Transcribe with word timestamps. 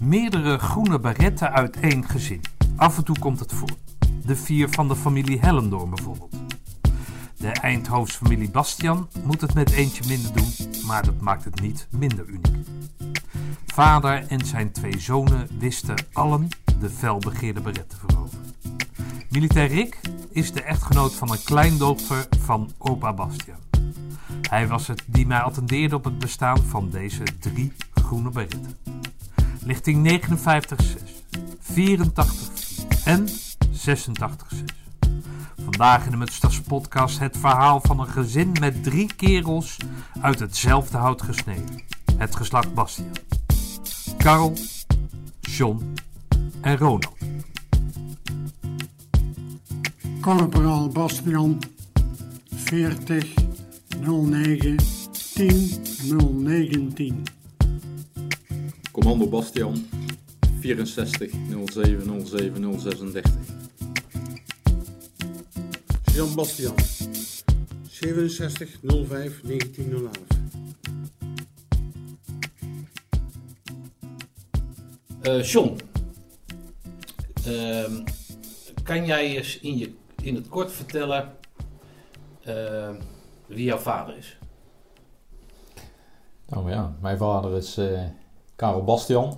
Meerdere 0.00 0.58
groene 0.58 0.98
baretten 0.98 1.52
uit 1.52 1.80
één 1.80 2.08
gezin. 2.08 2.40
Af 2.76 2.96
en 2.96 3.04
toe 3.04 3.18
komt 3.18 3.38
het 3.40 3.52
voor. 3.52 3.70
De 4.24 4.36
vier 4.36 4.68
van 4.68 4.88
de 4.88 4.96
familie 4.96 5.40
Hellendoorn 5.40 5.90
bijvoorbeeld. 5.90 6.34
De 7.36 7.48
Eindhovense 7.48 8.16
familie 8.16 8.50
Bastian 8.50 9.08
moet 9.24 9.40
het 9.40 9.54
met 9.54 9.70
eentje 9.70 10.04
minder 10.06 10.32
doen, 10.32 10.52
maar 10.86 11.04
dat 11.04 11.20
maakt 11.20 11.44
het 11.44 11.60
niet 11.60 11.86
minder 11.90 12.26
uniek. 12.26 12.66
Vader 13.66 14.26
en 14.28 14.46
zijn 14.46 14.72
twee 14.72 15.00
zonen 15.00 15.48
wisten 15.58 16.04
allen 16.12 16.48
de 16.80 16.90
felbegeerde 16.90 17.60
beret 17.60 17.90
te 17.90 17.96
veroveren. 17.96 18.54
Militair 19.30 19.68
Rick 19.68 20.00
is 20.30 20.52
de 20.52 20.62
echtgenoot 20.62 21.14
van 21.14 21.30
een 21.30 21.42
kleindochter 21.44 22.26
van 22.38 22.70
opa 22.78 23.12
Bastian. 23.12 23.58
Hij 24.48 24.68
was 24.68 24.86
het 24.86 25.02
die 25.06 25.26
mij 25.26 25.40
attendeerde 25.40 25.96
op 25.96 26.04
het 26.04 26.18
bestaan 26.18 26.58
van 26.58 26.90
deze 26.90 27.22
drie 27.40 27.72
groene 27.94 28.30
beretten. 28.30 28.89
Lichting 29.70 30.22
59.6, 30.22 31.02
84 31.60 32.48
en 33.04 33.28
86.6. 33.28 33.34
Vandaag 35.62 36.04
in 36.04 36.10
de 36.10 36.16
Mutstas 36.16 36.60
podcast 36.60 37.18
het 37.18 37.36
verhaal 37.36 37.80
van 37.80 38.00
een 38.00 38.08
gezin 38.08 38.52
met 38.60 38.82
drie 38.82 39.14
kerels 39.14 39.76
uit 40.20 40.38
hetzelfde 40.38 40.96
hout 40.98 41.22
gesneden. 41.22 41.82
Het 42.16 42.36
geslacht 42.36 42.74
Bastian. 42.74 43.16
Karel, 44.16 44.52
John 45.40 45.94
en 46.60 46.76
Ronald. 46.76 47.16
Corporaal 50.20 50.88
Bastian 50.88 51.58
40 52.54 53.34
09 54.00 54.76
10 55.34 55.82
019 56.42 57.22
Commando 59.00 59.26
Bastian 59.26 59.88
64 60.60 61.30
07 61.70 62.26
07 62.26 62.78
036 62.78 63.24
Jan 66.14 66.34
Bastian 66.34 66.74
67 67.88 68.78
05 68.82 69.40
1911 69.42 70.10
Eh 75.22 75.42
John, 75.42 75.80
ehm, 77.44 78.02
kan 78.82 79.06
jij 79.06 79.36
eens 79.36 79.58
in, 79.60 79.78
je, 79.78 79.94
in 80.22 80.34
het 80.34 80.48
kort 80.48 80.72
vertellen 80.72 81.36
ehm, 82.42 82.94
wie 83.46 83.64
jouw 83.64 83.78
vader 83.78 84.16
is? 84.16 84.38
Nou 86.48 86.70
ja, 86.70 86.96
mijn 87.00 87.18
vader 87.18 87.56
is 87.56 87.76
eh, 87.76 88.02
Karel 88.60 88.84
Bastian. 88.84 89.36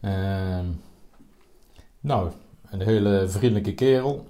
Ehm, 0.00 0.66
nou, 2.00 2.30
een 2.70 2.80
hele 2.80 3.28
vriendelijke 3.28 3.74
kerel. 3.74 4.26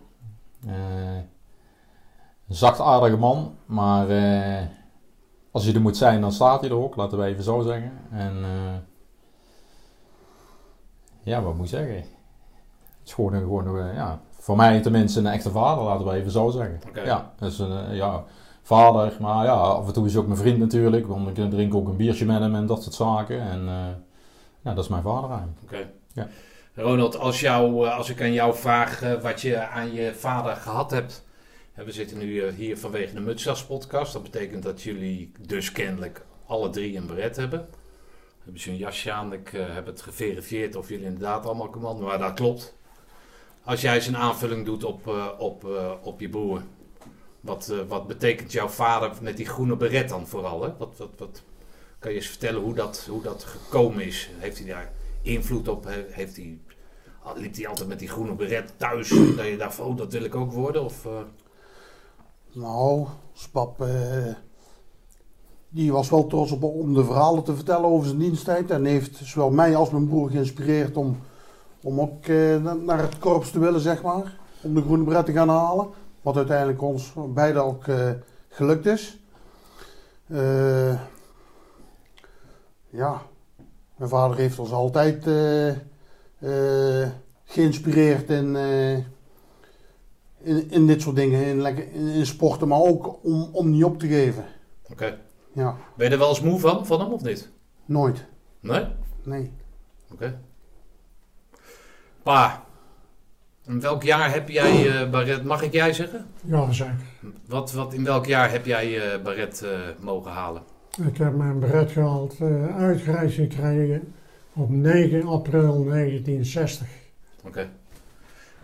Eh, 0.67 1.14
een 2.48 2.55
zachtaardige 2.55 3.17
man, 3.17 3.55
maar 3.67 4.08
eh, 4.11 4.67
als 5.50 5.64
hij 5.64 5.75
er 5.75 5.80
moet 5.80 5.97
zijn, 5.97 6.20
dan 6.20 6.33
staat 6.33 6.61
hij 6.61 6.70
er 6.70 6.77
ook, 6.77 6.97
laten 6.97 7.19
we 7.19 7.25
even 7.25 7.42
zo 7.42 7.61
zeggen. 7.61 7.92
En 8.11 8.45
eh, 8.45 8.75
ja, 11.23 11.42
wat 11.42 11.55
moet 11.55 11.64
ik 11.64 11.70
zeggen? 11.70 11.95
Het 11.95 12.06
is 13.05 13.12
gewoon, 13.12 13.33
een- 13.33 13.41
gewoon 13.41 13.95
ja, 13.95 14.20
voor 14.30 14.56
mij 14.56 14.80
tenminste 14.80 15.19
een 15.19 15.27
echte 15.27 15.50
vader, 15.50 15.84
laten 15.84 16.06
we 16.06 16.12
even 16.12 16.30
zo 16.30 16.50
zeggen. 16.50 16.80
Oké. 16.89 17.00
Ja, 17.00 17.33
dus 17.39 17.58
een 17.58 17.95
ja, 17.95 18.25
vader, 18.62 19.16
maar 19.20 19.44
ja, 19.44 19.52
af 19.52 19.86
en 19.86 19.92
toe 19.92 20.06
is 20.06 20.16
ook 20.16 20.27
mijn 20.27 20.38
vriend 20.38 20.58
natuurlijk, 20.58 21.06
want 21.06 21.38
ik 21.38 21.50
drink 21.50 21.74
ook 21.74 21.88
een 21.88 21.96
biertje 21.96 22.27
met 22.27 22.41
hem 22.41 22.55
en 22.55 22.66
dat 22.66 22.82
soort 22.82 22.94
zaken. 22.94 23.41
En 23.41 23.68
eh, 23.68 23.86
ja, 24.62 24.74
dat 24.74 24.84
is 24.84 24.91
mijn 24.91 25.02
vader 25.02 25.30
eigenlijk. 25.30 25.60
Oké. 25.62 25.91
Ja. 26.12 26.28
Ronald, 26.74 27.18
als, 27.18 27.40
jou, 27.40 27.86
eh, 27.86 27.96
als 27.96 28.10
ik 28.10 28.20
aan 28.20 28.33
jou 28.33 28.55
vraag 28.55 29.02
eh, 29.02 29.20
wat 29.20 29.40
je 29.40 29.66
aan 29.66 29.92
je 29.92 30.14
vader 30.14 30.56
gehad 30.56 30.90
hebt. 30.90 31.24
We 31.74 31.92
zitten 31.92 32.18
nu 32.18 32.50
hier 32.50 32.78
vanwege 32.78 33.14
de 33.14 33.20
Mutsas 33.20 33.64
podcast. 33.64 34.12
Dat 34.12 34.22
betekent 34.22 34.62
dat 34.62 34.83
jullie 34.83 35.33
dus 35.40 35.72
kennelijk 35.72 36.24
alle 36.46 36.70
drie 36.70 36.96
een 36.96 37.06
beret 37.06 37.36
hebben. 37.36 37.68
Hebben 38.45 38.62
ze 38.62 38.70
een 38.70 38.77
jasje 38.77 39.12
aan. 39.12 39.33
Ik 39.33 39.51
heb 39.55 39.86
het 39.86 40.02
geverifieerd 40.02 40.77
of 40.77 40.89
jullie 40.89 41.05
inderdaad 41.05 41.46
allemaal 41.46 41.70
commando. 41.70 42.06
Maar 42.06 42.18
dat 42.18 42.34
klopt. 42.34 42.74
Als 43.64 43.80
jij 43.80 43.95
eens 43.95 44.06
een 44.06 44.17
aanvulling 44.17 44.64
doet 44.64 44.84
op, 44.84 45.06
op, 45.39 45.67
op 46.02 46.20
je 46.20 46.28
broer. 46.28 46.62
Wat, 47.42 47.69
eh, 47.69 47.79
wat 47.89 48.07
betekent 48.07 48.53
jouw 48.53 48.69
vader 48.69 49.13
met 49.20 49.36
die 49.36 49.47
groene 49.47 49.77
beret 49.77 50.08
dan 50.08 50.27
vooral? 50.27 50.63
Hè? 50.63 50.69
Wat, 50.79 50.95
wat, 50.97 51.08
wat, 51.19 51.42
kan 51.98 52.11
je 52.11 52.17
eens 52.17 52.27
vertellen 52.27 52.61
hoe 52.63 52.75
dat, 52.75 53.07
hoe 53.11 53.23
dat 53.23 53.45
gekomen 53.45 54.05
is? 54.07 54.30
Heeft 54.39 54.58
hij 54.58 54.67
daar 54.67 54.92
invloed 55.23 55.69
op? 55.69 55.85
He- 55.85 56.07
Heeft 56.11 56.36
hij, 56.36 56.58
liep 57.36 57.57
hij 57.57 57.69
altijd 57.69 57.89
met 57.89 57.98
die 57.98 58.08
groene 58.08 58.35
beret 58.35 58.73
thuis? 58.77 59.08
Dat 59.36 59.47
je 59.47 59.57
dacht 59.58 59.81
oh, 59.81 59.97
dat 59.97 60.13
wil 60.13 60.25
ik 60.25 60.35
ook 60.35 60.52
worden? 60.52 60.85
Of, 60.85 61.07
eh, 61.07 61.13
Nou, 62.52 63.07
Spap, 63.33 63.81
eh, 63.81 64.35
die 65.69 65.92
was 65.92 66.11
wel 66.11 66.27
trots 66.27 66.52
op 66.52 66.63
om 66.63 66.95
de 66.95 67.05
verhalen 67.05 67.42
te 67.42 67.55
vertellen 67.55 67.85
over 67.89 68.07
zijn 68.07 68.19
diensttijd. 68.19 68.70
En 68.70 68.85
heeft 68.85 69.17
zowel 69.17 69.51
mij 69.51 69.77
als 69.77 69.91
mijn 69.91 70.08
broer 70.08 70.31
geïnspireerd 70.31 70.97
om, 70.97 71.19
om 71.83 72.01
ook 72.01 72.27
na- 72.27 72.75
naar 72.75 72.98
het 73.02 73.19
korps 73.19 73.51
te 73.51 73.58
willen, 73.58 73.81
zeg 73.81 74.02
maar. 74.02 74.39
Om 74.63 74.75
de 74.75 74.83
groene 74.83 75.05
bret 75.05 75.27
te 75.27 75.33
gaan 75.33 75.48
halen. 75.48 75.89
Wat 76.22 76.36
uiteindelijk 76.36 76.83
ons 76.83 77.12
beiden 77.28 77.64
ook 77.64 77.86
eh, 77.86 78.10
gelukt 78.48 78.86
is. 78.86 79.18
Eh, 80.27 81.00
ja, 82.90 83.22
mijn 83.96 84.10
vader 84.10 84.36
heeft 84.36 84.58
ons 84.58 84.72
altijd 84.72 85.27
eh, 85.27 87.08
geïnspireerd 87.44 88.30
in, 88.30 88.56
in, 90.38 90.70
in 90.70 90.86
dit 90.86 91.02
soort 91.02 91.16
dingen, 91.16 91.44
in, 91.44 91.83
in 91.92 92.27
sporten, 92.27 92.68
maar 92.68 92.80
ook 92.80 93.24
om, 93.24 93.48
om 93.52 93.70
niet 93.70 93.84
op 93.84 93.98
te 93.98 94.06
geven. 94.06 94.44
Oké. 94.90 95.18
Ja, 95.52 95.77
Ben 95.96 96.06
je 96.06 96.12
er 96.12 96.18
wel 96.18 96.28
eens 96.28 96.40
moe 96.40 96.60
van, 96.60 96.86
van 96.86 97.00
hem 97.00 97.12
of 97.12 97.22
niet? 97.22 97.50
nooit. 97.84 98.24
Nee? 98.60 98.86
Nee. 99.22 99.52
Oké. 100.12 100.39
Pa, 102.22 102.64
in 103.67 103.80
welk 103.80 104.02
jaar 104.02 104.33
heb 104.33 104.48
jij 104.48 104.89
eh, 104.89 105.11
Barret, 105.11 105.45
mag 105.45 105.62
ik 105.62 105.73
jij 105.73 105.92
zeggen? 105.92 106.27
Ja, 106.45 106.73
zeker. 106.73 106.95
Wat, 107.46 107.73
wat, 107.73 107.95
in 107.95 108.05
welk 108.05 108.27
jaar 108.27 108.50
heb 108.50 108.67
jij 108.67 109.12
eh 109.12 109.23
Barret 109.23 109.62
eh, 109.62 109.70
mogen 110.00 110.30
halen? 110.30 110.62
Ik 111.06 111.17
heb 111.17 111.34
mijn 111.34 111.58
beret 111.58 111.90
gehaald, 111.90 112.36
eh 112.40 112.77
uitgereikt 112.77 113.33
gekregen 113.33 114.12
op 114.52 114.70
9 114.70 115.27
april 115.27 115.84
1960. 115.84 116.86
Oké. 117.45 117.68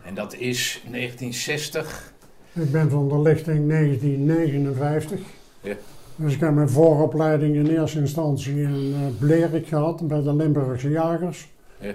En 0.05 0.15
dat 0.15 0.35
is 0.35 0.83
1960. 0.91 2.13
Ik 2.53 2.73
ben 2.73 2.91
van 2.91 3.09
de 3.09 3.21
lichting 3.21 3.69
1959. 3.69 5.21
Ja. 5.61 5.75
Dus 6.17 6.35
ik 6.35 6.41
heb 6.41 6.55
mijn 6.55 6.69
vooropleiding 6.69 7.55
in 7.55 7.67
eerste 7.67 7.99
instantie 7.99 8.63
in 8.63 9.17
Blerik 9.19 9.67
gehad 9.67 10.09
bij 10.09 10.23
de 10.23 10.35
Limburgse 10.35 10.91
Jagers. 10.91 11.49
Ja. 11.81 11.95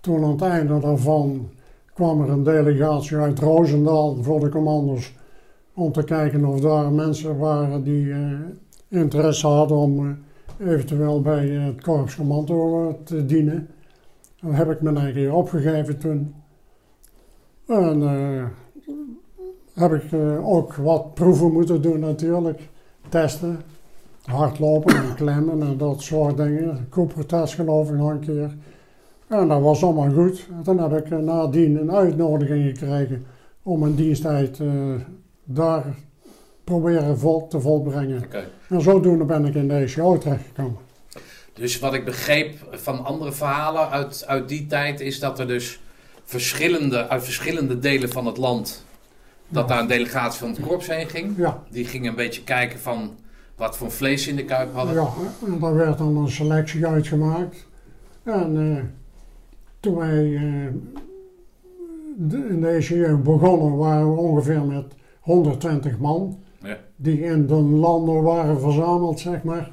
Toen 0.00 0.24
aan 0.24 0.30
het 0.30 0.42
einde 0.42 0.80
daarvan 0.80 1.50
kwam 1.94 2.22
er 2.22 2.28
een 2.28 2.42
delegatie 2.42 3.16
uit 3.16 3.38
Roosendaal 3.38 4.22
voor 4.22 4.40
de 4.40 4.48
commando's 4.48 5.12
om 5.74 5.92
te 5.92 6.04
kijken 6.04 6.44
of 6.44 6.60
daar 6.60 6.92
mensen 6.92 7.38
waren 7.38 7.84
die 7.84 8.12
eh, 8.12 8.20
interesse 8.88 9.46
hadden 9.46 9.76
om 9.76 10.18
eh, 10.58 10.68
eventueel 10.68 11.20
bij 11.20 11.56
eh, 11.56 11.64
het 11.64 11.82
korpscommando 11.82 12.98
te 13.04 13.26
dienen. 13.26 13.68
Dan 14.40 14.54
heb 14.54 14.70
ik 14.70 14.80
mijn 14.80 14.96
eigen 14.96 15.20
hier 15.20 15.34
opgegeven 15.34 15.98
toen. 15.98 16.34
En 17.66 18.00
heb 19.74 19.92
ik 19.92 20.14
ook 20.42 20.74
wat 20.74 21.14
proeven 21.14 21.52
moeten 21.52 21.82
doen 21.82 22.00
natuurlijk. 22.00 22.68
Testen, 23.08 23.60
hardlopen 24.22 24.96
en 24.96 25.14
klemmen 25.14 25.62
en 25.62 25.76
dat 25.76 26.02
soort 26.02 26.36
dingen. 26.36 26.86
Cooper-test 26.90 27.54
geloof 27.54 27.90
ik 27.90 27.96
nog 27.96 28.10
een 28.10 28.20
keer. 28.20 28.56
En 29.32 29.48
dat 29.48 29.60
was 29.60 29.82
allemaal 29.82 30.12
goed. 30.12 30.46
Toen 30.64 30.78
heb 30.78 31.04
ik 31.04 31.10
eh, 31.10 31.18
nadien 31.18 31.80
een 31.80 31.92
uitnodiging 31.92 32.78
gekregen 32.78 33.26
om 33.62 33.80
mijn 33.80 33.94
diensttijd 33.94 34.60
eh, 34.60 34.68
daar 35.44 35.84
proberen 36.64 37.18
vol 37.18 37.48
te 37.48 37.60
volbrengen. 37.60 38.22
En 38.68 38.80
zodoende 38.80 39.24
ben 39.24 39.44
ik 39.44 39.54
in 39.54 39.68
de 39.68 39.74
ECO 39.74 40.18
terechtgekomen. 40.18 40.76
Dus 41.52 41.78
wat 41.78 41.94
ik 41.94 42.04
begreep 42.04 42.54
van 42.70 43.04
andere 43.04 43.32
verhalen 43.32 43.90
uit, 43.90 44.24
uit 44.26 44.48
die 44.48 44.66
tijd 44.66 45.00
is 45.00 45.20
dat 45.20 45.38
er 45.38 45.46
dus 45.46 45.80
verschillende, 46.24 47.08
uit 47.08 47.24
verschillende 47.24 47.78
delen 47.78 48.08
van 48.08 48.26
het 48.26 48.36
land, 48.36 48.84
dat 49.48 49.68
daar 49.68 49.80
een 49.80 49.86
delegatie 49.86 50.40
van 50.40 50.50
het 50.50 50.60
korps 50.60 50.86
heen 50.86 51.08
ging. 51.08 51.36
Ja, 51.36 51.62
Die 51.70 51.84
ging 51.84 52.06
een 52.06 52.14
beetje 52.14 52.42
kijken 52.44 52.78
van 52.78 53.10
wat 53.56 53.76
voor 53.76 53.90
vlees 53.90 54.26
in 54.26 54.36
de 54.36 54.44
kuip 54.44 54.74
hadden. 54.74 54.94
ja 54.94 55.08
en 55.46 55.58
daar 55.58 55.74
werd 55.74 55.98
dan 55.98 56.16
een 56.16 56.30
selectie 56.30 56.86
uitgemaakt. 56.86 57.66
En 58.22 58.76
eh, 58.76 58.82
toen 59.82 59.96
wij 59.96 60.34
eh, 60.34 60.42
de- 62.16 62.46
in 62.48 62.60
de 62.60 62.68
ECO 62.68 63.16
begonnen 63.16 63.76
waren 63.76 64.14
we 64.14 64.20
ongeveer 64.20 64.64
met 64.64 64.84
120 65.20 65.98
man. 65.98 66.38
Ja. 66.62 66.78
Die 66.96 67.20
in 67.20 67.46
de 67.46 67.54
landen 67.54 68.22
waren 68.22 68.60
verzameld, 68.60 69.20
zeg 69.20 69.42
maar. 69.42 69.70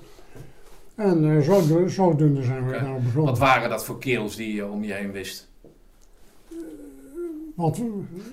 En 0.95 1.31
eh, 1.37 1.41
zo, 1.41 1.67
do- 1.67 1.87
zodoende 1.87 2.43
zijn 2.43 2.65
we 2.65 2.71
begonnen. 2.71 3.13
Wat 3.25 3.39
waren 3.39 3.69
dat 3.69 3.85
voor 3.85 3.97
kerels 3.99 4.35
die 4.35 4.53
je 4.55 4.67
om 4.67 4.83
je 4.83 4.93
heen 4.93 5.11
wist? 5.11 5.47
Wat, 7.55 7.81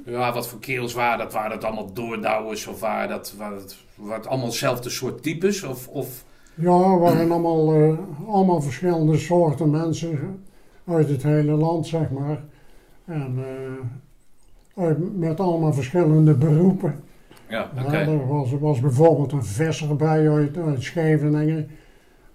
Ja, 0.06 0.32
wat 0.32 0.48
voor 0.48 0.58
kerels 0.58 0.92
waren 0.94 1.18
dat? 1.18 1.32
Waren 1.32 1.50
dat 1.50 1.64
allemaal 1.64 1.92
doordouwers 1.92 2.66
of 2.66 2.80
waren 2.80 3.08
dat, 3.08 3.34
waren 3.36 3.62
het 4.08 4.26
allemaal 4.26 4.46
hetzelfde 4.46 4.90
soort 4.90 5.22
types? 5.22 5.62
Of, 5.62 5.88
of... 5.88 6.24
ja, 6.54 6.92
we 6.94 6.98
waren 6.98 7.30
allemaal, 7.30 7.72
eh, 7.74 7.98
allemaal 8.28 8.60
verschillende 8.60 9.16
soorten 9.18 9.70
mensen 9.70 10.44
uit 10.86 11.08
het 11.08 11.22
hele 11.22 11.52
land, 11.52 11.86
zeg 11.86 12.10
maar. 12.10 12.44
En 13.04 13.34
eh, 13.38 14.82
uit- 14.84 15.18
met 15.18 15.40
allemaal 15.40 15.72
verschillende 15.72 16.34
beroepen. 16.34 16.94
Ja, 17.48 17.70
oké. 17.84 17.96
Er 17.96 18.26
was, 18.26 18.52
was 18.52 18.80
bijvoorbeeld 18.80 19.32
een 19.32 19.44
visser 19.44 19.96
bij 19.96 20.30
uit, 20.30 20.56
uit 20.56 20.82
Scheveningen. 20.82 21.68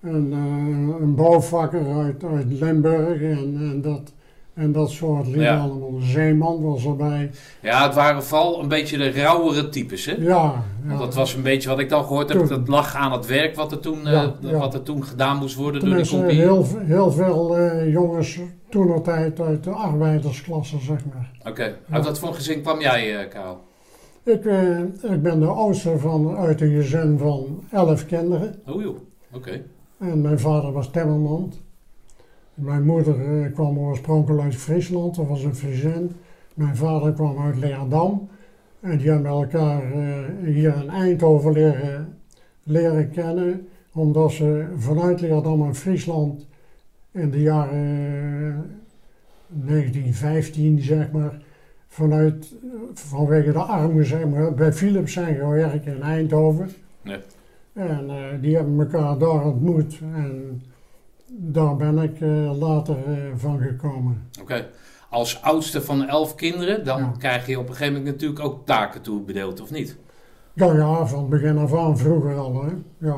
Een, 0.02 0.32
eh, 0.32 1.02
een 1.02 1.16
bouwvakker 1.16 1.94
uit, 1.94 2.24
uit 2.24 2.46
Limburg 2.52 3.22
en, 3.22 3.58
en, 3.60 3.82
dat, 3.82 4.14
en 4.54 4.72
dat 4.72 4.90
soort 4.90 5.26
lieden 5.26 5.44
Ja. 5.44 5.60
allemaal. 5.60 6.00
Zeeman 6.00 6.62
was 6.62 6.86
erbij. 6.86 7.32
Ja, 7.62 7.84
het 7.86 7.96
waren 7.96 8.24
vooral 8.24 8.62
een 8.62 8.68
beetje 8.68 8.98
de 8.98 9.10
rauwere 9.12 9.70
types, 9.70 10.06
hè? 10.06 10.12
Ja, 10.12 10.20
ja. 10.24 10.64
Want 10.88 11.00
dat 11.00 11.14
was 11.16 11.34
een 11.34 11.42
beetje 11.42 11.70
wat 11.70 11.80
ik 11.80 11.90
dan 11.90 12.04
gehoord 12.06 12.30
heb. 12.30 12.48
Dat 12.48 12.68
lag 12.68 12.96
aan 12.96 13.12
het 13.12 13.26
werk 13.26 13.56
wat 13.56 13.72
er 13.72 13.80
toen, 13.80 14.08
eh, 14.08 14.28
Ja. 14.42 14.58
Wat 14.58 14.74
er 14.74 14.84
toen 14.84 15.04
gedaan 15.04 15.38
moest 15.38 15.56
worden 15.56 15.82
door 15.86 15.98
de 15.98 16.08
compagnie. 16.08 16.40
heel, 16.42 16.66
heel 16.80 17.12
veel 17.12 17.58
eh, 17.58 17.92
jongens 17.92 18.40
toen 18.70 18.88
nog 18.88 19.02
tijd 19.04 19.40
uit 19.40 19.64
de 19.64 19.70
arbeidersklasse, 19.70 20.80
zeg 20.80 21.00
maar. 21.14 21.32
Oké. 21.52 21.76
Uit 21.90 22.06
wat 22.06 22.20
voor 22.20 22.34
gezin 22.34 22.62
kwam 22.62 22.80
jij, 22.82 23.20
eh 23.20 23.30
Karel? 23.30 23.60
Ik, 24.24 24.46
ik 25.12 25.22
ben 25.22 25.40
de 25.40 25.46
oudste 25.46 25.98
van, 26.00 26.36
uit 26.38 26.62
een 26.62 26.72
gezin 26.82 27.18
van 27.18 27.64
elf 27.72 28.06
kinderen. 28.06 28.56
Oh 28.68 28.82
joh. 28.82 28.96
Oké. 29.34 29.62
En 30.00 30.22
mijn 30.22 30.40
vader 30.40 30.72
was 30.72 30.90
timmerman. 30.92 31.54
Mijn 32.54 32.86
moeder 32.86 33.44
eh, 33.44 33.54
kwam 33.54 33.78
oorspronkelijk 33.78 34.44
uit 34.44 34.56
Friesland, 34.56 35.16
dat 35.16 35.28
was 35.28 35.44
een 35.44 35.56
Friesin. 35.56 36.12
Mijn 36.54 36.76
vader 36.76 37.14
kwam 37.14 37.40
uit 37.40 37.58
Leerdam. 37.58 38.30
En 38.80 38.98
die 38.98 39.10
hebben 39.10 39.32
elkaar 39.32 39.92
eh, 39.92 40.20
hier 40.44 40.76
in 40.76 40.90
Eindhoven 40.90 41.52
leren, 41.52 42.18
leren 42.64 43.12
kennen. 43.12 43.68
Omdat 43.94 44.32
ze 44.32 44.66
vanuit 44.78 45.22
Leerdam 45.22 45.66
en 45.66 45.76
Friesland 45.76 46.46
in 47.12 47.32
de 47.32 47.42
jaren 47.42 48.66
eh, 49.48 49.68
1915, 49.68 50.80
zeg 50.80 51.12
maar, 51.12 51.42
vanuit, 51.88 52.56
eh, 52.64 52.70
vanwege 52.94 53.52
de 53.52 53.60
armoede, 53.60 54.04
zeg 54.04 54.28
maar, 54.28 54.54
bij 54.54 54.74
Philips 54.74 55.14
zijn 55.14 55.36
gaan 55.36 55.50
werken 55.50 55.96
in 55.96 56.02
Eindhoven. 56.02 56.70
Ja. 57.02 57.20
En 57.74 58.10
eh, 58.10 58.42
die 58.42 58.56
hebben 58.56 58.80
elkaar 58.80 59.18
daar 59.18 59.46
ontmoet 59.46 60.00
en 60.14 60.62
daar 61.38 61.76
ben 61.76 61.98
ik 61.98 62.22
eh, 62.22 62.60
later 62.60 62.98
eh, 63.08 63.14
van 63.36 63.60
gekomen. 63.60 64.28
Oké. 64.42 64.68
Als 65.10 65.42
oudste 65.42 65.82
van 65.82 66.08
elf 66.08 66.36
kinderen, 66.36 66.86
dan 66.86 67.00
Ja. 67.00 67.12
krijg 67.18 67.48
je 67.48 67.60
op 67.60 67.68
een 67.70 67.76
gegeven 67.76 67.94
moment 67.94 68.12
natuurlijk 68.14 68.40
ook 68.46 68.66
taken 68.66 69.02
toebedeeld, 69.02 69.62
of 69.62 69.72
niet? 69.72 69.98
Ja, 70.54 70.74
ja, 70.74 71.06
van 71.06 71.20
het 71.20 71.30
begin 71.30 71.58
af 71.58 71.74
aan, 71.76 71.98
vroeger 71.98 72.36
al. 72.38 72.64
Hè. 72.66 72.72
Ja. 73.08 73.18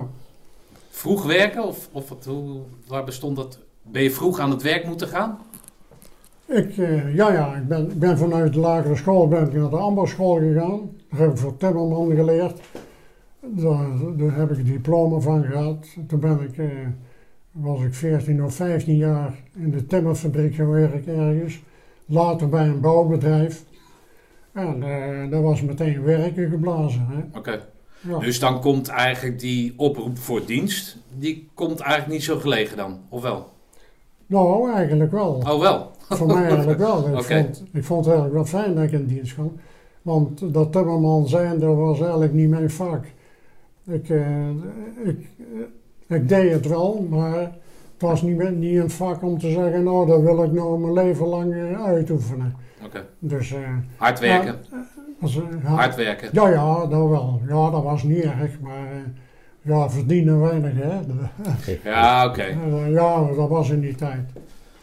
Vroeg 0.90 1.26
werken, 1.26 1.64
of, 1.64 1.90
of 1.92 2.10
wat, 2.10 2.26
hoe, 2.26 2.60
waar 2.88 3.04
bestond 3.04 3.36
dat? 3.36 3.60
Ben 3.82 4.04
je 4.04 4.12
vroeg 4.12 4.40
aan 4.40 4.52
het 4.52 4.62
werk 4.62 4.86
moeten 4.86 5.08
gaan? 5.08 5.38
Ik, 6.46 6.78
eh, 6.78 7.16
ja, 7.16 7.34
ja, 7.34 7.56
ik 7.56 7.68
ben, 7.68 8.00
ben 8.00 8.18
vanuit 8.18 8.54
de 8.54 8.60
lagere 8.60 8.96
school 8.96 9.28
ben 9.28 9.46
ik 9.46 9.54
naar 9.54 9.70
de 9.70 9.78
ambachtsschool 9.78 10.36
gegaan. 10.36 10.92
Daar 11.10 11.20
heb 11.20 11.32
ik 11.32 11.38
voor 11.38 11.58
timmerman 11.58 12.16
geleerd. 12.16 12.60
Daar, 13.40 13.88
daar 14.18 14.36
heb 14.36 14.52
ik 14.52 14.58
een 14.58 14.64
diploma 14.64 15.20
van 15.20 15.44
gehad. 15.44 15.88
Toen 16.08 16.20
ben 16.20 16.42
ik, 16.42 16.58
eh, 16.58 16.68
was 17.54 17.82
ik 17.82 17.94
14 17.94 18.44
of 18.44 18.56
15 18.56 18.96
jaar 18.96 19.34
in 19.56 19.72
de 19.72 19.86
timmerfabriek 19.86 20.56
gaan 20.56 20.70
werken 20.70 21.20
ergens. 21.20 21.62
Later 22.06 22.50
bij 22.50 22.68
een 22.68 22.80
bouwbedrijf. 22.80 23.64
En 24.52 24.84
eh 24.84 25.30
daar 25.32 25.42
was 25.42 25.62
meteen 25.62 26.04
werken 26.04 26.50
geblazen. 26.50 27.32
Oké. 27.34 27.66
Ja. 28.08 28.20
Dus 28.20 28.40
dan 28.40 28.62
komt 28.62 28.88
eigenlijk 28.88 29.40
die 29.40 29.74
oproep 29.78 30.18
voor 30.18 30.46
dienst, 30.46 30.98
die 31.18 31.50
komt 31.54 31.80
eigenlijk 31.80 32.12
niet 32.12 32.24
zo 32.24 32.40
gelegen 32.40 32.78
dan, 32.78 33.00
of 33.10 33.22
wel? 33.22 33.52
Nou, 34.26 34.72
eigenlijk 34.72 35.12
wel. 35.12 35.44
Oh 35.48 35.60
wel. 35.60 35.92
Voor 36.10 36.28
mij 36.28 36.48
eigenlijk 36.48 36.80
wel. 36.80 37.08
Ik, 37.18 37.24
vond, 37.24 37.64
ik 37.72 37.84
vond 37.84 38.06
het 38.06 38.14
eigenlijk 38.14 38.34
wel 38.34 38.62
fijn 38.62 38.76
dat 38.76 38.84
ik 38.84 38.92
in 38.92 39.06
dienst 39.06 39.34
kwam. 39.34 39.60
Want 40.02 40.54
dat 40.54 40.72
timmerman 40.72 41.28
zijn, 41.28 41.60
dat 41.60 41.76
was 41.76 42.00
eigenlijk 42.00 42.34
niet 42.34 42.50
mijn 42.50 42.70
vak. 42.70 43.06
Ik, 43.86 44.10
eh, 44.10 44.50
ik, 45.04 45.30
ik 46.14 46.30
deed 46.30 46.52
het 46.52 46.68
wel, 46.68 47.08
maar 47.10 47.40
het 47.94 48.02
was 48.02 48.22
niet, 48.22 48.52
niet 48.58 48.78
een 48.78 48.90
vak 48.90 49.24
om 49.24 49.40
te 49.40 49.52
zeggen, 49.52 49.84
nou, 49.84 50.08
dat 50.08 50.22
wil 50.22 50.44
ik 50.44 50.52
nou 50.52 50.80
mijn 50.80 50.94
leven 50.94 51.28
lang 51.28 51.54
eh, 51.54 51.84
uitoefenen. 51.84 52.56
Oké. 52.86 53.06
Dus, 53.20 53.52
eh, 53.52 53.60
Hard 53.98 54.20
werken. 54.20 54.56
was, 55.20 55.36
eh, 55.36 55.44
ja, 55.64 55.70
Hard 55.70 55.96
werken. 55.96 56.30
ja, 56.32 56.50
ja, 56.50 56.86
dat 56.86 57.10
wel. 57.10 57.42
Ja, 57.48 57.70
dat 57.70 57.84
was 57.84 58.04
niet 58.04 58.24
erg, 58.24 58.60
maar 58.60 58.92
eh, 58.92 58.98
ja, 59.62 59.90
verdienen 59.90 60.40
weinig, 60.40 60.74
hè. 60.76 61.00
Ja, 61.90 62.26
oké. 62.26 62.46
Ja, 62.88 63.26
dat 63.36 63.50
was 63.50 63.70
in 63.70 63.80
die 63.80 63.96
tijd. 63.96 64.30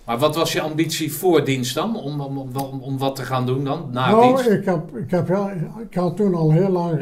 Maar 0.05 0.19
wat 0.19 0.37
was 0.37 0.53
je 0.53 0.61
ambitie 0.61 1.13
voor 1.13 1.45
dienst 1.45 1.75
dan? 1.75 1.97
Om, 1.97 2.21
om, 2.21 2.39
om, 2.39 2.57
om, 2.57 2.81
om 2.81 2.99
wat 2.99 3.17
te 3.17 3.23
gaan 3.23 3.47
doen 3.47 3.65
dan, 3.65 3.89
na 3.93 4.11
nou, 4.11 4.27
dienst? 4.27 4.51
ik, 4.51 4.65
heb, 4.65 4.97
ik, 4.97 5.11
heb 5.11 5.29
wel, 5.29 5.51
ik 5.89 5.95
had 5.95 6.17
toen 6.17 6.35
al 6.35 6.53
heel 6.53 6.69
lang, 6.71 7.01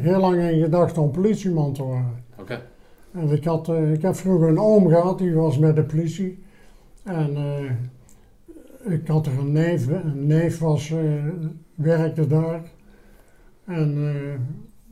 heel 0.00 0.20
lang 0.20 0.40
in 0.40 0.62
gedacht 0.62 0.98
om 0.98 1.10
politieman 1.10 1.72
te 1.72 1.82
worden. 1.82 2.24
Oké. 2.40 2.60
En 3.14 3.30
ik, 3.30 3.44
had, 3.44 3.68
eh, 3.68 3.92
ik 3.92 4.02
heb 4.02 4.14
vroeger 4.14 4.48
een 4.48 4.58
oom 4.58 4.88
gehad, 4.88 5.18
die 5.18 5.34
was 5.34 5.58
met 5.58 5.76
de 5.76 5.82
politie. 5.82 6.42
En 7.04 7.36
eh, 7.36 8.92
ik 8.92 9.06
had 9.08 9.26
er 9.26 9.38
een 9.38 9.52
neef, 9.52 9.86
een 9.86 10.26
neef 10.26 10.58
was, 10.58 10.90
eh, 10.90 11.24
werkte 11.74 12.26
daar. 12.26 12.62
En 13.64 13.98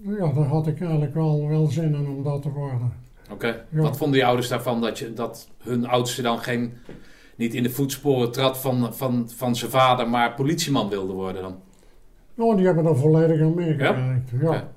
ja, 0.02 0.32
daar 0.32 0.44
had 0.44 0.66
ik 0.66 0.80
eigenlijk 0.80 1.14
wel, 1.14 1.48
wel 1.48 1.66
zin 1.66 1.94
in 1.94 2.08
om 2.08 2.22
dat 2.22 2.42
te 2.42 2.50
worden. 2.50 2.92
Oké. 3.30 3.64
Ja. 3.68 3.80
Wat 3.80 3.96
vonden 3.96 4.18
je 4.18 4.24
ouders 4.24 4.48
daarvan 4.48 4.80
dat, 4.80 4.98
je, 4.98 5.12
dat 5.12 5.48
hun 5.58 5.86
oudste 5.86 6.22
dan 6.22 6.38
geen, 6.38 6.72
niet 7.36 7.54
in 7.54 7.62
de 7.62 7.70
voetsporen 7.70 8.32
trad 8.32 8.58
van, 8.58 8.94
van, 8.94 9.30
van 9.30 9.56
zijn 9.56 9.70
vader, 9.70 10.08
maar 10.08 10.34
politieman 10.34 10.88
wilde 10.88 11.12
worden 11.12 11.42
dan? 11.42 11.56
Nou, 12.34 12.56
die 12.56 12.66
hebben 12.66 12.86
er 12.86 12.96
volledig 12.96 13.40
aan 13.40 13.54
meegewerkt. 13.54 14.30
Ja. 14.40 14.72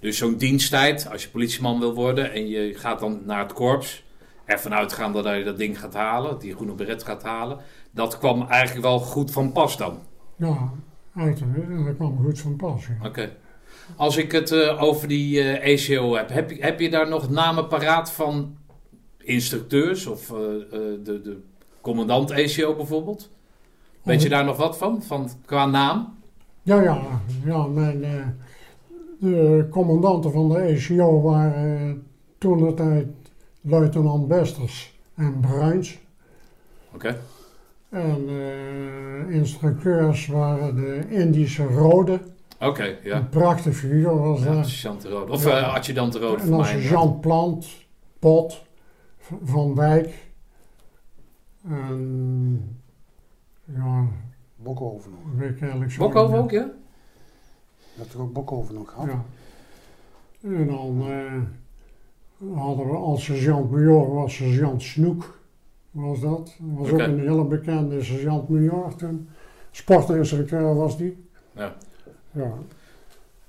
Dus 0.00 0.18
zo'n 0.18 0.36
diensttijd, 0.36 1.08
als 1.10 1.22
je 1.22 1.28
politieman 1.28 1.80
wil 1.80 1.94
worden 1.94 2.32
en 2.32 2.48
je 2.48 2.74
gaat 2.74 3.00
dan 3.00 3.20
naar 3.24 3.42
het 3.42 3.52
korps, 3.52 4.04
ervan 4.44 4.74
uitgaande 4.74 5.22
dat 5.22 5.36
je 5.36 5.44
dat 5.44 5.58
ding 5.58 5.80
gaat 5.80 5.94
halen, 5.94 6.38
die 6.38 6.54
groene 6.54 6.74
beret 6.74 7.02
gaat 7.02 7.22
halen, 7.22 7.58
dat 7.90 8.18
kwam 8.18 8.46
eigenlijk 8.48 8.86
wel 8.86 8.98
goed 8.98 9.30
van 9.30 9.52
pas 9.52 9.76
dan. 9.76 9.98
Ja, 10.36 10.72
uiteraard. 11.14 11.84
Dat 11.84 11.96
kwam 11.96 12.18
goed 12.24 12.40
van 12.40 12.56
pas. 12.56 12.86
ja. 12.86 13.06
Oké. 13.06 13.36
Als 13.96 14.16
ik 14.16 14.32
het 14.32 14.50
eh, 14.52 14.82
over 14.82 15.08
die 15.08 15.40
eh 15.40 15.72
ECO 15.72 16.14
heb, 16.16 16.28
heb 16.28 16.50
je, 16.50 16.62
heb 16.62 16.80
je 16.80 16.90
daar 16.90 17.08
nog 17.08 17.30
namen 17.30 17.66
paraat 17.68 18.12
van 18.12 18.56
instructeurs 19.18 20.06
of 20.06 20.30
eh, 20.30 20.36
de, 21.02 21.20
de 21.22 21.42
commandant 21.80 22.30
ECO 22.30 22.74
bijvoorbeeld? 22.74 23.30
Weet 24.02 24.22
je 24.22 24.28
daar 24.28 24.44
nog 24.44 24.56
wat 24.56 24.78
van, 24.78 25.02
van 25.02 25.30
qua 25.44 25.66
naam? 25.66 26.18
Ja, 26.62 26.82
ja, 26.82 27.20
ja 27.44 27.66
mijn, 27.66 28.04
de 29.20 29.66
commandanten 29.70 30.32
van 30.32 30.48
de 30.48 30.58
ECO 30.58 31.20
waren 31.20 31.88
eh, 31.88 31.94
toen 32.38 32.58
de 32.66 32.74
tijd 32.74 33.06
luitenant 33.60 34.28
Besters 34.28 34.98
en 35.14 35.40
Bruins. 35.40 35.98
Oké. 36.94 37.16
En 37.88 38.24
eh, 38.28 39.34
instructeurs 39.34 40.26
waren 40.26 40.74
de 40.74 41.04
Indische 41.08 41.64
Rode. 41.64 42.20
Oké, 42.60 42.96
ja. 43.02 43.16
Een 43.16 43.28
prachtig 43.28 43.76
figuur 43.76 44.18
was 44.18 44.42
ja 44.42 44.54
dat. 44.54 44.66
sergeant 44.66 45.02
de 45.02 45.08
Rode. 45.08 45.32
Of 45.32 45.44
Ja. 45.44 45.58
eh, 45.58 45.74
adjudant 45.74 46.12
de 46.12 46.18
Rode 46.18 46.40
en 46.40 46.46
voor 46.46 46.56
dan 46.56 46.64
sergeant 46.66 47.20
Plant, 47.20 47.66
Pot, 48.18 48.62
Van 49.44 49.74
Wijk. 49.74 50.14
En 51.68 52.78
ja, 53.64 54.04
Bokhoven 54.56 55.10
nog. 55.10 55.20
weet 55.38 55.50
ik 55.50 55.60
eigenlijk 55.60 55.90
zo. 55.92 56.02
Bokhoven 56.06 56.38
ook, 56.38 56.50
ja? 56.50 56.70
Je 57.94 58.00
hebt 58.00 58.12
er 58.12 58.20
ook 58.20 58.32
Bokhoven 58.32 58.74
nog 58.74 58.90
gehad? 58.90 59.06
Ja. 59.06 59.24
En 60.42 60.66
dan 60.66 61.02
eh, 61.08 62.56
hadden 62.58 62.86
we 62.90 62.96
als 62.96 63.24
sergeant-major 63.24 64.14
was 64.14 64.34
sergeant 64.36 64.82
Snoek, 64.82 65.38
was 65.90 66.20
dat. 66.20 66.36
Dat 66.58 66.78
was 66.78 66.90
ook 66.90 66.98
een 66.98 67.20
hele 67.20 67.44
bekende 67.44 68.02
sergeant-major 68.04 68.94
toen. 68.96 69.28
Sportinstructeur 69.70 70.74
was 70.74 70.96
die. 70.96 71.26
Ja. 71.52 71.74
Ja. 72.32 72.52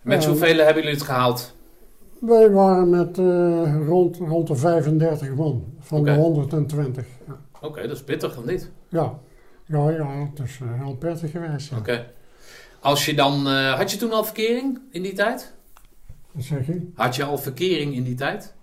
Met 0.02 0.24
Ja. 0.24 0.30
zoveel 0.30 0.58
hebben 0.58 0.76
jullie 0.84 0.98
het 0.98 1.06
gehaald? 1.08 1.54
Wij 2.20 2.52
waren 2.52 2.90
met 2.90 3.18
eh, 3.18 3.86
rond, 3.88 4.18
rond 4.18 4.48
de 4.48 4.56
35 4.56 5.36
man 5.36 5.64
van 5.80 6.04
de 6.04 6.14
120. 6.14 7.06
Ja, 7.28 7.38
Oké, 7.62 7.82
dat 7.82 7.92
is 7.96 8.04
pittig 8.04 8.38
of 8.38 8.46
niet? 8.46 8.70
ja, 8.90 9.14
ja, 9.66 9.90
ja 9.90 10.08
het 10.08 10.40
is 10.40 10.60
eh, 10.62 10.84
heel 10.84 10.96
prettig 10.96 11.32
geweest. 11.32 11.70
Ja. 11.70 11.78
Oké. 11.78 12.06
Als 12.86 13.06
je 13.06 13.14
dan... 13.16 13.48
eh, 13.48 13.74
had 13.74 13.92
je 13.92 13.98
toen 13.98 14.12
al 14.12 14.24
verkering 14.24 14.80
in 14.92 15.02
die 15.02 15.14
tijd? 15.14 15.54
Wat 16.32 16.44
zeg 16.44 16.66
je? 16.68 16.92
Had 16.96 17.16
je 17.16 17.24
al 17.24 17.38
verkering 17.38 17.94
in 17.96 18.04
die 18.04 18.16
tijd? 18.16 18.54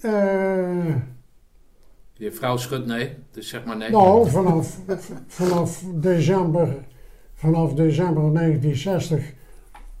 Eh, 0.00 0.94
Je 2.12 2.32
vrouw 2.32 2.56
schudt 2.56 2.86
nee, 2.86 3.14
dus 3.30 3.48
zeg 3.48 3.64
maar 3.64 3.76
nee. 3.76 3.90
Nou, 3.90 4.28
vanaf, 4.30 4.78
vanaf, 5.26 5.84
december, 5.94 6.76
vanaf 7.34 7.74
december 7.74 8.32
1960 8.34 9.32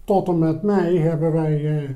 tot 0.04 0.28
en 0.28 0.38
met 0.38 0.62
mei 0.62 0.98
hebben 0.98 1.32
wij, 1.32 1.78
eh, 1.82 1.90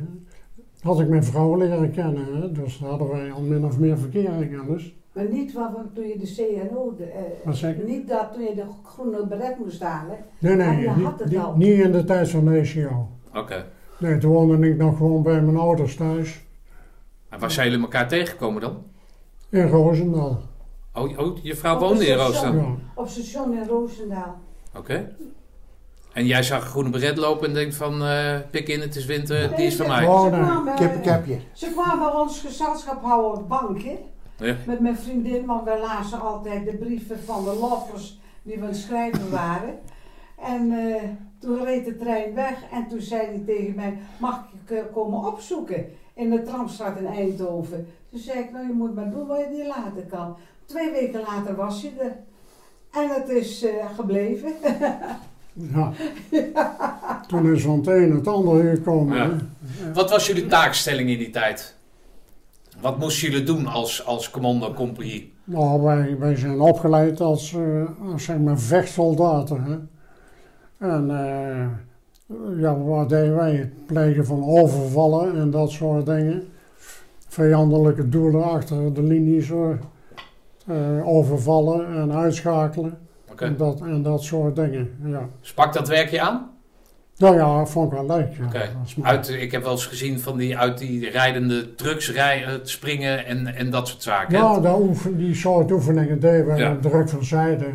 had 0.81 1.01
ik 1.01 1.09
mijn 1.09 1.25
vrouw 1.25 1.57
leren 1.57 1.91
kennen. 1.93 2.41
Hè? 2.41 2.53
Dus 2.53 2.79
hadden 2.79 3.09
wij 3.09 3.33
al 3.33 3.41
min 3.41 3.65
of 3.65 3.79
meer 3.79 3.99
verkeringen. 3.99 4.67
Dus. 4.67 4.95
Maar 5.13 5.25
niet 5.29 5.53
wat 5.53 5.71
toen 5.95 6.07
je 6.07 6.19
de 6.19 6.35
CNO, 6.35 6.95
de, 6.97 7.05
eh, 7.05 7.23
Wat 7.45 7.57
zeg 7.57 7.77
je? 7.77 7.83
niet 7.83 8.09
dat 8.09 8.33
toen 8.33 8.43
je 8.43 8.55
de 8.55 8.65
groene 8.85 9.27
beret 9.27 9.59
moest 9.59 9.83
halen. 9.83 10.17
Nee, 10.39 10.55
nee, 10.57 10.81
je 10.81 10.91
niet, 10.97 11.05
had 11.05 11.19
het 11.19 11.37
al. 11.37 11.57
niet 11.57 11.79
in 11.81 11.93
de 11.93 12.05
tijd 12.05 12.31
van 12.31 12.45
de 12.45 12.59
ECO. 12.59 13.09
Oké. 13.35 13.67
Nee, 13.99 14.19
toen 14.19 14.33
woonde 14.33 14.69
ik 14.69 14.77
nog 14.77 14.97
gewoon 14.97 15.23
bij 15.23 15.41
mijn 15.43 15.57
ouders 15.57 15.97
thuis 15.97 16.41
En 17.29 17.39
waar 17.41 17.51
zijn 17.51 17.67
jullie 17.71 17.85
elkaar 17.85 18.09
tegengekomen 18.09 18.61
dan? 18.61 18.83
in 19.49 19.69
Roosendaal. 19.69 20.41
Oh, 20.95 21.19
oh 21.19 21.37
je 21.43 21.55
vrouw 21.57 21.75
Op 21.75 21.81
woonde 21.81 21.99
de 21.99 22.07
in. 22.07 22.17
Roosendaal? 22.17 22.65
Ja. 22.67 22.77
Op 22.95 23.09
station 23.09 23.53
in 23.53 23.67
Roosendaal. 23.69 24.41
Oké. 24.77 25.15
En 26.13 26.27
jij 26.27 26.43
zag 26.43 26.61
een 26.65 26.71
groene 26.71 26.91
beret 26.91 27.17
lopen 27.17 27.49
en 27.49 27.55
denkt 27.55 27.75
van, 27.75 28.03
eh, 28.05 28.37
pik 28.51 28.69
in, 28.69 28.81
het 28.81 28.97
is 28.97 29.05
winter, 29.05 29.57
die 29.57 29.67
is 29.67 29.77
van 29.77 29.87
mij. 29.89 30.07
Oh, 30.07 30.25
Ze 30.25 30.31
nee. 30.31 30.41
kwamen, 30.41 30.75
Kippenkepje. 30.75 31.39
ze 31.53 31.71
kwamen 31.77 32.21
ons 32.21 32.41
gezelschap 32.41 33.03
houden 33.03 33.31
op 33.31 33.37
de 33.37 33.43
bank, 33.45 33.83
hè? 33.83 33.99
Ja. 34.43 34.57
Met 34.67 34.81
mijn 34.81 34.97
vriendin, 34.97 35.47
want 35.47 35.65
wij 35.65 35.81
lazen 35.81 36.21
altijd 36.21 36.65
de 36.65 36.77
brieven 36.77 37.19
van 37.25 37.45
de 37.45 37.55
loffers 37.55 38.21
die 38.43 38.57
we 38.57 38.63
aan 38.63 38.69
het 38.69 38.77
schrijven 38.77 39.31
waren. 39.31 39.79
En 40.39 40.73
eh, 40.73 41.03
toen 41.39 41.65
reed 41.65 41.85
de 41.85 41.97
trein 41.97 42.35
weg 42.35 42.55
en 42.73 42.89
toen 42.89 43.01
zei 43.01 43.27
hij 43.27 43.43
tegen 43.47 43.75
mij, 43.75 43.99
mag 44.19 44.39
ik 44.39 44.69
je 44.69 44.85
komen 44.93 45.27
opzoeken 45.27 45.87
in 46.15 46.31
de 46.31 46.43
tramstraat 46.43 46.99
in 46.99 47.07
Eindhoven? 47.07 47.87
Toen 48.11 48.21
zei 48.21 48.39
ik, 48.39 48.53
nou 48.53 48.67
je 48.67 48.73
moet 48.73 48.95
maar 48.95 49.11
doen 49.11 49.27
wat 49.27 49.39
je 49.39 49.57
niet 49.57 49.67
laten 49.67 50.07
kan. 50.09 50.37
Twee 50.65 50.91
weken 50.91 51.21
later 51.21 51.57
was 51.57 51.83
je 51.83 51.91
er. 52.01 52.17
En 52.93 53.09
het 53.09 53.29
is 53.29 53.65
eh, 53.65 53.95
gebleven. 53.95 54.53
Ja. 55.53 55.93
Toen 57.27 57.53
is 57.53 57.63
van 57.63 57.79
het 57.79 57.87
een 57.87 58.15
het 58.15 58.29
andere 58.29 58.71
gekomen. 58.77 59.17
Ja. 59.17 59.37
Wat 59.93 60.11
was 60.11 60.27
jullie 60.27 60.47
taakstelling 60.47 61.11
in 61.11 61.19
die 61.19 61.31
tijd? 61.31 61.77
Wat 62.83 62.99
moesten 62.99 63.31
jullie 63.31 63.47
doen 63.47 63.67
als, 63.67 64.07
als 64.07 64.31
commando 64.31 64.73
compagnie? 64.73 65.33
Nou, 65.45 65.83
wij, 65.83 66.19
wij 66.19 66.37
zijn 66.37 66.61
opgeleid 66.61 67.21
als, 67.21 67.55
eh, 67.55 68.11
als 68.13 68.25
zeg 68.25 68.39
maar 68.39 68.59
vechtsoldaten. 68.59 69.63
Hè? 69.63 69.79
En 70.89 71.11
eh, 71.11 71.67
ja, 72.61 72.79
wat 72.79 73.09
deden 73.09 73.37
wij? 73.37 73.55
Het 73.55 73.87
plegen 73.87 74.27
van 74.27 74.45
overvallen 74.45 75.37
en 75.37 75.51
dat 75.51 75.71
soort 75.71 76.07
dingen. 76.07 76.49
Vijandelijke 77.29 78.09
doelen 78.09 78.45
achter 78.45 78.95
de 78.95 79.03
linies 79.03 79.51
eh, 79.51 81.09
overvallen 81.09 81.95
en 81.95 82.13
uitschakelen. 82.13 82.99
En, 83.37 83.57
dat, 83.57 83.81
en 83.81 84.03
dat 84.03 84.23
soort 84.23 84.57
dingen. 84.57 84.91
Ja. 85.05 85.29
Sprak 85.41 85.73
dat 85.73 85.89
werk 85.89 86.11
je 86.11 86.21
aan? 86.21 86.52
Nou 87.23 87.37
ja, 87.37 87.67
vond 87.67 87.93
ik 87.93 87.99
wel 87.99 88.07
leuk. 88.17 88.29
Ja. 88.37 88.49
Dat. 88.97 89.05
Uit, 89.07 89.29
ik 89.29 89.53
heb 89.53 89.63
wel 89.63 89.71
eens 89.73 89.87
gezien 89.87 90.21
van 90.21 90.37
die 90.37 90.59
uit 90.59 90.79
die 90.79 91.11
rijdende 91.11 91.75
trucks 91.75 92.11
rijden, 92.13 92.61
springen 92.63 93.27
en, 93.27 93.47
en 93.55 93.71
dat 93.71 93.89
soort 93.89 94.03
zaken. 94.03 94.39
Ja, 94.39 94.61
dat 94.61 94.79
oefen, 94.81 95.17
die 95.17 95.35
soort 95.35 95.71
oefeningen 95.71 96.21
deden 96.21 96.47
wij 96.47 96.59
Ja. 96.59 96.77
druk 96.81 97.09
van 97.09 97.25
zijde. 97.25 97.67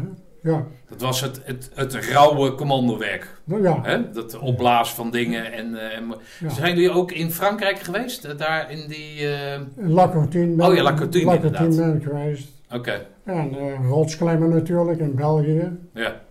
Ja, 0.41 0.63
Dat 0.89 1.01
was 1.01 1.21
het, 1.21 1.41
het, 1.43 1.71
het 1.75 1.95
rauwe 1.95 2.55
commandowerk. 2.55 3.27
Nou 3.43 3.61
ja, 3.63 3.79
Hè? 3.83 4.11
Dat 4.11 4.39
opblazen 4.39 4.95
van 4.95 5.11
dingen. 5.11 5.53
En, 5.53 5.75
eh, 5.75 5.97
en, 5.97 6.15
Ja. 6.39 6.49
Zijn 6.49 6.75
jullie 6.75 6.91
ook 6.91 7.11
in 7.11 7.31
Frankrijk 7.31 7.79
geweest? 7.79 8.25
Eh, 8.25 8.37
Daar 8.37 8.71
in 8.71 8.87
die... 8.87 9.27
eh, 9.27 9.53
in 9.77 9.91
ben, 9.91 10.61
Oh 10.67 10.75
ja, 10.75 10.83
Lacoutine, 10.83 11.25
Lacoutine 11.25 11.63
inderdaad. 11.65 11.75
ben 11.77 11.95
ik 11.95 12.03
geweest. 12.03 12.47
Oké, 12.73 13.05
En 13.23 13.55
eh 13.57 13.89
rotsklimmen 13.89 14.49
natuurlijk 14.49 14.99
in 14.99 15.15
België. 15.15 15.71
ja. 15.93 16.25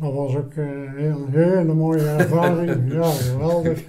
Dat 0.00 0.12
was 0.12 0.36
ook 0.36 0.52
eh, 0.52 0.64
een 0.96 1.26
hele 1.30 1.74
mooie 1.74 2.08
ervaring. 2.18 2.92
ja, 2.92 3.10
geweldig. 3.10 3.80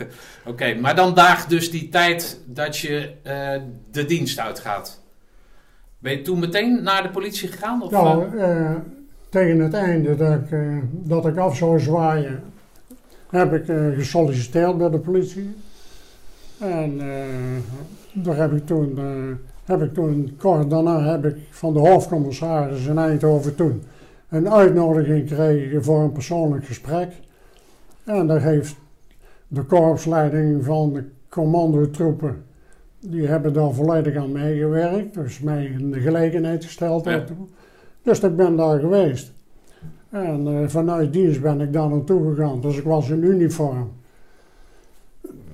Oké, 0.46 0.74
maar 0.74 0.96
dan 0.96 1.14
daagt 1.14 1.50
dus 1.50 1.72
die 1.72 1.90
tijd 1.90 2.40
dat 2.46 2.78
je 2.78 3.12
eh, 3.24 3.62
de 3.92 4.06
dienst 4.06 4.40
uitgaat. 4.40 5.02
Ben 6.00 6.12
je 6.12 6.22
toen 6.22 6.40
meteen 6.40 6.84
naar 6.84 7.04
de 7.04 7.10
politie 7.10 7.48
gegaan? 7.48 7.82
Of, 7.82 7.92
Ja, 7.92 8.20
eh, 8.38 8.76
tegen 9.30 9.60
het 9.60 9.74
einde 9.74 10.16
dat 10.16 10.34
ik, 10.34 10.58
dat 10.92 11.26
ik 11.26 11.38
af 11.38 11.58
zou 11.58 11.80
zwaaien, 11.80 12.44
heb 13.30 13.54
ik 13.54 13.66
gesolliciteerd 13.96 14.78
bij 14.78 14.90
de 14.90 15.00
politie. 15.00 15.56
En 16.60 17.02
daar 18.14 18.36
heb 18.36 18.54
ik 18.54 18.66
toen, 18.66 19.00
heb 19.66 19.82
ik 19.82 19.94
toen, 19.94 20.36
kort 20.38 20.70
daarna 20.70 21.04
heb 21.04 21.26
ik 21.26 21.36
van 21.50 21.74
de 21.74 21.80
hoofdcommissaris 21.80 22.86
in 22.86 22.98
Eindhoven 22.98 23.56
toen 23.56 23.84
een 24.30 24.50
uitnodiging 24.50 25.30
gekregen 25.30 25.84
voor 25.84 26.02
een 26.02 26.12
persoonlijk 26.12 26.66
gesprek. 26.66 27.12
En 28.04 28.28
daar 28.28 28.42
heeft 28.42 28.76
de 29.48 29.64
korpsleiding 29.64 30.66
van 30.66 30.94
de 30.94 31.04
commandotroepen, 31.30 32.44
die 33.00 33.28
hebben 33.28 33.54
daar 33.54 33.74
volledig 33.74 34.16
aan 34.16 34.32
meegewerkt. 34.32 35.14
Dus 35.14 35.40
mij 35.40 35.66
in 35.66 35.92
de 35.92 36.00
gelegenheid 36.00 36.66
gesteld. 36.66 37.06
Ja. 37.06 37.24
Dus 38.02 38.20
ik 38.20 38.36
ben 38.36 38.56
daar 38.56 38.80
geweest. 38.80 39.34
En 40.10 40.48
eh, 40.48 40.68
vanuit 40.68 41.14
dienst 41.14 41.42
ben 41.42 41.62
ik 41.62 41.74
daar 41.74 41.90
naartoe 41.90 42.36
gegaan. 42.36 42.62
Dus 42.62 42.78
ik 42.78 42.84
was 42.84 43.10
in 43.10 43.24
uniform. 43.24 43.92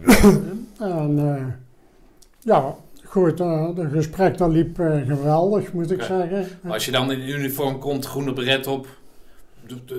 en 0.79 1.20
eh, 1.20 1.46
ja, 2.39 2.75
goed, 3.16 3.40
eh 3.40 3.76
het 3.76 3.92
gesprek 3.92 4.38
dat 4.38 4.52
liep 4.52 4.80
eh, 4.80 5.08
geweldig, 5.08 5.74
moet 5.74 5.92
ik 5.92 6.02
zeggen. 6.02 6.48
maar 6.62 6.74
als 6.74 6.86
je 6.86 6.92
dan 6.92 7.12
in 7.12 7.30
uniform 7.30 7.80
komt, 7.80 8.06
groene 8.06 8.34
beret 8.34 8.68
op, 8.68 8.88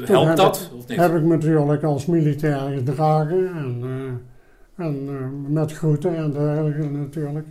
helpt 0.05 0.37
dat? 0.37 0.71
Of 0.77 0.89
niet? 0.89 0.99
Heb 0.99 1.15
ik 1.15 1.23
natuurlijk 1.23 1.83
als 1.83 2.07
militair 2.07 2.77
gedragen 2.77 3.55
en, 3.55 3.83
eh, 3.83 4.87
en 4.87 5.09
eh, 5.09 5.53
met 5.53 5.73
groeten 5.73 6.17
en 6.17 6.33
dergelijke 6.33 6.91
natuurlijk. 6.91 7.47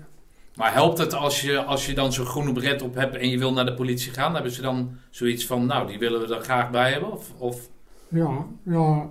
Maar 0.56 0.74
helpt 0.74 0.98
het 0.98 1.14
als 1.14 1.42
je, 1.42 1.64
als 1.64 1.86
je 1.86 1.94
dan 1.94 2.14
zo'n 2.14 2.26
groene 2.26 2.52
beret 2.52 2.82
op 2.82 2.96
hebt 2.96 3.16
en 3.16 3.30
je 3.30 3.38
wil 3.38 3.54
naar 3.54 3.66
de 3.66 3.74
politie 3.74 4.12
gaan? 4.12 4.34
Hebben 4.34 4.52
ze 4.52 4.62
dan 4.62 4.90
zoiets 5.10 5.46
van, 5.46 5.66
nou, 5.66 5.88
die 5.88 6.00
willen 6.00 6.28
we 6.28 6.36
er 6.36 6.42
graag 6.42 6.72
bij 6.72 6.92
hebben? 6.92 7.12
Of, 7.12 7.32
of 7.38 7.70
Ja, 8.08 8.46
ja. 8.64 9.10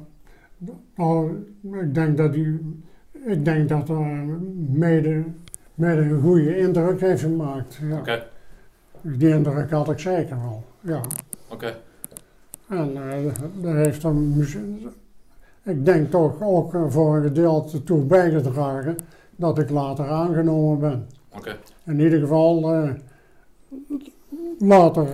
Nou, 0.96 1.46
ik 1.82 1.94
denk 1.94 2.16
dat 2.16 2.32
die, 2.32 2.78
ik 3.26 3.44
denk 3.44 3.68
dat 3.68 3.88
mede, 4.68 5.24
mede 5.74 6.00
een 6.02 6.20
goede 6.20 6.58
indruk 6.58 7.00
heeft 7.00 7.22
gemaakt. 7.22 7.78
Ja. 7.82 7.98
Oké, 7.98 8.22
Die 9.00 9.28
indruk 9.28 9.70
had 9.70 9.90
ik 9.90 9.98
zeker 9.98 10.36
wel. 10.40 10.64
Ja. 10.80 11.00
oké. 11.48 11.74
En 12.68 12.94
daar 13.62 13.76
heeft 13.76 14.04
muzie- 14.04 14.88
ik 15.62 15.84
denk 15.84 16.10
toch 16.10 16.42
ook 16.42 16.74
eh, 16.74 16.82
voor 16.88 17.16
een 17.16 17.22
gedeelte 17.22 17.82
toe 17.84 18.02
bijgedragen 18.04 18.96
dat 19.36 19.58
ik 19.58 19.70
later 19.70 20.08
aangenomen 20.08 20.78
ben. 20.78 21.06
Oké. 21.36 21.56
In 21.84 22.00
ieder 22.00 22.20
geval, 22.20 22.72
eh, 22.72 22.90
later 24.58 25.06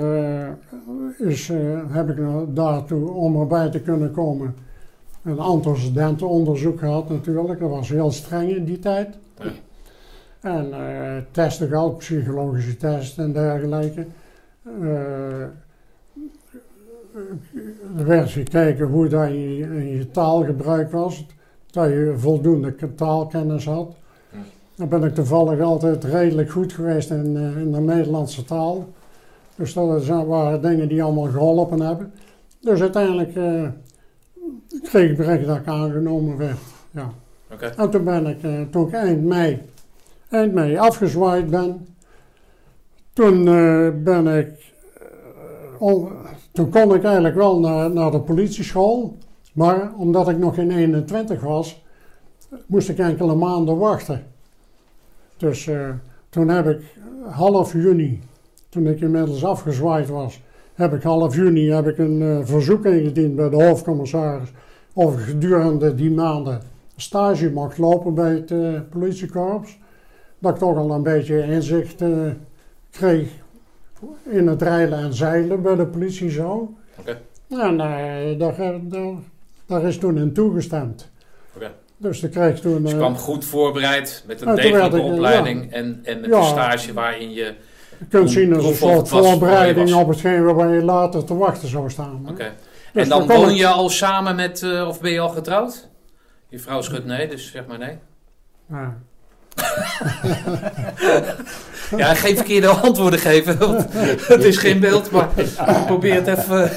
is, 1.18 1.48
heb 1.88 2.08
ik 2.10 2.18
nou 2.18 2.52
daartoe, 2.52 3.10
om 3.10 3.40
erbij 3.40 3.70
te 3.70 3.80
kunnen 3.80 4.12
komen, 4.12 4.54
een 5.24 5.38
antecedentenonderzoek 5.38 6.78
gehad 6.78 7.08
natuurlijk. 7.08 7.60
Dat 7.60 7.70
was 7.70 7.88
heel 7.88 8.10
streng 8.10 8.50
in 8.56 8.64
die 8.64 8.78
tijd. 8.78 9.18
Ja. 9.38 9.50
En 10.40 10.72
eh, 10.72 11.16
testen 11.30 11.68
gehad, 11.68 11.98
psychologische 11.98 12.76
testen 12.76 13.24
en 13.24 13.32
dergelijke. 13.32 14.06
Eh, 14.64 15.42
er 17.96 18.06
werd 18.06 18.30
gekeken 18.30 18.86
hoe 18.86 19.08
dat 19.08 19.28
je 19.28 19.58
in 19.58 19.88
je 19.88 20.10
taalgebruik 20.10 20.90
was, 20.90 21.26
dat 21.70 21.88
je 21.88 22.14
voldoende 22.16 22.94
taalkennis 22.94 23.64
had. 23.64 23.94
Dan 24.74 24.88
ben 24.88 25.04
ik 25.04 25.14
toevallig 25.14 25.60
altijd 25.60 26.04
redelijk 26.04 26.50
goed 26.50 26.72
geweest 26.72 27.10
in, 27.10 27.36
eh, 27.36 27.60
in 27.60 27.72
de 27.72 27.80
Nederlandse 27.80 28.44
taal. 28.44 28.88
Dus 29.56 29.72
dat 29.72 30.06
waren 30.06 30.62
dingen 30.62 30.88
die 30.88 31.02
allemaal 31.02 31.28
geholpen 31.28 31.80
hebben. 31.80 32.12
Dus 32.60 32.80
uiteindelijk 32.80 33.32
kreeg 34.82 35.10
ik 35.10 35.16
bericht 35.16 35.46
dat 35.46 35.56
ik 35.56 35.66
aangenomen 35.66 36.36
werd. 36.36 36.58
Ja. 36.90 37.10
Oké. 37.52 37.66
En 37.66 37.90
toen 37.90 38.04
ben 38.04 38.26
ik, 38.26 38.70
toen 38.70 38.86
ik 38.86 38.92
eind 38.92 39.24
mei, 39.24 39.62
eind 40.30 40.52
mei 40.52 40.76
afgezwaaid 40.76 41.50
ben, 41.50 41.86
toen 43.12 43.48
eh, 43.48 43.88
ben 44.02 44.26
ik, 44.26 44.72
eh, 45.80 46.04
toen 46.52 46.70
kon 46.70 46.94
ik 46.94 47.04
eigenlijk 47.04 47.34
wel 47.34 47.60
naar, 47.60 47.90
naar 47.90 48.10
de 48.10 48.20
politieschool. 48.20 49.16
Maar 49.52 49.92
omdat 49.96 50.28
ik 50.28 50.38
nog 50.38 50.54
geen 50.54 50.70
21 50.70 51.40
was, 51.40 51.84
moest 52.66 52.88
ik 52.88 52.98
enkele 52.98 53.34
maanden 53.34 53.78
wachten. 53.78 54.26
Dus 55.36 55.66
eh, 55.66 55.88
toen 56.28 56.48
heb 56.48 56.66
ik 56.66 56.82
half 57.30 57.72
juni, 57.72 58.20
toen 58.68 58.86
ik 58.86 59.00
inmiddels 59.00 59.44
afgezwaaid 59.44 60.08
was, 60.08 60.42
heb 60.74 60.92
ik 60.92 61.02
half 61.02 61.34
juni 61.34 61.70
heb 61.70 61.86
ik 61.86 61.98
een 61.98 62.46
verzoek 62.46 62.84
ingediend 62.84 63.36
bij 63.36 63.48
de 63.48 63.64
hoofdcommissaris 63.64 64.52
of 64.92 65.18
ik 65.18 65.24
gedurende 65.24 65.94
die 65.94 66.10
maanden 66.10 66.62
stage 66.96 67.50
mocht 67.50 67.78
lopen 67.78 68.14
bij 68.14 68.44
het 68.46 68.90
politiekorps. 68.90 69.78
Dat 70.40 70.52
ik 70.52 70.58
toch 70.58 70.76
al 70.76 70.90
een 70.90 71.02
beetje 71.02 71.42
inzicht 71.42 72.02
eh, 72.02 72.08
kreeg 72.90 73.28
in 74.24 74.46
het 74.46 74.62
rijden 74.62 74.98
en 74.98 75.14
zeilen 75.14 75.62
bij 75.62 75.74
de 75.74 75.86
politie 75.86 76.30
zo. 76.30 76.74
Oké. 76.98 77.20
En 77.48 77.80
eh, 77.80 78.38
daar, 78.38 78.56
daar, 78.82 79.14
daar 79.66 79.82
is 79.82 79.98
toen 79.98 80.18
in 80.18 80.32
toegestemd. 80.32 81.10
Oké. 81.54 81.70
Dus 81.96 82.20
dan 82.20 82.30
kreeg 82.30 82.56
ik 82.56 82.62
toen... 82.62 82.82
Dus 82.82 82.90
je 82.90 82.96
eh, 82.96 83.02
kwam 83.02 83.16
goed 83.16 83.44
voorbereid 83.44 84.24
met 84.26 84.40
een 84.40 84.46
toen 84.46 84.56
degelijke 84.56 84.96
ik, 84.96 85.02
eh, 85.02 85.12
opleiding 85.12 85.72
en, 85.72 86.00
en 86.02 86.20
met 86.20 86.30
Ja. 86.30 86.36
een 86.38 86.44
stage 86.44 86.92
waarin 86.92 87.30
je... 87.30 87.54
je 87.98 88.06
kunt 88.08 88.30
zien 88.30 88.54
als 88.54 88.64
een 88.64 88.74
soort 88.74 89.08
voorbereiding 89.08 89.94
op 89.94 90.08
hetgeen 90.08 90.54
waar 90.54 90.74
je 90.74 90.82
later 90.82 91.24
te 91.24 91.36
wachten 91.36 91.68
zou 91.68 91.90
staan. 91.90 92.26
Oké. 92.28 92.52
Dus 92.92 93.02
en 93.02 93.08
dan 93.08 93.26
woon 93.26 93.54
je 93.54 93.66
al 93.66 93.88
samen 93.88 94.36
met, 94.36 94.62
eh, 94.62 94.88
of 94.88 95.00
ben 95.00 95.10
je 95.10 95.20
al 95.20 95.28
getrouwd? 95.28 95.88
Je 96.48 96.58
vrouw 96.58 96.80
schudt 96.80 97.06
nee, 97.06 97.28
dus 97.28 97.50
zeg 97.50 97.66
maar 97.66 97.78
nee. 97.78 97.98
Ja. 98.68 98.98
Ja, 101.96 102.14
geen 102.14 102.36
verkeerde 102.36 102.68
antwoorden 102.68 103.18
geven, 103.20 103.58
want 103.58 103.86
het 104.26 104.44
is 104.44 104.56
geen 104.56 104.80
beeld, 104.80 105.10
maar 105.10 105.28
ik 105.36 105.86
probeer 105.86 106.14
het 106.14 106.26
even 106.26 106.70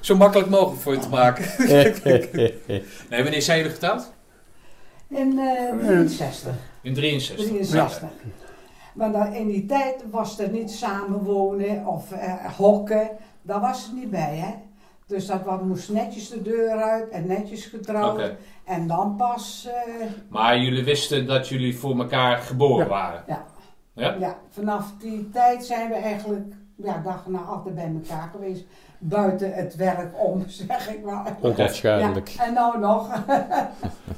zo 0.00 0.16
makkelijk 0.16 0.48
mogelijk 0.48 0.80
voor 0.82 0.92
je 0.94 1.00
te 1.00 1.08
maken. 1.08 1.44
Nee, 3.10 3.22
wanneer 3.22 3.42
zijn 3.42 3.58
jullie 3.58 3.72
getrouwd? 3.72 4.10
In 5.08 5.38
eh 5.38 5.86
63. 5.86 6.52
In 6.82 6.94
63. 6.94 7.46
63. 7.46 8.08
Maar 8.94 9.12
dan 9.12 9.34
in 9.34 9.46
die 9.46 9.66
tijd 9.66 9.94
was 10.10 10.38
er 10.38 10.48
niet 10.48 10.70
samenwonen 10.70 11.86
of 11.86 12.12
eh, 12.12 12.32
hokken. 12.56 13.10
Daar 13.42 13.60
was 13.60 13.82
het 13.84 13.94
niet 13.94 14.10
bij, 14.10 14.36
hè. 14.36 14.54
Dus 15.08 15.26
dat 15.26 15.42
wat 15.44 15.62
moest 15.62 15.88
netjes 15.90 16.28
de 16.28 16.42
deur 16.42 16.70
uit 16.82 17.08
en 17.08 17.26
netjes 17.26 17.64
getrouwd. 17.66 18.32
En 18.64 18.86
dan 18.86 19.16
pas, 19.16 19.68
eh, 19.70 20.04
Maar 20.28 20.58
jullie 20.58 20.84
wisten 20.84 21.26
dat 21.26 21.48
jullie 21.48 21.78
voor 21.78 21.98
elkaar 21.98 22.38
geboren 22.38 22.84
Ja. 22.84 22.90
waren? 22.90 23.22
Ja. 23.26 23.44
Ja? 23.92 24.14
ja, 24.18 24.38
vanaf 24.50 24.92
die 24.98 25.30
tijd 25.30 25.64
zijn 25.64 25.88
we 25.88 25.94
eigenlijk 25.94 26.54
ja, 26.76 27.00
dag 27.04 27.22
en 27.26 27.32
nacht 27.32 27.48
altijd 27.48 27.74
bij 27.74 27.92
elkaar 28.02 28.28
geweest. 28.32 28.64
Buiten 28.98 29.52
het 29.54 29.76
werk 29.76 30.12
om, 30.24 30.44
zeg 30.68 30.88
ik 30.94 31.04
maar. 31.04 31.36
Onafscheidelijk. 31.40 32.28
Ja, 32.28 32.44
en 32.46 32.52
nou 32.54 32.78
nog. 32.78 33.10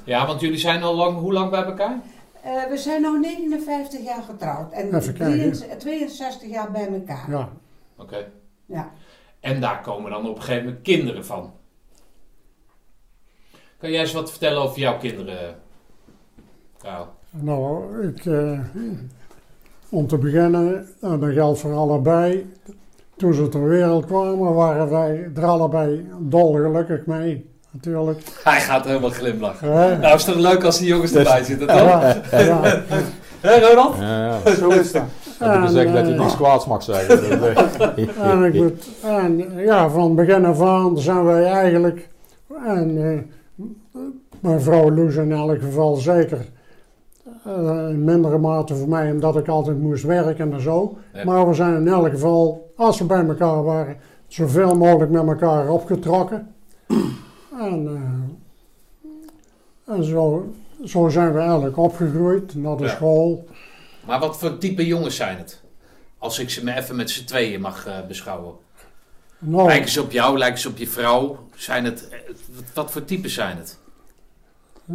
Ja, 0.05 0.27
want 0.27 0.41
jullie 0.41 0.59
zijn 0.59 0.83
al 0.83 0.95
lang, 0.95 1.19
hoe 1.19 1.33
lang 1.33 1.51
bij 1.51 1.63
elkaar? 1.65 1.97
Eh, 2.43 2.65
we 2.69 2.77
zijn 2.77 3.03
nu 3.03 3.19
59 3.21 4.05
jaar 4.05 4.23
getrouwd 4.23 4.73
en 4.73 4.95
Even 4.95 5.15
kijken. 5.15 5.39
63 5.39 5.79
62 5.79 6.49
jaar 6.51 6.71
bij 6.71 6.89
elkaar. 6.93 7.25
Ja. 7.31 7.49
Oké. 7.97 8.27
Ja. 8.67 8.91
En 9.41 9.61
daar 9.61 9.81
komen 9.81 10.11
dan 10.11 10.29
op 10.29 10.37
een 10.37 10.43
gegeven 10.43 10.65
moment 10.65 10.83
kinderen 10.83 11.25
van. 11.25 11.53
Kan 13.79 13.91
jij 13.91 14.01
eens 14.01 14.13
wat 14.13 14.31
vertellen 14.31 14.63
over 14.63 14.79
jouw 14.79 14.99
kinderen? 14.99 15.55
Karel? 16.83 17.09
Nou, 17.31 18.09
ik, 18.09 18.27
eh, 18.27 18.59
om 19.89 20.07
te 20.07 20.19
beginnen, 20.19 20.89
en 21.01 21.21
dat 21.21 21.33
geldt 21.33 21.61
voor 21.61 21.75
allebei. 21.75 22.53
Toen 23.17 23.35
ze 23.35 23.49
ter 23.49 23.69
wereld 23.69 24.07
kwamen, 24.07 24.55
waren 24.55 24.91
wij 24.91 25.31
er 25.35 25.45
allebei 25.45 26.09
dolgelukkig 26.19 27.07
mee, 27.07 27.51
natuurlijk. 27.71 28.23
Hij 28.45 28.61
gaat 28.61 28.85
helemaal 28.85 29.11
glimlachen. 29.11 30.01
Nou, 30.01 30.15
is 30.15 30.25
toch 30.25 30.37
leuk 30.37 30.65
als 30.65 30.79
die 30.79 30.89
jongens 30.89 31.15
erbij 31.15 31.45
zitten, 31.45 31.67
toch? 31.67 31.77
Ja, 31.77 32.21
ja. 32.31 32.83
Hé, 33.41 33.59
Ronald? 33.59 33.97
Ja, 33.97 34.25
ja. 34.45 34.55
Zo 34.61 34.69
is 34.69 34.93
dat. 34.93 35.03
Heb 35.41 35.55
je 35.55 35.61
gezegd 35.67 35.93
dat 35.93 36.07
je 36.07 36.13
eh, 36.13 36.19
niks 36.21 36.37
kwaads 36.37 36.67
mag 36.67 36.83
zeggen? 36.83 37.19
En, 38.23 38.45
ik 38.45 38.55
moet, 38.55 38.89
en 39.03 39.53
ja, 39.57 39.91
van 39.91 40.15
begin 40.15 40.45
af 40.45 40.61
aan 40.63 40.99
zijn 40.99 41.25
wij 41.25 41.45
eigenlijk, 41.45 42.09
en 42.65 43.13
eh, 43.13 43.19
mijn 44.41 44.61
vrouw 44.61 44.91
Loes 44.91 45.15
in 45.17 45.33
elk 45.33 45.61
geval 45.61 45.97
zeker, 45.97 46.47
eh, 47.45 47.87
in 47.89 48.05
mindere 48.05 48.39
mate 48.39 48.75
voor 48.75 48.89
mij, 48.89 49.11
omdat 49.11 49.37
ik 49.37 49.49
altijd 49.49 49.79
moest 49.81 50.05
werken 50.05 50.53
en 50.53 50.61
zo. 50.61 50.97
Ja. 51.15 51.25
Maar 51.25 51.49
we 51.49 51.55
zijn 51.55 51.75
in 51.75 51.89
elk 51.89 52.11
geval, 52.11 52.73
als 52.77 52.99
we 52.99 53.05
bij 53.05 53.27
elkaar 53.27 53.63
waren, 53.63 53.97
zoveel 54.27 54.77
mogelijk 54.77 55.11
met 55.11 55.27
elkaar 55.27 55.69
opgetrokken. 55.69 56.55
en 57.69 57.87
eh, 57.87 57.93
en 59.95 60.05
zo, 60.05 60.47
zo 60.85 61.09
zijn 61.09 61.33
we 61.33 61.39
eigenlijk 61.39 61.77
opgegroeid 61.77 62.55
naar 62.55 62.77
de 62.77 62.85
Ja. 62.85 62.89
school. 62.91 63.45
Maar 64.11 64.21
wat 64.21 64.39
voor 64.39 64.59
type 64.59 64.87
jongens 64.87 65.17
zijn 65.17 65.39
het? 65.39 65.61
Als 66.19 66.39
ik 66.39 66.51
ze 66.51 66.65
me 66.65 66.77
even 66.77 66.97
met 66.97 67.11
z'n 67.11 67.25
tweeën 67.25 67.61
mag 67.61 67.87
eh, 67.87 67.95
beschouwen. 68.09 68.55
Nou, 69.39 69.67
Lijken 69.67 69.91
ze 69.91 70.03
op 70.03 70.11
jou, 70.13 70.39
lijken 70.39 70.59
ze 70.61 70.69
op 70.69 70.77
je 70.77 70.87
vrouw? 70.89 71.49
Zijn 71.55 71.85
het, 71.85 72.09
eh, 72.09 72.19
wat, 72.55 72.65
wat 72.75 72.91
voor 72.91 73.05
types 73.05 73.35
zijn 73.35 73.57
het? 73.57 73.79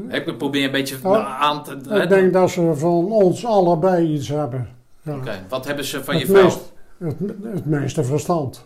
Ik 0.10 0.38
probeer 0.38 0.66
een 0.66 0.72
beetje 0.72 0.98
Oh, 1.04 1.42
aan 1.42 1.64
te... 1.64 2.00
ik 2.02 2.10
denk 2.10 2.34
dat 2.34 2.50
ze 2.50 2.74
van 2.76 3.12
ons 3.12 3.46
allebei 3.46 4.14
iets 4.14 4.28
hebben. 4.28 4.70
Ja. 5.02 5.16
Oké, 5.16 5.46
wat 5.50 5.66
hebben 5.66 5.86
ze 5.86 6.04
van 6.04 6.18
je 6.18 6.26
vrouw? 6.26 6.44
meest- 6.44 6.74
Het, 6.98 7.16
het 7.54 7.66
meeste 7.66 8.04
verstand. 8.04 8.62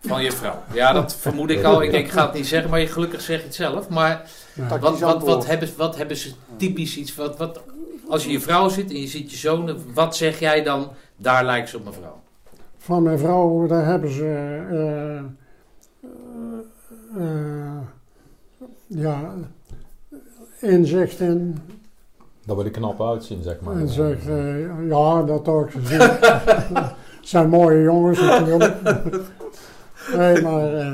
Van 0.00 0.22
je 0.22 0.32
vrouw. 0.32 0.62
Ja, 0.72 0.92
dat 0.92 1.16
vermoed 1.16 1.50
ik 1.50 1.64
al. 1.64 1.82
Ik, 1.82 1.92
ik 1.92 2.10
ga 2.10 2.24
het 2.26 2.34
niet 2.34 2.46
zeggen, 2.46 2.70
maar 2.70 2.80
je 2.80 2.86
gelukkig 2.86 3.20
zeg 3.20 3.38
je 3.38 3.44
het 3.44 3.54
zelf. 3.54 3.88
Maar 3.88 4.30
Ja. 4.54 4.78
Wat, 4.78 5.00
wat, 5.00 5.22
wat, 5.24 5.46
hebben, 5.46 5.68
wat 5.76 5.96
hebben 5.96 6.16
ze 6.16 6.32
typisch 6.56 6.96
iets? 6.96 7.14
Wat, 7.14 7.38
wat, 7.38 7.60
als 8.08 8.24
je 8.24 8.30
je 8.30 8.40
vrouw 8.40 8.68
zit 8.68 8.90
en 8.90 9.00
je 9.00 9.06
ziet 9.06 9.30
je 9.30 9.36
zonen, 9.36 9.94
wat 9.94 10.16
zeg 10.16 10.38
jij 10.38 10.62
dan? 10.62 10.88
Daar 11.16 11.44
lijkt 11.44 11.68
ze 11.68 11.76
op 11.76 11.82
mijn 11.82 11.94
vrouw. 11.94 12.20
Van 12.78 13.02
mijn 13.02 13.18
vrouw, 13.18 13.66
daar 13.66 13.84
hebben 13.84 14.10
ze 14.10 14.24
eh, 14.70 15.18
eh, 15.18 15.24
eh, 17.16 17.82
ja, 18.86 19.34
inzicht 20.60 21.20
in. 21.20 21.58
Dat 22.46 22.56
we 22.56 22.64
er 22.64 22.70
knap 22.70 23.02
uitzien, 23.02 23.42
zeg 23.42 23.60
maar. 23.60 23.76
En 23.76 23.88
zegt, 23.88 24.28
eh, 24.28 24.88
ja, 24.88 25.22
dat 25.22 25.48
ook. 25.48 25.68
Het 25.72 26.94
zijn 27.28 27.48
mooie 27.48 27.82
jongens 27.82 28.20
natuurlijk. 28.20 28.74
nee, 30.16 30.42
maar 30.42 30.74
eh, 30.74 30.92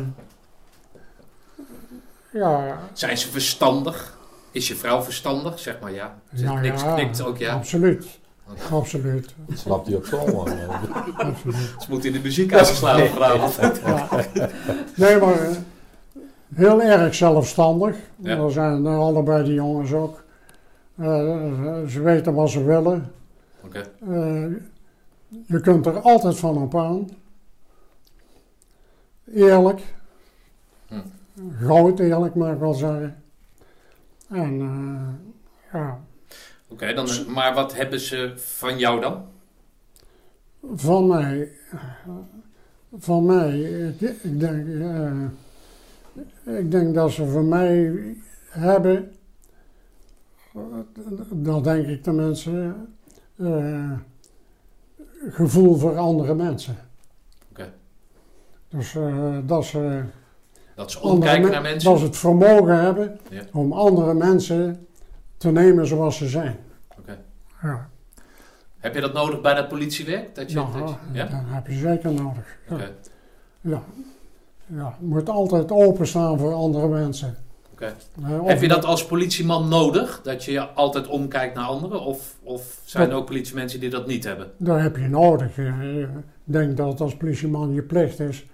ja, 2.32 2.78
Zijn 2.92 3.18
ze 3.18 3.30
verstandig? 3.30 4.18
Is 4.52 4.68
je 4.68 4.74
vrouw 4.76 5.02
verstandig? 5.02 5.58
Zeg 5.58 5.80
maar 5.80 5.92
ja. 5.92 6.18
Ze 6.34 6.42
Ja, 6.44 6.60
niks 6.60 6.82
ja. 6.82 6.94
knikt 6.94 7.22
ook 7.22 7.38
ja. 7.38 7.54
absoluut. 7.54 8.20
Oké. 8.50 8.74
Absoluut. 8.74 9.34
Slapt 9.54 9.86
hij 9.86 9.96
op 9.96 10.04
school? 10.04 10.26
man. 10.26 10.48
absoluut. 11.16 11.74
Ze 11.78 11.86
moet 11.88 12.04
in 12.04 12.12
de 12.12 12.20
muziek 12.20 12.54
aanslaan 12.54 13.06
vanavond. 13.06 13.80
Ja. 13.84 14.08
Nee, 14.96 15.18
maar 15.18 15.40
eh, 15.40 15.56
heel 16.54 16.82
erg 16.82 17.14
zelfstandig. 17.14 17.96
Ja. 18.16 18.36
Dat 18.36 18.52
zijn 18.52 18.84
er 18.86 18.98
allebei 18.98 19.44
die 19.44 19.54
jongens 19.54 19.92
ook. 19.92 20.22
Eh, 20.96 21.06
ze 21.88 22.00
weten 22.02 22.34
wat 22.34 22.50
ze 22.50 22.64
willen. 22.64 23.12
Oké. 23.64 23.78
Eh, 24.10 24.44
je 25.46 25.60
kunt 25.60 25.86
er 25.86 26.00
altijd 26.00 26.38
van 26.38 26.62
op 26.62 26.76
aan. 26.76 27.08
Eerlijk. 29.34 29.80
Hm. 30.88 30.94
Groot 31.64 31.98
eerlijk, 31.98 32.34
mag 32.34 32.52
ik 32.52 32.58
wel 32.58 32.74
zeggen. 32.74 33.21
En 34.32 34.60
eh, 34.60 35.08
ja, 35.72 36.00
Oké, 36.68 36.92
dan, 36.94 37.08
maar 37.28 37.54
wat 37.54 37.74
hebben 37.74 38.00
ze 38.00 38.32
van 38.36 38.78
jou 38.78 39.00
dan? 39.00 39.24
van 40.74 41.06
mij. 41.06 41.52
Van 42.98 43.26
mij, 43.26 43.60
ik, 43.60 44.00
ik 44.00 44.40
denk. 44.40 44.66
eh, 44.68 45.24
ik 46.58 46.70
denk 46.70 46.94
dat 46.94 47.10
ze 47.10 47.26
van 47.26 47.48
mij 47.48 47.92
hebben. 48.48 49.12
Dat 51.30 51.64
denk 51.64 51.86
ik 51.86 52.02
tenminste. 52.02 52.74
eh, 53.36 53.92
gevoel 55.28 55.76
voor 55.76 55.96
andere 55.98 56.34
mensen. 56.34 56.76
Oké. 57.50 57.72
Dus 58.68 58.94
eh, 58.94 59.38
dat 59.46 59.64
ze. 59.64 60.02
Dat 60.74 60.90
ze 60.90 61.00
omkijken 61.00 61.50
naar 61.50 61.62
mensen? 61.62 61.90
Dat 61.90 61.98
ze 62.00 62.04
het 62.04 62.16
vermogen 62.16 62.80
hebben 62.84 63.18
Ja. 63.30 63.42
om 63.52 63.72
andere 63.72 64.14
mensen 64.14 64.86
te 65.36 65.50
nemen 65.50 65.86
zoals 65.86 66.16
ze 66.16 66.28
zijn. 66.28 66.56
Oké. 66.98 67.18
Ja, 67.62 67.88
Heb 68.78 68.94
je 68.94 69.00
dat 69.00 69.12
nodig 69.12 69.40
bij 69.40 69.54
dat 69.54 69.68
politiewerk? 69.68 70.34
Dat 70.34 70.50
je, 70.52 70.58
ja, 70.58 70.66
dat 70.78 70.88
je- 70.88 71.18
ja? 71.18 71.24
dat 71.24 71.40
heb 71.44 71.66
je 71.66 71.74
zeker 71.74 72.12
nodig. 72.12 72.56
Ja. 72.68 72.76
Ja. 73.60 73.82
ja, 74.66 74.96
je 75.00 75.06
moet 75.06 75.28
altijd 75.28 75.70
openstaan 75.72 76.38
voor 76.38 76.52
andere 76.52 76.88
mensen. 76.88 77.36
Oké. 77.72 77.94
Eh, 78.24 78.40
Heb 78.44 78.60
je 78.62 78.68
dat 78.68 78.84
als 78.84 79.06
politieman 79.06 79.68
nodig? 79.68 80.20
Dat 80.22 80.44
je 80.44 80.60
altijd 80.60 81.06
omkijkt 81.08 81.54
naar 81.54 81.64
anderen? 81.66 82.00
Of, 82.00 82.34
of 82.42 82.80
zijn 82.84 83.10
er 83.10 83.16
ook 83.16 83.26
politiemensen 83.26 83.80
die 83.80 83.90
dat 83.90 84.06
niet 84.06 84.24
hebben? 84.24 84.50
Dat 84.56 84.78
heb 84.80 84.96
je 84.96 85.08
nodig. 85.08 85.58
Eh, 85.58 85.98
Ik 86.00 86.08
denk 86.44 86.76
dat 86.76 86.88
het 86.88 87.00
als 87.00 87.16
politieman 87.16 87.72
je 87.74 87.82
plicht 87.82 88.20
is 88.20 88.46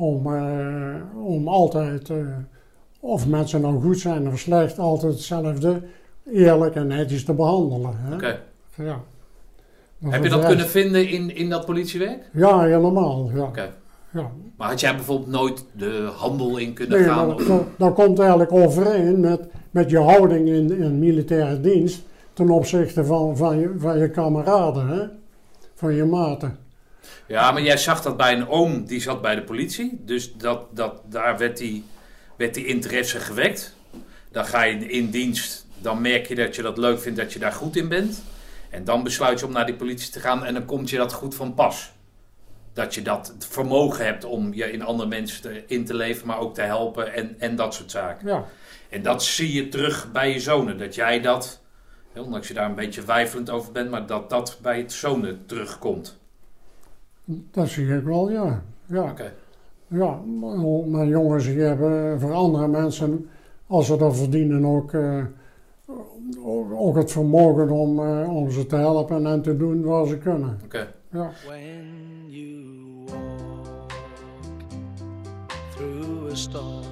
om, 0.00 0.34
eh, 0.34 1.24
om 1.24 1.48
altijd, 1.48 2.10
eh, 2.10 2.16
of 3.00 3.26
mensen 3.26 3.60
nou 3.60 3.80
goed 3.80 3.98
zijn 3.98 4.28
of 4.28 4.38
slecht, 4.38 4.78
altijd 4.78 5.12
hetzelfde 5.12 5.82
eerlijk 6.32 6.74
en 6.74 6.86
netjes 6.86 7.24
te 7.24 7.32
behandelen. 7.32 7.94
Oké. 8.12 8.40
Ja. 8.74 9.00
Heb 10.08 10.22
je 10.22 10.28
dat 10.28 10.44
kunnen 10.44 10.68
vinden 10.68 11.08
in, 11.08 11.36
in 11.36 11.48
dat 11.48 11.66
politiewerk? 11.66 12.30
Ja, 12.32 12.60
helemaal. 12.60 13.30
Ja. 13.34 13.42
Oké. 13.42 13.70
Ja. 14.12 14.30
Maar 14.56 14.68
had 14.68 14.80
jij 14.80 14.94
bijvoorbeeld 14.94 15.30
nooit 15.30 15.64
de 15.72 16.10
handel 16.16 16.56
in 16.56 16.72
kunnen 16.72 16.98
Nee, 16.98 17.08
gaan? 17.08 17.28
dat, 17.28 17.62
dat 17.76 17.94
komt 17.94 18.18
eigenlijk 18.18 18.52
overeen 18.52 19.20
met, 19.20 19.40
met 19.70 19.90
je 19.90 19.98
houding 19.98 20.48
in, 20.48 20.78
in 20.78 20.98
militaire 20.98 21.60
dienst 21.60 22.02
ten 22.32 22.50
opzichte 22.50 23.04
van, 23.04 23.36
van, 23.36 23.58
je, 23.58 23.74
van 23.78 23.98
je 23.98 24.10
kameraden, 24.10 24.88
hè? 24.88 25.06
van 25.74 25.94
je 25.94 26.04
maten. 26.04 26.58
Ja, 27.30 27.50
maar 27.50 27.62
jij 27.62 27.76
zag 27.76 28.02
dat 28.02 28.16
bij 28.16 28.32
een 28.32 28.48
oom, 28.48 28.84
die 28.84 29.00
zat 29.00 29.22
bij 29.22 29.34
de 29.34 29.42
politie. 29.42 30.00
Dus 30.04 30.32
dat, 30.34 30.66
dat, 30.76 31.00
daar 31.04 31.38
werd 31.38 31.56
die, 31.56 31.84
werd 32.36 32.54
die 32.54 32.66
interesse 32.66 33.20
gewekt. 33.20 33.76
Dan 34.30 34.44
ga 34.46 34.62
je 34.62 34.88
in 34.88 35.10
dienst, 35.10 35.66
dan 35.78 36.00
merk 36.00 36.26
je 36.26 36.34
dat 36.34 36.56
je 36.56 36.62
dat 36.62 36.78
leuk 36.78 37.00
vindt, 37.00 37.18
dat 37.18 37.32
je 37.32 37.38
daar 37.38 37.52
goed 37.52 37.76
in 37.76 37.88
bent. 37.88 38.22
En 38.70 38.84
dan 38.84 39.02
besluit 39.02 39.40
je 39.40 39.46
om 39.46 39.52
naar 39.52 39.66
die 39.66 39.74
politie 39.74 40.10
te 40.12 40.20
gaan 40.20 40.44
en 40.44 40.54
dan 40.54 40.64
komt 40.64 40.90
je 40.90 40.96
dat 40.96 41.12
goed 41.12 41.34
van 41.34 41.54
pas. 41.54 41.92
Dat 42.72 42.94
je 42.94 43.02
dat 43.02 43.34
vermogen 43.38 44.04
hebt 44.04 44.24
om 44.24 44.54
je 44.54 44.72
in 44.72 44.82
andere 44.82 45.08
mensen 45.08 45.42
te- 45.42 45.64
in 45.66 45.84
te 45.84 45.94
leven, 45.94 46.26
maar 46.26 46.38
ook 46.38 46.54
te 46.54 46.62
helpen 46.62 47.14
en, 47.14 47.36
en 47.38 47.56
dat 47.56 47.74
soort 47.74 47.90
zaken. 47.90 48.28
Ja, 48.28 48.44
En 48.88 49.02
dat 49.02 49.24
zie 49.24 49.52
je 49.52 49.68
terug 49.68 50.12
bij 50.12 50.32
je 50.32 50.40
zonen. 50.40 50.78
Dat 50.78 50.94
jij 50.94 51.20
dat, 51.20 51.60
ondanks 52.16 52.48
je 52.48 52.54
daar 52.54 52.68
een 52.68 52.74
beetje 52.74 53.04
weifelend 53.04 53.50
over 53.50 53.72
bent, 53.72 53.90
maar 53.90 54.06
dat 54.06 54.30
dat 54.30 54.58
bij 54.62 54.78
het 54.78 54.92
zonen 54.92 55.46
terugkomt. 55.46 56.18
Dat 57.50 57.68
zie 57.68 57.96
ik 57.96 58.04
wel, 58.04 58.30
ja. 58.30 58.62
Ja, 58.86 59.02
Oké. 59.10 59.32
ja 59.86 60.18
maar- 60.40 60.88
maar 60.88 61.06
jongens 61.06 61.44
die 61.44 61.60
hebben 61.60 62.20
voor 62.20 62.32
andere 62.32 62.68
mensen, 62.68 63.28
als 63.66 63.86
ze 63.86 63.96
dat 63.96 64.16
verdienen, 64.16 64.64
ook, 64.64 64.92
eh, 64.92 65.24
ook, 66.74 66.96
het 66.96 67.12
vermogen 67.12 67.70
om, 67.70 67.98
eh, 68.00 68.36
om 68.36 68.50
ze 68.50 68.66
te 68.66 68.76
helpen 68.76 69.26
en 69.26 69.42
te 69.42 69.56
doen 69.56 69.82
wat 69.82 70.08
ze 70.08 70.18
kunnen. 70.18 70.58
Oké. 70.64 70.92
Ja. 71.12 71.30
When 71.46 71.84
you 72.26 73.04
walk 73.06 73.90
through 75.76 76.32
a 76.32 76.34
storm, 76.34 76.84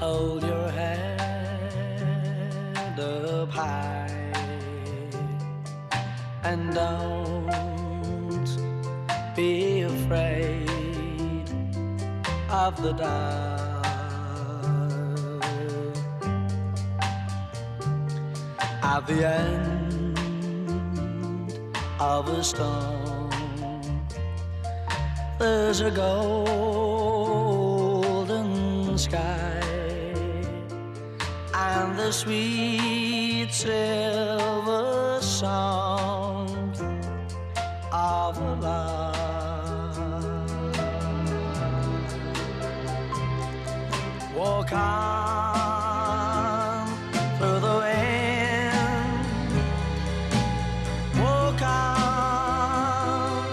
hold 0.00 0.40
your 0.42 0.72
head 0.72 1.22
up 2.98 3.50
high 3.52 4.12
and 6.42 6.74
don't 6.74 7.83
be 9.34 9.82
afraid 9.82 10.68
of 12.50 12.80
the 12.80 12.92
dark. 12.92 13.84
At 18.82 19.06
the 19.06 19.26
end 19.26 20.16
of 21.98 22.28
a 22.28 22.44
storm. 22.44 23.30
There's 25.38 25.80
a 25.80 25.90
golden 25.90 27.26
sky 28.96 29.60
and 31.52 31.98
the 31.98 32.12
sweet 32.12 33.48
silver 33.50 35.18
sound 35.20 36.78
of 37.92 38.38
a 38.38 38.56
Walk 44.36 44.72
on 44.72 44.78
through 47.38 47.60
the 47.60 47.74
wind. 47.84 49.26
Walk 51.20 51.60
on 51.62 53.44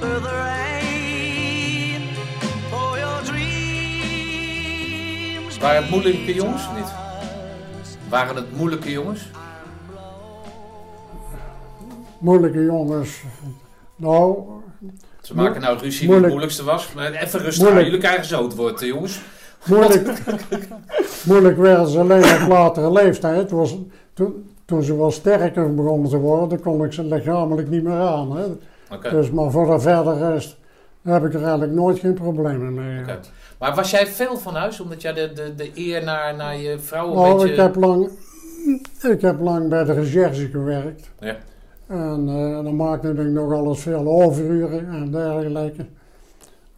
through 0.00 0.20
the 0.20 0.34
rain 0.44 2.00
for 2.70 2.98
your 2.98 3.22
dreams. 3.24 3.58
Waren 5.58 5.82
het 5.82 5.90
moeilijke 5.90 6.34
jongens 6.34 6.66
of 6.68 6.74
niet? 6.76 6.92
Waren 8.08 8.36
het 8.36 8.56
moeilijke 8.56 8.90
jongens? 8.90 9.28
Moeilijke 12.18 12.64
jongens. 12.64 13.20
Nou, 13.96 14.38
Ze 15.22 15.34
maken 15.34 15.60
nou 15.60 15.78
ruzie 15.78 15.90
wie 15.90 15.98
het 16.00 16.06
Moeilijk. 16.08 16.30
moeilijkste 16.32 16.64
was. 16.64 16.92
Maar 16.92 17.12
even 17.12 17.40
rustig 17.40 17.68
aan. 17.68 17.84
Jullie 17.84 17.98
krijgen 17.98 18.24
zo 18.24 18.44
het 18.44 18.54
woord, 18.54 18.80
jongens. 18.80 19.20
Moeilijk, 19.64 20.22
moeilijk 21.24 21.56
werden 21.56 21.88
ze 21.88 21.98
alleen 21.98 22.42
op 22.42 22.48
latere 22.48 22.92
leeftijd. 22.92 23.50
Was, 23.50 23.76
toen, 24.12 24.50
toen 24.64 24.82
ze 24.82 24.96
wel 24.96 25.10
sterker 25.10 25.74
begonnen 25.74 26.10
te 26.10 26.18
worden, 26.18 26.60
kon 26.60 26.84
ik 26.84 26.92
ze 26.92 27.04
lichamelijk 27.04 27.68
niet 27.68 27.82
meer 27.82 28.00
aan. 28.00 28.36
Hè. 28.36 28.44
Dus, 29.10 29.30
maar 29.30 29.50
voor 29.50 29.66
de 29.66 29.80
verdere 29.80 30.32
rest 30.32 30.56
heb 31.02 31.24
ik 31.24 31.34
er 31.34 31.42
eigenlijk 31.42 31.72
nooit 31.72 31.98
geen 31.98 32.14
problemen 32.14 32.74
mee. 32.74 33.04
Maar 33.58 33.74
was 33.74 33.90
jij 33.90 34.06
veel 34.06 34.36
van 34.36 34.54
huis? 34.54 34.80
Omdat 34.80 35.02
jij 35.02 35.12
de, 35.12 35.32
de, 35.32 35.54
de 35.54 35.70
eer 35.74 36.04
naar, 36.04 36.36
naar 36.36 36.56
je 36.56 36.78
vrouw 36.78 37.08
een 37.08 37.14
Nou, 37.14 37.34
beetje... 37.34 37.50
ik 37.50 37.56
heb, 37.56 37.76
lang, 37.76 38.10
ik 39.02 39.20
heb 39.20 39.40
lang 39.40 39.68
bij 39.68 39.84
de 39.84 39.92
recherche 39.92 40.48
gewerkt. 40.48 41.10
Ja. 41.20 41.36
En 41.86 42.28
eh, 42.28 42.64
dan 42.64 42.76
maakte 42.76 43.08
ik 43.08 43.18
nog 43.18 43.52
alles 43.52 43.80
veel 43.80 44.06
overuren 44.06 44.88
en 44.88 45.10
dergelijke. 45.10 45.86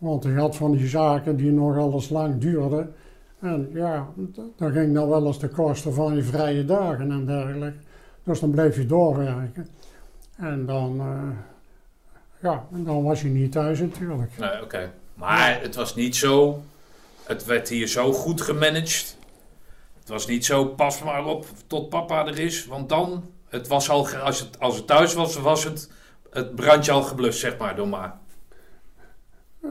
Want 0.04 0.24
ik 0.24 0.36
had 0.36 0.56
van 0.56 0.72
die 0.72 0.88
zaken 0.88 1.36
die 1.36 1.52
nog 1.52 1.76
alles 1.76 2.08
lang 2.08 2.40
duurden. 2.40 2.94
En 3.40 3.70
ja, 3.72 4.08
dan 4.56 4.72
ging 4.72 4.94
dan 4.94 5.08
wel 5.08 5.26
eens 5.26 5.38
de 5.38 5.48
kosten 5.48 5.94
van 5.94 6.14
je 6.14 6.22
vrije 6.22 6.64
dagen 6.64 7.10
en 7.10 7.26
dergelijke. 7.26 7.78
Dus 8.22 8.40
dan 8.40 8.50
bleef 8.50 8.76
je 8.76 8.86
doorwerken. 8.86 9.68
En 10.36 10.66
dan, 10.66 11.00
eh, 11.00 11.38
ja, 12.42 12.66
dan 12.70 13.02
was 13.02 13.22
je 13.22 13.28
niet 13.28 13.52
thuis 13.52 13.80
natuurlijk. 13.80 14.38
Nee, 14.38 14.62
oké. 14.62 14.92
Maar 15.14 15.60
het 15.60 15.74
was 15.74 15.94
niet 15.94 16.16
zo... 16.16 16.62
Het 17.22 17.44
werd 17.44 17.68
hier 17.68 17.86
zo 17.86 18.12
goed 18.12 18.40
gemanaged. 18.40 19.16
Het 19.98 20.08
was 20.08 20.26
niet 20.26 20.44
zo, 20.44 20.64
pas 20.64 21.02
maar 21.02 21.24
op 21.24 21.46
tot 21.66 21.88
papa 21.88 22.26
er 22.26 22.38
is. 22.38 22.66
Want 22.66 22.88
dan, 22.88 23.24
het 23.48 23.68
was 23.68 23.90
al, 23.90 24.08
als 24.08 24.40
het, 24.40 24.60
als 24.60 24.76
het 24.76 24.86
thuis 24.86 25.14
was, 25.14 25.36
was 25.36 25.64
het, 25.64 25.90
het 26.30 26.54
brandje 26.54 26.92
al 26.92 27.02
geblust, 27.02 27.38
zeg 27.38 27.58
maar, 27.58 27.76
door 27.76 27.88
ma. 27.88 28.22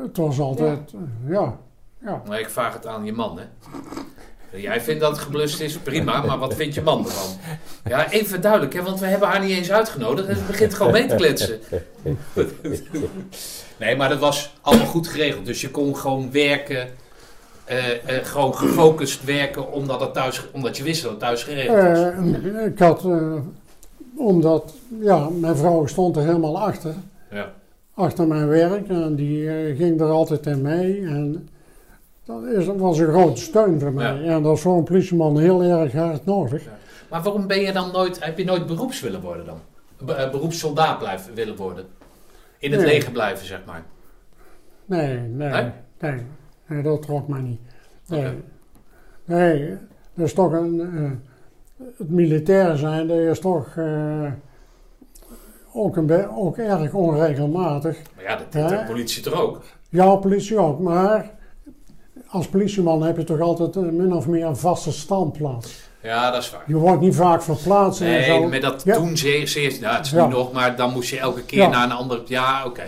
Het 0.02 0.18
was 0.18 0.40
altijd, 0.40 0.94
eh, 0.94 1.32
ja, 1.32 1.58
ja. 2.02 2.22
Maar 2.28 2.40
ik 2.40 2.50
vraag 2.50 2.74
het 2.74 2.88
aan 2.88 3.06
je 3.06 3.14
man, 3.14 3.40
hè. 3.40 3.46
Jij 4.58 4.82
vindt 4.82 5.02
dat 5.02 5.12
het 5.12 5.20
geblust 5.20 5.60
is, 5.60 5.78
prima, 5.78 6.22
maar 6.22 6.38
wat 6.38 6.54
vindt 6.54 6.76
je 6.76 6.82
man 6.82 7.06
ervan? 7.06 7.30
Ja, 7.86 8.12
even 8.12 8.42
duidelijk, 8.42 8.74
hè, 8.74 8.82
want 8.82 9.00
we 9.00 9.06
hebben 9.06 9.28
haar 9.28 9.40
niet 9.40 9.50
eens 9.50 9.72
uitgenodigd 9.72 10.28
en 10.28 10.36
ze 10.36 10.44
begint 10.44 10.74
gewoon 10.74 10.92
mee 10.92 11.06
te 11.06 11.16
kletsen. 11.16 11.60
Nee, 13.78 13.96
maar 13.96 14.10
dat 14.10 14.20
was 14.20 14.54
allemaal 14.62 14.86
goed 14.86 15.08
geregeld, 15.08 15.46
dus 15.46 15.62
je 15.62 15.72
kon 15.72 15.98
gewoon 15.98 16.32
werken, 16.32 16.88
eh, 17.66 18.18
eh, 18.18 18.26
gewoon 18.26 18.56
gefocust 18.56 19.24
werken, 19.24 19.72
omdat, 19.72 20.00
het 20.00 20.14
thuis, 20.14 20.46
omdat 20.52 20.78
je 20.78 20.84
wist 20.84 21.02
dat 21.02 21.12
het 21.12 21.20
thuis 21.20 21.44
geregeld 21.44 21.82
was. 21.82 22.00
Ik 22.66 22.80
had, 22.80 23.06
eh, 23.06 23.34
omdat, 24.18 24.74
ja, 25.00 25.30
mijn 25.30 25.56
vrouw 25.56 25.86
stond 25.86 26.16
er 26.16 26.24
helemaal 26.24 26.60
achter. 26.60 26.94
Ja. 27.32 27.54
Achter 27.94 28.28
mijn 28.28 28.48
werk 28.48 28.88
en 28.90 29.16
die 29.16 29.50
eh, 29.50 29.78
ging 29.78 30.02
er 30.02 30.10
altijd 30.10 30.46
in 30.46 30.62
mee. 30.62 31.02
En 31.06 31.50
dat 32.26 32.44
is, 32.44 32.66
was 32.66 33.00
een 33.00 33.08
grote 33.08 33.42
steun 33.42 33.80
voor 33.80 33.94
mij. 33.94 34.14
Ja. 34.24 34.36
En 34.36 34.44
dat 34.44 34.56
is 34.56 34.62
voor 34.62 34.78
een 34.78 34.84
politieman 34.84 35.40
heel 35.40 35.64
erg 35.64 35.94
hard 35.94 36.26
nodig. 36.26 36.64
Maar 37.10 37.22
waarom 37.22 37.48
ben 37.48 37.60
je 37.62 37.72
dan 37.72 37.92
nooit, 37.92 38.26
heb 38.26 38.38
je 38.38 38.44
nooit 38.46 38.66
beroeps 38.66 39.02
willen 39.02 39.22
worden 39.22 39.46
dan? 39.46 39.60
Eh, 40.16 40.32
beroepssoldaat 40.32 41.00
blijven 41.00 41.34
willen 41.34 41.56
worden? 41.56 41.86
In 42.60 42.72
het 42.72 42.82
Nee. 42.82 42.90
leger 42.90 43.12
blijven, 43.12 43.46
zeg 43.46 43.62
maar. 43.66 43.84
Nee, 44.86 45.18
nee, 45.18 45.50
Nee? 45.50 45.72
nee, 46.00 46.22
nee, 46.68 46.84
dat 46.84 47.02
trok 47.02 47.28
mij 47.28 47.42
niet. 47.42 47.60
Nee, 48.08 48.32
nee 49.26 49.78
dat 50.14 50.26
is 50.26 50.34
toch 50.34 50.52
een, 50.52 50.80
eh, 50.82 51.12
het 51.98 52.10
militair 52.10 52.78
zijn, 52.78 53.08
dat 53.08 53.18
is 53.18 53.40
toch 53.40 53.78
ook, 55.74 55.96
een 55.98 56.30
ook 56.36 56.58
erg 56.58 56.94
onregelmatig. 56.94 57.98
Maar 58.16 58.24
ja, 58.24 58.36
dat 58.36 58.70
de 58.70 58.84
politie 58.88 59.24
toch 59.24 59.42
ook? 59.42 59.62
Ja, 59.90 60.16
politie 60.16 60.58
ook, 60.58 60.80
maar 60.80 61.32
als 62.28 62.48
politieman 62.48 63.04
heb 63.04 63.18
je 63.18 63.24
toch 63.24 63.40
altijd 63.40 63.76
eh, 63.76 63.82
min 63.84 64.14
of 64.14 64.28
meer 64.28 64.46
een 64.46 64.58
vaste 64.58 64.92
standplaats. 64.92 65.82
Ja, 66.02 66.32
dat 66.32 66.42
is 66.42 66.52
waar. 66.52 66.64
Je 66.68 66.76
wordt 66.76 67.02
niet 67.02 67.16
vaak 67.16 67.42
verplaatst 67.44 68.02
en 68.02 68.08
Nee, 68.08 68.24
zo. 68.24 68.48
met 68.48 68.62
dat 68.62 68.82
Ja. 68.86 68.96
toen 68.96 69.18
zeer, 69.18 69.48
zeer 69.48 69.78
nou, 69.82 69.96
het 69.96 70.06
is 70.06 70.12
Ja. 70.12 70.26
nu 70.28 70.34
nog, 70.34 70.52
maar 70.52 70.76
dan 70.76 70.92
moest 70.92 71.10
je 71.10 71.20
elke 71.20 71.44
keer 71.44 71.60
Ja. 71.62 71.68
naar 71.70 71.84
een 71.84 71.92
ander. 71.92 72.22
Ja, 72.26 72.66
oké. 72.66 72.84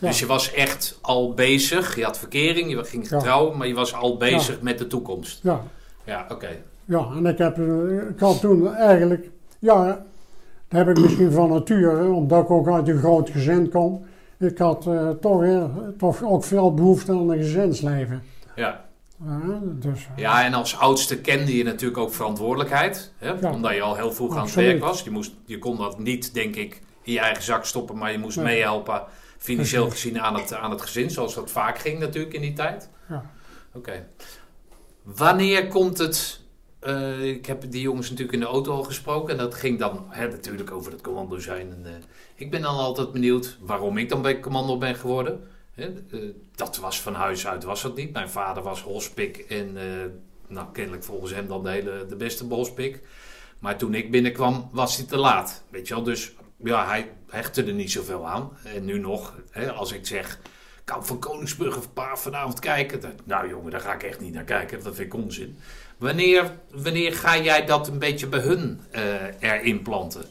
Dus 0.00 0.18
je 0.18 0.26
was 0.26 0.52
echt 0.52 0.98
al 1.02 1.32
bezig. 1.34 1.96
Je 1.96 2.04
had 2.04 2.18
verkering, 2.18 2.70
je 2.70 2.84
ging 2.84 3.08
getrouwd, 3.08 3.54
maar 3.54 3.66
je 3.66 3.74
was 3.74 3.94
al 3.94 4.16
bezig 4.16 4.60
met 4.60 4.78
de 4.78 4.86
toekomst. 4.86 5.40
Ja, 5.42 5.60
Ja, 6.04 6.26
oké. 6.28 6.48
ja, 6.84 7.06
en 7.16 7.26
ik, 7.26 7.38
heb, 7.38 7.58
eh, 7.58 8.08
ik 8.10 8.18
had 8.18 8.40
toen 8.40 8.74
eigenlijk, 8.74 9.30
ja, 9.58 10.04
dat 10.68 10.86
heb 10.86 10.96
ik 10.96 11.02
misschien 11.02 11.32
van 11.32 11.48
nature, 11.48 12.12
omdat 12.12 12.42
ik 12.42 12.50
ook 12.50 12.68
uit 12.68 12.88
een 12.88 12.98
groot 12.98 13.30
gezin 13.30 13.70
kom. 13.70 14.04
Ik 14.38 14.58
had 14.58 14.86
eh, 14.86 15.10
toch, 15.10 15.44
toch 15.98 16.22
ook 16.22 16.44
veel 16.44 16.74
behoefte 16.74 17.12
aan 17.12 17.30
een 17.30 17.38
gezinsleven. 17.38 18.22
Ja. 18.54 18.84
Dus, 19.62 20.00
eh, 20.00 20.16
ja, 20.16 20.44
en 20.44 20.54
als 20.54 20.78
oudste 20.78 21.20
kende 21.20 21.56
je 21.56 21.64
natuurlijk 21.64 22.00
ook 22.00 22.12
verantwoordelijkheid. 22.12 23.12
Hè? 23.16 23.32
Ja. 23.40 23.52
Omdat 23.52 23.74
je 23.74 23.80
al 23.82 23.96
heel 23.96 24.12
vroeg 24.12 24.36
aan 24.36 24.44
het 24.44 24.54
werk 24.54 24.80
was. 24.80 25.02
Je, 25.02 25.10
moest, 25.10 25.32
je 25.46 25.58
kon 25.58 25.76
dat 25.76 25.98
niet, 25.98 26.34
denk 26.34 26.56
ik, 26.56 26.80
in 27.02 27.12
je 27.12 27.18
eigen 27.20 27.42
zak 27.42 27.64
stoppen, 27.64 27.98
maar 27.98 28.12
je 28.12 28.18
moest 28.18 28.36
Nee. 28.36 28.44
meehelpen. 28.44 29.02
Financieel 29.38 29.90
gezien 29.90 30.20
aan 30.20 30.34
het, 30.34 30.54
aan 30.54 30.70
het 30.70 30.80
gezin, 30.80 31.10
zoals 31.10 31.34
dat 31.34 31.50
vaak 31.50 31.78
ging 31.78 31.98
natuurlijk 31.98 32.34
in 32.34 32.40
die 32.40 32.52
tijd. 32.52 32.90
Ja. 33.08 33.24
Oké. 33.74 34.06
Wanneer 35.02 35.68
komt 35.68 35.98
het 35.98 36.40
eh, 36.84 37.24
ik 37.24 37.46
heb 37.46 37.70
die 37.70 37.80
jongens 37.80 38.08
natuurlijk 38.10 38.34
in 38.34 38.40
de 38.40 38.46
auto 38.46 38.72
al 38.72 38.82
gesproken. 38.82 39.32
En 39.32 39.38
dat 39.38 39.54
ging 39.54 39.78
dan 39.78 40.06
hè, 40.08 40.28
natuurlijk 40.28 40.70
over 40.70 40.92
het 40.92 41.00
commando 41.00 41.38
zijn. 41.38 41.70
En, 41.70 41.82
eh, 41.86 41.92
ik 42.34 42.50
ben 42.50 42.62
dan 42.62 42.76
altijd 42.76 43.12
benieuwd 43.12 43.56
waarom 43.60 43.98
ik 43.98 44.08
dan 44.08 44.22
bij 44.22 44.40
commando 44.40 44.78
ben 44.78 44.94
geworden. 44.94 45.48
Hè, 45.74 45.84
eh, 45.84 46.20
dat 46.54 46.76
was 46.76 47.00
van 47.00 47.14
huis 47.14 47.46
uit, 47.46 47.64
was 47.64 47.82
dat 47.82 47.96
niet. 47.96 48.12
Mijn 48.12 48.28
vader 48.28 48.62
was 48.62 48.82
hospik 48.82 49.36
en 49.36 49.76
nou, 50.46 50.66
kennelijk 50.72 51.04
volgens 51.04 51.32
hem 51.32 51.48
dan 51.48 51.62
de, 51.62 51.70
hele, 51.70 52.06
de 52.08 52.16
beste 52.16 52.44
hospik. 52.44 53.02
Maar 53.58 53.76
toen 53.76 53.94
ik 53.94 54.10
binnenkwam, 54.10 54.68
was 54.72 54.96
hij 54.96 55.06
te 55.06 55.16
laat. 55.16 55.64
Weet 55.70 55.88
je 55.88 55.94
wel, 55.94 56.02
dus 56.02 56.32
ja, 56.56 56.86
hij 56.86 57.10
hechtte 57.28 57.64
er 57.64 57.72
niet 57.72 57.92
zoveel 57.92 58.26
aan. 58.26 58.50
En 58.64 58.84
nu 58.84 58.98
nog, 58.98 59.34
hè, 59.50 59.72
als 59.72 59.92
ik 59.92 60.06
zeg, 60.06 60.38
Kamp 60.84 61.04
van 61.04 61.18
Koningsbrug 61.18 61.76
of 61.76 61.92
paar 61.92 62.18
vanavond 62.18 62.58
kijken. 62.58 63.00
Nou 63.24 63.48
jongen, 63.48 63.70
daar 63.70 63.80
ga 63.80 63.94
ik 63.94 64.02
echt 64.02 64.20
niet 64.20 64.34
naar 64.34 64.44
kijken. 64.44 64.82
Dat 64.82 64.94
vind 64.94 65.14
ik 65.14 65.20
onzin. 65.20 65.58
Wanneer, 65.98 66.58
wanneer 66.70 67.12
ga 67.12 67.38
jij 67.38 67.66
dat 67.66 67.88
een 67.88 67.98
beetje 67.98 68.26
bij 68.26 68.40
hun 68.40 68.80
eh, 68.90 69.02
erin 69.40 69.82
planten? 69.82 70.24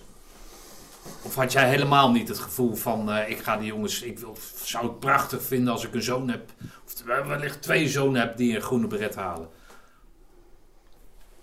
Of 1.22 1.36
had 1.36 1.52
jij 1.52 1.70
helemaal 1.70 2.12
niet 2.12 2.28
het 2.28 2.40
gevoel 2.40 2.76
van, 2.76 3.12
eh, 3.12 3.30
ik 3.30 3.38
ga 3.38 3.58
die 3.58 3.68
jongens, 3.68 4.02
ik 4.02 4.20
wil, 4.20 4.38
zou 4.64 4.88
het 4.88 5.00
prachtig 5.00 5.44
vinden 5.44 5.74
als 5.74 5.86
ik 5.86 5.94
een 5.94 6.04
zoon 6.04 6.30
heb, 6.30 6.52
of 6.86 7.04
wellicht 7.28 7.62
twee 7.62 7.90
zonen 7.90 8.22
heb 8.22 8.38
die 8.38 8.56
een 8.56 8.62
groene 8.62 8.88
beret 8.88 9.16
halen? 9.16 9.48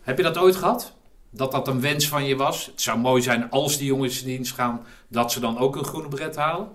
Heb 0.01 0.17
je 0.17 0.23
dat 0.23 0.39
ooit 0.39 0.57
gehad? 0.57 0.93
Dat 1.31 1.53
dat 1.53 1.69
een 1.69 1.81
wens 1.81 2.09
van 2.09 2.25
je 2.25 2.37
was? 2.37 2.67
Het 2.67 2.81
zou 2.81 2.99
mooi 2.99 3.23
zijn 3.23 3.51
als 3.51 3.79
die 3.79 3.87
jongens 3.87 4.21
in 4.21 4.27
dienst 4.27 4.55
gaan, 4.55 4.87
dat 5.09 5.33
ze 5.33 5.41
dan 5.41 5.59
ook 5.59 5.77
een 5.77 5.85
groene 5.85 6.09
beret 6.09 6.37
halen? 6.37 6.69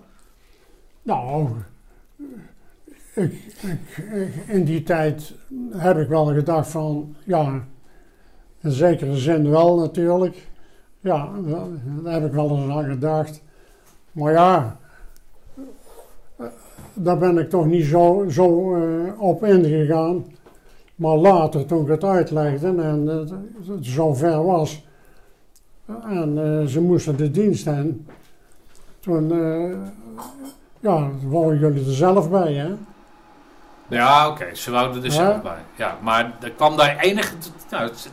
Nou, 1.02 1.50
ik, 3.16 3.56
in 4.46 4.64
die 4.64 4.82
tijd 4.82 5.34
heb 5.70 5.98
ik 5.98 6.08
wel 6.08 6.26
gedacht 6.26 6.68
van, 6.68 7.14
ja, 7.24 7.64
in 8.60 8.70
zekere 8.70 9.16
zin 9.16 9.50
wel 9.50 9.78
natuurlijk. 9.78 10.48
Ja, 11.00 11.30
daar 12.02 12.12
heb 12.12 12.24
ik 12.24 12.32
wel 12.32 12.50
eens 12.50 12.72
aan 12.72 12.84
gedacht. 12.84 13.42
Maar 14.12 14.32
ja, 14.32 14.76
eh, 16.36 16.46
daar 16.94 17.18
ben 17.18 17.38
ik 17.38 17.50
toch 17.50 17.66
niet 17.66 17.84
zo, 17.84 18.24
zo 18.28 18.74
eh, 18.74 19.20
op 19.20 19.44
ingegaan. 19.44 20.24
Maar 20.94 21.16
later, 21.16 21.66
toen 21.66 21.82
ik 21.82 21.88
het 21.88 22.04
uitlegde 22.04 22.66
en 22.66 23.06
het, 23.06 23.30
het 23.66 23.86
zover 23.86 24.44
was, 24.44 24.86
en 25.86 26.38
eh, 26.38 26.66
ze 26.66 26.80
moesten 26.80 27.16
de 27.16 27.30
dienst 27.30 27.66
in, 27.66 28.06
toen, 29.00 29.32
eh, 29.32 29.78
ja, 30.80 31.10
waren 31.28 31.58
jullie 31.58 31.86
er 31.86 31.92
zelf 31.92 32.30
bij, 32.30 32.54
hè? 32.54 32.74
Ja, 33.88 34.28
oké, 34.28 34.54
ze 34.54 34.70
wouden 34.70 35.02
er 35.02 35.08
Ja. 35.08 35.14
zelf 35.14 35.42
bij. 35.42 35.58
Ja, 35.76 35.96
maar 36.00 36.32
er 36.40 36.50
kwam 36.50 36.76
daar 36.76 36.96
enige. 36.98 37.34
Nou, 37.70 37.90
ze, 37.94 38.08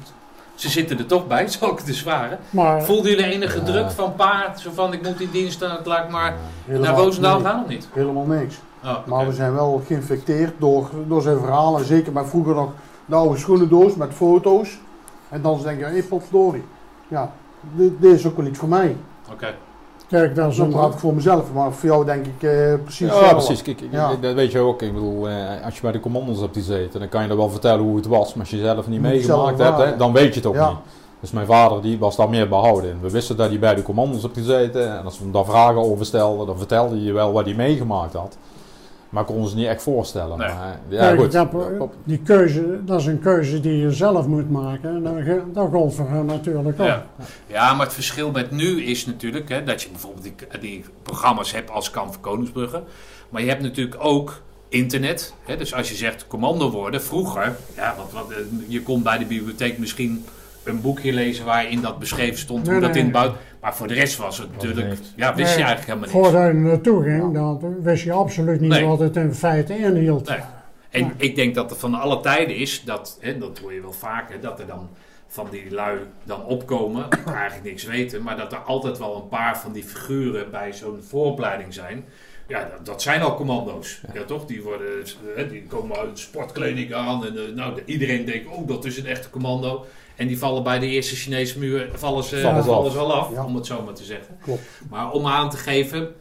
ze 0.56 0.70
zitten 0.70 0.98
er 0.98 1.06
toch 1.06 1.28
bij, 1.28 1.48
zou 1.60 1.72
ik 1.72 1.78
het 1.78 1.86
dus 1.88 2.04
waren. 2.04 2.40
Maar 2.50 2.84
Voelden 2.84 3.12
jullie 3.12 3.26
enige 3.26 3.58
Ja. 3.58 3.64
druk 3.64 3.92
van 3.92 4.16
paard? 4.16 4.60
Zo 4.60 4.72
van: 4.74 4.94
ik 4.94 5.04
moet 5.04 5.18
die 5.18 5.32
dienst, 5.32 5.60
dan 5.60 5.78
laat 5.84 6.04
ik 6.06 6.12
maar 6.12 6.36
naar 6.66 6.96
Roosendaal 6.96 7.40
nee, 7.40 7.46
gaan 7.46 7.64
of 7.64 7.68
niet? 7.70 7.88
Helemaal 7.94 8.26
niks. 8.26 8.56
Oh. 8.84 9.06
Maar 9.06 9.28
we 9.28 9.34
zijn 9.34 9.54
wel 9.54 9.84
geïnfecteerd 9.88 10.54
door, 10.58 10.90
door 11.08 11.22
zijn 11.22 11.40
verhalen. 11.40 11.80
En 11.80 11.86
zeker 11.86 12.12
met 12.14 12.30
vroeger 12.30 12.56
nog 12.56 12.70
de 13.06 13.16
oude 13.16 13.38
schoenendoos 13.38 13.96
met 13.96 14.14
foto's. 14.14 14.78
En 15.30 15.42
dan 15.42 15.62
denk 15.64 15.80
je, 15.80 15.86
hé 15.86 15.92
hey, 15.92 16.04
potverdorie. 16.04 16.64
Ja, 17.08 17.32
dit, 17.72 18.02
dit 18.02 18.14
is 18.14 18.26
ook 18.26 18.38
wel 18.38 18.46
iets 18.46 18.60
voor 18.60 18.70
mij. 18.70 18.98
Oké. 19.32 19.56
Dat 20.34 20.50
is 20.50 20.56
Zo 20.56 20.66
praat 20.66 20.94
ik 20.94 21.00
voor 21.00 21.14
mezelf, 21.14 21.54
maar 21.54 21.72
voor 21.72 21.90
jou 21.90 22.06
denk 22.06 22.26
ik 22.26 22.44
eh, 22.50 22.74
precies 22.84 23.08
Ja, 23.08 23.32
precies. 23.32 23.62
Kijk, 23.62 23.84
Ja. 23.92 24.12
Dat 24.22 24.34
weet 24.34 24.52
je 24.52 24.60
ook. 24.60 24.82
Ik 24.82 24.94
bedoel, 24.94 25.30
eh, 25.30 25.36
als 25.66 25.76
je 25.76 25.82
bij 25.82 25.92
de 25.92 26.00
commandos 26.00 26.40
hebt 26.40 26.54
gezeten, 26.58 27.00
dan 27.00 27.10
kan 27.10 27.24
je 27.24 27.30
er 27.30 27.38
wel 27.38 27.50
vertellen 27.50 27.84
hoe 27.84 27.96
het 27.96 28.06
was. 28.08 28.34
Maar 28.34 28.40
als 28.40 28.50
je 28.50 28.58
zelf 28.60 28.88
niet 28.88 29.02
Moet 29.02 29.10
meegemaakt 29.10 29.58
zelf 29.58 29.78
hebt, 29.78 29.90
hè, 29.92 29.98
dan 29.98 30.14
weet 30.14 30.34
je 30.34 30.40
het 30.40 30.46
ook 30.46 30.56
Ja. 30.56 30.70
niet. 30.70 30.78
Dus 31.20 31.32
mijn 31.32 31.46
vader 31.46 31.82
die 31.82 32.00
was 32.00 32.16
daar 32.16 32.30
meer 32.30 32.50
behouden 32.50 32.90
in. 32.90 32.98
We 33.02 33.10
wisten 33.12 33.38
dat 33.38 33.50
hij 33.50 33.60
bij 33.60 33.76
de 33.76 33.82
commandos 33.82 34.22
had 34.22 34.32
gezeten. 34.34 34.98
En 34.98 35.06
als 35.06 35.18
we 35.18 35.24
hem 35.24 35.34
daar 35.34 35.46
vragen 35.46 35.82
over 35.82 36.06
stelden, 36.06 36.46
dan 36.48 36.58
vertelde 36.58 36.96
hij 36.96 37.04
je 37.04 37.12
wel 37.12 37.32
wat 37.32 37.46
hij 37.46 37.54
meegemaakt 37.54 38.14
had. 38.14 38.38
Maar 39.14 39.26
konden 39.26 39.50
ze 39.50 39.56
niet 39.56 39.68
echt 39.68 39.82
voorstellen. 39.82 40.38
Nee. 40.38 40.48
Maar, 40.48 40.80
ja, 40.88 41.16
goed. 41.16 41.34
heb, 41.34 41.54
die 42.04 42.18
keuze, 42.18 42.84
dat 42.86 43.00
is 43.00 43.06
een 43.06 43.20
keuze 43.20 43.60
die 43.60 43.78
je 43.78 43.92
zelf 43.92 44.28
moet 44.28 44.50
maken. 44.50 44.96
En 44.96 45.04
dat, 45.54 45.70
geldt 45.70 45.96
voor 45.96 46.26
natuurlijk 46.26 46.80
ook. 46.80 46.88
Ja. 46.88 47.06
ja, 47.48 47.74
maar 47.74 47.86
het 47.86 47.96
verschil 47.96 48.32
met 48.32 48.52
nu 48.52 48.84
is 48.84 49.06
natuurlijk 49.06 49.50
hè, 49.50 49.64
dat 49.64 49.82
je 49.82 49.90
bijvoorbeeld 49.90 50.24
die, 50.24 50.34
die 50.60 50.86
programma's 51.04 51.52
hebt 51.52 51.70
als 51.70 51.92
Kamp 51.92 52.12
van 52.12 52.22
Koningsbrugge. 52.22 52.84
Maar 53.30 53.42
je 53.42 53.50
hebt 53.50 53.62
natuurlijk 53.62 53.98
ook 54.00 54.42
internet. 54.70 55.34
Hè, 55.44 55.58
dus 55.58 55.74
als 55.74 55.90
je 55.90 55.96
zegt 55.96 56.28
commando 56.28 56.72
worden, 56.72 57.02
vroeger, 57.02 57.56
ja, 57.76 57.96
want, 57.98 58.12
want, 58.12 58.32
eh, 58.32 58.38
je 58.68 58.82
kon 58.82 59.04
bij 59.04 59.18
de 59.18 59.26
bibliotheek 59.26 59.78
misschien 59.78 60.26
een 60.64 60.82
boekje 60.82 61.14
lezen 61.14 61.46
waarin 61.46 61.82
dat 61.82 62.00
beschreven 62.00 62.38
stond, 62.40 62.68
hoe 62.68 62.72
Nee, 62.72 62.82
dat 62.82 62.90
in 62.90 62.96
nee. 62.96 63.04
het 63.04 63.12
buiten. 63.14 63.38
Maar 63.62 63.76
voor 63.76 63.88
de 63.88 63.94
rest 63.94 64.18
was 64.18 64.38
het 64.38 64.52
natuurlijk, 64.52 65.00
ja, 65.16 65.36
wist 65.36 65.56
je 65.56 65.64
eigenlijk 65.64 65.86
helemaal 65.88 66.00
niks. 66.00 66.12
Voordat 66.12 66.42
je 66.42 66.48
er 66.48 66.56
naartoe 66.56 67.04
ging, 67.04 67.34
dan 67.34 67.76
wist 67.82 68.04
je 68.04 68.12
absoluut 68.12 68.60
niet 68.60 68.70
Nee. 68.70 68.86
wat 68.86 69.00
het 69.00 69.16
in 69.16 69.34
feite 69.34 69.78
inhield. 69.78 70.28
Nee. 70.30 70.38
En 70.90 71.00
Ja. 71.06 71.12
ik 71.18 71.36
denk 71.36 71.56
dat 71.56 71.72
er 71.72 71.78
van 71.78 71.94
alle 71.94 72.20
tijden 72.20 72.56
is, 72.56 72.84
dat, 72.86 73.18
hè, 73.22 73.38
dat 73.38 73.60
hoor 73.60 73.74
je 73.74 73.82
wel 73.82 73.92
vaker, 73.94 74.42
dat 74.42 74.60
er 74.60 74.68
dan 74.68 74.90
van 75.28 75.48
die 75.52 75.72
lui 75.72 75.98
dan 76.24 76.46
opkomen, 76.46 77.06
die 77.10 77.34
eigenlijk 77.34 77.64
niks 77.64 77.84
weten, 77.84 78.24
maar 78.24 78.38
dat 78.38 78.52
er 78.52 78.58
altijd 78.58 78.98
wel 78.98 79.16
een 79.16 79.28
paar 79.28 79.58
van 79.60 79.72
die 79.72 79.84
figuren 79.84 80.52
bij 80.52 80.74
zo'n 80.74 81.00
vooropleiding 81.10 81.74
zijn. 81.74 82.06
Ja, 82.48 82.60
dat, 82.76 82.86
dat 82.86 83.02
zijn 83.02 83.22
al 83.22 83.36
commando's. 83.36 84.02
Ja. 84.14 84.24
toch? 84.24 84.46
Die, 84.46 84.62
worden, 84.64 84.88
eh, 85.36 85.50
die 85.50 85.64
komen 85.68 85.98
uit 85.98 86.20
sportkleding 86.20 86.94
aan 86.94 87.26
en 87.26 87.38
eh, 87.38 87.56
nou, 87.56 87.76
de- 87.76 87.82
iedereen 87.86 88.26
denkt, 88.26 88.48
oh, 88.50 88.68
dat 88.68 88.86
is 88.86 88.98
een 88.98 89.06
echte 89.06 89.30
commando. 89.30 89.86
En 90.16 90.28
die 90.28 90.38
vallen 90.40 90.64
bij 90.64 90.80
de 90.80 90.88
eerste 90.88 91.16
Chinese 91.16 91.60
muur, 91.60 91.90
vallen 91.94 92.24
ze, 92.24 92.42
Vallen 92.42 92.64
vallen 92.64 92.92
ze 92.92 92.98
wel 92.98 93.14
af, 93.14 93.32
Ja. 93.32 93.46
om 93.46 93.56
het 93.56 93.66
zo 93.66 93.82
maar 93.82 93.94
te 93.94 94.04
zeggen. 94.04 94.38
Klopt. 94.44 94.62
Maar 94.90 95.12
om 95.12 95.28
aan 95.28 95.50
te 95.50 95.58
geven 95.58 96.16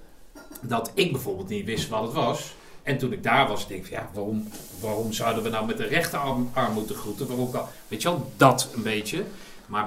dat 0.60 0.90
ik 0.94 1.12
bijvoorbeeld 1.12 1.48
niet 1.48 1.64
wist 1.64 1.88
wat 1.88 2.02
het 2.02 2.12
was. 2.12 2.54
En 2.82 2.98
toen 2.98 3.12
ik 3.12 3.22
daar 3.22 3.48
was, 3.48 3.66
denk 3.68 3.80
ik, 3.80 3.86
van, 3.86 3.96
ja, 3.96 4.08
waarom, 4.14 4.48
waarom 4.80 5.12
zouden 5.12 5.42
we 5.42 5.48
nou 5.48 5.66
met 5.66 5.76
de 5.76 5.86
rechterarm 5.86 6.50
arm 6.52 6.72
moeten 6.72 6.94
groeten? 6.96 7.26
Waarom 7.26 7.50
kan, 7.50 7.64
weet 7.88 8.02
je 8.02 8.08
wel, 8.08 8.32
dat 8.36 8.68
een 8.74 8.82
beetje. 8.82 9.24
Maar 9.66 9.86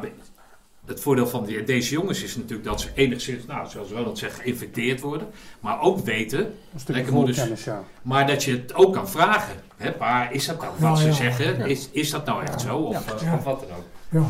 het 0.86 1.00
voordeel 1.00 1.28
van 1.28 1.46
die, 1.46 1.63
deze 1.63 1.91
jongens 1.91 2.24
is 2.24 2.36
natuurlijk 2.36 2.63
dat 2.68 2.82
ze 2.82 2.88
enigszins, 2.96 3.46
nou, 3.46 3.70
zoals 3.70 3.89
Ronald 3.89 4.18
zegt, 4.18 4.39
geïnfecteerd 4.39 5.02
worden. 5.02 5.28
Maar 5.60 5.82
ook 5.82 6.00
weten, 6.00 6.39
Een 6.39 6.80
stukje 6.80 6.94
Lekker 6.94 7.13
moeders. 7.13 7.63
ja. 7.63 7.84
maar 8.02 8.28
dat 8.28 8.44
je 8.44 8.52
het 8.52 8.74
ook 8.76 8.94
kan 8.94 9.10
vragen. 9.10 9.56
Hè, 9.78 9.91
pa, 9.91 10.30
is 10.30 10.46
dat 10.46 10.58
nou 10.62 10.72
wat 10.72 10.80
Nou 10.80 10.98
ze 10.98 11.06
ja. 11.06 11.13
zeggen? 11.13 11.60
Is, 11.65 11.89
is 11.91 12.10
dat 12.10 12.26
nou 12.26 12.44
echt 12.44 12.62
zo? 12.62 12.78
Of, 12.78 12.96
eh, 13.13 13.22
Ja. 13.28 13.36
of 13.36 13.44
wat 13.44 13.60
dan 13.60 13.70
ook? 13.78 13.84
Ja. 14.10 14.24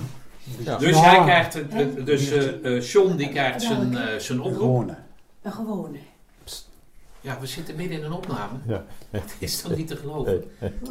Ja. 0.64 0.78
Dus 0.78 1.00
hij 1.02 1.22
krijgt, 1.22 1.54
het- 1.54 1.74
het- 1.74 2.06
dus 2.06 2.32
eh 2.32 2.76
eh, 2.78 2.82
John 2.84 3.16
die 3.16 3.30
krijgt 3.30 3.62
zijn, 3.62 3.98
eh, 3.98 4.04
zijn 4.18 4.38
Een 4.38 4.44
oproep. 4.44 4.60
gewone. 4.62 4.96
Een 5.42 5.52
gewone. 5.52 5.98
Ja, 7.22 7.38
we 7.40 7.46
zitten 7.48 7.76
midden 7.76 7.98
in 7.98 8.04
een 8.04 8.12
opname. 8.12 8.58
Ja. 8.68 8.84
Het 9.10 9.36
is 9.40 9.62
toch 9.62 9.76
niet 9.76 9.88
te 9.88 9.96
geloven? 9.96 10.44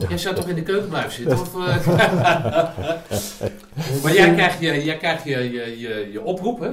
Jij 0.09 0.19
zou 0.19 0.35
toch 0.35 0.49
in 0.49 0.55
de 0.55 0.63
keuken 0.63 0.89
blijven 0.89 1.13
zitten? 1.13 1.41
Of, 1.41 1.55
eh? 1.55 1.87
maar 4.03 4.15
jij 4.15 4.33
krijgt 4.35 4.61
je, 4.61 4.85
jij 4.85 4.97
krijgt 4.97 5.25
je, 5.25 5.39
je, 5.53 5.79
je, 5.81 6.09
je 6.13 6.23
oproep, 6.23 6.61
hè? 6.61 6.71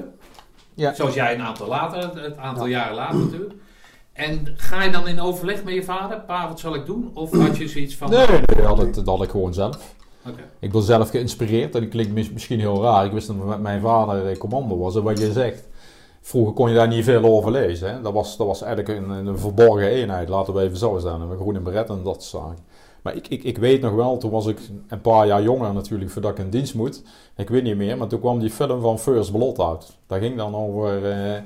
Ja. 0.74 0.94
Zoals 0.94 1.14
jij 1.14 1.34
een 1.34 1.42
aantal, 1.42 1.68
later, 1.68 2.22
het 2.24 2.38
aantal 2.38 2.66
jaren 2.66 2.96
later 2.96 3.20
natuurlijk. 3.20 3.54
En 4.14 4.54
ga 4.56 4.84
je 4.84 4.92
dan 4.92 5.08
in 5.08 5.20
overleg 5.22 5.64
met 5.64 5.74
je 5.74 5.84
vader? 5.84 6.20
Pa, 6.20 6.48
wat 6.48 6.60
zal 6.60 6.76
ik 6.76 6.86
doen? 6.86 7.12
Of 7.14 7.32
had 7.32 7.58
je 7.58 7.68
zoiets 7.68 7.96
van... 7.96 8.10
Nee, 8.10 8.28
nee, 8.28 8.42
dat 8.46 8.66
had, 8.66 8.84
ik, 8.84 8.94
dat 8.94 9.06
had 9.06 9.24
ik 9.24 9.30
gewoon 9.30 9.54
zelf. 9.54 9.96
Ik 10.60 10.72
ben 10.72 10.82
zelf 10.82 11.10
geïnspireerd 11.10 11.76
en 11.76 11.82
dat 11.82 11.90
klinkt 11.90 12.14
mis- 12.14 12.32
misschien 12.32 12.60
heel 12.60 12.82
raar. 12.82 13.06
Ik 13.06 13.12
wist 13.12 13.28
dat 13.28 13.36
met 13.36 13.62
mijn 13.62 13.82
vader 13.82 14.38
commando 14.38 14.78
was. 14.78 14.96
En 14.96 15.04
wat 15.04 15.20
je 15.20 15.32
zegt, 15.32 15.68
vroeger 16.22 16.54
kon 16.54 16.70
je 16.70 16.76
daar 16.76 16.88
niet 16.88 17.04
veel 17.04 17.24
over 17.24 17.52
lezen. 17.52 17.94
Hè? 17.94 18.02
Dat, 18.02 18.14
was, 18.14 18.38
dat 18.38 18.48
was 18.48 18.62
eigenlijk 18.62 18.98
een, 18.98 19.10
een 19.10 19.38
verborgen 19.40 19.88
eenheid, 19.88 20.30
laten 20.30 20.54
we 20.54 20.62
even 20.62 20.78
zo 20.78 20.98
staan. 21.00 21.22
Een 21.22 21.38
groene 21.38 21.60
beret 21.60 21.90
en 21.90 22.00
dat 22.04 22.24
soort 22.24 22.44
zaken. 22.44 22.64
Maar 23.02 23.16
ik, 23.16 23.28
ik, 23.28 23.44
ik 23.44 23.58
weet 23.58 23.82
nog 23.82 23.94
wel, 23.94 24.18
toen 24.18 24.32
was 24.32 24.46
ik 24.46 24.60
een 24.88 25.02
paar 25.02 25.28
jaar 25.28 25.42
jonger 25.44 25.74
natuurlijk, 25.74 26.12
voordat 26.12 26.32
ik 26.32 26.38
in 26.38 26.50
dienst 26.50 26.74
moet. 26.76 27.02
Ik 27.38 27.50
weet 27.50 27.64
niet 27.64 27.78
meer, 27.78 27.98
maar 27.98 28.08
toen 28.08 28.20
kwam 28.20 28.40
die 28.40 28.50
film 28.50 28.82
van 28.82 29.00
First 29.00 29.32
Blood 29.32 29.60
uit. 29.60 29.92
Dat 30.08 30.20
ging 30.20 30.38
dan 30.38 30.56
over... 30.56 31.12
eh, 31.12 31.42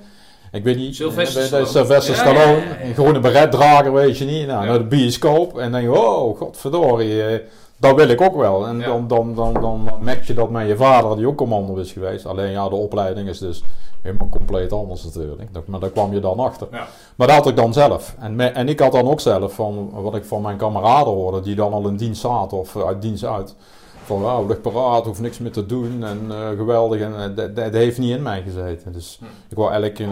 ik 0.52 0.64
weet 0.64 0.78
niet, 0.78 0.96
Sylvester 0.96 1.42
eh, 1.42 1.48
Stallone. 1.48 1.70
Sylvester 1.70 2.16
Ja, 2.16 2.24
ja, 2.24 2.32
Stallone, 2.32 2.62
ja, 2.66 2.70
ja. 2.80 2.82
een 2.86 2.94
groene 2.94 3.20
beretdrager, 3.20 3.94
weet 3.94 4.18
je 4.18 4.26
niet. 4.26 4.48
Nou, 4.48 4.66
naar 4.66 4.78
de 4.78 4.84
bioscoop 4.86 5.58
en 5.58 5.72
dan 5.72 5.82
denk 5.82 5.94
je, 5.94 6.00
oh, 6.00 6.38
godverdorie, 6.38 7.24
eh, 7.24 7.40
dat 7.78 7.96
wil 7.96 8.08
ik 8.10 8.22
ook 8.22 8.36
wel. 8.36 8.68
En 8.68 8.80
Ja. 8.80 8.86
dan, 8.86 9.08
dan, 9.08 9.36
dan, 9.36 9.54
dan 9.54 9.90
merk 10.02 10.24
je 10.24 10.34
dat 10.34 10.50
met 10.50 10.68
je 10.68 10.76
vader, 10.76 11.16
die 11.18 11.28
ook 11.28 11.38
commando 11.38 11.76
is 11.76 11.92
geweest. 11.92 12.26
Alleen 12.26 12.52
ja, 12.52 12.70
de 12.70 12.76
opleiding 12.76 13.30
is 13.30 13.40
dus 13.40 13.64
helemaal 14.02 14.30
compleet 14.30 14.72
anders 14.72 15.04
natuurlijk. 15.04 15.54
Dat- 15.54 15.68
Maar 15.68 15.80
daar 15.80 15.90
kwam 15.90 16.14
je 16.14 16.20
dan 16.20 16.40
achter. 16.40 16.68
Ja. 16.72 16.88
Maar 17.16 17.28
dat 17.28 17.36
had 17.36 17.48
ik 17.48 17.56
dan 17.56 17.74
zelf. 17.74 18.16
En, 18.20 18.36
me- 18.36 18.46
en 18.48 18.70
ik 18.70 18.80
had 18.80 18.92
dan 18.92 19.08
ook 19.10 19.20
zelf, 19.20 19.54
van 19.54 19.90
wat 19.94 20.16
ik 20.16 20.26
van 20.26 20.42
mijn 20.42 20.58
kameraden 20.58 21.14
hoorde, 21.14 21.40
die 21.40 21.56
dan 21.56 21.74
al 21.74 21.88
in 21.88 21.96
dienst 21.96 22.22
zaten 22.22 22.58
of 22.58 22.78
uit 22.78 23.02
dienst 23.02 23.24
uit. 23.26 23.56
Van 24.04 24.22
wauw, 24.22 24.48
ligt 24.48 24.62
paraat, 24.62 25.06
hoef 25.06 25.22
niks 25.22 25.40
meer 25.40 25.52
te 25.52 25.66
doen 25.66 26.04
en 26.04 26.20
eh, 26.30 26.48
geweldig. 26.58 27.02
En 27.02 27.16
eh, 27.24 27.36
dat, 27.36 27.56
dat 27.56 27.74
heeft 27.74 27.98
niet 27.98 28.16
in 28.16 28.22
mij 28.22 28.42
gezeten. 28.42 28.92
Dus 28.92 29.18
Hm. 29.20 29.26
ik 29.50 29.58
wou 29.58 29.72
eigenlijk 29.72 30.00
eh, 30.00 30.08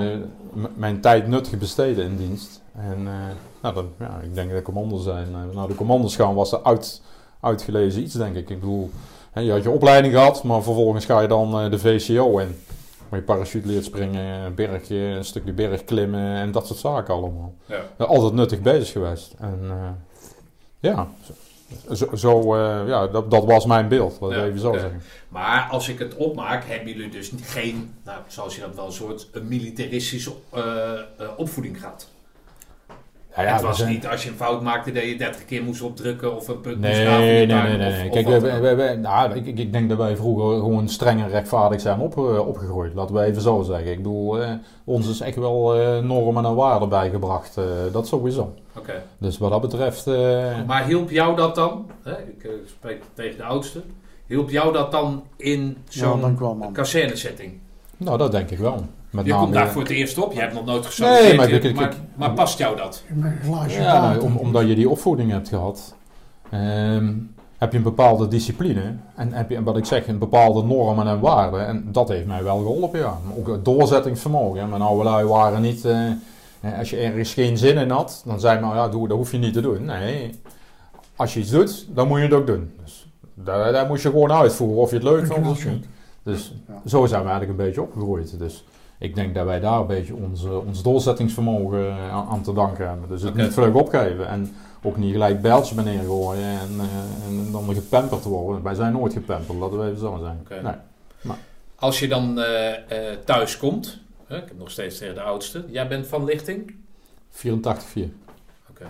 m- 0.54 0.68
mijn 0.76 1.02
tijd 1.02 1.28
nuttig 1.28 1.58
besteden 1.60 2.06
in 2.06 2.18
dienst. 2.18 2.62
En 2.76 2.98
eh, 3.08 3.14
nou, 3.62 3.76
dan, 3.76 3.88
ja, 4.00 4.20
ik 4.24 4.34
denk 4.36 4.48
dat 4.50 4.58
de 4.58 4.64
commando's 4.64 5.04
zijn. 5.04 5.28
eh, 5.32 5.56
nou, 5.56 5.68
de 5.68 5.76
commando's 5.76 6.16
gaan 6.16 6.34
was 6.36 6.52
er 6.52 6.60
uit, 6.64 7.02
uitgelezen 7.44 8.02
iets, 8.02 8.14
denk 8.14 8.36
ik. 8.36 8.50
Ik 8.50 8.60
bedoel, 8.60 8.92
hè, 9.32 9.42
je 9.42 9.52
had 9.52 9.64
je 9.64 9.70
opleiding 9.70 10.14
gehad, 10.14 10.44
maar 10.44 10.64
vervolgens 10.64 11.06
ga 11.06 11.22
je 11.22 11.28
dan 11.28 11.60
eh, 11.60 11.72
de 11.72 11.80
VCO 11.80 12.38
in. 12.38 12.56
Waar 13.10 13.20
je 13.20 13.26
parachute 13.26 13.68
leert 13.68 13.86
springen, 13.86 14.46
een 14.46 14.56
bergje, 14.56 14.96
een 14.96 15.26
stukje 15.26 15.54
berg 15.54 15.84
klimmen 15.84 16.36
en 16.36 16.52
dat 16.52 16.68
soort 16.68 16.80
zaken 16.80 17.14
allemaal. 17.14 17.54
Ja. 17.66 17.82
Eh, 17.98 18.08
altijd 18.08 18.34
nuttig 18.34 18.62
bezig 18.62 18.92
geweest. 18.92 19.34
En 19.40 19.60
eh, 19.70 19.90
ja, 20.80 21.08
zo, 21.92 22.16
zo, 22.16 22.58
ja 22.88 23.08
dat, 23.08 23.32
dat 23.32 23.46
was 23.46 23.66
mijn 23.66 23.88
beeld, 23.88 24.18
Ja, 24.22 24.44
even 24.44 24.60
zo 24.60 24.74
zeggen. 24.74 25.02
Maar 25.30 25.68
als 25.72 25.90
ik 25.90 26.00
het 26.00 26.16
opmaak, 26.16 26.64
hebben 26.66 26.94
jullie 26.94 27.10
dus 27.10 27.32
geen, 27.42 27.94
nou, 28.04 28.20
zoals 28.28 28.56
je 28.56 28.62
dat 28.62 28.76
wel 28.76 28.86
een 28.86 28.92
soort 28.92 29.28
een 29.32 29.48
militaristische 29.48 30.32
opvoeding 31.38 31.80
gehad. 31.80 32.08
Ja, 33.36 33.42
ja, 33.44 33.54
het 33.54 33.62
was 33.62 33.78
zijn- 33.78 33.90
niet 33.90 34.08
als 34.08 34.24
je 34.24 34.30
een 34.30 34.36
fout 34.36 34.62
maakte 34.62 34.92
dat 34.92 35.04
je 35.04 35.16
30 35.18 35.46
keer 35.46 35.64
moest 35.64 35.82
opdrukken 35.82 36.36
of 36.36 36.48
een 36.48 36.62
punt 36.62 36.78
moest 36.82 36.92
graven 36.94 37.20
Nee, 37.20 37.46
nee, 37.46 37.58
je 37.58 37.64
nee, 37.64 37.78
nee. 37.78 37.88
of- 37.88 37.94
nee. 37.98 38.10
of 38.10 38.42
Kijk, 38.42 38.98
nou, 39.02 39.34
ik, 39.36 39.58
ik 39.60 39.72
denk 39.74 39.90
dat 39.90 39.98
wij 39.98 40.16
vroeger 40.16 40.58
gewoon 40.60 40.90
streng 40.90 41.22
en 41.22 41.30
rechtvaardig 41.30 41.82
zijn 41.82 42.00
op, 42.00 42.18
eh, 42.18 42.48
opgegroeid. 42.48 42.94
Laten 42.94 43.16
we 43.16 43.22
even 43.22 43.42
zo 43.42 43.62
zeggen. 43.62 43.92
Ik 43.92 43.98
bedoel, 43.98 44.42
eh, 44.42 44.52
ons 44.84 45.10
is 45.10 45.20
echt 45.20 45.36
wel 45.36 45.76
eh, 45.80 46.00
normen 46.00 46.46
en 46.46 46.56
waarden 46.56 46.90
bijgebracht. 46.90 47.58
eh, 47.58 47.64
dat 47.92 48.08
sowieso. 48.08 48.54
Oké. 48.78 49.04
Dus 49.18 49.38
wat 49.38 49.52
dat 49.52 49.62
betreft... 49.62 50.08
eh, 50.08 50.52
Maar 50.68 50.86
hielp 50.86 51.10
jou 51.10 51.36
dat 51.36 51.56
dan, 51.56 51.86
hè, 52.04 52.12
ik 52.12 52.44
eh, 52.44 52.50
spreek 52.66 53.02
tegen 53.14 53.38
de 53.38 53.44
oudste, 53.44 53.82
hielp 54.28 54.50
jou 54.50 54.74
dat 54.74 54.92
dan 54.92 55.24
in 55.38 55.78
Ja, 55.90 56.00
zo'n 56.00 56.38
man. 56.40 56.70
kazernesetting? 56.74 57.54
nou, 57.98 58.18
dat 58.18 58.32
denk 58.32 58.50
ik 58.50 58.58
wel. 58.58 58.84
Met 59.14 59.26
Je 59.26 59.32
name, 59.32 59.44
komt 59.44 59.54
daar 59.56 59.70
voor 59.70 59.82
het 59.82 59.92
eerst 59.92 60.18
op, 60.18 60.34
je 60.34 60.40
hebt 60.40 60.54
nog 60.54 60.66
nooit 60.66 60.86
gesolliciteerd, 60.86 61.38
Nee, 61.38 61.74
maar 61.74 61.74
maar, 61.74 61.84
maar, 61.84 62.28
maar 62.28 62.32
past 62.34 62.58
jou 62.58 62.78
dat? 62.78 63.04
Ja, 63.68 64.02
nou, 64.10 64.20
om- 64.22 64.38
omdat 64.38 64.68
je 64.68 64.76
die 64.76 64.90
opvoeding 64.90 65.32
hebt 65.32 65.48
gehad, 65.50 65.96
ehm, 66.50 67.14
heb 67.58 67.72
je 67.72 67.78
een 67.78 67.84
bepaalde 67.84 68.28
discipline. 68.28 68.96
En 69.16 69.34
heb 69.34 69.50
je, 69.50 69.64
wat 69.64 69.78
ik 69.78 69.86
zeg, 69.86 70.08
een 70.08 70.18
bepaalde 70.18 70.64
normen 70.64 71.08
en 71.08 71.20
waarden. 71.20 71.68
En 71.68 71.88
dat 71.92 72.08
heeft 72.10 72.26
mij 72.26 72.44
wel 72.44 72.58
geholpen, 72.58 73.00
ja. 73.00 73.18
Maar 73.28 73.38
ook 73.38 73.48
het 73.48 73.66
doorzettingsvermogen. 73.66 74.70
Mijn 74.70 74.82
oude 74.82 75.04
lui 75.04 75.26
waren 75.26 75.62
niet... 75.62 75.86
eh, 75.86 75.98
als 76.78 76.90
je 76.90 76.98
ergens 76.98 77.34
geen 77.34 77.58
zin 77.58 77.78
in 77.78 77.90
had, 77.90 78.24
dan 78.26 78.40
zei 78.40 78.60
men, 78.60 78.70
ja, 78.70 78.88
doe, 78.88 79.08
dat 79.08 79.18
hoef 79.18 79.32
je 79.32 79.38
niet 79.38 79.54
te 79.54 79.62
doen. 79.62 79.86
Nee, 79.86 80.40
als 81.16 81.34
je 81.34 81.40
iets 81.40 81.50
doet, 81.50 81.86
dan 81.90 82.08
moet 82.08 82.18
je 82.18 82.24
het 82.26 82.34
ook 82.34 82.48
doen. 82.48 82.72
Dus 82.84 83.08
daar, 83.34 83.72
daar 83.72 83.88
moet 83.88 84.02
je 84.02 84.10
gewoon 84.10 84.32
uitvoeren, 84.32 84.82
of 84.82 84.90
je 84.90 84.96
het 84.96 85.04
leuk 85.06 85.26
vindt 85.26 85.48
of 85.50 85.66
niet. 85.66 85.86
Dus 86.24 86.54
Ja. 86.68 86.82
zo 86.90 87.06
zijn 87.06 87.22
we 87.24 87.30
eigenlijk 87.30 87.60
een 87.60 87.66
beetje 87.66 87.82
opgegroeid. 87.82 88.40
Dus 88.40 88.64
ik 89.04 89.16
denk 89.16 89.36
dat 89.36 89.46
wij 89.46 89.60
daar 89.60 89.80
een 89.80 89.88
beetje 89.88 90.16
ons, 90.16 90.44
ons 90.44 90.84
doorzettingsvermogen 90.84 91.88
eh, 91.88 92.12
aan, 92.12 92.28
aan 92.28 92.44
te 92.44 92.54
danken 92.54 92.88
hebben. 92.88 93.10
Dus 93.10 93.22
het 93.22 93.36
niet 93.36 93.54
vlug 93.54 93.74
opgeven 93.74 94.28
en 94.28 94.56
ook 94.82 94.98
niet 94.98 95.12
gelijk 95.12 95.42
bijltjes 95.42 95.76
beneden 95.76 96.06
gooien 96.06 96.44
en, 96.44 96.80
eh, 96.80 97.28
en 97.28 97.52
dan 97.52 97.74
gepamperd 97.74 98.24
worden. 98.24 98.64
Wij 98.64 98.74
zijn 98.74 98.94
nooit 98.94 99.14
gepamperd, 99.14 99.58
laten 99.58 99.80
we 99.80 99.86
even 99.86 100.00
zo 100.00 100.20
zijn. 100.22 100.64
Nee. 100.64 101.36
Als 101.76 102.00
je 102.00 102.08
dan 102.08 102.40
eh, 102.40 103.00
thuis 103.26 103.58
komt, 103.58 104.00
hè, 104.28 104.38
ik 104.38 104.48
heb 104.48 104.58
nog 104.58 104.72
steeds 104.72 104.98
tegen 104.98 105.16
de 105.16 105.22
oudste, 105.22 105.66
jij 105.68 105.88
bent 105.88 106.08
van 106.08 106.24
lichting? 106.24 106.76
84-4. 107.30 108.14
Oké. 108.70 108.86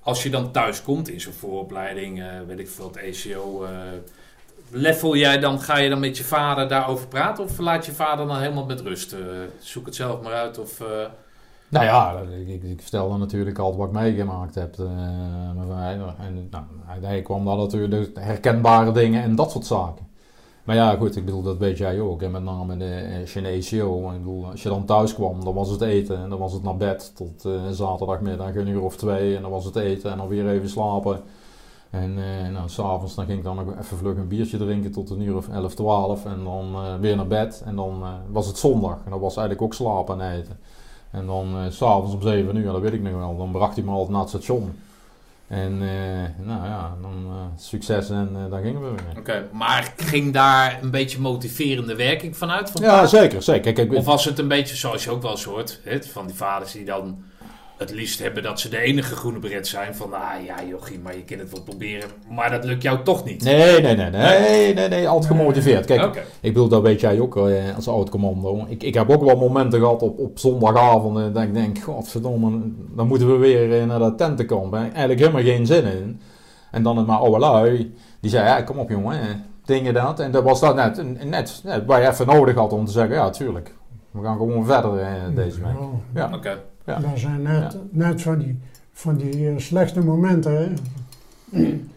Als 0.00 0.22
je 0.22 0.30
dan 0.30 0.52
thuis 0.52 0.82
komt 0.82 1.08
in 1.08 1.20
zo'n 1.20 1.32
vooropleiding, 1.32 2.22
weet 2.46 2.58
ik 2.58 2.68
veel, 2.68 2.86
het 2.86 2.96
ECO, 2.96 3.64
eh, 3.64 3.70
level 4.70 5.16
jij 5.16 5.38
dan, 5.38 5.60
ga 5.60 5.78
je 5.78 5.88
dan 5.88 6.00
met 6.00 6.16
je 6.16 6.24
vader 6.24 6.68
daarover 6.68 7.08
praten 7.08 7.44
of 7.44 7.58
laat 7.58 7.86
je 7.86 7.92
vader 7.92 8.26
dan 8.26 8.38
helemaal 8.38 8.64
met 8.64 8.80
rust? 8.80 9.12
Eh, 9.12 9.18
zoek 9.58 9.86
het 9.86 9.94
zelf 9.94 10.22
maar 10.22 10.32
uit 10.32 10.58
of... 10.58 10.80
eh, 10.80 10.86
Nou 11.68 11.84
ja, 11.84 12.20
ik, 12.38 12.48
ik, 12.48 12.62
ik 12.62 12.80
vertel 12.82 13.08
dan 13.08 13.18
natuurlijk 13.18 13.58
altijd 13.58 13.78
wat 13.78 13.88
ik 13.88 13.94
meegemaakt 13.94 14.54
heb 14.54 14.76
mij. 15.68 15.92
En 16.18 16.48
nou, 16.50 16.64
hij 17.00 17.22
kwam 17.22 17.44
dan 17.44 17.58
natuurlijk 17.58 18.10
herkenbare 18.20 18.92
dingen 18.92 19.22
en 19.22 19.34
dat 19.34 19.50
soort 19.50 19.66
zaken. 19.66 20.06
Maar 20.64 20.76
ja, 20.76 20.96
goed, 20.96 21.16
ik 21.16 21.24
bedoel, 21.24 21.42
dat 21.42 21.58
weet 21.58 21.78
jij 21.78 22.00
ook. 22.00 22.22
En 22.22 22.30
met 22.30 22.42
name 22.42 22.76
de 22.76 23.22
Chinese 23.24 23.76
show. 23.76 24.06
Als 24.50 24.62
je 24.62 24.68
dan 24.68 24.84
thuis 24.84 25.14
kwam, 25.14 25.44
dan 25.44 25.54
was 25.54 25.70
het 25.70 25.80
eten. 25.80 26.18
En 26.18 26.28
dan 26.30 26.38
was 26.38 26.52
het 26.52 26.62
naar 26.62 26.76
bed 26.76 27.12
tot 27.16 27.48
zaterdagmiddag 27.70 28.54
een 28.54 28.66
uur 28.68 28.82
of 28.82 28.96
twee. 28.96 29.36
En 29.36 29.42
dan 29.42 29.50
was 29.50 29.64
het 29.64 29.76
eten 29.76 30.10
en 30.10 30.16
dan 30.18 30.28
weer 30.28 30.48
even 30.48 30.68
slapen. 30.68 31.20
En 31.90 32.18
eh, 32.18 32.52
nou, 32.52 32.68
s'avonds 32.68 33.14
dan 33.14 33.24
ging 33.26 33.38
ik 33.38 33.44
dan 33.44 33.56
nog 33.56 33.66
even 33.80 33.96
vlug 33.96 34.16
een 34.16 34.28
biertje 34.28 34.58
drinken 34.58 34.92
tot 34.92 35.10
een 35.10 35.20
uur 35.20 35.36
of 35.36 35.48
11, 35.48 35.74
12. 35.74 36.24
En 36.24 36.44
dan 36.44 36.74
eh, 36.74 36.94
weer 37.00 37.16
naar 37.16 37.26
bed. 37.26 37.62
En 37.64 37.76
dan 37.76 38.02
eh, 38.02 38.08
was 38.30 38.46
het 38.46 38.58
zondag. 38.58 38.98
En 39.04 39.10
dan 39.10 39.20
was 39.20 39.36
eigenlijk 39.36 39.62
ook 39.62 39.74
slapen 39.74 40.20
en 40.20 40.38
eten. 40.38 40.58
En 41.10 41.26
dan 41.26 41.56
s 41.70 41.76
s'avonds 41.76 42.14
om 42.14 42.22
7 42.22 42.56
uur, 42.56 42.72
dat 42.72 42.80
weet 42.80 42.92
ik 42.92 43.02
nog 43.02 43.12
wel, 43.12 43.36
dan 43.36 43.50
bracht 43.50 43.76
hij 43.76 43.84
me 43.84 43.90
altijd 43.90 44.10
naar 44.10 44.20
het 44.20 44.28
station. 44.28 44.78
En 45.46 45.78
nou 46.42 46.64
ja, 46.64 46.96
dan 47.02 47.32
succes 47.56 48.10
en 48.10 48.28
dan 48.50 48.62
gingen 48.62 48.82
we 48.82 48.88
weer. 48.88 49.18
Oké, 49.18 49.48
maar 49.52 49.94
ging 49.96 50.32
daar 50.32 50.78
een 50.82 50.90
beetje 50.90 51.20
motiverende 51.20 51.96
werking 51.96 52.36
vanuit? 52.36 52.70
Van 52.70 52.82
Ja, 52.82 53.06
zeker, 53.06 53.42
zeker. 53.42 53.72
Kijk, 53.72 53.90
ik, 53.90 53.98
Of 53.98 54.04
was 54.04 54.24
het 54.24 54.38
een 54.38 54.48
beetje 54.48 54.76
zoals 54.76 55.04
je 55.04 55.10
ook 55.10 55.22
wel 55.22 55.30
eens 55.30 55.44
hoort, 55.44 55.80
hè, 55.84 56.02
van 56.02 56.26
die 56.26 56.36
vaders 56.36 56.72
die 56.72 56.84
dan 56.84 57.22
het 57.78 57.90
liefst 57.90 58.18
hebben 58.22 58.42
dat 58.42 58.60
ze 58.60 58.68
de 58.68 58.78
enige 58.78 59.14
groene 59.16 59.38
beret 59.38 59.66
zijn. 59.66 59.94
Van, 59.94 60.12
ah 60.14 60.44
ja 60.46 60.54
jochie, 60.68 60.98
maar 60.98 61.16
je 61.16 61.22
kunt 61.24 61.40
het 61.40 61.50
wel 61.50 61.62
proberen, 61.62 62.08
maar 62.30 62.50
dat 62.50 62.64
lukt 62.64 62.82
jou 62.82 63.02
toch 63.02 63.24
niet. 63.24 63.42
nee, 63.44 63.80
nee, 63.80 63.96
nee, 63.96 64.10
nee, 64.10 64.74
nee, 64.74 64.88
nee, 64.88 65.08
altijd 65.08 65.32
gemotiveerd. 65.32 65.84
Kijk, 65.84 66.16
ik 66.40 66.52
bedoel, 66.52 66.68
dat 66.68 66.82
weet 66.82 67.00
jij 67.00 67.20
ook 67.20 67.36
eh, 67.36 67.76
als 67.76 67.88
oud-commando. 67.88 68.64
Ik, 68.68 68.82
ik 68.82 68.94
heb 68.94 69.10
ook 69.10 69.24
wel 69.24 69.36
momenten 69.36 69.80
gehad 69.80 70.02
op, 70.02 70.18
op 70.18 70.38
zondagavond 70.38 71.34
dat 71.34 71.42
ik 71.42 71.54
denk, 71.54 71.78
godverdomme, 71.78 72.60
dan 72.94 73.06
moeten 73.06 73.32
we 73.32 73.36
weer 73.36 73.80
eh, 73.80 73.86
naar 73.86 73.98
dat 73.98 74.18
tentenkamp. 74.18 74.72
Hè. 74.72 74.78
Eigenlijk 74.80 75.20
helemaal 75.20 75.42
geen 75.42 75.66
zin 75.66 75.84
in. 75.84 76.20
En 76.70 76.82
dan 76.82 76.96
het 76.96 77.06
maar 77.06 77.18
oude 77.18 77.38
lui, 77.38 77.94
die 78.20 78.30
zei, 78.30 78.44
ja, 78.46 78.62
kom 78.62 78.78
op 78.78 78.90
jongen, 78.90 79.44
dingen 79.64 79.94
dat. 79.94 80.20
En 80.20 80.30
dat 80.30 80.42
was 80.44 80.60
dat 80.60 80.74
net, 80.74 81.24
net, 81.24 81.60
net 81.64 81.84
waar 81.86 82.00
je 82.02 82.08
even 82.08 82.26
nodig 82.26 82.54
had 82.54 82.72
om 82.72 82.84
te 82.84 82.92
zeggen, 82.92 83.14
ja, 83.14 83.30
tuurlijk. 83.30 83.74
We 84.10 84.22
gaan 84.22 84.36
gewoon 84.36 84.64
verder 84.66 84.98
eh, 84.98 85.08
deze 85.34 85.60
week. 85.60 85.72
Ja, 86.14 86.28
Ja. 86.30 86.36
oké. 86.36 86.58
Ja. 86.88 86.98
Dat 86.98 87.18
zijn 87.18 87.42
net, 87.42 87.76
net 87.90 88.22
van 88.22 88.38
die, 88.38 88.58
van 88.92 89.16
die 89.16 89.48
eh, 89.48 89.54
slechte 89.58 90.00
momenten. 90.00 90.52
Hè. 90.52 90.68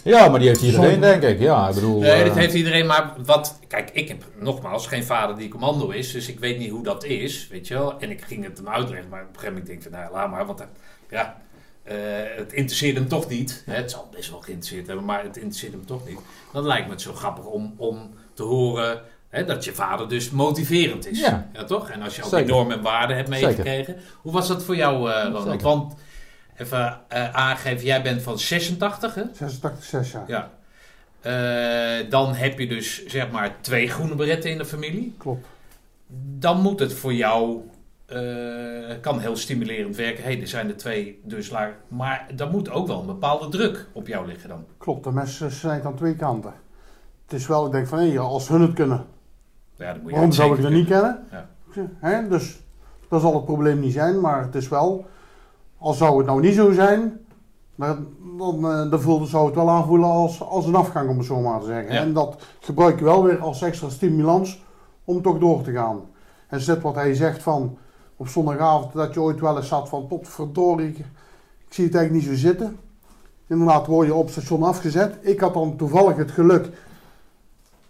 Ja, 0.04 0.30
maar 0.30 0.40
die 0.40 0.48
heeft 0.48 0.62
iedereen, 0.62 1.00
denk 1.00 1.24
ik. 1.24 1.40
Ja, 1.40 1.68
ik 1.68 1.76
bedoel... 1.76 2.00
Nee, 2.00 2.12
eh, 2.12 2.26
dat 2.26 2.36
heeft 2.36 2.54
iedereen, 2.54 2.86
maar 2.86 3.14
wat... 3.26 3.60
Kijk, 3.68 3.90
ik 3.94 4.08
heb 4.08 4.24
nogmaals 4.40 4.88
geen 4.88 5.04
vader 5.04 5.38
die 5.38 5.50
commando 5.50 5.90
is, 5.90 6.12
dus 6.12 6.28
ik 6.28 6.40
weet 6.40 6.58
niet 6.58 6.70
hoe 6.70 6.84
dat 6.84 7.04
is, 7.04 7.48
weet 7.48 7.68
je 7.68 7.74
wel. 7.74 8.00
En 8.00 8.10
ik 8.10 8.22
ging 8.22 8.44
het 8.44 8.58
hem 8.58 8.68
uitleggen, 8.68 9.10
maar 9.10 9.22
op 9.22 9.28
een 9.28 9.34
gegeven 9.34 9.54
moment 9.54 9.68
denk 9.68 9.84
ik 9.84 9.92
van, 9.92 10.00
nou, 10.00 10.14
laat 10.14 10.30
maar, 10.30 10.46
want 10.46 10.64
ja, 11.10 11.42
eh, 11.84 11.96
het 12.36 12.54
interesseert 12.54 12.96
hem 12.96 13.08
toch 13.08 13.30
niet. 13.30 13.64
Hè, 13.66 13.76
het 13.76 13.92
zal 13.92 14.10
best 14.12 14.30
wel 14.30 14.40
geïnteresseerd 14.40 14.88
hebben, 14.88 15.06
maar 15.06 15.24
het 15.24 15.38
interesseert 15.38 15.72
hem 15.72 15.86
toch 15.86 16.08
niet. 16.08 16.20
Dan 16.54 16.66
lijkt 16.66 16.86
me 16.86 16.92
het 16.92 17.02
zo 17.02 17.14
grappig 17.14 17.46
om, 17.46 17.74
om 17.78 18.10
te 18.34 18.44
horen 18.44 19.02
hè, 19.32 19.46
dat 19.46 19.64
je 19.64 19.74
vader 19.74 20.10
dus 20.10 20.30
motiverend 20.30 21.08
is. 21.08 21.20
Ja. 21.20 21.50
toch? 21.68 21.90
En 21.90 22.02
als 22.02 22.16
je 22.16 22.24
ook 22.24 22.30
Zeker. 22.30 22.48
normen 22.48 22.78
en 22.78 22.84
waarden 22.84 23.16
hebt 23.16 23.30
Zeker. 23.30 23.48
meegekregen. 23.48 23.98
Hoe 24.22 24.32
was 24.32 24.48
dat 24.48 24.64
voor 24.64 24.76
jou, 24.76 25.12
eh 25.12 25.24
Ronald? 25.24 25.44
Zeker. 25.44 25.62
Want, 25.62 25.94
even 26.58 27.00
eh, 27.08 27.34
aangeven, 27.34 27.86
jij 27.86 28.02
bent 28.02 28.22
van 28.22 28.40
86, 28.40 29.16
hè? 29.16 29.24
86, 29.34 29.84
6 29.84 30.12
jaar. 30.12 30.24
Ja. 30.28 30.52
Eh, 31.22 32.10
dan 32.10 32.34
heb 32.34 32.60
je 32.60 32.68
dus 32.68 33.06
zeg 33.06 33.32
maar 33.32 33.56
twee 33.62 33.88
groene 33.88 34.16
beretten 34.16 34.52
in 34.52 34.58
de 34.58 34.66
familie. 34.66 35.16
Klopt. 35.18 35.48
Dan 36.40 36.62
moet 36.62 36.80
het 36.80 36.94
voor 36.94 37.14
jou, 37.14 37.62
eh, 38.06 38.20
kan 39.02 39.20
heel 39.20 39.36
stimulerend 39.36 39.96
werken. 39.96 40.24
Hé, 40.24 40.32
er 40.32 40.48
zijn 40.48 40.70
er 40.70 40.78
twee, 40.78 41.20
dus 41.24 41.50
laag. 41.50 41.72
Maar 41.88 42.28
dan 42.36 42.52
moet 42.52 42.70
ook 42.70 42.88
wel 42.88 43.00
een 43.00 43.06
bepaalde 43.06 43.50
druk 43.50 43.88
op 43.92 44.08
jou 44.08 44.28
liggen 44.28 44.50
dan. 44.50 44.66
Klopt, 44.78 45.04
de 45.04 45.12
eh, 45.16 45.50
snijdt 45.50 45.86
aan 45.86 45.96
twee 45.96 46.16
kanten. 46.16 46.54
Het 47.24 47.40
is 47.40 47.48
wel, 47.48 47.66
ik 47.66 47.72
denk 47.72 47.88
van, 47.88 48.00
hé, 48.00 48.20
als 48.20 48.48
hun 48.48 48.62
het 48.62 48.74
kunnen, 48.74 49.06
Ja, 49.82 49.94
dan 49.94 50.02
moet 50.02 50.10
je 50.10 50.16
waarom 50.16 50.32
zou 50.32 50.56
ik 50.56 50.62
dat 50.62 50.72
niet 50.72 50.88
kennen? 50.88 51.28
Ja. 51.32 51.48
Hè? 52.00 52.28
Dus 52.28 52.64
dat 53.10 53.22
zal 53.22 53.34
het 53.34 53.46
probleem 53.46 53.80
niet 53.80 53.94
zijn, 53.94 54.20
maar 54.20 54.42
het 54.42 54.56
is 54.56 54.68
wel, 54.68 55.06
al 55.78 55.94
zou 55.94 56.18
het 56.18 56.26
nou 56.26 56.42
niet 56.42 56.56
zo 56.56 56.72
zijn, 56.72 57.20
dan, 57.76 58.08
dan, 58.38 58.72
eh, 58.72 58.90
dan 58.90 59.02
voelde, 59.02 59.26
zou 59.26 59.46
het 59.46 59.56
wel 59.56 59.70
aanvoelen 59.70 60.10
als, 60.10 60.42
als 60.42 60.66
een 60.66 60.76
afgang, 60.76 61.10
om 61.10 61.18
het 61.18 61.26
zo 61.26 61.40
maar 61.40 61.60
te 61.60 61.66
zeggen. 61.66 61.94
Ja. 61.94 62.02
En 62.02 62.14
dat 62.14 62.42
gebruik 62.60 63.00
je 63.00 63.06
wel 63.06 63.24
weer 63.24 63.40
als 63.40 63.62
extra 63.62 63.90
stimulans 63.90 64.64
om 65.04 65.22
toch 65.22 65.40
door 65.40 65.62
te 65.62 65.72
gaan. 65.72 66.00
En 66.48 66.62
zit 66.62 66.82
wat 66.82 66.96
hij 66.96 67.14
zegt 67.14 67.44
van 67.44 67.78
op 68.16 68.28
zondagavond, 68.28 68.94
dat 68.94 69.14
je 69.14 69.22
ooit 69.22 69.40
wel 69.40 69.58
eens 69.58 69.68
zat 69.68 69.90
van, 69.90 70.08
potverdorie, 70.08 70.88
ik, 70.88 70.98
ik 70.98 71.74
zie 71.74 71.86
het 71.86 71.96
eigenlijk 71.96 72.26
niet 72.26 72.38
zo 72.38 72.48
zitten. 72.48 72.78
Inderdaad, 73.48 73.88
word 73.88 74.08
je 74.08 74.14
op 74.14 74.24
het 74.24 74.32
station 74.32 74.64
afgezet. 74.64 75.18
Ik 75.22 75.40
had 75.40 75.54
dan 75.54 75.76
toevallig 75.76 76.16
het 76.16 76.32
geluk 76.32 76.70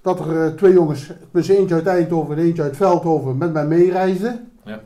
dat 0.01 0.19
er 0.19 0.43
eh, 0.45 0.51
twee 0.53 0.73
jongens, 0.73 1.09
dus 1.31 1.47
eentje 1.47 1.75
uit 1.75 1.85
Eindhoven 1.87 2.37
en 2.37 2.43
eentje 2.43 2.61
uit 2.61 2.77
Veldhoven, 2.77 3.37
met 3.37 3.53
mij 3.53 3.65
meereisden. 3.67 4.51
Ja. 4.65 4.79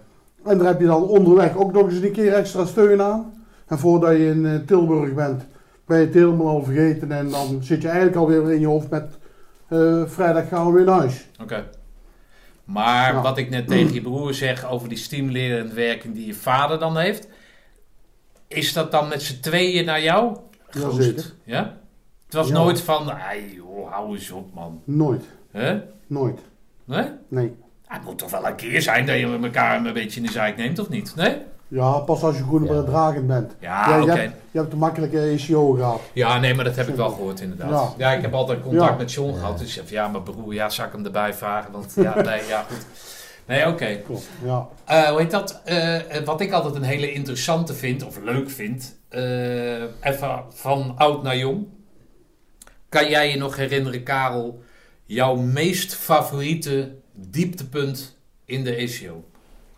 En 0.46 0.58
daar 0.58 0.68
heb 0.68 0.80
je 0.80 0.86
dan 0.86 1.04
onderweg 1.04 1.56
ook 1.56 1.72
nog 1.74 1.90
eens 1.90 2.02
een 2.02 2.12
keer 2.12 2.34
extra 2.34 2.66
steun 2.66 3.02
aan. 3.02 3.34
En 3.68 3.80
voordat 3.80 4.12
je 4.12 4.26
in 4.28 4.46
eh, 4.46 4.56
Tilburg 4.66 5.14
bent, 5.14 5.46
ben 5.86 6.00
je 6.00 6.06
het 6.06 6.14
helemaal 6.14 6.48
al 6.48 6.64
vergeten. 6.64 7.12
En 7.12 7.30
dan 7.30 7.64
zit 7.64 7.82
je 7.82 7.88
eigenlijk 7.88 8.18
alweer 8.18 8.52
in 8.52 8.60
je 8.60 8.68
hoofd 8.68 8.90
met 8.90 9.18
eh, 9.68 10.04
vrijdag 10.06 10.48
gaan 10.48 10.66
we 10.68 10.72
weer 10.74 10.86
naar 10.86 11.00
huis. 11.00 11.28
Oké. 11.42 11.66
Maar 12.64 13.14
Ja. 13.14 13.22
wat 13.22 13.38
ik 13.38 13.50
net 13.50 13.68
tegen 13.68 13.94
je 13.94 14.02
broer 14.02 14.34
zeg 14.34 14.70
over 14.70 14.90
die 14.90 14.98
stimulerende 14.98 15.74
werking 15.74 16.14
die 16.14 16.26
je 16.26 16.34
vader 16.34 16.80
dan 16.80 16.98
heeft. 16.98 17.28
Is 18.48 18.74
dat 18.74 18.92
dan 18.92 19.08
met 19.08 19.22
z'n 19.22 19.40
tweeën 19.40 19.86
naar 19.86 20.02
jou? 20.02 20.38
Jazeker. 20.72 21.34
Ja? 21.44 21.78
Het 22.26 22.34
was 22.34 22.48
Ja. 22.48 22.54
nooit 22.54 22.82
van, 22.82 23.04
joh, 23.06 23.54
joh, 23.56 23.92
hou 23.92 24.14
eens 24.14 24.32
op, 24.32 24.54
man. 24.54 24.82
Nooit. 24.84 25.24
Hè? 25.52 25.82
Nooit. 26.08 26.40
Nee? 26.86 27.06
Nee. 27.28 27.56
Het 27.86 28.04
moet 28.04 28.18
toch 28.18 28.32
wel 28.32 28.48
een 28.48 28.56
keer 28.56 28.82
zijn 28.82 29.06
dat 29.06 29.18
je 29.20 29.28
met 29.28 29.44
elkaar 29.44 29.86
een 29.86 29.94
beetje 29.94 30.20
in 30.20 30.26
de 30.26 30.32
zijk 30.32 30.58
neemt, 30.58 30.80
of 30.80 30.90
niet? 30.90 31.14
Nee? 31.16 31.38
Ja, 31.68 31.92
pas 32.00 32.24
als 32.24 32.38
je 32.38 32.44
goed 32.44 32.68
Ja. 32.68 32.84
dragend 32.84 33.28
bent. 33.28 33.56
Ja, 33.60 33.90
Ja, 33.90 34.02
oké. 34.02 34.12
je, 34.14 34.20
hebt, 34.20 34.36
je 34.52 34.60
hebt 34.60 34.74
een 34.74 34.80
makkelijke 34.80 35.20
ECO 35.22 35.72
gehad. 35.72 36.02
Ja, 36.14 36.40
nee, 36.40 36.54
maar 36.54 36.64
dat 36.66 36.76
heb 36.76 36.88
ik 36.88 36.96
wel 36.96 37.10
gehoord 37.10 37.40
inderdaad. 37.42 37.70
Ja, 37.98 38.10
Ja. 38.10 38.16
ik 38.16 38.22
heb 38.22 38.34
altijd 38.34 38.62
contact 38.62 38.92
Ja. 38.92 38.98
met 38.98 39.12
John 39.14 39.34
gehad. 39.34 39.58
Dus 39.60 39.82
ja, 39.88 40.08
mijn 40.08 40.24
broer, 40.24 40.54
ja, 40.54 40.70
zal 40.70 40.86
ik 40.86 40.92
hem 40.92 41.06
erbij 41.06 41.34
vragen? 41.34 41.72
Want 41.72 41.94
ja, 41.96 42.16
nee, 42.22 42.42
ja, 42.48 42.62
goed. 42.70 42.86
Nee, 43.46 43.68
oké. 43.68 43.96
Klopt. 44.06 44.30
Ja. 44.44 44.68
Eh, 44.86 45.04
hoe 45.10 45.20
heet 45.20 45.32
dat? 45.32 45.62
Eh, 45.66 45.98
wat 46.26 46.42
ik 46.42 46.52
altijd 46.52 46.76
een 46.76 46.84
hele 46.84 47.12
interessante 47.12 47.74
vind, 47.74 48.04
of 48.06 48.20
leuk 48.24 48.50
vind, 48.50 48.98
eh, 49.10 49.82
even 50.02 50.44
van 50.50 50.94
oud 50.98 51.24
naar 51.24 51.38
jong. 51.38 51.66
Kan 52.96 53.10
jij 53.10 53.32
je 53.32 53.38
nog 53.38 53.56
herinneren, 53.56 54.04
Karel, 54.04 54.64
jouw 55.06 55.36
meest 55.36 55.96
favoriete 55.96 56.96
dieptepunt 57.14 58.18
in 58.46 58.64
de 58.64 58.76
ACO? 58.76 59.24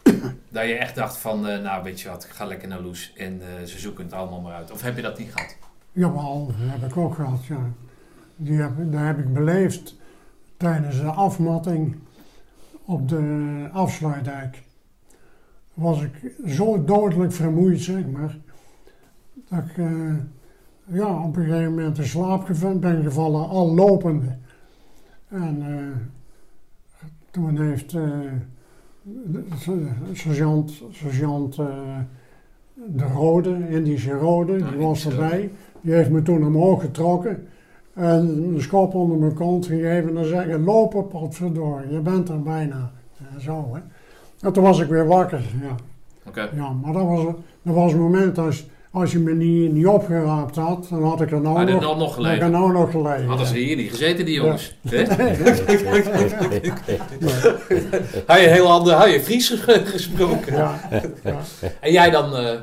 dat 0.49 0.65
je 0.65 0.74
echt 0.74 0.95
dacht 0.95 1.18
van, 1.18 1.47
eh, 1.47 1.61
nou 1.61 1.84
weet 1.84 2.01
je 2.01 2.09
wat, 2.09 2.24
ik 2.24 2.30
ga 2.30 2.45
lekker 2.45 2.68
naar 2.68 2.82
Loes 2.82 3.13
en 3.15 3.41
eh, 3.41 3.63
ze 3.65 3.80
zoeken 3.80 4.03
het 4.03 4.13
allemaal 4.13 4.41
maar 4.41 4.53
uit. 4.53 4.72
Of 4.72 4.82
heb 4.82 4.95
je 4.95 5.01
dat 5.01 5.18
niet 5.18 5.32
gehad? 5.32 5.57
Jawel, 5.91 6.51
heb 6.55 6.89
ik 6.89 6.97
ook 6.97 7.15
gehad, 7.15 7.45
ja. 7.45 7.72
Die 8.36 8.61
heb, 8.61 8.72
dat 8.78 9.01
heb 9.01 9.18
ik 9.18 9.34
beleefd 9.34 9.95
tijdens 10.57 10.99
de 10.99 11.11
afmatting 11.11 11.95
op 12.86 13.09
de 13.09 13.70
afsluitdijk. 13.72 14.63
Was 15.74 16.01
ik 16.01 16.32
zo 16.47 16.84
dodelijk 16.84 17.34
vermoeid, 17.34 17.82
zeg 17.82 18.05
maar, 18.05 18.38
dat 19.49 19.63
ik 19.63 19.78
eh, 19.78 20.13
ja, 20.88 21.24
op 21.24 21.36
een 21.36 21.46
gegeven 21.46 21.70
moment 21.70 21.98
in 21.98 22.06
slaap 22.06 22.50
ben 22.80 23.04
gevallen, 23.04 23.50
al 23.50 23.74
lopende. 23.74 24.36
En 25.28 25.62
eh, 25.62 27.08
toen 27.32 27.58
heeft 27.58 27.92
de 27.92 28.30
de 29.26 29.44
sergeant, 30.14 30.84
sergeant 30.92 31.58
eh, 31.58 31.66
de 32.74 33.04
Rode, 33.04 33.70
Indische 33.70 34.12
Rode, 34.12 34.54
Ah, 34.64 34.70
die 34.70 34.78
was 34.78 35.06
Indische 35.06 35.10
Rode. 35.10 35.22
erbij. 35.24 35.52
Die 35.82 35.94
heeft 35.94 36.10
me 36.10 36.22
toen 36.22 36.46
omhoog 36.46 36.82
getrokken 36.82 37.48
en 37.94 38.44
een 38.54 38.62
schop 38.62 38.94
onder 38.94 39.18
mijn 39.18 39.34
kont 39.34 39.66
gegeven 39.66 40.18
en 40.18 40.26
zeggen, 40.26 40.64
lopen 40.64 41.08
potverdorie, 41.08 41.92
je 41.92 42.00
bent 42.00 42.30
er 42.30 42.42
bijna. 42.42 42.92
En 43.34 43.42
zo, 43.42 43.70
hè. 43.74 43.80
En 44.48 44.54
toen 44.54 44.64
was 44.64 44.80
ik 44.80 44.88
weer 44.88 45.08
wakker, 45.08 45.42
ja. 45.62 45.76
Ja 46.56 46.72
maar 46.72 46.94
dat 46.94 47.06
was, 47.06 47.24
dat 47.62 47.76
was 47.76 47.92
het 47.92 48.02
moment 48.02 48.38
als, 48.38 48.68
als 48.92 49.12
je 49.12 49.20
me 49.20 49.34
niet, 49.34 49.72
niet 49.72 49.88
opgeraapt 49.88 50.56
had, 50.56 50.88
dan 50.90 51.04
had 51.04 51.22
ik 51.22 51.32
er 51.32 51.42
nou 51.42 51.66
nog, 51.66 51.82
nou 51.82 51.98
nog 51.98 52.16
had 52.16 52.26
ik 52.26 52.42
er 52.42 52.50
nou 52.50 52.72
nog 52.72 52.92
gelegen. 52.92 53.28
Hadden 53.28 53.48
ze 53.48 53.60
ja. 53.60 53.66
hier 53.66 53.76
niet 53.76 53.90
gezeten, 53.90 54.26
die 54.26 54.36
jongens. 54.36 54.76
Hè? 54.90 55.02
Nee, 55.04 55.36
Had 58.28 58.40
je 58.40 58.48
heel 58.48 58.68
ander, 58.72 58.94
had 58.94 59.12
je 59.12 59.22
Fries 59.24 59.50
ge- 59.50 59.82
gesproken. 59.86 60.54
ja, 60.56 60.80
ja. 61.24 61.38
En 61.80 61.92
jij 61.92 62.10
dan 62.10 62.36
eh, 62.36 62.60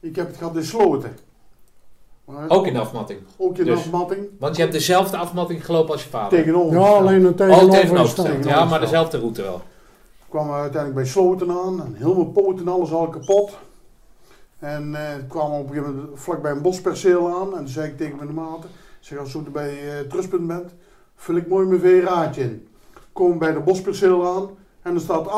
Ik 0.00 0.16
heb 0.16 0.26
het 0.26 0.36
gehad 0.36 0.56
in 0.56 0.64
Sloten. 0.64 1.16
Maar 2.24 2.48
ook 2.48 2.66
in 2.66 2.72
de 2.72 2.78
afmatting? 2.78 3.20
ook 3.36 3.58
in 3.58 3.64
Dus- 3.64 3.78
afmatting. 3.78 4.20
Want 4.38 4.56
je 4.56 4.62
hebt 4.62 4.74
dezelfde 4.74 5.16
afmatting 5.16 5.64
gelopen 5.64 5.92
als 5.92 6.02
je 6.02 6.08
vader. 6.08 6.38
Tegenover. 6.38 6.78
ja, 6.80 6.86
alleen 6.86 7.24
een 7.24 7.26
Oh, 7.30 7.36
tegenover 7.36 7.70
tegenovergesteld. 7.80 8.44
Ja, 8.44 8.64
maar 8.64 8.80
dezelfde 8.80 9.18
route 9.18 9.42
wel. 9.42 9.62
kwamen 10.28 10.54
we 10.54 10.60
uiteindelijk 10.60 11.00
bij 11.02 11.10
Sloten 11.10 11.50
aan. 11.50 11.82
En 11.84 11.94
heel 11.98 12.14
mijn 12.14 12.32
poten 12.32 12.66
en 12.66 12.72
alles 12.72 12.90
al 12.92 13.08
kapot. 13.08 13.58
En 14.60 14.94
eh 14.94 15.14
kwamen 15.28 15.56
we 15.56 15.62
op 15.62 15.68
een 15.68 15.74
gegeven 15.74 15.94
moment 15.94 16.20
vlakbij 16.20 16.50
een 16.50 16.62
bosperceel 16.62 17.28
aan. 17.28 17.48
En 17.48 17.58
toen 17.58 17.68
zei 17.68 17.88
ik 17.88 17.96
tegen 17.96 18.16
mijn 18.16 18.34
maten. 18.34 18.70
Ik 18.70 19.06
zeg, 19.06 19.18
als 19.18 19.32
je 19.32 19.42
zo 19.44 19.50
bij 19.50 19.88
eh, 19.88 19.96
het 19.96 20.12
rustpunt 20.12 20.46
bent, 20.46 20.74
vul 21.16 21.36
ik 21.36 21.48
mooi 21.48 21.66
mijn 21.66 21.80
veeraadje 21.80 22.42
in. 22.42 22.68
Komen 23.12 23.32
we 23.32 23.38
bij 23.38 23.52
de 23.52 23.60
bosperceel 23.60 24.26
aan. 24.26 24.48
En 24.82 24.92
dan 24.92 25.00
staat 25.00 25.28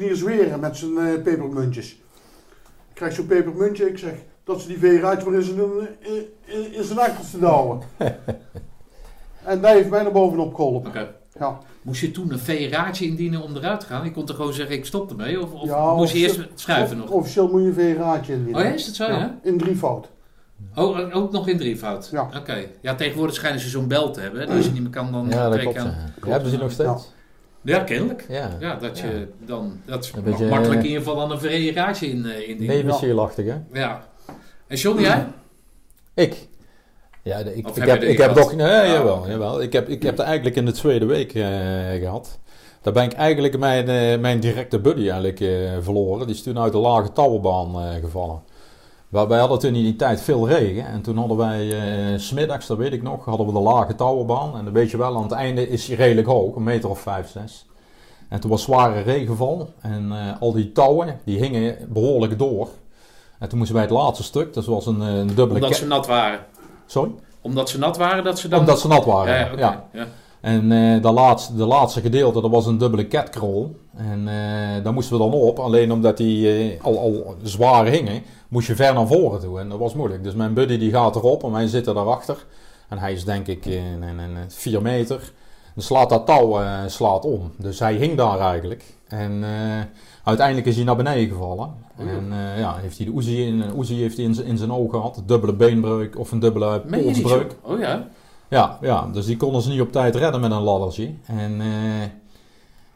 eens 0.00 0.22
weer 0.22 0.58
met 0.58 0.76
zijn 0.76 0.98
eh, 0.98 1.22
pepermuntjes. 1.22 1.92
Ik 2.88 2.94
krijg 2.94 3.14
zo'n 3.14 3.26
pepermuntje. 3.26 3.88
Ik 3.88 3.98
zeg, 3.98 4.14
dat 4.44 4.60
ze 4.60 4.68
die 4.68 4.78
veeraadje 4.78 5.30
maar 5.30 5.38
in 5.38 5.44
zijn, 5.44 5.58
in, 6.00 6.26
in, 6.44 6.72
in 6.72 6.84
zijn 6.84 7.16
te 7.30 7.38
douwen. 7.38 7.80
en 9.44 9.60
daar 9.60 9.74
heeft 9.74 9.90
mij 9.90 10.02
naar 10.02 10.12
bovenop 10.12 10.54
geholpen. 10.54 10.90
Oké. 10.90 11.14
Ja. 11.38 11.58
Moest 11.82 12.00
je 12.00 12.10
toen 12.10 12.32
een 12.32 12.38
VRA'tje 12.38 13.04
indienen 13.06 13.42
om 13.42 13.56
eruit 13.56 13.80
te 13.80 13.86
gaan? 13.86 14.04
Je 14.04 14.10
kon 14.10 14.24
toch 14.24 14.36
gewoon 14.36 14.52
zeggen, 14.52 14.76
ik 14.76 14.84
stop 14.84 15.10
ermee? 15.10 15.42
Of, 15.42 15.52
of 15.52 15.68
Ja, 15.68 15.94
moest 15.94 16.12
je 16.12 16.18
eerst 16.18 16.40
schuiven 16.54 16.96
nog? 16.96 17.10
Officieel 17.10 17.48
moet 17.48 17.60
je 17.60 17.66
een 17.66 17.74
veeraadje 17.74 18.32
indienen. 18.32 18.60
Oh 18.60 18.66
ja, 18.66 18.72
is 18.72 18.86
dat 18.86 18.94
zo, 18.94 19.06
ja? 19.06 19.38
In 19.42 19.58
drievoud. 19.58 20.08
Oh, 20.74 21.16
ook 21.16 21.32
nog 21.32 21.48
in 21.48 21.56
drievoud? 21.56 22.08
Ja. 22.12 22.28
Oké. 22.36 22.66
Ja, 22.80 22.94
tegenwoordig 22.94 23.34
schijnen 23.34 23.60
ze 23.60 23.68
zo'n 23.68 23.88
bel 23.88 24.10
te 24.12 24.20
hebben. 24.20 24.40
hè, 24.40 24.54
Als 24.56 24.64
je 24.64 24.70
niet 24.72 24.82
meer 24.82 24.90
kan, 24.90 25.12
dan 25.12 25.28
Ja, 25.28 25.56
klopt. 25.58 25.76
Ja. 25.76 25.94
Hebben 26.26 26.50
ze 26.50 26.56
nog 26.56 26.72
steeds? 26.72 27.12
Ja, 27.62 27.78
kennelijk. 27.78 28.26
Ja. 28.28 28.50
Ja, 28.60 28.74
dat 28.74 28.98
je 28.98 29.28
dan... 29.46 29.80
Dat 29.84 30.04
is 30.04 30.10
beetje, 30.24 30.46
makkelijk 30.46 30.78
eh, 30.78 30.84
in 30.84 30.86
ieder 30.90 31.02
geval 31.02 31.16
dan 31.16 31.30
een 31.30 31.38
VRA'tje 31.72 32.06
in, 32.06 32.26
eh 32.26 32.48
indienen. 32.48 32.76
Nevenschierachtig, 32.76 33.46
hè? 33.46 33.56
Ja. 33.72 34.06
En 34.66 34.76
John, 34.76 35.00
jij? 35.00 35.26
Ik? 36.14 36.48
Ja, 37.22 37.36
ik, 37.38 37.68
ik 37.76 37.84
heb 37.84 38.02
ik 38.02 38.18
heb 38.18 38.34
toch... 38.34 38.54
Nee, 38.54 38.66
Ah, 38.80 38.86
jawel, 38.86 39.16
oké. 39.16 39.30
jawel. 39.30 39.62
Ik 39.62 39.72
heb, 39.72 39.88
ik 39.88 40.02
heb 40.02 40.16
het 40.16 40.26
eigenlijk 40.26 40.56
in 40.56 40.64
de 40.64 40.72
tweede 40.72 41.06
week 41.06 41.34
eh, 41.34 41.42
gehad. 42.00 42.38
Daar 42.82 42.92
ben 42.92 43.04
ik 43.04 43.12
eigenlijk 43.12 43.58
mijn, 43.58 43.88
eh, 43.88 44.18
mijn 44.18 44.40
directe 44.40 44.78
buddy 44.78 45.00
eigenlijk 45.02 45.40
eh, 45.40 45.48
verloren. 45.80 46.26
Die 46.26 46.34
is 46.36 46.42
toen 46.42 46.58
uit 46.58 46.72
de 46.72 46.78
lage 46.78 47.12
touwenbaan 47.12 47.74
eh, 47.74 47.88
gevallen. 48.00 48.40
Wij, 49.08 49.26
wij 49.26 49.38
hadden 49.38 49.58
toen 49.58 49.74
in 49.74 49.82
die 49.82 49.96
tijd 49.96 50.20
veel 50.20 50.48
regen. 50.48 50.86
En 50.86 51.02
toen 51.02 51.16
hadden 51.16 51.36
wij, 51.36 51.72
s 52.18 52.26
smiddags, 52.26 52.66
dat 52.66 52.76
weet 52.76 52.92
ik 52.92 53.02
nog, 53.02 53.24
hadden 53.24 53.46
we 53.46 53.52
de 53.52 53.58
lage 53.58 53.94
touwenbaan. 53.94 54.56
En 54.58 54.64
dan 54.64 54.72
weet 54.72 54.90
je 54.90 54.96
wel, 54.96 55.16
aan 55.16 55.22
het 55.22 55.32
einde 55.32 55.68
is 55.68 55.86
die 55.86 55.96
redelijk 55.96 56.26
hoog, 56.26 56.56
een 56.56 56.62
meter 56.62 56.90
of 56.90 57.00
vijf, 57.00 57.28
zes. 57.30 57.66
En 58.28 58.40
toen 58.40 58.50
was 58.50 58.62
zware 58.62 59.00
regenval. 59.00 59.68
En 59.80 60.12
al 60.40 60.52
die 60.52 60.72
touwen, 60.72 61.20
die 61.24 61.38
hingen 61.38 61.76
behoorlijk 61.88 62.38
door. 62.38 62.68
En 63.38 63.48
toen 63.48 63.58
moesten 63.58 63.76
wij 63.76 63.84
het 63.84 63.94
laatste 63.94 64.22
stuk, 64.24 64.54
dat 64.54 64.64
was 64.64 64.86
een, 64.86 65.00
een 65.00 65.26
dubbele... 65.26 65.54
Omdat 65.54 65.76
ze 65.76 65.86
nat 65.86 66.06
waren. 66.06 66.38
Sorry? 66.90 67.10
Omdat 67.40 67.68
ze 67.68 67.78
nat 67.78 67.96
waren, 67.96 68.24
dat 68.24 68.38
ze 68.38 68.48
dan... 68.48 68.58
Omdat 68.58 68.80
ze 68.80 68.88
nat 68.88 69.04
waren. 69.04 69.58
Ja, 69.58 69.84
Ja. 69.92 70.06
En 70.40 70.72
eh 70.72 71.02
de, 71.02 71.12
laatste, 71.12 71.54
de 71.56 71.64
laatste 71.64 72.00
gedeelte, 72.00 72.40
dat 72.40 72.50
was 72.50 72.66
een 72.66 72.78
dubbele 72.78 73.08
catcrawl. 73.08 73.66
En 73.96 74.28
eh, 74.28 74.84
daar 74.84 74.92
moesten 74.92 75.16
we 75.16 75.22
dan 75.22 75.32
op. 75.32 75.58
Alleen 75.58 75.92
omdat 75.92 76.16
die 76.16 76.52
eh, 76.52 76.84
al, 76.84 76.98
al 76.98 77.36
zwaar 77.42 77.86
hingen, 77.86 78.22
moest 78.48 78.66
je 78.66 78.74
ver 78.74 78.94
naar 78.94 79.06
voren 79.06 79.40
toe. 79.40 79.60
En 79.60 79.68
dat 79.68 79.78
was 79.78 79.94
moeilijk. 79.94 80.24
Dus 80.24 80.34
mijn 80.34 80.54
buddy 80.54 80.78
die 80.78 80.90
gaat 80.90 81.16
erop 81.16 81.44
en 81.44 81.52
wij 81.52 81.66
zitten 81.66 81.94
daarachter. 81.94 82.46
En 82.88 82.98
hij 82.98 83.12
is 83.12 83.24
denk 83.24 83.46
ik 83.46 83.66
eh, 83.66 83.92
een, 83.92 84.02
een, 84.02 84.18
een 84.18 84.50
4 84.50 84.82
meter. 84.82 85.32
Dan 85.74 85.84
slaat 85.84 86.08
dat 86.08 86.26
touw 86.26 86.60
slaat 86.86 87.24
om. 87.24 87.52
Dus 87.56 87.78
hij 87.78 87.94
hing 87.94 88.16
daar 88.16 88.40
eigenlijk. 88.40 88.84
En 89.08 89.44
uiteindelijk 90.30 90.66
is 90.66 90.76
hij 90.76 90.84
naar 90.84 90.96
beneden 90.96 91.28
gevallen. 91.28 91.70
En 91.96 92.32
eh, 92.32 92.58
ja, 92.58 92.76
heeft 92.76 92.96
hij 92.98 93.06
de 93.06 93.12
Uzi 93.16 93.46
in, 93.46 93.62
Uzi 93.78 93.94
heeft 94.00 94.16
hij 94.16 94.24
in, 94.26 94.34
zijn- 94.34 94.46
in 94.46 94.58
zijn 94.58 94.72
oog 94.72 94.90
gehad. 94.90 95.22
Dubbele 95.26 95.52
beenbreuk 95.54 96.18
of 96.18 96.32
een 96.32 96.38
dubbele 96.38 96.82
polsbreuk. 97.02 97.56
Oh 97.62 97.78
ja? 97.78 98.08
Ja, 98.48 98.78
ja, 98.80 99.08
dus 99.12 99.26
die 99.26 99.36
konden 99.36 99.62
ze 99.62 99.68
niet 99.68 99.80
op 99.80 99.92
tijd 99.92 100.14
redden 100.16 100.40
met 100.40 100.50
een 100.50 100.62
laddertje. 100.62 101.10
En, 101.26 101.60
eh, 101.60 102.02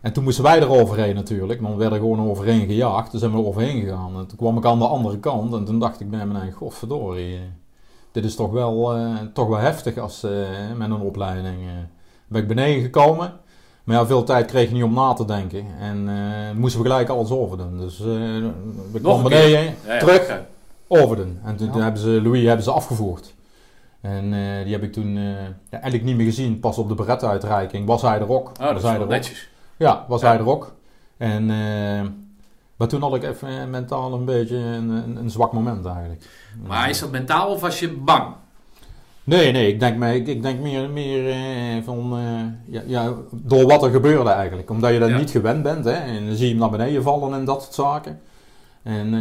en 0.01 0.13
toen 0.13 0.25
moesten 0.25 0.45
wij 0.45 0.61
er 0.61 0.69
overheen 0.81 1.15
natuurlijk, 1.15 1.61
want 1.61 1.73
we 1.75 1.81
werden 1.81 1.99
gewoon 1.99 2.29
overheen 2.31 2.67
gejaagd. 2.67 3.11
Toen 3.11 3.19
zijn 3.21 3.31
we 3.33 3.39
er 3.39 3.47
overheen 3.47 3.81
gegaan. 3.81 4.17
En 4.19 4.27
toen 4.27 4.39
kwam 4.39 4.57
ik 4.57 4.65
aan 4.65 4.79
de 4.79 4.87
andere 4.87 5.19
kant 5.19 5.55
en 5.55 5.65
toen 5.65 5.79
dacht 5.79 6.01
ik 6.01 6.11
bij 6.11 6.27
me, 6.27 6.39
nee, 6.41 6.51
godverdorie. 6.53 7.35
eh, 7.35 7.41
dit 8.13 8.25
is 8.25 8.35
toch 8.35 8.51
wel, 8.51 8.95
eh, 8.95 9.07
toch 9.33 9.49
wel 9.49 9.59
heftig 9.59 9.99
als, 9.99 10.23
eh, 10.23 10.31
met 10.77 10.91
een 10.91 11.01
opleiding. 11.01 11.57
eh. 11.67 11.73
ben 12.29 12.43
ik 12.43 12.49
beneden 12.49 12.83
gekomen. 12.83 13.33
Maar 13.85 13.97
ja, 13.97 14.07
veel 14.07 14.25
tijd 14.25 14.47
kreeg 14.47 14.69
je 14.69 14.75
niet 14.75 14.83
om 14.83 14.95
na 14.95 15.13
te 15.13 15.25
denken. 15.25 15.67
En 15.81 16.09
eh, 16.09 16.57
moesten 16.59 16.83
we 16.83 16.89
gelijk 16.89 17.09
alles 17.09 17.31
overdoen. 17.31 17.79
Dus 17.79 18.01
eh 18.01 18.07
we 18.93 19.01
kwamen 19.03 19.23
beneden, 19.23 19.51
Ja, 19.63 19.73
ja, 19.87 19.99
terug, 19.99 20.23
oké. 20.23 20.47
overdoen. 20.89 21.39
En 21.45 21.57
toen, 21.57 21.67
Ja. 21.67 21.73
toen 21.73 21.83
hebben 21.83 22.01
ze 22.01 22.09
Louis 22.23 22.45
hebben 22.47 22.65
ze 22.65 22.71
afgevoerd. 22.71 23.35
En 24.01 24.25
eh, 24.25 24.63
die 24.65 24.73
heb 24.73 24.83
ik 24.83 24.93
toen 24.93 25.15
ja, 25.19 25.47
eigenlijk 25.71 26.05
niet 26.05 26.17
meer 26.17 26.27
gezien. 26.27 26.61
Pas 26.61 26.79
op 26.79 26.89
de 26.89 26.95
berettenuitreiking 26.95 27.87
was 27.87 28.03
hij 28.03 28.19
er 28.21 28.31
ook. 28.33 28.49
Oh, 28.49 28.59
dat 28.59 28.73
was 28.73 28.83
hij 28.83 29.01
er 29.01 29.07
netjes. 29.07 29.49
Ja, 29.77 30.05
was 30.09 30.21
Ja. 30.21 30.29
hij 30.29 30.39
er 30.39 30.49
ook. 30.49 30.73
En, 31.17 31.47
maar 32.77 32.89
toen 32.89 33.01
had 33.01 33.15
ik 33.15 33.23
even 33.23 33.71
mentaal 33.71 34.13
een 34.13 34.25
beetje 34.25 34.57
een, 34.57 34.89
een, 34.89 35.17
een 35.17 35.31
zwak 35.31 35.53
moment 35.53 35.87
eigenlijk. 35.87 36.25
Maar 36.67 36.89
is 36.91 36.99
dat 37.01 37.11
mentaal 37.11 37.49
of 37.49 37.61
was 37.61 37.81
je 37.81 37.93
bang? 37.93 38.25
Nee, 39.25 39.53
nee, 39.53 39.69
ik 39.73 39.81
denk, 39.81 40.05
ik, 40.05 40.27
ik 40.27 40.43
denk 40.43 40.61
meer, 40.61 40.91
meer 40.91 41.29
eh, 41.31 41.37
van, 41.85 42.13
eh, 42.19 42.73
ja, 42.75 42.83
ja, 42.87 43.13
door 43.33 43.67
wat 43.67 43.83
er 43.83 43.91
gebeurde 43.91 44.31
eigenlijk. 44.31 44.71
Omdat 44.71 44.93
je 44.93 44.99
dat 44.99 45.09
Ja. 45.09 45.19
niet 45.19 45.31
gewend 45.31 45.63
bent, 45.63 45.85
hè. 45.85 45.91
En 45.93 46.27
dan 46.27 46.35
zie 46.37 46.45
je 46.45 46.51
hem 46.51 46.61
naar 46.61 46.71
beneden 46.71 47.03
vallen 47.03 47.35
en 47.35 47.45
dat 47.45 47.63
soort 47.63 47.75
zaken. 47.75 48.21
En 48.83 49.15
eh, 49.15 49.21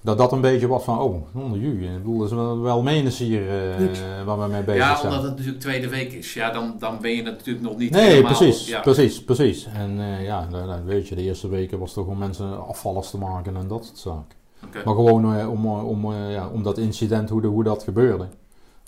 dat 0.00 0.18
dat 0.18 0.32
een 0.32 0.40
beetje 0.40 0.66
was 0.66 0.84
van, 0.84 0.98
oh, 1.00 1.34
onder 1.34 1.58
ju. 1.58 1.84
Ik 1.84 1.96
bedoel, 1.96 2.18
dat 2.18 2.28
is 2.28 2.34
wel, 2.34 2.60
wel 2.60 2.82
menens 2.82 3.18
hier 3.18 3.48
eh, 3.48 4.24
waar 4.24 4.38
we 4.40 4.46
mee 4.46 4.62
bezig 4.62 4.80
Ja, 4.82 4.96
zijn. 4.96 5.12
omdat 5.12 5.22
het 5.24 5.32
natuurlijk 5.36 5.60
tweede 5.60 5.88
week 5.88 6.12
is. 6.12 6.34
Ja, 6.34 6.50
dan, 6.50 6.74
dan 6.78 6.98
ben 7.00 7.10
je 7.10 7.16
het 7.16 7.24
natuurlijk 7.36 7.66
nog 7.66 7.76
niet 7.78 7.90
Nee, 7.90 8.08
helemaal... 8.08 8.36
precies, 8.36 8.68
Ja. 8.68 8.80
precies, 8.80 9.24
precies. 9.24 9.68
En 9.74 10.00
eh, 10.00 10.24
ja, 10.24 10.46
dat, 10.50 10.60
weet 10.84 11.08
je, 11.08 11.14
de 11.14 11.22
eerste 11.22 11.48
weken 11.48 11.78
was 11.78 11.92
toch 11.92 12.06
om 12.06 12.18
mensen 12.18 12.66
afvallers 12.66 13.10
te 13.10 13.18
maken 13.18 13.56
en 13.56 13.68
dat 13.68 13.84
soort 13.84 13.98
zaken. 13.98 14.36
Maar 14.84 14.94
gewoon 14.94 15.34
eh, 15.38 15.50
om, 15.50 15.66
om, 15.66 16.12
ja, 16.14 16.48
om 16.48 16.62
dat 16.62 16.78
incident, 16.78 17.28
hoe, 17.30 17.40
de, 17.40 17.46
hoe 17.46 17.64
dat 17.64 17.82
gebeurde. 17.82 18.26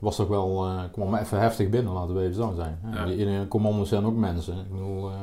Was 0.01 0.17
toch 0.17 0.29
wel, 0.29 0.65
eh 0.67 0.83
kwam 0.93 1.15
even 1.15 1.41
heftig 1.41 1.69
binnen, 1.69 1.93
laten 1.93 2.15
we 2.15 2.23
even 2.23 2.35
zo 2.35 2.53
zijn. 2.57 2.79
Ja. 2.93 2.99
Ja. 2.99 3.05
Die, 3.07 3.17
die 3.17 3.49
commando's 3.49 3.89
zijn 3.89 4.05
ook 4.07 4.17
mensen. 4.17 4.55
Ik 4.55 4.71
bedoel, 4.71 5.09
eh, 5.09 5.15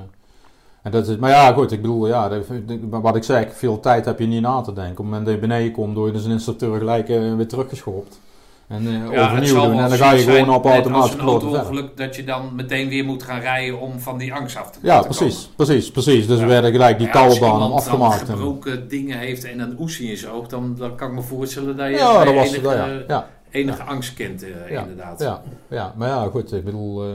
en 0.83 0.91
dat 0.91 1.07
is, 1.07 1.17
maar 1.17 1.29
ja, 1.29 1.53
goed, 1.53 1.71
ik 1.71 1.81
bedoel, 1.81 2.07
ja, 2.07 2.29
dat- 2.29 2.45
wat 2.89 3.15
ik 3.15 3.23
zeg, 3.23 3.53
veel 3.55 3.79
tijd 3.79 4.05
heb 4.05 4.19
je 4.19 4.25
niet 4.27 4.41
na 4.41 4.61
te 4.61 4.73
denken. 4.73 4.91
Op 4.91 4.97
het 4.97 5.05
moment 5.05 5.25
dat 5.25 5.33
je 5.33 5.39
beneden 5.41 5.71
komt, 5.71 5.95
door 5.95 6.07
je 6.07 6.13
dus 6.13 6.25
een 6.25 6.31
instructeur 6.31 6.77
gelijk 6.77 7.09
eh, 7.09 7.35
weer 7.35 7.47
teruggeschopt. 7.47 8.19
En 8.67 8.83
Ja, 9.11 9.25
overnieuw 9.25 9.53
doen. 9.53 9.71
En 9.79 9.89
dan 9.89 9.97
ga 9.97 10.11
je 10.11 10.21
zijn, 10.21 10.35
gewoon 10.45 10.55
op 10.55 10.65
automatisch 10.65 11.03
als 11.11 11.15
piloten 11.15 11.47
auto-ongeluk 11.47 11.97
dat 11.97 12.15
je 12.15 12.23
dan 12.23 12.55
meteen 12.55 12.89
weer 12.89 13.05
moet 13.05 13.23
gaan 13.23 13.39
rijden 13.39 13.79
om 13.79 13.99
van 13.99 14.17
die 14.17 14.33
angst 14.33 14.57
af 14.57 14.71
te 14.71 14.79
Ja, 14.81 14.99
te 14.99 15.05
precies, 15.07 15.49
precies, 15.55 15.91
precies. 15.91 16.27
Dus 16.27 16.37
Ja. 16.37 16.43
we 16.43 16.49
werden 16.49 16.71
gelijk 16.71 16.97
die 16.97 17.07
Ja, 17.07 17.13
als 17.13 17.39
touwbaan 17.39 17.71
afgemaakt. 17.71 18.19
En, 18.21 18.27
gebroken 18.27 18.87
dingen 18.89 19.17
heeft 19.17 19.43
en 19.43 19.59
een 19.59 19.75
oesie 19.79 20.09
in 20.09 20.17
zijn 20.17 20.31
oog, 20.31 20.47
dan, 20.47 20.75
dan 20.77 20.95
kan 20.95 21.07
ik 21.09 21.13
me 21.15 21.21
voorstellen 21.21 21.77
dat 21.77 21.87
je 21.87 21.93
ja, 21.93 22.23
dat 22.23 22.33
was 22.33 22.51
het, 22.55 22.61
ja. 23.07 23.27
Ja. 23.51 23.59
enige 23.59 23.83
angst 23.83 24.13
kent, 24.13 24.43
eh, 24.43 24.69
Ja, 24.71 24.81
inderdaad. 24.81 25.19
Ja, 25.19 25.41
ja, 25.67 25.93
maar 25.97 26.07
ja, 26.07 26.25
goed, 26.29 26.53
ik 26.53 26.63
bedoel, 26.63 27.03
eh, 27.05 27.09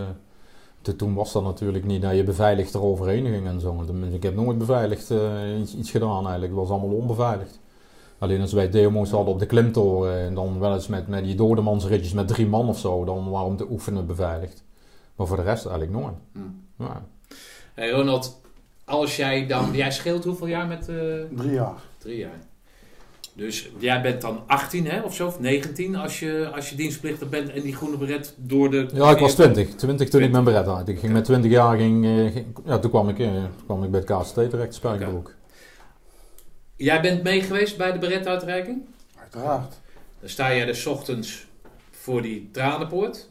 te- 0.82 0.96
toen 0.96 1.14
was 1.14 1.32
dat 1.32 1.42
natuurlijk 1.42 1.84
niet 1.84 2.02
dat 2.02 2.14
je 2.16 2.24
beveiligd 2.24 2.74
eroverheen 2.74 3.26
ging 3.26 3.46
en 3.46 3.60
zo. 3.60 3.84
Ik 4.12 4.22
heb 4.22 4.34
nooit 4.34 4.58
beveiligd 4.58 5.10
eh, 5.10 5.58
iets, 5.60 5.74
iets 5.76 5.90
gedaan 5.90 6.22
eigenlijk, 6.22 6.46
het 6.52 6.60
was 6.60 6.70
allemaal 6.70 6.96
onbeveiligd. 6.96 7.60
Alleen 8.18 8.40
als 8.40 8.52
wij 8.52 8.70
demo's 8.70 9.10
hadden 9.10 9.32
op 9.32 9.38
de 9.38 9.46
klimtoren 9.46 10.18
en 10.18 10.34
dan 10.34 10.58
wel 10.58 10.74
eens 10.74 10.86
met, 10.88 11.08
met 11.08 11.24
die 11.24 11.34
dodemansritjes 11.34 12.12
met 12.12 12.28
drie 12.28 12.46
man 12.46 12.68
of 12.68 12.78
zo, 12.78 13.04
dan 13.04 13.30
waarom 13.30 13.56
te 13.56 13.66
oefenen 13.70 14.06
beveiligd. 14.06 14.64
Maar 15.16 15.26
voor 15.26 15.36
de 15.36 15.42
rest 15.42 15.66
eigenlijk 15.66 15.98
nooit. 16.00 16.14
Hm. 16.32 16.38
Ja. 16.82 17.02
Hey 17.74 17.90
Ronald, 17.90 18.40
als 18.84 19.16
jij 19.16 19.46
dan, 19.46 19.72
jij 19.72 19.90
scheelt 19.90 20.24
hoeveel 20.24 20.46
jaar 20.46 20.66
met 20.66 20.88
eh, 20.88 20.96
Drie 21.36 21.52
jaar. 21.52 21.74
drie 21.98 22.16
jaar? 22.18 22.38
Dus 23.34 23.70
jij 23.78 24.02
bent 24.02 24.20
dan 24.20 24.42
18 24.46 24.86
hè, 24.86 25.00
of 25.02 25.14
zo, 25.14 25.26
of 25.26 25.40
19 25.40 25.96
als 25.96 26.20
je, 26.20 26.50
als 26.54 26.70
je 26.70 26.76
dienstplichtig 26.76 27.28
bent 27.28 27.50
en 27.50 27.62
die 27.62 27.76
groene 27.76 27.96
beret 27.96 28.34
door 28.36 28.70
de... 28.70 28.88
Ja, 28.94 29.10
ik 29.10 29.18
was 29.18 29.34
20. 29.34 29.74
20 29.74 30.08
toen 30.08 30.22
ik 30.22 30.30
mijn 30.30 30.44
beret 30.44 30.66
had. 30.66 30.88
Ik 30.88 30.98
ging 30.98 31.12
met 31.12 31.24
20 31.24 31.50
jaar, 31.50 31.76
ging, 31.76 32.04
eh, 32.04 32.32
ging- 32.32 32.46
ja, 32.64 32.78
toen 32.78 32.90
kwam 32.90 33.08
ik, 33.08 33.18
eh, 33.18 33.32
toen 33.32 33.64
kwam 33.64 33.84
ik 33.84 33.90
bij 33.90 34.00
het 34.06 34.20
KST 34.22 34.34
terecht, 34.34 34.74
Spijkerbroek. 34.74 35.34
Jij 36.76 37.00
bent 37.00 37.22
mee 37.22 37.40
geweest 37.42 37.76
bij 37.76 37.92
de 37.92 37.98
beretuitreiking? 37.98 38.82
Uiteraard. 39.20 39.80
Dan 40.20 40.28
sta 40.28 40.54
jij 40.54 40.64
dus 40.64 40.86
ochtends 40.86 41.46
voor 41.90 42.22
die 42.22 42.48
tranenpoort. 42.52 43.28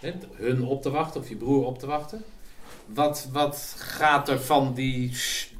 Hè, 0.00 0.12
hun 0.32 0.64
op 0.64 0.82
te 0.82 0.90
wachten 0.90 1.20
of 1.20 1.28
je 1.28 1.36
broer 1.36 1.66
op 1.66 1.78
te 1.78 1.86
wachten. 1.86 2.24
Wat, 2.86 3.28
wat 3.32 3.74
gaat 3.78 4.28
er 4.28 4.40
van 4.40 4.74
die... 4.74 5.16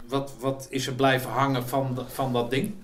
Wat, 0.08 0.32
wat 0.40 0.66
is 0.70 0.86
er 0.86 0.94
blijven 0.94 1.30
hangen 1.30 1.68
van, 1.68 1.98
van 2.08 2.32
dat 2.32 2.50
ding? 2.50 2.74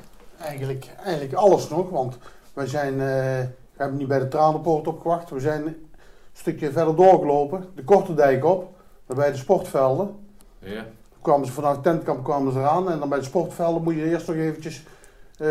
Eigenlijk, 0.41 0.87
eigenlijk 1.05 1.35
alles 1.35 1.69
nog, 1.69 1.91
want 1.91 2.19
wij 2.53 2.67
zijn, 2.67 2.93
eh, 2.93 2.99
we 2.99 3.77
hebben 3.77 3.97
niet 3.99 4.09
bij 4.09 4.19
de 4.19 4.29
Tranenpoort 4.29 4.87
opgewacht. 4.87 5.31
We 5.31 5.41
zijn 5.41 5.67
een 5.67 5.87
stukje 6.33 6.73
verder 6.73 6.97
doorgelopen, 6.97 7.65
de 7.75 7.85
Korte 7.85 8.15
Dijk 8.15 8.45
op, 8.45 8.73
dan 9.07 9.17
bij 9.17 9.31
de 9.31 9.37
sportvelden. 9.37 10.11
Ja. 10.59 10.83
Toen 10.83 11.23
kwamen 11.23 11.47
ze 11.47 11.53
vanuit 11.53 11.75
het 11.75 11.85
tentkamp 11.85 12.25
kwamen 12.25 12.53
ze 12.53 12.59
eraan 12.59 12.91
en 12.91 12.99
dan 12.99 13.09
bij 13.09 13.19
de 13.19 13.25
sportvelden 13.25 13.83
moet 13.83 13.95
je 13.95 14.11
eerst 14.11 14.27
nog 14.27 14.37
eventjes 14.37 14.83
eh 15.39 15.49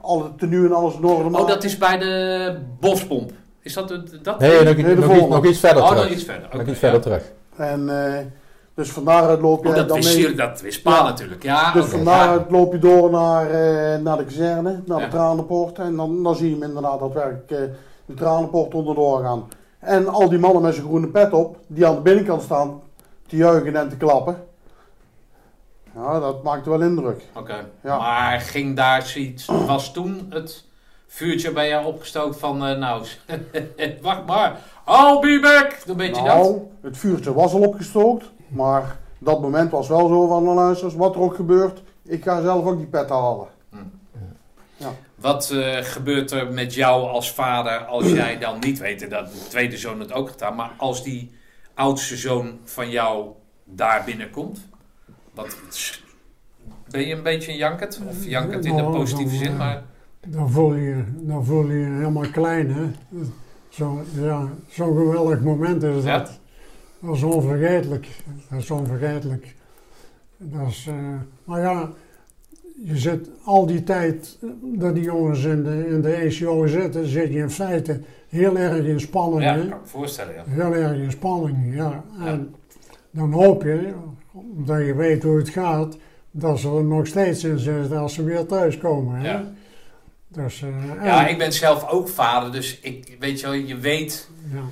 alle 0.00 0.34
tenue 0.34 0.66
en 0.66 0.72
alles 0.74 0.94
in 0.94 1.04
orde 1.04 1.22
maken. 1.30 1.40
Oh, 1.40 1.48
dat 1.48 1.64
is 1.64 1.78
bij 1.78 1.98
de 1.98 2.56
bospomp. 2.80 3.30
Is 3.60 3.72
dat 3.74 3.88
het- 3.90 4.24
dat? 4.24 4.38
Nee, 4.38 4.64
nog, 4.64 4.64
Nee, 4.64 4.74
de 4.74 4.82
nog, 4.82 4.94
iets, 4.96 5.04
volgende. 5.06 5.34
nog 5.34 5.44
iets 5.46 5.58
verder 5.58 5.82
Oh, 5.82 5.88
terug. 5.88 6.02
nog 6.02 6.12
iets 6.12 6.24
verder. 6.24 6.48
nog 6.52 6.60
iets 6.62 6.70
ja. 6.70 6.74
verder 6.76 7.00
terug. 7.00 7.32
En 7.56 7.88
eh, 7.88 8.20
dus 8.74 8.90
van 8.90 9.04
daaruit 9.04 9.40
loop 9.40 9.62
je 9.64 9.68
Oh, 9.68 9.74
dat 9.74 9.88
dan 9.88 9.96
wist 9.96 10.16
mee. 10.16 10.28
je, 10.28 10.34
dat 10.34 10.60
wist 10.60 10.82
Pa 10.82 10.90
Ja. 10.90 11.02
natuurlijk. 11.02 11.42
Ja, 11.42 11.72
Dus 11.72 11.82
oké, 11.82 11.90
van 11.90 11.98
ja. 11.98 12.04
daaruit 12.04 12.50
loop 12.50 12.72
je 12.72 12.78
door 12.78 13.10
naar, 13.10 13.50
eh, 13.50 14.00
naar 14.00 14.16
de 14.16 14.24
kazerne, 14.24 14.82
naar 14.86 15.00
de 15.00 15.08
Tranenpoort. 15.08 15.78
En 15.78 15.96
dan, 15.96 16.22
dan 16.22 16.34
zie 16.36 16.48
je 16.48 16.54
hem 16.54 16.62
inderdaad 16.62 16.98
daadwerkelijk 17.00 17.50
eh 17.50 17.58
de 18.06 18.14
Tranenpoort 18.14 18.74
onderdoor 18.74 19.22
gaan. 19.22 19.48
En 19.78 20.08
al 20.08 20.28
die 20.28 20.38
mannen 20.38 20.62
met 20.62 20.74
zijn 20.74 20.86
groene 20.86 21.06
pet 21.08 21.32
op, 21.32 21.56
die 21.66 21.86
aan 21.86 21.94
de 21.94 22.00
binnenkant 22.00 22.42
staan 22.42 22.80
te 23.26 23.36
juichen 23.36 23.76
en 23.76 23.88
te 23.88 23.96
klappen. 23.96 24.36
Ja, 25.94 26.20
dat 26.20 26.42
maakte 26.42 26.70
wel 26.70 26.80
indruk. 26.82 27.22
Oké. 27.34 27.66
Ja. 27.82 27.98
Maar 27.98 28.40
ging 28.40 28.76
daar 28.76 29.02
zoiets... 29.02 29.46
Was 29.66 29.92
toen 29.92 30.26
het 30.30 30.64
vuurtje 31.06 31.52
bij 31.52 31.68
jou 31.68 31.86
opgestookt 31.86 32.38
van... 32.38 32.64
eh, 32.66 32.78
nou, 32.78 33.04
wacht 34.02 34.26
maar. 34.26 34.58
I'll 34.88 35.20
be 35.20 35.38
back. 35.42 35.82
Dan 35.86 35.96
weet 35.96 36.16
je 36.16 36.22
dat. 36.22 36.34
Nou, 36.34 36.58
het 36.82 36.96
vuurtje 36.98 37.32
was 37.32 37.52
al 37.52 37.60
opgestookt, 37.60 38.24
maar 38.54 38.98
dat 39.18 39.40
moment 39.40 39.70
was 39.70 39.88
wel 39.88 40.08
zo 40.08 40.26
van, 40.26 40.44
nou 40.44 40.56
luister, 40.56 40.96
wat 40.96 41.14
er 41.14 41.20
ook 41.20 41.34
gebeurt, 41.34 41.82
ik 42.02 42.22
ga 42.22 42.42
zelf 42.42 42.64
ook 42.64 42.76
die 42.76 42.86
pet 42.86 43.08
halen. 43.08 43.48
Wat 45.14 45.50
eh, 45.50 45.76
gebeurt 45.76 46.30
er 46.30 46.52
met 46.52 46.74
jou 46.74 47.08
als 47.08 47.32
vader 47.32 47.84
als 47.84 48.10
jij 48.10 48.38
dan 48.38 48.58
niet 48.60 48.78
weet 48.78 49.10
dat 49.10 49.32
de 49.32 49.46
tweede 49.48 49.76
zoon 49.76 50.00
het 50.00 50.12
ook 50.12 50.30
gedaan, 50.30 50.54
maar 50.54 50.70
als 50.76 51.02
die 51.04 51.30
oudste 51.74 52.16
zoon 52.16 52.58
van 52.64 52.90
jou 52.90 53.26
daar 53.64 54.02
binnenkomt? 54.04 54.68
Wat, 55.34 55.56
ben 56.90 57.06
je 57.06 57.14
een 57.14 57.22
beetje 57.22 57.50
een 57.52 57.58
jankert? 57.58 58.00
Of 58.08 58.24
jankert 58.24 58.64
in 58.64 58.76
de 58.76 58.82
Nou, 58.82 58.94
positieve 58.94 59.36
zin, 59.36 59.56
maar... 59.56 59.82
Dan 60.26 60.50
voel 60.50 60.74
je, 60.74 61.04
dan 61.14 61.44
voel 61.44 61.70
je 61.70 61.78
je 61.78 61.84
helemaal 61.84 62.30
klein, 62.30 62.70
hè. 62.70 62.90
Zo, 63.68 64.02
ja, 64.14 64.48
zo'n 64.68 64.96
geweldig 64.96 65.40
moment 65.40 65.82
is 65.82 66.04
Ja. 66.04 66.26
Dat. 67.06 67.16
Is 67.16 67.22
onvergetelijk. 67.22 68.08
Dat 68.50 68.60
is 68.60 68.70
onvergetelijk. 68.70 69.54
Dat 70.36 70.68
is, 70.68 70.86
eh, 70.88 70.94
maar 71.44 71.60
ja, 71.60 71.90
je 72.84 72.98
zit 72.98 73.28
al 73.44 73.66
die 73.66 73.82
tijd 73.82 74.38
dat 74.62 74.94
die 74.94 75.04
jongens 75.04 75.44
in 75.44 75.62
de, 75.62 75.88
in 75.88 76.00
de 76.00 76.12
ECO 76.12 76.66
zitten, 76.66 77.06
zit 77.06 77.32
je 77.32 77.38
in 77.38 77.50
feite 77.50 78.00
heel 78.28 78.56
erg 78.58 78.84
in 78.86 79.00
spanning. 79.00 79.42
Ja, 79.42 79.54
kan 79.54 79.66
ik 79.66 79.86
voorstellen, 79.86 80.34
ja. 80.34 80.42
Heel 80.48 80.74
erg 80.74 80.98
in 80.98 81.10
spanning, 81.10 81.74
ja. 81.74 82.04
En 82.20 82.54
dan 83.10 83.32
hoop 83.32 83.62
je, 83.62 83.92
omdat 84.32 84.86
je 84.86 84.94
weet 84.94 85.22
hoe 85.22 85.38
het 85.38 85.48
gaat, 85.48 85.96
dat 86.30 86.58
ze 86.58 86.68
er 86.68 86.84
nog 86.84 87.06
steeds 87.06 87.44
in 87.44 87.58
zitten 87.58 87.98
als 87.98 88.14
ze 88.14 88.24
weer 88.24 88.46
thuiskomen. 88.46 89.16
Hè? 89.16 89.30
Ja. 89.30 89.52
Dus, 90.28 90.62
eh, 90.62 91.04
Ja, 91.04 91.26
ik 91.26 91.38
ben 91.38 91.52
zelf 91.52 91.88
ook 91.88 92.08
vader, 92.08 92.52
dus 92.52 92.80
ik, 92.80 93.16
weet 93.20 93.40
je 93.40 93.46
wel, 93.46 93.54
je 93.54 93.76
weet 93.76 94.28
ja. 94.52 94.62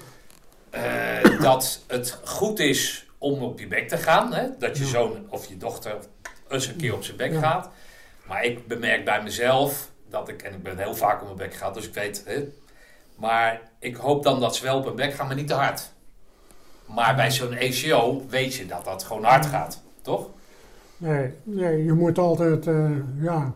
Dat 1.42 1.84
het 1.86 2.18
goed 2.24 2.58
is 2.58 3.06
om 3.18 3.42
op 3.42 3.58
je 3.58 3.66
bek 3.66 3.88
te 3.88 3.96
gaan. 3.96 4.32
Hè? 4.32 4.46
Dat 4.58 4.78
je 4.78 4.84
zoon 4.84 5.16
of 5.28 5.46
je 5.46 5.56
dochter 5.56 5.96
eens 6.48 6.66
een 6.66 6.76
keer 6.76 6.94
op 6.94 7.04
zijn 7.04 7.16
bek 7.16 7.34
gaat. 7.38 7.70
Maar 8.26 8.44
ik 8.44 8.66
bemerk 8.66 9.04
bij 9.04 9.22
mezelf 9.22 9.90
dat 10.10 10.28
ik, 10.28 10.42
en 10.42 10.52
ik 10.52 10.62
ben 10.62 10.78
heel 10.78 10.94
vaak 10.94 11.20
op 11.20 11.24
mijn 11.26 11.36
bek 11.48 11.54
gehad, 11.54 11.74
dus 11.74 11.86
ik 11.86 11.94
weet. 11.94 12.22
Hè, 12.26 12.48
maar 13.16 13.60
ik 13.78 13.96
hoop 13.96 14.22
dan 14.22 14.40
dat 14.40 14.56
ze 14.56 14.62
wel 14.64 14.78
op 14.78 14.84
hun 14.84 14.96
bek 14.96 15.14
gaan, 15.14 15.26
maar 15.26 15.36
niet 15.36 15.46
te 15.48 15.54
hard. 15.54 15.92
Maar 16.86 17.14
bij 17.14 17.30
zo'n 17.30 17.52
ECO 17.52 18.22
weet 18.28 18.54
je 18.54 18.66
dat 18.66 18.84
dat 18.84 19.02
gewoon 19.02 19.24
hard 19.24 19.46
gaat, 19.46 19.82
toch? 20.02 20.28
Nee, 20.96 21.30
nee, 21.42 21.84
je 21.84 21.92
moet 21.92 22.18
altijd, 22.18 22.66
eh, 22.66 22.90
ja, 23.20 23.52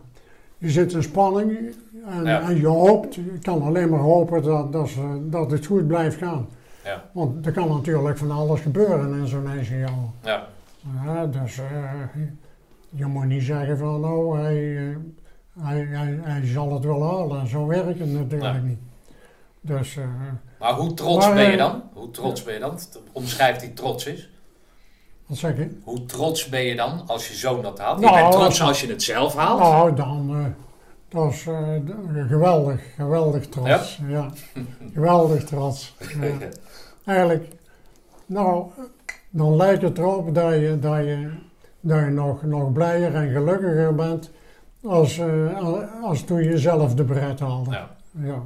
je 0.57 0.69
zit 0.69 0.93
in 0.93 1.03
spanning 1.03 1.75
en, 2.05 2.23
Ja. 2.25 2.41
en 2.41 2.55
je 2.59 2.67
hoopt, 2.67 3.15
je 3.15 3.37
kan 3.41 3.61
alleen 3.61 3.89
maar 3.89 3.99
hopen 3.99 4.43
dat, 4.43 4.71
dat, 4.71 4.89
ze, 4.89 5.27
dat 5.29 5.51
het 5.51 5.65
goed 5.65 5.87
blijft 5.87 6.17
gaan. 6.17 6.49
Ja. 6.87 7.03
Want 7.11 7.45
er 7.45 7.51
kan 7.51 7.67
natuurlijk 7.69 8.17
van 8.17 8.31
alles 8.31 8.61
gebeuren 8.61 9.19
in 9.19 9.27
zo'n 9.27 9.49
ECO. 9.51 10.11
Ja. 10.23 10.47
Ja, 11.05 11.25
dus 11.25 11.57
eh, 11.57 11.91
je 12.89 13.05
moet 13.05 13.25
niet 13.25 13.43
zeggen 13.43 13.77
van 13.77 13.99
nou, 14.01 14.39
hij, 14.39 14.97
hij, 15.59 15.79
hij, 15.89 16.19
hij 16.21 16.47
zal 16.47 16.73
het 16.73 16.83
wel 16.83 17.03
halen. 17.03 17.47
Zo 17.47 17.65
werkt 17.65 17.99
het 17.99 18.11
natuurlijk 18.13 18.63
niet. 18.63 18.79
Dus 19.61 19.97
eh, 19.97 20.03
Maar 20.59 20.73
hoe 20.73 20.93
trots 20.93 21.25
Maar, 21.25 21.35
ben 21.35 21.43
je 21.45 21.51
eh, 21.51 21.57
dan? 21.57 21.83
Hoe 21.93 22.11
trots 22.11 22.43
ben 22.43 22.53
je 22.53 22.59
dan? 22.59 22.79
Omschrijf 23.11 23.57
die 23.57 23.73
trots 23.73 24.05
is. 24.05 24.29
wat 25.25 25.37
zeg 25.37 25.57
je? 25.57 25.77
Hoe 25.83 26.05
trots 26.05 26.49
ben 26.49 26.61
je 26.63 26.75
dan 26.75 27.03
als 27.07 27.27
je 27.27 27.33
zoon 27.33 27.61
dat 27.61 27.79
haalt? 27.79 27.99
Nou, 27.99 28.15
je 28.15 28.21
bent 28.21 28.33
trots 28.33 28.61
als- 28.61 28.81
je 28.81 28.87
het 28.87 29.03
zelf 29.03 29.35
haalt. 29.35 29.59
Nou, 29.59 29.95
dan, 29.95 30.55
dat 31.09 31.31
is 31.31 31.47
eh, 31.47 31.57
geweldig, 32.27 32.81
geweldig 32.95 33.47
trots. 33.47 33.99
Ja, 34.07 34.29
geweldig 34.93 35.43
trots. 35.43 35.95
Ja. 36.21 36.31
Eigenlijk, 37.13 37.47
nou, 38.25 38.65
dan 39.29 39.55
lijkt 39.55 39.81
het 39.81 39.97
erop 39.97 40.35
dat 40.35 40.53
je, 40.53 40.77
dat 40.79 40.97
je, 40.97 41.29
dat 41.79 41.99
je 41.99 42.05
nog, 42.05 42.43
nog 42.43 42.71
blijer 42.71 43.15
en 43.15 43.31
gelukkiger 43.31 43.95
bent 43.95 44.31
als, 44.83 45.17
eh, 45.17 46.03
als 46.03 46.23
toen 46.23 46.43
je 46.43 46.57
zelf 46.57 46.93
de 46.95 47.03
bret 47.03 47.39
haalde. 47.39 47.71
Ja. 47.71 47.89
Ja. 48.23 48.41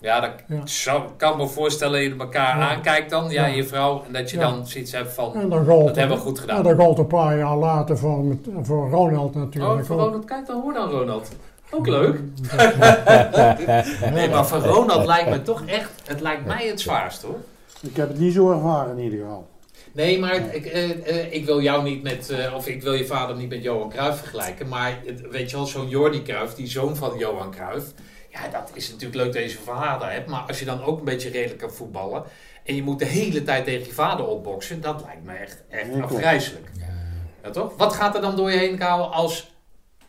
Ja, 0.00 0.20
dat 0.20 0.30
Ja. 0.46 0.60
zou, 0.66 1.02
kan 1.16 1.36
me 1.36 1.46
voorstellen 1.48 2.00
dat 2.00 2.12
je 2.12 2.24
elkaar 2.24 2.58
Ja. 2.58 2.68
aankijkt 2.68 3.10
dan, 3.10 3.30
ja, 3.30 3.46
Ja. 3.46 3.54
je 3.54 3.64
vrouw, 3.64 4.02
en 4.06 4.12
dat 4.12 4.30
je 4.30 4.38
dan 4.38 4.66
zoiets 4.66 4.92
hebt 4.92 5.12
van, 5.12 5.34
En 5.34 5.48
dat 5.48 5.66
hebben 5.96 6.16
we 6.16 6.22
goed 6.22 6.38
gedaan. 6.38 6.56
En 6.56 6.62
dat 6.62 6.76
gold 6.76 6.98
een 6.98 7.06
paar 7.06 7.38
jaar 7.38 7.56
later 7.56 7.98
voor, 7.98 8.36
voor 8.62 8.90
Ronald 8.90 9.34
natuurlijk. 9.34 9.80
oh, 9.80 9.86
voor. 9.86 9.96
Ronald, 9.98 10.24
kijk 10.24 10.46
dan, 10.46 10.60
hoor 10.62 10.72
dan 10.72 10.90
Ronald. 10.90 11.30
Ook 11.70 11.86
leuk. 11.86 12.20
Nee, 14.12 14.28
maar 14.28 14.46
voor 14.46 14.58
Ronald 14.58 15.06
lijkt 15.06 15.28
me 15.30 15.42
toch 15.42 15.62
echt, 15.66 15.90
het 16.06 16.20
lijkt 16.20 16.44
mij 16.46 16.66
het 16.66 16.80
zwaarst 16.80 17.22
hoor. 17.22 17.38
Ik 17.80 17.96
heb 17.96 18.08
het 18.08 18.18
niet 18.18 18.34
zo 18.34 18.52
ervaren 18.52 18.98
in 18.98 19.04
ieder 19.04 19.18
geval. 19.18 19.48
Nee, 19.92 20.18
maar 20.18 20.54
ik, 20.54 20.66
eh, 20.66 20.90
eh, 21.08 21.32
ik 21.32 21.44
wil 21.44 21.60
jou 21.62 21.82
niet 21.82 22.02
met, 22.02 22.30
eh, 22.30 22.54
of 22.54 22.66
ik 22.66 22.82
wil 22.82 22.92
je 22.94 23.06
vader 23.06 23.36
niet 23.36 23.48
met 23.48 23.62
Johan 23.62 23.88
Cruijff 23.90 24.18
vergelijken, 24.18 24.68
maar 24.68 24.98
het- 25.04 25.28
weet 25.30 25.50
je 25.50 25.56
wel, 25.56 25.66
zo'n 25.66 25.88
Jordi 25.88 26.22
Cruijff, 26.22 26.54
die 26.54 26.66
zoon 26.66 26.96
van 26.96 27.18
Johan 27.18 27.50
Cruijff, 27.50 27.86
Ja, 28.30 28.48
dat 28.58 28.70
is 28.74 28.90
natuurlijk 28.90 29.22
leuk 29.22 29.32
dat 29.32 29.42
je 29.42 29.48
zo'n 29.48 29.74
vader 29.76 30.10
hebt. 30.12 30.28
Maar 30.28 30.40
als 30.48 30.58
je 30.58 30.64
dan 30.64 30.82
ook 30.84 30.98
een 30.98 31.04
beetje 31.04 31.30
redelijk 31.30 31.58
kan 31.58 31.70
voetballen. 31.70 32.22
En 32.64 32.74
je 32.74 32.82
moet 32.82 32.98
de 32.98 33.04
hele 33.04 33.42
tijd 33.42 33.64
tegen 33.64 33.86
je 33.86 33.92
vader 33.92 34.26
opboksen. 34.26 34.80
Dat 34.80 35.02
lijkt 35.06 35.24
me 35.24 35.32
echt, 35.32 35.62
echt 35.68 36.02
afgrijzelijk. 36.02 36.70
Ja, 37.42 37.50
toch? 37.50 37.72
Wat 37.76 37.92
gaat 37.94 38.14
er 38.14 38.20
dan 38.20 38.36
door 38.36 38.50
je 38.50 38.58
heen, 38.58 38.78
Karel, 38.78 39.12
als 39.12 39.50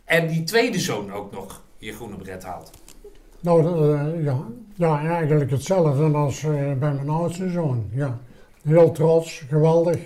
en 0.09 0.27
die 0.27 0.43
tweede 0.43 0.79
zoon 0.79 1.11
ook 1.13 1.31
nog 1.31 1.61
je 1.77 1.93
groene 1.93 2.15
bret 2.15 2.43
haalt? 2.43 2.69
Nou, 3.39 3.65
eh, 3.93 4.23
ja, 4.23 4.37
ja, 4.75 5.05
eigenlijk 5.07 5.51
hetzelfde 5.51 6.03
als 6.17 6.43
eh, 6.43 6.51
bij 6.51 6.91
mijn 6.93 7.09
oudste 7.09 7.49
zoon. 7.49 7.85
Ja. 7.91 8.17
Heel 8.63 8.91
trots, 8.91 9.43
geweldig. 9.49 9.97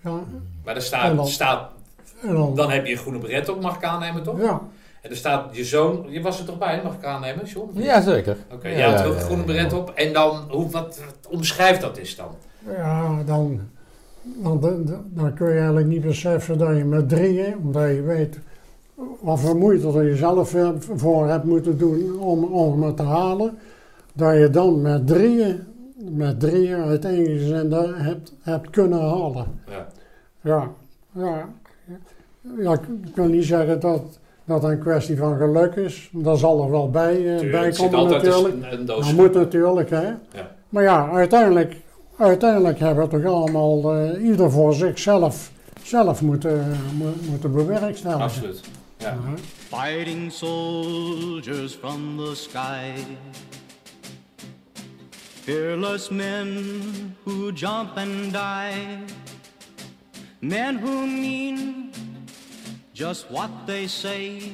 Ja, 0.00 0.10
Maar 0.64 0.74
er 0.74 0.76
En 0.76 0.82
staat, 0.82 1.16
dan- 1.16 1.26
staat 1.26 1.70
en 2.22 2.34
dan, 2.34 2.54
dan 2.56 2.70
heb 2.70 2.86
je 2.86 2.92
een 2.92 2.98
groene 2.98 3.18
bret 3.18 3.48
op, 3.48 3.60
mag 3.62 3.76
ik 3.76 3.84
aannemen, 3.84 4.22
toch? 4.22 4.40
ja, 4.40 4.60
En 5.02 5.10
er 5.10 5.16
staat 5.16 5.56
je 5.56 5.64
zoon, 5.64 6.06
je 6.08 6.20
was 6.22 6.38
er 6.38 6.44
toch 6.44 6.58
bij, 6.58 6.80
mag 6.84 6.94
ik 6.94 7.04
aannemen, 7.04 7.44
John? 7.46 7.70
Ja, 7.80 8.00
zeker. 8.00 8.36
Oké, 8.52 8.68
Ja, 8.68 8.76
je 8.76 8.82
had 8.82 8.98
ja, 8.98 9.04
ook 9.04 9.14
een 9.14 9.20
groene 9.20 9.42
ja. 9.46 9.52
bret 9.52 9.72
op. 9.72 9.90
En 9.90 10.12
dan, 10.12 10.44
hoe, 10.50 10.70
wat, 10.70 11.00
wat 11.04 11.28
omschrijft 11.32 11.80
dat 11.80 11.98
is 11.98 12.16
dan? 12.16 12.28
ja 12.66 13.22
dan, 13.26 13.60
dan, 14.22 14.60
dan, 14.60 15.02
dan 15.08 15.34
kun 15.34 15.48
je 15.48 15.56
eigenlijk 15.58 15.86
niet 15.86 16.02
beseffen 16.02 16.58
dat 16.58 16.76
je 16.76 16.84
met 16.84 17.08
drieën, 17.08 17.56
omdat 17.56 17.88
je 17.88 18.02
weet 18.02 18.38
wat 19.20 19.40
voor 19.40 19.56
moeite 19.56 19.86
er 19.88 20.02
je 20.04 20.16
zelf 20.16 20.54
eh, 20.54 20.68
voor 20.78 21.28
hebt 21.28 21.44
moeten 21.44 21.78
doen 21.78 22.18
om, 22.18 22.44
om 22.44 22.82
het 22.82 22.96
te 22.96 23.02
halen, 23.02 23.58
dat 24.12 24.34
je 24.36 24.50
dan 24.50 24.80
met 24.80 25.06
drieën, 25.06 25.60
met 26.10 26.40
drieën 26.40 26.82
uit 26.82 27.04
één 27.04 27.26
gezin 27.26 27.68
dat 27.68 27.88
hebt, 27.94 28.32
hebt 28.42 28.70
kunnen 28.70 29.00
halen. 29.00 29.46
Ja. 29.68 29.86
Ja, 30.40 30.68
ja. 31.12 31.48
ja 32.58 32.72
ik 32.72 33.14
kan 33.14 33.30
niet 33.30 33.44
zeggen 33.44 33.80
dat 33.80 34.02
dat 34.44 34.64
een 34.64 34.78
kwestie 34.78 35.16
van 35.16 35.36
geluk 35.36 35.74
is. 35.74 36.10
Dat 36.12 36.38
zal 36.38 36.62
er 36.64 36.70
wel 36.70 36.90
bij, 36.90 37.36
eh, 37.38 37.50
bij 37.50 37.70
komen 37.70 38.10
natuurlijk. 38.10 38.86
Dat 38.86 39.12
moet 39.12 39.34
natuurlijk, 39.34 39.90
hè. 39.90 40.06
Ja. 40.06 40.16
Maar 40.68 40.82
ja, 40.82 41.10
uiteindelijk, 41.10 41.76
uiteindelijk 42.16 42.78
hebben 42.78 43.08
we 43.08 43.10
toch 43.22 43.32
allemaal 43.32 43.94
eh, 43.94 44.24
ieder 44.24 44.50
voor 44.50 44.74
zichzelf 44.74 45.50
zelf 45.82 46.22
moeten, 46.22 46.64
mo- 46.98 47.30
moeten 47.30 47.52
bewerkstelligen. 47.52 48.24
Absoluut. 48.24 48.60
Ja. 49.02 49.08
Ja. 49.08 49.36
Fighting 49.68 50.30
soldiers 50.30 51.74
from 51.74 52.16
the 52.16 52.36
sky. 52.36 52.94
Fearless 55.44 56.10
men 56.10 57.16
who 57.24 57.50
jump 57.52 57.96
and 57.96 58.32
die. 58.32 59.02
Men 60.40 60.76
who 60.78 61.06
mean 61.06 61.90
just 62.94 63.28
what 63.28 63.50
they 63.66 63.88
say. 63.88 64.52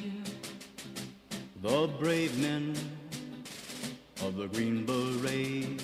The 1.61 1.87
brave 1.99 2.35
men 2.39 2.73
of 4.23 4.35
the 4.35 4.47
Green 4.47 4.83
Beret. 4.85 5.83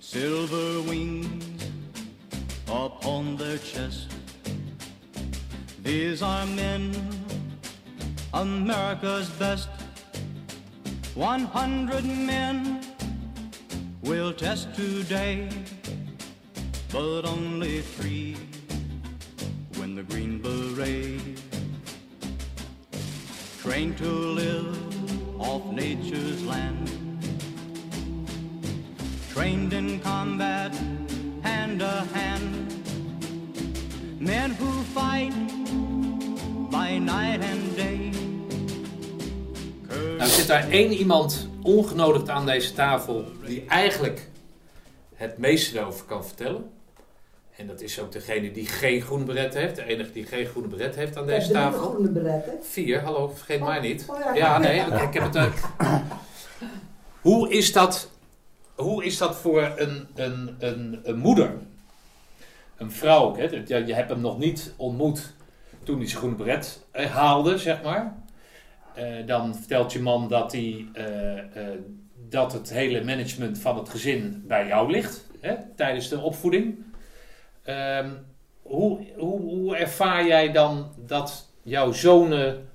Silver 0.00 0.82
wings 0.88 1.62
upon 2.66 3.36
their 3.36 3.58
chest. 3.58 4.21
These 5.82 6.22
are 6.22 6.46
men, 6.46 6.94
America's 8.32 9.28
best. 9.30 9.68
100 11.14 12.04
men 12.04 12.80
will 14.02 14.32
test 14.32 14.72
today, 14.74 15.48
but 16.92 17.24
only 17.24 17.80
three 17.80 18.36
win 19.76 19.96
the 19.96 20.04
Green 20.04 20.38
Beret. 20.38 21.20
Trained 23.60 23.98
to 23.98 24.08
live 24.08 25.40
off 25.40 25.64
nature's 25.72 26.44
land. 26.44 26.88
Trained 29.32 29.72
in 29.72 29.98
combat, 29.98 30.72
hand 31.42 31.80
to 31.80 32.06
hand. 32.14 32.81
Men 34.22 34.56
who 34.58 34.70
fight 35.00 35.32
by 36.70 36.98
night 36.98 37.42
and 37.42 37.76
day. 37.76 38.12
Nou 40.18 40.30
zit 40.30 40.46
daar 40.46 40.70
één 40.70 40.92
iemand 40.92 41.48
ongenodigd 41.62 42.28
aan 42.28 42.46
deze 42.46 42.72
tafel 42.72 43.24
die 43.44 43.64
eigenlijk 43.68 44.28
het 45.14 45.38
meeste 45.38 45.78
erover 45.78 46.04
kan 46.04 46.24
vertellen. 46.24 46.70
En 47.56 47.66
dat 47.66 47.80
is 47.80 48.00
ook 48.00 48.12
degene 48.12 48.50
die 48.50 48.66
geen 48.66 49.00
groen 49.00 49.24
beret 49.24 49.54
heeft. 49.54 49.76
De 49.76 49.84
enige 49.84 50.12
die 50.12 50.26
geen 50.26 50.46
groene 50.46 50.68
beret 50.68 50.94
heeft 50.94 51.16
aan 51.16 51.26
deze 51.26 51.52
tafel. 51.52 51.80
groene 51.80 52.08
beretten. 52.08 52.52
Vier, 52.62 53.00
hallo, 53.00 53.28
vergeet 53.28 53.60
mij 53.60 53.80
niet. 53.80 54.04
Oh 54.08 54.18
ja. 54.24 54.34
Ja, 54.34 54.58
nee, 54.58 54.80
ik 54.80 55.14
heb 55.14 55.22
het 55.22 55.38
ook. 55.38 55.54
Hoe 57.20 57.50
is 57.50 57.72
dat, 57.72 58.10
hoe 58.74 59.04
is 59.04 59.18
dat 59.18 59.36
voor 59.36 59.72
een, 59.76 60.08
een, 60.14 60.56
een, 60.58 61.00
een 61.02 61.18
moeder? 61.18 61.54
Een 62.76 62.92
vrouw 62.92 63.36
Je 63.36 63.94
hebt 63.94 64.10
hem 64.10 64.20
nog 64.20 64.38
niet 64.38 64.74
ontmoet 64.76 65.34
toen 65.84 65.98
hij 65.98 66.06
zijn 66.06 66.18
groene 66.18 66.36
beret 66.36 66.84
eh, 66.90 67.10
haalde, 67.10 67.58
zeg 67.58 67.82
maar. 67.82 68.16
Eh, 68.94 69.26
dan 69.26 69.54
vertelt 69.54 69.92
je 69.92 70.00
man 70.00 70.28
dat, 70.28 70.52
hij, 70.52 70.86
eh, 70.92 71.62
dat 72.28 72.52
het 72.52 72.70
hele 72.70 73.04
management 73.04 73.58
van 73.58 73.78
het 73.78 73.88
gezin 73.88 74.44
bij 74.46 74.66
jou 74.66 74.90
ligt 74.90 75.26
hè, 75.40 75.54
tijdens 75.76 76.08
de 76.08 76.20
opvoeding. 76.20 76.84
Ehm, 77.64 78.10
hoe, 78.62 79.06
hoe, 79.16 79.40
hoe 79.40 79.76
ervaar 79.76 80.26
jij 80.26 80.52
dan 80.52 80.92
dat 80.96 81.48
jouw 81.62 81.92
zonen 81.92 82.70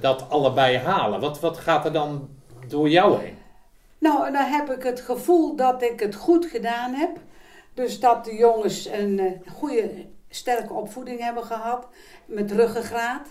dat 0.00 0.28
allebei 0.28 0.76
halen? 0.76 1.20
Wat, 1.20 1.40
wat 1.40 1.58
gaat 1.58 1.84
er 1.84 1.92
dan 1.92 2.28
door 2.68 2.88
jou 2.88 3.20
heen? 3.20 3.36
Nou, 3.98 4.32
dan 4.32 4.44
heb 4.44 4.70
ik 4.70 4.82
het 4.82 5.00
gevoel 5.00 5.56
dat 5.56 5.82
ik 5.82 6.00
het 6.00 6.14
goed 6.14 6.46
gedaan 6.46 6.94
heb. 6.94 7.10
Dus 7.74 8.00
dat 8.00 8.24
de 8.24 8.34
jongens 8.34 8.86
een 8.86 9.18
eh, 9.18 9.52
goede, 9.52 10.06
sterke 10.28 10.72
opvoeding 10.72 11.20
hebben 11.20 11.44
gehad. 11.44 11.86
Met 12.26 12.52
ruggengraat. 12.52 13.28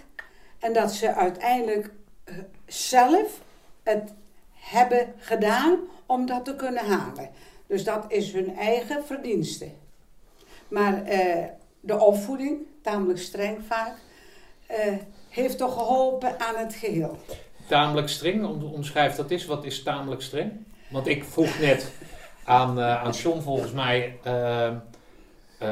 En 0.59 0.73
dat 0.73 0.91
ze 0.91 1.13
uiteindelijk 1.13 1.91
eh, 2.23 2.35
zelf 2.65 3.41
het 3.83 4.13
hebben 4.53 5.13
gedaan 5.17 5.79
om 6.05 6.25
dat 6.25 6.45
te 6.45 6.55
kunnen 6.55 6.85
halen. 6.85 7.29
Dus 7.67 7.83
dat 7.83 8.05
is 8.07 8.31
hun 8.31 8.55
eigen 8.55 9.05
verdienste. 9.05 9.71
Maar 10.67 11.03
eh, 11.03 11.45
de 11.79 11.99
opvoeding, 11.99 12.59
tamelijk 12.81 13.19
streng 13.19 13.59
vaak, 13.67 13.95
heeft 15.29 15.57
toch 15.57 15.73
geholpen 15.73 16.39
aan 16.39 16.55
het 16.55 16.73
geheel. 16.73 17.17
Tamelijk 17.67 18.09
streng, 18.09 18.45
om, 18.45 18.63
omschrijf 18.63 19.15
dat 19.15 19.31
is. 19.31 19.45
Wat 19.45 19.65
is 19.65 19.83
tamelijk 19.83 20.21
streng? 20.21 20.51
Want 20.89 21.07
ik 21.07 21.23
vroeg 21.23 21.59
net 21.59 21.91
aan, 22.45 22.79
eh 22.79 23.03
aan 23.03 23.11
John 23.11 23.39
volgens 23.41 23.71
mij. 23.71 24.17
eh, 24.23 24.67
eh, 24.67 24.73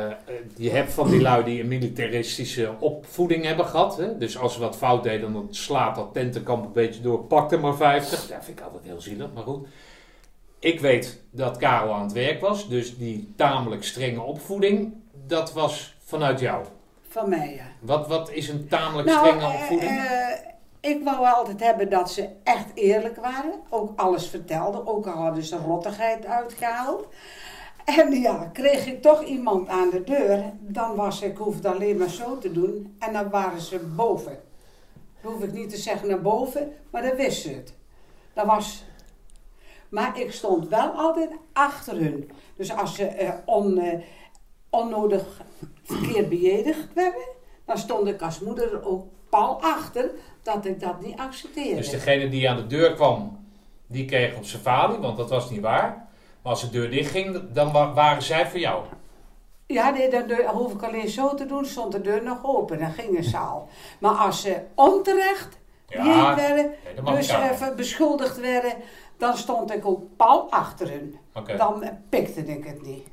eh, 0.06 0.12
je 0.56 0.70
hebt 0.70 0.94
van 0.94 1.10
die 1.10 1.22
lui 1.22 1.44
die 1.44 1.62
een 1.62 1.68
militaristische 1.68 2.74
opvoeding 2.80 3.46
hebben 3.46 3.66
gehad. 3.66 3.98
Hè? 3.98 4.18
Dus 4.18 4.38
als 4.38 4.54
ze 4.54 4.60
wat 4.60 4.78
fout 4.78 5.04
deden, 5.04 5.34
dan 5.34 5.48
slaat 5.52 5.96
dat 5.96 6.14
tentenkamp 6.14 6.66
een 6.66 6.72
beetje 6.72 7.02
door. 7.02 7.24
Pak 7.24 7.52
er 7.52 7.60
maar 7.60 7.76
50. 7.76 8.28
Dat 8.28 8.46
vind 8.46 8.60
ik 8.60 8.66
altijd 8.66 8.84
heel 8.84 9.02
zielig, 9.02 9.28
maar 9.34 9.44
goed. 9.44 9.68
Ik 10.60 10.80
weet 10.80 11.22
dat 11.32 11.58
Karel 11.58 11.94
aan 11.94 12.04
het 12.04 12.12
werk 12.12 12.42
was. 12.42 12.70
Dus 12.70 12.98
die 12.98 13.34
tamelijk 13.38 13.84
strenge 13.84 14.22
opvoeding, 14.22 14.94
dat 15.28 15.54
was 15.54 15.96
vanuit 16.04 16.40
jou. 16.40 16.66
Van 17.10 17.30
mij, 17.30 17.54
ja. 17.56 17.66
Wat, 17.80 18.08
wat 18.08 18.32
is 18.32 18.50
een 18.50 18.68
tamelijk 18.68 19.08
Nou, 19.08 19.28
strenge 19.28 19.46
opvoeding? 19.54 20.02
Ik 20.80 21.04
wou 21.04 21.26
altijd 21.26 21.60
hebben 21.60 21.90
dat 21.90 22.12
ze 22.12 22.30
echt 22.44 22.68
eerlijk 22.74 23.16
waren. 23.16 23.62
Ook 23.70 24.00
alles 24.00 24.28
vertelden. 24.28 24.88
Ook 24.88 25.08
al 25.08 25.14
hadden 25.14 25.44
ze 25.44 25.58
rottigheid 25.58 26.26
uitgehaald. 26.26 27.08
En 27.86 28.12
ja, 28.12 28.50
kreeg 28.54 28.86
ik 28.86 29.02
toch 29.02 29.24
iemand 29.24 29.68
aan 29.68 29.90
de 29.90 30.04
deur. 30.04 30.54
Dan 30.60 30.96
was 30.96 31.22
ik, 31.22 31.38
hoefde 31.38 31.70
alleen 31.70 31.98
maar 31.98 32.10
zo 32.10 32.38
te 32.38 32.52
doen. 32.52 32.96
En 33.00 33.14
dan 33.14 33.30
waren 33.30 33.62
ze 33.62 33.80
boven. 33.80 34.40
Dan 35.22 35.32
hoef 35.32 35.44
ik 35.44 35.54
niet 35.54 35.70
te 35.70 35.78
zeggen 35.78 36.08
naar 36.08 36.22
boven, 36.22 36.74
maar 36.90 37.02
dan 37.02 37.16
wist 37.16 37.42
ze 37.42 37.50
het. 37.50 37.74
Dat 38.34 38.46
was... 38.46 38.88
Maar 39.90 40.20
ik 40.20 40.32
stond 40.32 40.68
wel 40.68 40.90
altijd 40.92 41.30
achter 41.54 41.98
hun. 41.98 42.32
Dus 42.56 42.74
als 42.76 42.96
ze 42.96 43.06
eh, 43.06 43.34
on, 43.46 43.78
eh, 43.78 44.00
onnodig 44.70 45.42
verkeerd 45.84 46.30
bejedigd 46.30 46.94
werden, 46.94 47.28
dan 47.66 47.78
stond 47.78 48.08
ik 48.08 48.22
als 48.22 48.40
moeder 48.40 48.74
er 48.74 48.86
ook 48.86 49.08
pal 49.30 49.62
achter 49.62 50.10
dat 50.44 50.66
ik 50.66 50.80
dat 50.80 51.02
niet 51.02 51.18
accepteerde. 51.18 51.76
Dus 51.76 51.90
degene 51.90 52.30
die 52.30 52.50
aan 52.50 52.56
de 52.58 52.68
deur 52.68 52.94
kwam, 52.94 53.46
die 53.88 54.06
kreeg 54.06 54.36
op 54.36 54.46
zijn 54.46 54.62
want 55.02 55.18
dat 55.18 55.30
was 55.30 55.50
niet 55.50 55.62
waar. 55.62 56.08
Maar 56.42 56.52
als 56.52 56.62
de 56.62 56.70
deur 56.70 56.90
dichtging, 56.90 57.52
dan 57.54 57.72
wa- 57.72 57.94
waren 57.94 58.22
zij 58.22 58.50
voor 58.50 58.60
jou. 58.60 58.84
Ja, 59.66 59.90
nee, 59.90 60.10
dan 60.10 60.32
hoef 60.46 60.74
ik 60.74 60.84
alleen 60.84 61.10
zo 61.10 61.34
te 61.34 61.46
doen, 61.46 61.66
stond 61.66 61.92
de 61.92 62.02
deur 62.02 62.24
nog 62.24 62.40
open, 62.44 62.80
dan 62.80 62.92
ging 62.92 63.16
de 63.16 63.24
zaal. 63.24 63.68
Maar 64.00 64.12
als 64.16 64.42
ze 64.42 64.62
onterecht 64.76 65.58
Ja, 65.88 66.36
werden, 66.36 66.72
nee, 67.04 67.16
dus 67.16 67.30
even 67.30 67.76
beschuldigd 67.76 68.40
werden, 68.40 68.74
dan 69.18 69.38
stond 69.38 69.72
ik 69.74 69.86
ook 69.86 70.02
pal 70.18 70.52
achter 70.52 70.90
hun. 70.90 71.16
Dan 71.58 71.84
pikte 72.10 72.42
ik 72.46 72.66
het 72.66 72.82
niet. 72.86 73.08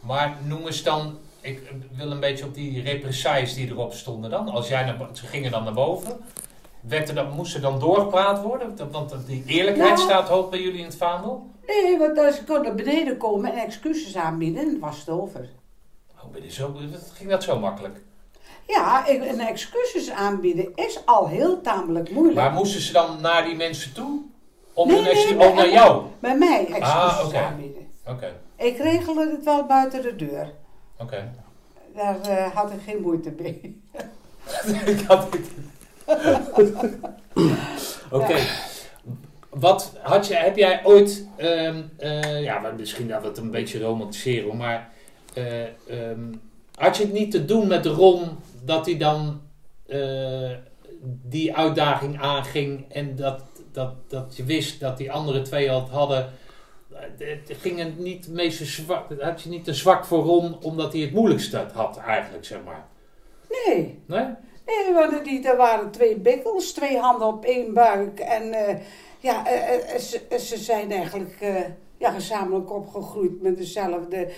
Maar 0.00 0.36
noem 0.46 0.66
eens 0.66 0.82
dan, 0.82 1.18
ik 1.40 1.70
wil 1.92 2.10
een 2.10 2.20
beetje 2.20 2.44
op 2.44 2.54
die 2.54 2.82
represailles 2.82 3.54
die 3.54 3.68
erop 3.68 3.92
stonden 3.92 4.30
dan. 4.30 4.48
Als 4.48 4.68
jij 4.68 4.84
naar, 4.84 5.08
ze 5.12 5.26
gingen 5.26 5.50
dan 5.50 5.64
naar 5.64 5.72
boven. 5.72 6.20
werd 6.80 7.08
er 7.08 7.14
dan, 7.14 7.30
moest 7.30 7.54
er 7.54 7.60
dan 7.60 7.78
doorgepraat 7.78 8.42
worden? 8.42 8.76
Want 8.90 9.26
die 9.26 9.42
eerlijkheid 9.46 9.98
Ja. 9.98 10.04
staat 10.04 10.28
hoog 10.28 10.48
bij 10.48 10.60
jullie 10.60 10.78
in 10.78 10.84
het 10.84 10.96
vaandel. 10.96 11.50
Nee, 11.66 11.98
want 11.98 12.18
als 12.18 12.36
ze 12.36 12.44
kon 12.44 12.62
naar 12.62 12.74
beneden 12.74 13.16
komen 13.16 13.52
en 13.52 13.58
excuses 13.64 14.16
aanbieden, 14.16 14.78
was 14.78 14.98
het 14.98 15.08
over. 15.08 15.48
Oh, 16.24 16.48
zo, 16.48 16.76
ging 17.14 17.30
dat 17.30 17.42
zo 17.42 17.58
makkelijk? 17.58 18.00
Ja, 18.66 19.08
een 19.08 19.40
excuses 19.40 20.10
aanbieden 20.10 20.72
is 20.74 21.00
al 21.06 21.28
heel 21.28 21.60
tamelijk 21.60 22.10
moeilijk. 22.10 22.36
Maar 22.36 22.52
moesten 22.52 22.80
ze 22.80 22.92
dan 22.92 23.20
naar 23.20 23.44
die 23.44 23.54
mensen 23.56 23.92
toe? 23.92 24.20
Om 24.72 24.88
Nee, 24.88 24.96
een 24.96 25.02
nee, 25.02 25.12
excu- 25.12 25.34
nee, 25.34 25.48
of 25.48 25.54
naar 25.54 25.70
jou? 25.72 26.02
Bij 26.20 26.36
mij 26.38 26.58
excuses 26.66 26.82
Ah, 26.94 27.22
oké. 27.26 27.38
aanbieden. 27.38 27.88
Oké, 28.06 28.32
Ik 28.56 28.76
regelde 28.78 29.30
het 29.30 29.44
wel 29.44 29.66
buiten 29.66 30.02
de 30.02 30.16
deur. 30.16 30.52
Oké. 31.00 31.32
Daar 31.94 32.20
eh, 32.20 32.54
had 32.54 32.72
ik 32.72 32.80
geen 32.84 33.00
moeite 33.00 33.32
mee. 33.38 33.60
Ik 34.86 35.00
had 35.06 35.32
het. 35.32 35.50
Oké. 38.10 38.36
Wat 39.50 39.92
had 40.02 40.26
je, 40.26 40.34
heb 40.34 40.56
jij 40.56 40.84
ooit, 40.84 41.26
ehm, 41.36 41.82
eh, 41.96 42.42
ja, 42.42 42.72
misschien 42.76 43.08
dat 43.08 43.22
we 43.22 43.28
het 43.28 43.38
een 43.38 43.50
beetje 43.50 43.80
romantiseren, 43.80 44.56
maar 44.56 44.90
eh, 45.34 45.62
ehm, 45.62 46.34
had 46.74 46.96
je 46.96 47.02
het 47.02 47.12
niet 47.12 47.30
te 47.30 47.44
doen 47.44 47.66
met 47.66 47.86
Ron 47.86 48.28
dat 48.64 48.86
hij 48.86 48.96
dan 48.96 49.40
die 51.22 51.56
uitdaging 51.56 52.20
aanging 52.20 52.92
en 52.92 53.16
dat, 53.16 53.42
dat, 53.72 53.94
dat 54.08 54.36
je 54.36 54.44
wist 54.44 54.80
dat 54.80 54.98
die 54.98 55.12
andere 55.12 55.42
twee 55.42 55.70
al 55.70 55.80
het 55.80 55.90
hadden? 55.90 56.32
Het 57.18 57.56
ging 57.60 57.78
het 57.78 57.98
niet 57.98 58.28
meeste 58.28 58.64
zwak, 58.64 59.20
had 59.20 59.42
je 59.42 59.48
niet 59.48 59.68
een 59.68 59.74
zwak 59.74 60.04
voor 60.04 60.24
Ron 60.24 60.62
omdat 60.62 60.92
hij 60.92 61.02
het 61.02 61.12
moeilijkste 61.12 61.66
had 61.72 61.96
eigenlijk, 61.96 62.44
zeg 62.44 62.58
maar? 62.64 62.86
Nee, 63.48 63.98
Nee? 64.06 64.26
nee 64.66 64.94
hadden 64.94 65.24
die, 65.24 65.48
er 65.48 65.56
waren 65.56 65.90
twee 65.90 66.16
bikkels, 66.16 66.72
twee 66.72 66.98
handen 66.98 67.26
op 67.26 67.44
één 67.44 67.74
buik. 67.74 68.20
En 68.20 68.52
eh, 68.52 68.76
ja, 69.18 69.46
eh, 69.46 69.94
eh, 69.94 70.00
ze, 70.00 70.20
ze 70.38 70.56
zijn 70.56 70.92
eigenlijk 70.92 71.36
ja, 71.98 72.10
gezamenlijk 72.10 72.72
opgegroeid 72.72 73.42
met 73.42 73.56
dezelfde 73.56 74.28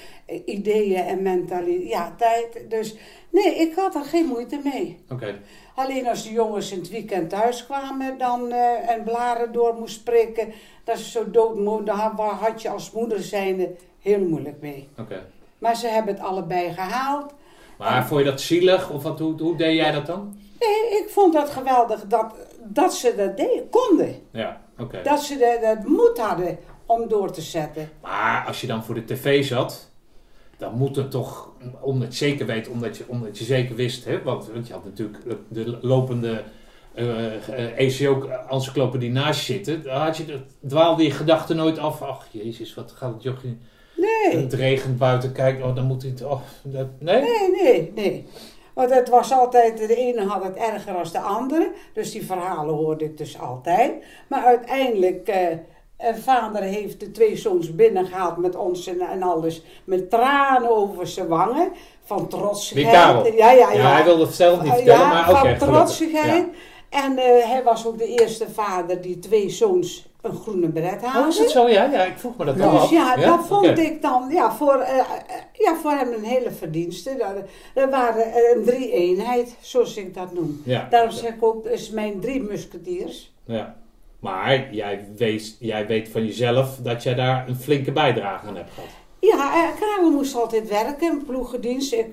ideeën 0.44 1.04
en 1.04 1.22
mentaliteit. 1.22 2.64
Dus 2.68 2.96
nee, 3.30 3.54
ik 3.54 3.74
had 3.74 3.94
er 3.94 4.04
geen 4.04 4.26
moeite 4.26 4.60
mee. 4.64 4.98
Oké. 5.10 5.38
Alleen 5.74 6.08
als 6.08 6.22
de 6.24 6.32
jongens 6.32 6.72
in 6.72 6.78
het 6.78 6.90
weekend 6.90 7.30
thuis 7.30 7.64
kwamen 7.64 8.18
dan, 8.18 8.52
en 8.86 9.02
blaren 9.04 9.52
door 9.52 9.74
moest 9.74 10.04
prikken, 10.04 10.52
dat 10.84 10.98
ze 10.98 11.10
zo 11.10 11.30
doodmoe, 11.30 11.82
daar 11.82 11.96
had- 11.96 12.20
had 12.20 12.62
je 12.62 12.68
als 12.68 12.90
moeder 12.90 13.20
zijnde 13.22 13.70
heel 14.00 14.20
moeilijk 14.20 14.60
mee. 14.60 14.88
Oké. 14.98 15.26
Maar 15.58 15.76
ze 15.76 15.86
hebben 15.86 16.14
het 16.14 16.22
allebei 16.22 16.72
gehaald. 16.72 17.32
Maar 17.78 18.06
vond 18.06 18.20
je 18.20 18.26
dat 18.30 18.40
zielig? 18.40 18.90
Of 18.90 19.02
wat, 19.02 19.18
hoe, 19.18 19.40
hoe 19.42 19.56
deed 19.56 19.76
jij 19.76 19.90
dat 19.92 20.06
dan? 20.06 20.36
Nee, 20.60 21.00
ik 21.02 21.08
vond 21.08 21.32
dat 21.32 21.50
geweldig 21.50 22.06
dat, 22.06 22.34
dat 22.64 22.94
ze 22.94 23.14
dat 23.16 23.36
deden, 23.36 23.68
konden. 23.70 24.14
Ja, 24.30 24.60
oké. 24.78 25.00
Dat 25.02 25.22
ze 25.22 25.34
de, 25.36 25.58
de 25.82 25.88
moed 25.88 26.18
hadden 26.18 26.58
om 26.86 27.08
door 27.08 27.30
te 27.32 27.40
zetten. 27.40 27.90
Maar 28.02 28.44
als 28.46 28.60
je 28.60 28.66
dan 28.66 28.84
voor 28.84 28.94
de 28.94 29.04
tv 29.04 29.44
zat, 29.44 29.90
dan 30.56 30.74
moet 30.74 30.96
het 30.96 31.10
toch, 31.10 31.50
omdat 31.80 32.18
je 32.18 32.24
zeker 32.24 32.46
weet, 32.46 32.68
omdat 32.68 32.96
je, 32.96 33.04
omdat 33.08 33.38
je 33.38 33.44
zeker 33.44 33.74
wist, 33.74 34.04
hè, 34.04 34.22
want, 34.22 34.48
want 34.52 34.66
je 34.66 34.72
had 34.72 34.84
natuurlijk 34.84 35.18
de 35.48 35.78
lopende 35.80 36.42
ECO-encyclopedie 37.76 39.10
naast 39.10 39.46
je 39.46 39.52
zitten, 39.64 39.90
had 39.90 40.16
je, 40.16 40.24
de- 40.24 40.40
dwaalde 40.68 41.02
je 41.02 41.10
gedachten 41.10 41.56
nooit 41.56 41.78
af. 41.78 42.02
Ach, 42.02 42.26
jezus, 42.30 42.74
wat 42.74 42.92
gaat 42.96 43.12
het 43.14 43.22
jochie... 43.22 43.58
Nee, 43.96 44.42
Het 44.42 44.52
regent 44.52 44.98
buiten, 44.98 45.32
kijk, 45.32 45.64
oh, 45.64 45.74
dan 45.74 45.84
moet 45.86 46.02
hij 46.02 46.10
het... 46.10 46.24
Oh, 46.24 46.40
dat, 46.62 46.86
nee? 46.98 47.20
nee, 47.22 47.62
nee, 47.62 47.92
nee. 47.94 48.26
Want 48.74 48.94
het 48.94 49.08
was 49.08 49.32
altijd, 49.32 49.78
de 49.78 49.96
ene 49.96 50.24
had 50.24 50.44
het 50.44 50.56
erger 50.56 50.96
dan 50.96 51.12
de 51.12 51.18
andere. 51.20 51.72
Dus 51.94 52.12
die 52.12 52.26
verhalen 52.26 52.74
hoorde 52.74 53.04
ik 53.04 53.18
dus 53.18 53.38
altijd. 53.40 53.92
Maar 54.28 54.44
uiteindelijk, 54.44 55.28
eh, 55.28 55.50
eh, 55.96 56.14
vader 56.14 56.62
heeft 56.62 57.00
de 57.00 57.10
twee 57.10 57.36
zoons 57.36 57.74
binnengehaald 57.74 58.36
met 58.36 58.56
ons 58.56 58.86
en, 58.86 59.00
en 59.00 59.22
alles. 59.22 59.62
Met 59.84 60.10
tranen 60.10 60.76
over 60.76 61.06
zijn 61.06 61.28
wangen. 61.28 61.68
Van 62.04 62.28
Karel? 62.90 63.26
Ja, 63.26 63.50
ja, 63.50 63.72
ja. 63.72 63.72
Ja, 63.72 63.92
hij 63.92 64.04
wilde 64.04 64.24
het 64.24 64.34
zelf 64.34 64.62
niet 64.62 64.70
Eh, 64.70 64.76
vertellen, 64.76 65.00
ja, 65.00 65.08
maar 65.12 65.30
oké. 65.30 65.58
van 65.58 65.68
trotsigheid. 65.68 66.46
En 66.92 67.18
eh, 67.18 67.48
hij 67.48 67.62
was 67.64 67.86
ook 67.86 67.98
de 67.98 68.06
eerste 68.06 68.50
vader 68.50 69.00
die 69.00 69.18
twee 69.18 69.50
zoons 69.50 70.06
een 70.20 70.36
groene 70.36 70.68
beret 70.68 71.02
haalde. 71.02 71.20
Oh, 71.20 71.28
is 71.28 71.38
het 71.38 71.50
zo? 71.50 71.68
Ja, 71.68 71.84
ja, 71.84 72.04
ik 72.04 72.18
vroeg 72.18 72.36
me 72.36 72.44
dat 72.44 72.56
Ja. 72.56 72.64
al 72.64 72.80
Dus 72.80 72.90
ja, 72.90 73.16
dat 73.16 73.46
vond 73.46 73.78
ik 73.78 74.02
dan 74.02 74.28
ja, 74.30 74.52
voor, 74.52 74.74
eh, 74.74 74.98
eh, 74.98 75.04
ja, 75.52 75.74
voor 75.74 75.90
hem 75.90 76.12
een 76.12 76.24
hele 76.24 76.50
verdienste. 76.50 77.16
Dat, 77.18 77.44
dat 77.74 77.90
waren 77.90 78.26
een 78.26 78.64
drie-eenheid, 78.64 79.56
zoals 79.60 79.96
ik 79.96 80.14
dat 80.14 80.32
noem. 80.32 80.62
Ja. 80.64 80.86
Daarom 80.90 81.10
zeg 81.10 81.34
ik 81.34 81.42
ook, 81.42 81.66
is 81.66 81.90
mijn 81.90 82.20
drie 82.20 82.42
musketiers. 82.42 83.32
Ja. 83.44 83.76
Maar 84.18 84.74
jij 84.74 85.08
weet, 85.16 85.56
jij 85.60 85.86
weet 85.86 86.08
van 86.08 86.26
jezelf 86.26 86.76
dat 86.82 87.02
jij 87.02 87.14
daar 87.14 87.48
een 87.48 87.56
flinke 87.56 87.92
bijdrage 87.92 88.46
aan 88.46 88.56
hebt 88.56 88.70
gehad. 88.74 88.90
Ja, 89.20 89.70
Karel 89.80 90.10
moest 90.10 90.34
altijd 90.34 90.68
werken, 90.68 91.24
ploegendienst. 91.26 91.92
Ik 91.92 92.06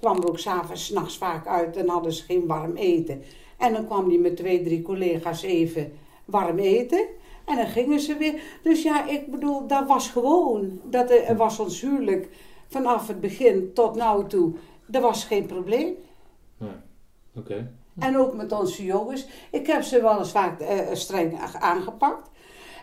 kwam 0.00 0.16
er 0.16 0.28
ook 0.28 0.38
s'avonds, 0.38 0.84
s'nachts 0.84 1.16
vaak 1.16 1.46
uit 1.46 1.76
en 1.76 1.88
hadden 1.88 2.12
ze 2.12 2.24
geen 2.24 2.46
warm 2.46 2.76
eten. 2.76 3.22
En 3.56 3.72
dan 3.72 3.86
kwam 3.86 4.08
hij 4.08 4.18
met 4.18 4.36
twee, 4.36 4.62
drie 4.62 4.82
collega's 4.82 5.42
even 5.42 5.92
warm 6.24 6.58
eten. 6.58 7.06
En 7.44 7.56
dan 7.56 7.66
gingen 7.66 8.00
ze 8.00 8.16
weer. 8.16 8.40
Dus 8.62 8.82
ja, 8.82 9.08
ik 9.08 9.30
bedoel, 9.30 9.66
dat 9.66 9.86
was 9.86 10.10
gewoon. 10.10 10.80
Dat 10.84 11.10
eh, 11.10 11.30
er 11.30 11.36
was 11.36 11.58
ons 11.58 11.80
huwelijk 11.80 12.28
vanaf 12.66 13.06
het 13.06 13.20
begin 13.20 13.70
tot 13.74 13.94
nu 13.94 14.28
toe. 14.28 14.52
Dat 14.86 15.02
was 15.02 15.24
geen 15.24 15.46
probleem. 15.46 15.94
Oké. 17.34 17.72
En 17.98 18.18
ook 18.18 18.34
met 18.34 18.52
onze 18.52 18.84
jongens. 18.84 19.26
Ik 19.50 19.66
heb 19.66 19.82
ze 19.82 20.00
wel 20.00 20.18
eens 20.18 20.30
vaak 20.30 20.60
eh, 20.60 20.78
streng 20.92 21.38
aangepakt. 21.60 22.30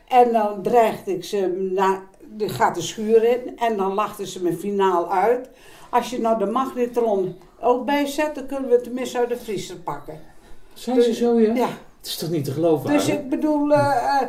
En 0.07 0.31
dan 0.31 0.61
dreigde 0.61 1.15
ik 1.15 1.23
ze, 1.23 1.69
na, 1.73 2.03
die 2.21 2.49
gaat 2.49 2.75
de 2.75 2.81
schuur 2.81 3.23
in. 3.23 3.57
En 3.57 3.77
dan 3.77 3.93
lachten 3.93 4.27
ze 4.27 4.43
me 4.43 4.53
finaal 4.53 5.11
uit. 5.11 5.49
Als 5.89 6.09
je 6.09 6.19
nou 6.19 6.37
de 6.37 6.45
magnetron 6.45 7.35
ook 7.59 7.85
bijzet, 7.85 8.35
dan 8.35 8.45
kunnen 8.45 8.69
we 8.69 8.75
het 8.75 8.83
tenminste 8.83 9.17
uit 9.17 9.29
de 9.29 9.37
vriezer 9.37 9.77
pakken. 9.77 10.32
Zijn 10.73 11.01
ze 11.01 11.13
zo, 11.13 11.39
ja? 11.39 11.53
Ja, 11.53 11.67
Het 11.99 12.07
is 12.07 12.15
toch 12.15 12.29
niet 12.29 12.45
te 12.45 12.51
geloven? 12.51 12.91
dus 12.91 13.07
ik 13.07 13.29
bedoel, 13.29 13.71
eh, 13.73 13.79
eh, 13.79 14.27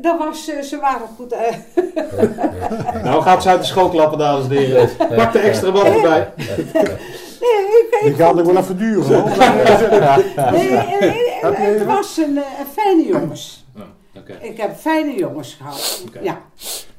dat 0.00 0.18
was, 0.18 0.48
eh, 0.48 0.60
ze 0.62 0.78
waren 0.78 1.06
goed. 1.16 1.32
eh, 1.32 1.54
Nou 3.04 3.22
gaat 3.22 3.42
ze 3.42 3.48
uit 3.48 3.60
de 3.60 3.66
school 3.66 3.88
klappen, 3.88 4.18
dames 4.18 4.44
en 4.44 4.50
heren. 4.50 4.88
Pak 5.16 5.32
de 5.32 5.38
extra 5.38 5.70
wat 5.72 5.84
erbij. 5.84 6.32
nee, 6.36 6.46
ik, 7.80 7.98
Die 8.02 8.10
ik 8.10 8.16
gaat 8.16 8.34
nog 8.34 8.46
wel 8.46 8.56
even 8.56 8.78
duren 8.78 9.20
hoor. 9.20 9.30
nee, 10.52 10.70
het 11.58 11.84
was 11.84 12.16
een 12.16 12.36
eh, 12.36 12.42
fijne 12.72 13.06
jongens. 13.06 13.66
Ik 14.40 14.56
heb 14.56 14.76
fijne 14.76 15.18
jongens 15.18 15.54
gehad. 15.54 16.04
Ja. 16.22 16.42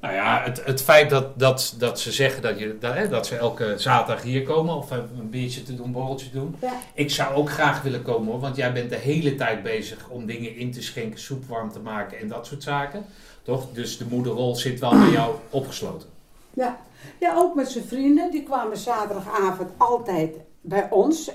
Nou 0.02 0.14
ja, 0.14 0.42
het, 0.44 0.66
het 0.66 0.82
feit 0.82 1.10
dat, 1.10 1.40
dat, 1.40 1.76
dat 1.78 2.00
ze 2.00 2.12
zeggen 2.12 2.42
dat, 2.42 2.60
je, 2.60 2.78
dat, 2.80 2.94
hè, 2.94 3.08
dat 3.08 3.28
ze 3.28 3.36
elke 3.36 3.74
zaterdag 3.78 4.24
hier 4.24 4.44
komen 4.44 4.76
of 4.76 4.92
een 4.92 5.30
biertje 5.30 5.64
te 5.64 5.76
doen, 5.76 5.86
een 5.86 5.92
borreltje 5.92 6.30
doen. 6.32 6.56
Ja. 6.62 6.74
Ik 6.94 7.12
zou 7.12 7.36
ook 7.36 7.50
graag 7.50 7.82
willen 7.82 8.02
komen 8.02 8.32
hoor, 8.32 8.40
want 8.40 8.56
jij 8.56 8.74
bent 8.74 8.90
de 8.90 8.96
hele 8.96 9.36
tijd 9.36 9.64
bezig 9.64 10.08
om 10.10 10.26
dingen 10.26 10.56
in 10.56 10.72
te 10.72 10.82
schenken, 10.82 11.20
soep 11.20 11.46
warm 11.46 11.72
te 11.72 11.80
maken 11.80 12.20
en 12.20 12.28
dat 12.28 12.46
soort 12.46 12.64
zaken. 12.64 13.06
Toch? 13.44 13.68
Dus 13.74 13.98
de 13.98 14.06
moederrol 14.10 14.56
zit 14.56 14.80
wel 14.80 14.92
bij 14.92 15.10
jou 15.10 15.36
opgesloten. 15.50 16.10
Ja. 16.54 16.78
ja, 17.20 17.36
ook 17.36 17.56
met 17.56 17.70
zijn 17.70 17.84
vrienden. 17.84 18.32
Die 18.32 18.44
kwamen 18.44 18.78
zaterdagavond 18.78 19.70
altijd 19.78 20.36
bij 20.62 20.88
ons. 20.90 21.32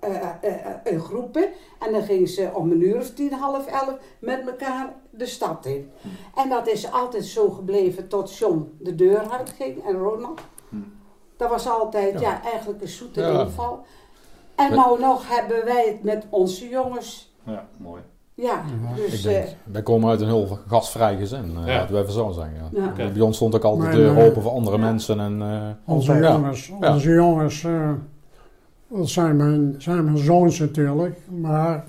Eh, 0.00 0.14
eh, 0.16 0.26
eh, 0.42 0.92
in 0.92 1.00
groepen. 1.00 1.44
En 1.86 1.92
dan 1.92 2.02
gingen 2.02 2.28
ze 2.28 2.50
om 2.54 2.70
een 2.70 2.82
uur 2.82 2.96
of 2.96 3.10
tien, 3.10 3.32
half 3.32 3.66
elf 3.66 3.94
met 4.18 4.46
elkaar 4.46 4.92
de 5.10 5.26
stad 5.26 5.66
in. 5.66 5.90
En 6.34 6.48
dat 6.48 6.68
is 6.68 6.92
altijd 6.92 7.24
zo 7.24 7.50
gebleven 7.50 8.08
tot 8.08 8.36
John 8.36 8.72
de 8.80 8.94
deur 8.94 9.30
uitging 9.30 9.84
en 9.86 9.94
Ronald. 9.98 10.40
Hm. 10.68 10.76
Dat 11.36 11.50
was 11.50 11.68
altijd, 11.68 12.12
ja, 12.12 12.30
Ja. 12.30 12.42
eigenlijk 12.42 12.82
een 12.82 12.88
zoete 12.88 13.20
Ja. 13.20 13.40
inval. 13.40 13.84
En 14.54 14.68
Met- 14.70 14.78
nou 14.78 15.00
nog 15.00 15.28
hebben 15.28 15.64
wij 15.64 15.84
het 15.86 16.02
met 16.02 16.26
onze 16.30 16.68
jongens. 16.68 17.34
Ja, 17.46 17.66
mooi. 17.76 18.02
Ja, 18.36 18.62
Ja, 18.88 18.94
dus... 18.96 19.14
Ik 19.14 19.22
denk, 19.22 19.46
eh, 19.46 19.52
wij 19.64 19.82
komen 19.82 20.10
uit 20.10 20.20
een 20.20 20.26
heel 20.26 20.58
gastvrij 20.68 21.16
gezin, 21.16 21.56
eh, 21.56 21.66
Ja. 21.66 21.74
laten 21.78 21.94
we 21.94 22.00
even 22.00 22.12
zo 22.12 22.30
zeggen. 22.30 22.54
Ja. 22.96 23.10
Bij 23.12 23.20
ons 23.22 23.36
stond 23.36 23.54
ook 23.54 23.64
altijd 23.64 23.92
de 23.92 23.96
deur 23.98 24.26
open 24.26 24.42
voor 24.42 24.50
andere 24.52 24.76
ja. 24.76 24.82
mensen. 24.82 25.20
En, 25.20 25.42
eh, 25.42 25.94
Onze 25.94 26.12
ja. 26.12 26.32
jongens, 26.32 26.72
Ja. 26.80 26.92
onze 26.94 27.10
jongens 27.12 27.64
eh, 27.64 27.90
dat 28.88 29.08
zijn 29.08 29.36
mijn, 29.36 29.74
zijn 29.78 30.04
mijn 30.04 30.18
zoons 30.18 30.58
natuurlijk, 30.58 31.16
maar 31.40 31.84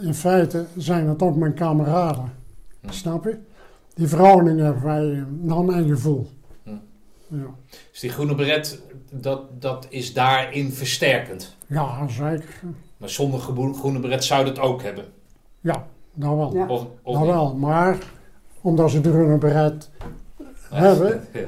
in 0.00 0.14
feite 0.14 0.66
zijn 0.76 1.08
het 1.08 1.22
ook 1.22 1.36
mijn 1.36 1.54
kameraden. 1.54 2.32
Hm. 2.80 2.90
Snap 2.90 3.24
je? 3.24 3.38
Die 3.94 4.08
verhouding 4.08 4.60
hebben 4.60 4.82
wij 4.82 5.10
eh, 5.12 5.22
naar 5.40 5.64
mijn 5.64 5.88
gevoel. 5.88 6.28
Hm. 6.62 6.70
Ja. 7.28 7.46
Dus 7.90 8.00
die 8.00 8.10
groene 8.10 8.34
beret, 8.34 8.80
dat, 9.10 9.62
dat 9.62 9.86
is 9.90 10.12
daarin 10.12 10.72
versterkend. 10.72 11.56
ja, 11.66 12.08
zeker. 12.08 12.60
Maar 12.96 13.08
zonder 13.10 13.40
groene 13.74 14.00
beret 14.00 14.24
zou 14.24 14.44
dat 14.44 14.58
ook 14.58 14.82
hebben. 14.82 15.04
Ja, 15.60 15.86
dat 16.14 16.34
wel. 16.36 16.54
Ja. 16.54 16.66
Of, 16.66 16.86
of 17.02 17.12
Dat 17.14 17.22
niet? 17.22 17.32
wel, 17.32 17.54
maar 17.54 17.98
omdat 18.60 18.90
ze 18.90 19.00
de 19.00 19.10
groene 19.10 19.38
beret 19.38 19.90
hebben, 20.70 21.24
Ja, 21.32 21.40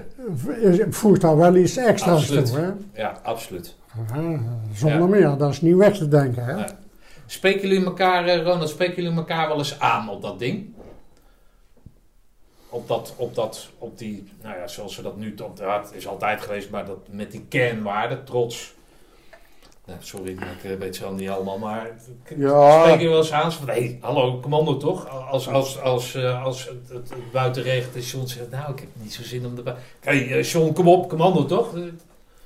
is- 0.61 0.81
voegt 0.97 1.21
daar 1.21 1.37
wel 1.37 1.57
iets 1.57 1.77
extra's 1.77 2.19
Absoluut. 2.21 2.47
toe. 2.47 2.59
Hè? 2.59 2.71
ja, 3.03 3.21
absoluut. 3.23 3.75
Ja, 4.15 4.39
zonder 4.75 5.01
Ja. 5.01 5.07
meer, 5.07 5.37
dat 5.39 5.53
is 5.53 5.61
niet 5.61 5.77
weg 5.77 5.97
te 5.97 6.09
denken. 6.09 6.45
Hè? 6.45 6.53
Ja. 6.53 6.79
Spreken 7.27 7.69
jullie 7.69 7.85
elkaar, 7.85 8.27
eh, 8.27 8.43
Ronald, 8.43 8.69
spreken 8.69 9.03
jullie 9.03 9.19
elkaar 9.19 9.49
wel 9.49 9.59
eens 9.59 9.81
aan 9.81 10.09
op 10.09 10.23
dat 10.23 10.39
ding? 10.39 10.75
Op 12.69 12.89
dat, 12.89 13.15
op 13.17 13.35
dat, 13.35 13.69
op 13.79 13.99
die, 13.99 14.29
nou 14.43 14.57
ja, 14.59 14.67
zoals 14.67 14.97
we 14.97 15.03
dat 15.03 15.17
nu, 15.17 15.35
op 15.43 15.57
de 15.57 15.65
hart 15.65 15.95
is 15.95 16.07
altijd 16.07 16.41
geweest, 16.41 16.71
maar 16.71 16.87
dat 16.87 16.99
met 17.11 17.31
die 17.31 17.45
kernwaarden, 17.49 18.25
trots. 18.25 18.75
Nou, 19.91 20.03
sorry, 20.03 20.31
ik 20.63 20.79
weet 20.79 20.97
ze 20.97 21.03
wel 21.03 21.13
niet 21.13 21.29
allemaal, 21.29 21.59
maar 21.59 21.91
Ja. 22.37 22.71
spreken 22.73 22.93
jullie 22.93 23.09
wel 23.09 23.19
eens 23.19 23.33
aan? 23.33 23.53
Van, 23.53 23.69
hé, 23.69 23.99
hallo, 24.01 24.41
commando 24.41 24.77
toch? 24.77 25.29
Als, 25.31 25.49
als, 25.49 25.81
als, 25.83 26.15
eh, 26.15 26.45
als 26.45 26.65
het, 26.65 26.89
het, 26.89 27.09
het 27.09 27.33
buiten 27.33 27.63
regent 27.63 27.95
en 27.95 28.01
John 28.01 28.27
zegt, 28.27 28.51
nou, 28.51 28.73
ik 28.73 28.79
heb 28.79 28.89
niet 28.93 29.13
zo 29.13 29.23
zin 29.23 29.47
om 29.47 29.57
erbij. 29.57 29.75
Hé, 30.01 30.19
hey, 30.27 30.39
eh, 30.39 30.43
John, 30.45 30.73
kom 30.73 30.89
op, 30.89 31.09
commando 31.09 31.47
toch? 31.47 31.75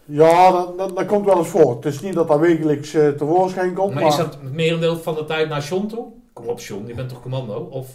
Ja, 0.04 0.50
dat, 0.50 0.78
dat, 0.78 0.96
dat 0.96 1.06
komt 1.06 1.24
wel 1.26 1.38
eens 1.38 1.48
voor. 1.48 1.74
Het 1.76 1.84
is 1.84 2.00
niet 2.00 2.14
dat 2.14 2.28
dat 2.28 2.38
wekelijks 2.38 2.94
eh, 2.94 3.08
tevoorschijn 3.08 3.74
komt. 3.74 3.94
Maar 3.94 4.02
Maar, 4.02 4.12
is 4.12 4.18
dat 4.18 4.26
het 4.40 4.52
merendeel 4.52 4.96
van 4.96 5.14
de 5.14 5.24
tijd 5.24 5.48
naar 5.48 5.62
John 5.62 5.86
toe? 5.86 6.06
Kom 6.32 6.46
op, 6.46 6.60
John, 6.60 6.84
je 6.86 6.94
bent 6.94 7.08
toch 7.08 7.22
commando? 7.22 7.68
Of 7.70 7.86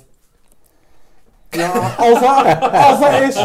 Ja, 1.49 1.95
als 1.97 2.19
dat, 2.19 2.71
als 2.71 2.99
dat 2.99 3.21
is, 3.21 3.35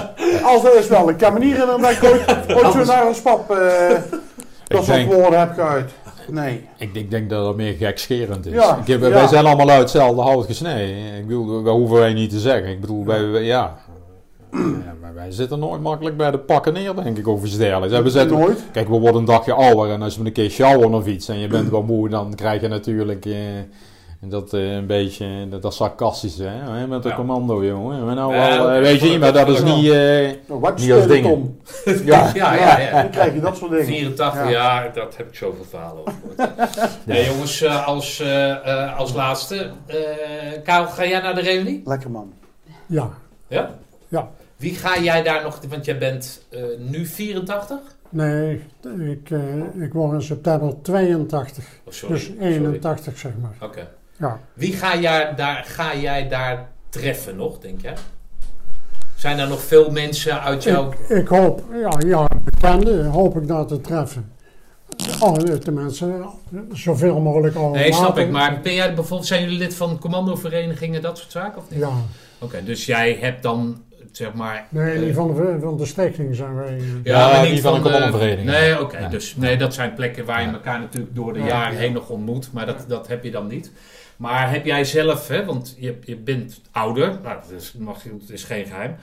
als 0.43 0.63
dat 0.63 0.75
is 0.75 0.87
wel. 0.89 1.09
Ik 1.09 1.17
kan 1.17 1.33
me 1.33 1.39
niet 1.39 1.53
herinneren 1.53 1.81
dat 1.81 1.91
ik 1.91 2.03
ooit, 2.05 2.55
ooit 2.65 2.73
zo 2.73 2.85
naar 2.85 3.07
een 3.07 3.15
spap 3.15 3.51
dat 4.67 4.85
soort 4.85 5.05
woorden 5.05 5.39
heb 5.39 5.53
geuit. 5.55 5.93
Nee. 6.31 6.67
Ik, 6.79 6.95
ik 6.95 7.11
denk 7.11 7.31
dat 7.31 7.47
het 7.47 7.57
meer 7.57 7.73
gekscherend 7.73 8.47
is. 8.47 8.53
Ja, 8.53 8.79
ik 8.79 8.87
heb, 8.87 9.01
ja. 9.01 9.09
Wij 9.09 9.27
zijn 9.27 9.47
allemaal 9.47 9.69
uit 9.71 9.81
hetzelfde 9.81 10.21
hout 10.23 10.47
gesneden. 10.47 11.15
Ik 11.19 11.27
bedoel, 11.27 11.63
dat 11.63 11.75
hoeven 11.75 11.97
wij 11.99 12.13
niet 12.13 12.31
te 12.31 12.39
zeggen. 12.39 12.71
Ik 12.71 12.81
bedoel, 12.81 13.05
wij, 13.05 13.27
wij- 13.31 13.43
ja. 13.43 13.77
ja 14.53 14.95
maar 15.01 15.15
wij 15.15 15.31
zitten 15.31 15.59
nooit 15.59 15.81
makkelijk 15.83 16.17
bij 16.17 16.31
de 16.31 16.39
pakken 16.39 16.73
neer, 16.73 16.95
denk 16.95 17.19
ik, 17.19 17.29
over 17.29 17.47
iets 17.47 17.57
dergelijks. 17.57 17.95
En 17.95 18.03
we 18.03 18.11
zetten, 18.11 18.39
Nooit. 18.39 18.63
Kijk, 18.73 18.89
we 18.89 18.99
worden 18.99 19.21
een 19.21 19.27
dagje 19.27 19.53
ouder 19.53 19.91
en 19.91 20.03
als 20.03 20.17
we 20.19 20.25
een 20.27 20.33
keer 20.33 20.51
sjouwen 20.51 20.95
of 20.95 21.07
iets 21.07 21.29
en 21.29 21.39
je 21.39 21.47
bent 21.49 21.71
wel 21.77 21.83
moe, 21.83 22.09
dan 22.09 22.35
krijg 22.35 22.61
je 22.61 22.69
natuurlijk 22.69 23.27
eh, 23.27 23.33
dat 24.29 24.53
eh, 24.53 24.75
een 24.75 24.87
beetje, 24.87 25.49
dat, 25.49 25.63
dat 25.63 25.75
sarcastische, 25.75 26.43
hè, 26.43 26.71
hè, 26.79 26.87
met 26.87 27.03
de 27.03 27.09
Ja. 27.09 27.15
commando, 27.15 27.65
jongen. 27.65 28.05
Maar 28.05 28.15
nou 28.15 28.33
wel, 28.33 28.41
eh, 28.59 28.61
oké, 28.63 28.81
weet 28.81 29.01
je 29.01 29.09
niet, 29.09 29.21
maar 29.21 29.33
dat 29.33 29.49
is 29.49 29.63
niet... 29.63 29.89
wat 30.47 30.79
Niet 30.79 30.93
als. 30.93 31.07
Tom? 31.07 31.61
ja, 32.05 32.31
ja, 32.35 32.55
ja, 32.55 32.79
ja. 32.79 33.03
Dan 33.03 33.11
krijg 33.11 33.35
je 33.35 33.41
dat 33.41 33.57
soort 33.57 33.71
dingen. 33.71 33.87
84, 33.87 34.43
ja. 34.51 34.83
Ja. 34.83 34.89
dat 34.89 35.17
heb 35.17 35.29
ik 35.29 35.35
zoveel 35.35 35.65
verhalen 35.65 36.01
over. 36.07 36.49
Nee, 37.05 37.25
jongens, 37.31 37.63
eh, 37.63 37.87
als, 37.87 38.21
eh, 38.21 38.51
eh, 38.51 38.99
als 38.99 39.13
laatste. 39.15 39.71
eh 39.87 39.97
Karel, 40.65 40.87
ga 40.87 41.07
jij 41.07 41.21
naar 41.21 41.35
de 41.35 41.41
reunie? 41.41 41.83
Lekker 41.85 42.11
man. 42.11 42.33
Ja, 42.87 43.11
Ja? 43.49 43.71
Ja. 44.09 44.29
Wie 44.57 44.75
ga 44.75 44.99
jij 45.01 45.23
daar 45.23 45.43
nog, 45.43 45.61
want 45.69 45.85
jij 45.85 45.99
bent 45.99 46.45
eh, 46.51 46.63
nu 46.79 47.07
84? 47.07 47.79
nee, 48.09 48.63
ik, 48.99 49.31
eh, 49.31 49.83
ik 49.83 49.93
word 49.93 50.13
in 50.13 50.23
september 50.23 50.75
82, 50.83 51.65
Oh, 51.87 51.93
sorry. 51.93 52.15
dus 52.15 52.31
81 52.41 53.19
zeg 53.19 53.33
maar. 53.41 53.69
Oké. 53.69 53.89
Ja. 54.19 54.39
Wie 54.55 54.73
ga 54.73 54.97
jij, 54.99 55.35
daar, 55.35 55.65
ga 55.67 55.97
jij 55.97 56.29
daar 56.29 56.69
treffen 56.89 57.37
nog, 57.37 57.59
denk 57.59 57.81
jij? 57.83 57.95
Zijn 59.15 59.39
er 59.39 59.49
nog 59.49 59.63
veel 59.63 59.91
mensen 59.91 60.41
uit 60.43 60.63
jouw... 60.63 60.93
Ik, 60.93 61.09
ik 61.09 61.29
hoop, 61.29 61.63
ja, 61.81 61.93
ja, 62.07 62.27
bekenden 62.45 63.07
hoop 63.07 63.37
ik 63.37 63.47
daar 63.49 63.67
te 63.67 63.81
treffen. 63.81 64.33
Oh, 65.21 65.33
tenminste, 65.35 66.25
zoveel 66.73 67.21
mogelijk 67.21 67.57
al. 67.57 67.71
Nee, 67.71 67.93
snap 67.93 68.19
ik. 68.19 68.31
Maar 68.31 68.61
ben 68.63 68.75
jij 68.75 68.95
bijvoorbeeld, 68.95 69.29
zijn 69.29 69.43
jullie 69.43 69.59
lid 69.59 69.75
van 69.75 69.99
commandoverenigingen, 69.99 71.03
dat 71.03 71.19
soort 71.19 71.31
zaken 71.33 71.59
of 71.59 71.71
niet? 71.71 71.79
Ja, 71.81 71.89
Oké, 72.39 72.65
dus 72.65 72.87
jij 72.87 73.17
hebt 73.21 73.43
dan, 73.43 73.83
zeg 74.13 74.33
maar... 74.33 74.67
nee, 74.71 74.95
eh, 74.95 75.01
niet 75.01 75.15
van 75.15 75.35
de, 75.35 75.57
van 75.61 75.77
de 75.77 75.87
stichting 75.87 76.35
zijn 76.35 76.55
wij. 76.55 76.77
eh, 76.77 76.83
Ja, 77.05 77.33
maar 77.33 77.51
niet 77.51 77.61
van 77.61 77.75
een 77.75 77.83
de- 77.83 77.91
commandovereniging. 77.91 78.47
Nee, 78.51 78.81
oké. 78.81 79.09
Dus 79.11 79.37
nee, 79.37 79.57
dat 79.57 79.75
zijn 79.75 79.95
plekken 79.95 80.25
waar 80.25 80.41
je 80.41 80.47
Ja. 80.47 80.53
elkaar 80.53 80.81
natuurlijk 80.81 81.15
door 81.15 81.33
de 81.33 81.39
Ja. 81.39 81.47
jaren 81.47 81.79
heen 81.79 81.93
nog 81.93 82.09
ontmoet. 82.09 82.53
Maar 82.53 82.67
dat, 82.67 82.85
dat 82.89 83.09
heb 83.09 83.25
je 83.25 83.31
dan 83.31 83.47
niet. 83.47 83.73
Maar 84.25 84.51
heb 84.51 84.65
jij 84.65 84.85
zelf, 84.85 85.29
hè, 85.29 85.45
want 85.45 85.77
je, 85.79 85.99
je 86.05 86.17
bent 86.17 86.61
ouder, 86.71 87.19
nou, 87.23 87.41
dat 87.41 87.61
is, 87.61 87.73
mag, 87.79 88.03
dat 88.03 88.31
is 88.31 88.45
geen 88.45 88.67
geheim. 88.67 88.95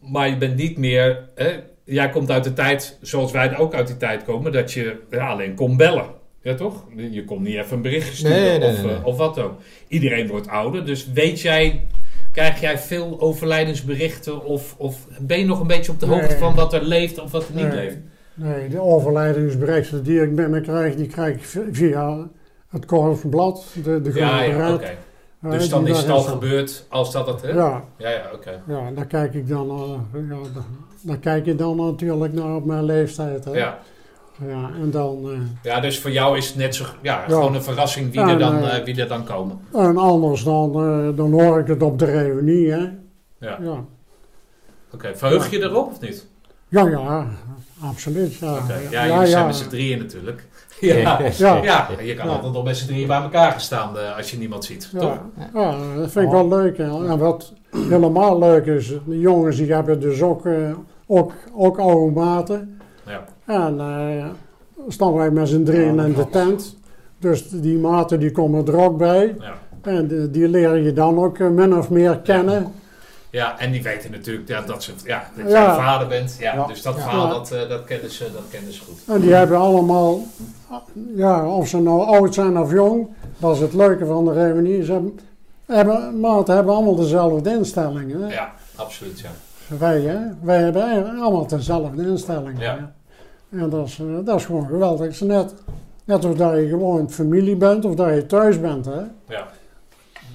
Maar 0.00 0.28
je 0.28 0.36
bent 0.36 0.56
niet 0.56 0.78
meer, 0.78 1.28
hè, 1.34 1.60
jij 1.84 2.10
komt 2.10 2.30
uit 2.30 2.44
de 2.44 2.52
tijd, 2.52 2.98
zoals 3.00 3.32
wij 3.32 3.58
ook 3.58 3.74
uit 3.74 3.86
die 3.86 3.96
tijd 3.96 4.24
komen, 4.24 4.52
dat 4.52 4.72
je 4.72 4.96
ja, 5.10 5.28
alleen 5.28 5.54
kon 5.54 5.76
bellen. 5.76 6.06
Ja, 6.42 6.54
toch? 6.54 6.84
Je 6.96 7.24
kon 7.24 7.42
niet 7.42 7.54
even 7.56 7.76
een 7.76 7.82
berichtje 7.82 8.14
sturen 8.14 8.36
Nee, 8.42 8.58
nee, 8.58 8.68
of, 8.68 8.82
nee, 8.82 8.94
eh, 8.94 9.06
of 9.06 9.16
wat 9.16 9.38
ook. 9.38 9.60
Iedereen 9.88 10.26
wordt 10.26 10.48
ouder, 10.48 10.84
dus 10.86 11.12
weet 11.12 11.40
jij, 11.40 11.86
krijg 12.32 12.60
jij 12.60 12.78
veel 12.78 13.20
overlijdensberichten 13.20 14.44
of, 14.44 14.74
of 14.78 15.06
ben 15.20 15.38
je 15.38 15.44
nog 15.44 15.60
een 15.60 15.66
beetje 15.66 15.92
op 15.92 16.00
de 16.00 16.06
hoogte 16.06 16.26
Nee. 16.28 16.38
van 16.38 16.54
wat 16.54 16.72
er 16.72 16.84
leeft 16.84 17.18
of 17.20 17.30
wat 17.30 17.48
er 17.48 17.54
niet 17.54 17.68
Nee. 17.68 17.76
leeft? 17.76 17.96
Nee, 18.34 18.68
de 18.68 18.80
overlijdingsberichten 18.80 20.02
die 20.04 20.22
ik 20.22 20.34
binnenkrijg, 20.34 20.94
die 20.94 21.06
krijg 21.06 21.34
ik 21.36 21.66
via 21.72 22.28
het 22.76 22.86
Korfblad, 22.86 23.64
de, 23.84 24.00
de 24.02 24.12
Ja, 24.14 24.28
Groene 24.38 24.46
ja. 24.46 24.56
Raad. 24.68 24.80
Eh, 24.80 25.50
Dus 25.50 25.68
dan 25.68 25.86
is 25.86 25.98
het 25.98 26.08
al 26.10 26.20
gebeurd 26.20 26.86
als 26.88 27.12
dat 27.12 27.26
het... 27.26 27.42
Hè? 27.42 27.48
Ja, 27.48 27.84
ja, 27.96 28.08
ja 28.10 28.30
oké. 28.34 28.62
ja, 28.66 28.90
daar 28.94 29.06
kijk 29.06 29.34
ik 29.34 29.48
dan, 29.48 29.70
eh, 29.70 30.20
ja, 30.28 30.36
daar 31.00 31.18
kijk 31.18 31.44
je 31.44 31.54
dan 31.54 31.76
natuurlijk 31.76 32.32
naar 32.32 32.54
op 32.54 32.64
mijn 32.64 32.84
leeftijd. 32.84 33.44
Hè? 33.44 33.50
Ja. 33.50 33.78
Ja, 34.46 34.70
en 34.82 34.90
dan, 34.90 35.30
eh, 35.30 35.38
ja, 35.62 35.80
dus 35.80 36.00
voor 36.00 36.10
jou 36.10 36.36
is 36.36 36.46
het 36.46 36.56
net 36.56 36.74
zo... 36.74 36.84
Ja, 37.02 37.24
gewoon 37.28 37.54
een 37.54 37.62
verrassing 37.62 38.12
wie, 38.12 38.20
er 38.20 38.38
dan, 38.38 38.60
wie 38.84 39.00
er 39.00 39.08
dan 39.08 39.24
komen. 39.24 39.60
en 39.72 39.96
anders 39.96 40.44
dan, 40.44 40.72
dan 41.16 41.32
hoor 41.32 41.58
ik 41.58 41.66
het 41.66 41.82
op 41.82 41.98
de 41.98 42.04
reunie. 42.04 42.70
Hè? 42.70 42.78
Ja. 43.40 43.58
Ja. 43.60 43.84
Oké, 44.92 45.16
verheug 45.16 45.50
je 45.50 45.58
erop 45.62 45.90
of 45.90 46.00
niet? 46.00 46.26
Ja, 46.68 46.88
ja, 46.88 47.26
absoluut. 47.80 48.34
Ja, 48.34 48.52
Oké, 48.56 48.78
ja, 48.90 49.04
ja, 49.04 49.26
zijn 49.26 49.46
met 49.46 49.56
z'n 49.56 49.68
drieën 49.68 49.98
natuurlijk. 49.98 50.46
Ja, 50.80 51.18
Ja. 51.38 51.62
ja, 51.62 51.88
je 52.02 52.14
kan 52.14 52.26
Ja. 52.26 52.32
altijd 52.32 52.52
nog 52.52 52.64
met 52.64 52.76
z'n 52.76 52.86
drieën 52.86 53.06
bij 53.06 53.20
elkaar 53.22 53.50
gaan 53.50 53.60
staan 53.60 53.98
eh, 53.98 54.16
als 54.16 54.30
je 54.30 54.38
niemand 54.38 54.64
ziet, 54.64 54.90
toch? 54.98 55.18
Ja, 55.52 55.60
ja, 55.60 55.76
dat 55.96 56.10
vind 56.10 56.24
ik 56.24 56.30
wel 56.30 56.48
leuk. 56.48 56.76
hè. 56.78 57.06
En 57.08 57.18
wat 57.18 57.52
helemaal 57.76 58.38
leuk 58.38 58.66
is, 58.66 58.88
de 59.06 59.18
jongens 59.18 59.56
die 59.56 59.72
hebben 59.72 60.00
dus 60.00 60.22
ook, 60.22 60.46
eh, 60.46 60.70
ook, 61.06 61.32
ook 61.56 61.78
oude 61.78 62.12
maten. 62.12 62.80
Ja. 63.06 63.24
En 63.44 63.80
eh 63.80 64.24
staan 64.88 65.14
wij 65.14 65.30
met 65.30 65.48
z'n 65.48 65.62
drieën 65.62 65.94
Ja, 65.94 66.04
in 66.04 66.12
de 66.12 66.28
tent. 66.28 66.76
Dus 67.18 67.48
die 67.48 67.78
maten 67.78 68.20
die 68.20 68.30
komen 68.32 68.66
er 68.66 68.76
ook 68.76 68.96
bij. 68.98 69.36
Ja. 69.40 69.52
En 69.82 70.06
die, 70.06 70.30
die 70.30 70.48
leer 70.48 70.76
je 70.76 70.92
dan 70.92 71.18
ook 71.18 71.38
min 71.38 71.76
of 71.76 71.90
meer 71.90 72.18
kennen. 72.18 72.72
Ja, 73.30 73.58
en 73.58 73.70
die 73.70 73.82
weten 73.82 74.10
natuurlijk 74.10 74.48
ja, 74.48 74.60
dat, 74.60 74.82
ze, 74.82 74.92
ja, 75.04 75.30
dat 75.36 75.50
Ja. 75.50 75.64
jij 75.64 75.74
vader 75.74 76.08
bent. 76.08 76.36
Ja, 76.38 76.54
Ja. 76.54 76.66
Dus 76.66 76.82
dat 76.82 76.94
verhaal, 76.94 77.28
dat, 77.28 77.50
eh, 77.52 77.68
dat, 77.68 77.84
kennen 77.84 78.10
ze, 78.10 78.32
dat 78.32 78.42
kennen 78.50 78.72
ze 78.72 78.80
goed. 78.80 78.98
En 79.14 79.20
die 79.20 79.32
hebben 79.32 79.58
allemaal, 79.58 80.20
ja, 81.14 81.48
of 81.48 81.68
ze 81.68 81.80
nou 81.80 82.02
oud 82.06 82.34
zijn 82.34 82.58
of 82.58 82.72
jong, 82.72 83.08
dat 83.38 83.54
is 83.54 83.60
het 83.60 83.74
leuke 83.74 84.06
van 84.06 84.24
de 84.24 84.32
reunie. 84.32 84.84
Ze 84.84 84.92
hebben, 84.92 85.18
hebben, 85.66 86.20
maten 86.20 86.54
hebben 86.54 86.74
allemaal 86.74 86.94
dezelfde 86.96 87.50
instellingen. 87.50 88.22
hè. 88.22 88.32
Ja, 88.34 88.52
absoluut, 88.76 89.20
ja. 89.20 89.30
Wij, 89.78 90.00
hè? 90.00 90.18
Wij 90.42 90.58
hebben 90.60 91.18
allemaal 91.20 91.46
dezelfde 91.46 92.02
instellingen. 92.08 92.60
Ja. 92.60 92.74
hè. 93.50 93.60
En 93.60 93.70
dat 93.70 93.86
is, 93.86 93.98
eh, 93.98 94.06
dat 94.24 94.38
is 94.38 94.44
gewoon 94.44 94.66
geweldig. 94.66 95.06
Is 95.08 95.20
net, 95.20 95.54
net 96.04 96.24
of 96.24 96.34
dat 96.34 96.54
je 96.54 96.68
gewoon 96.68 97.10
familie 97.10 97.56
bent 97.56 97.84
of 97.84 97.94
dat 97.94 98.14
je 98.14 98.26
thuis 98.26 98.60
bent. 98.60 98.84
Hè? 98.84 99.00
ja. 99.28 99.46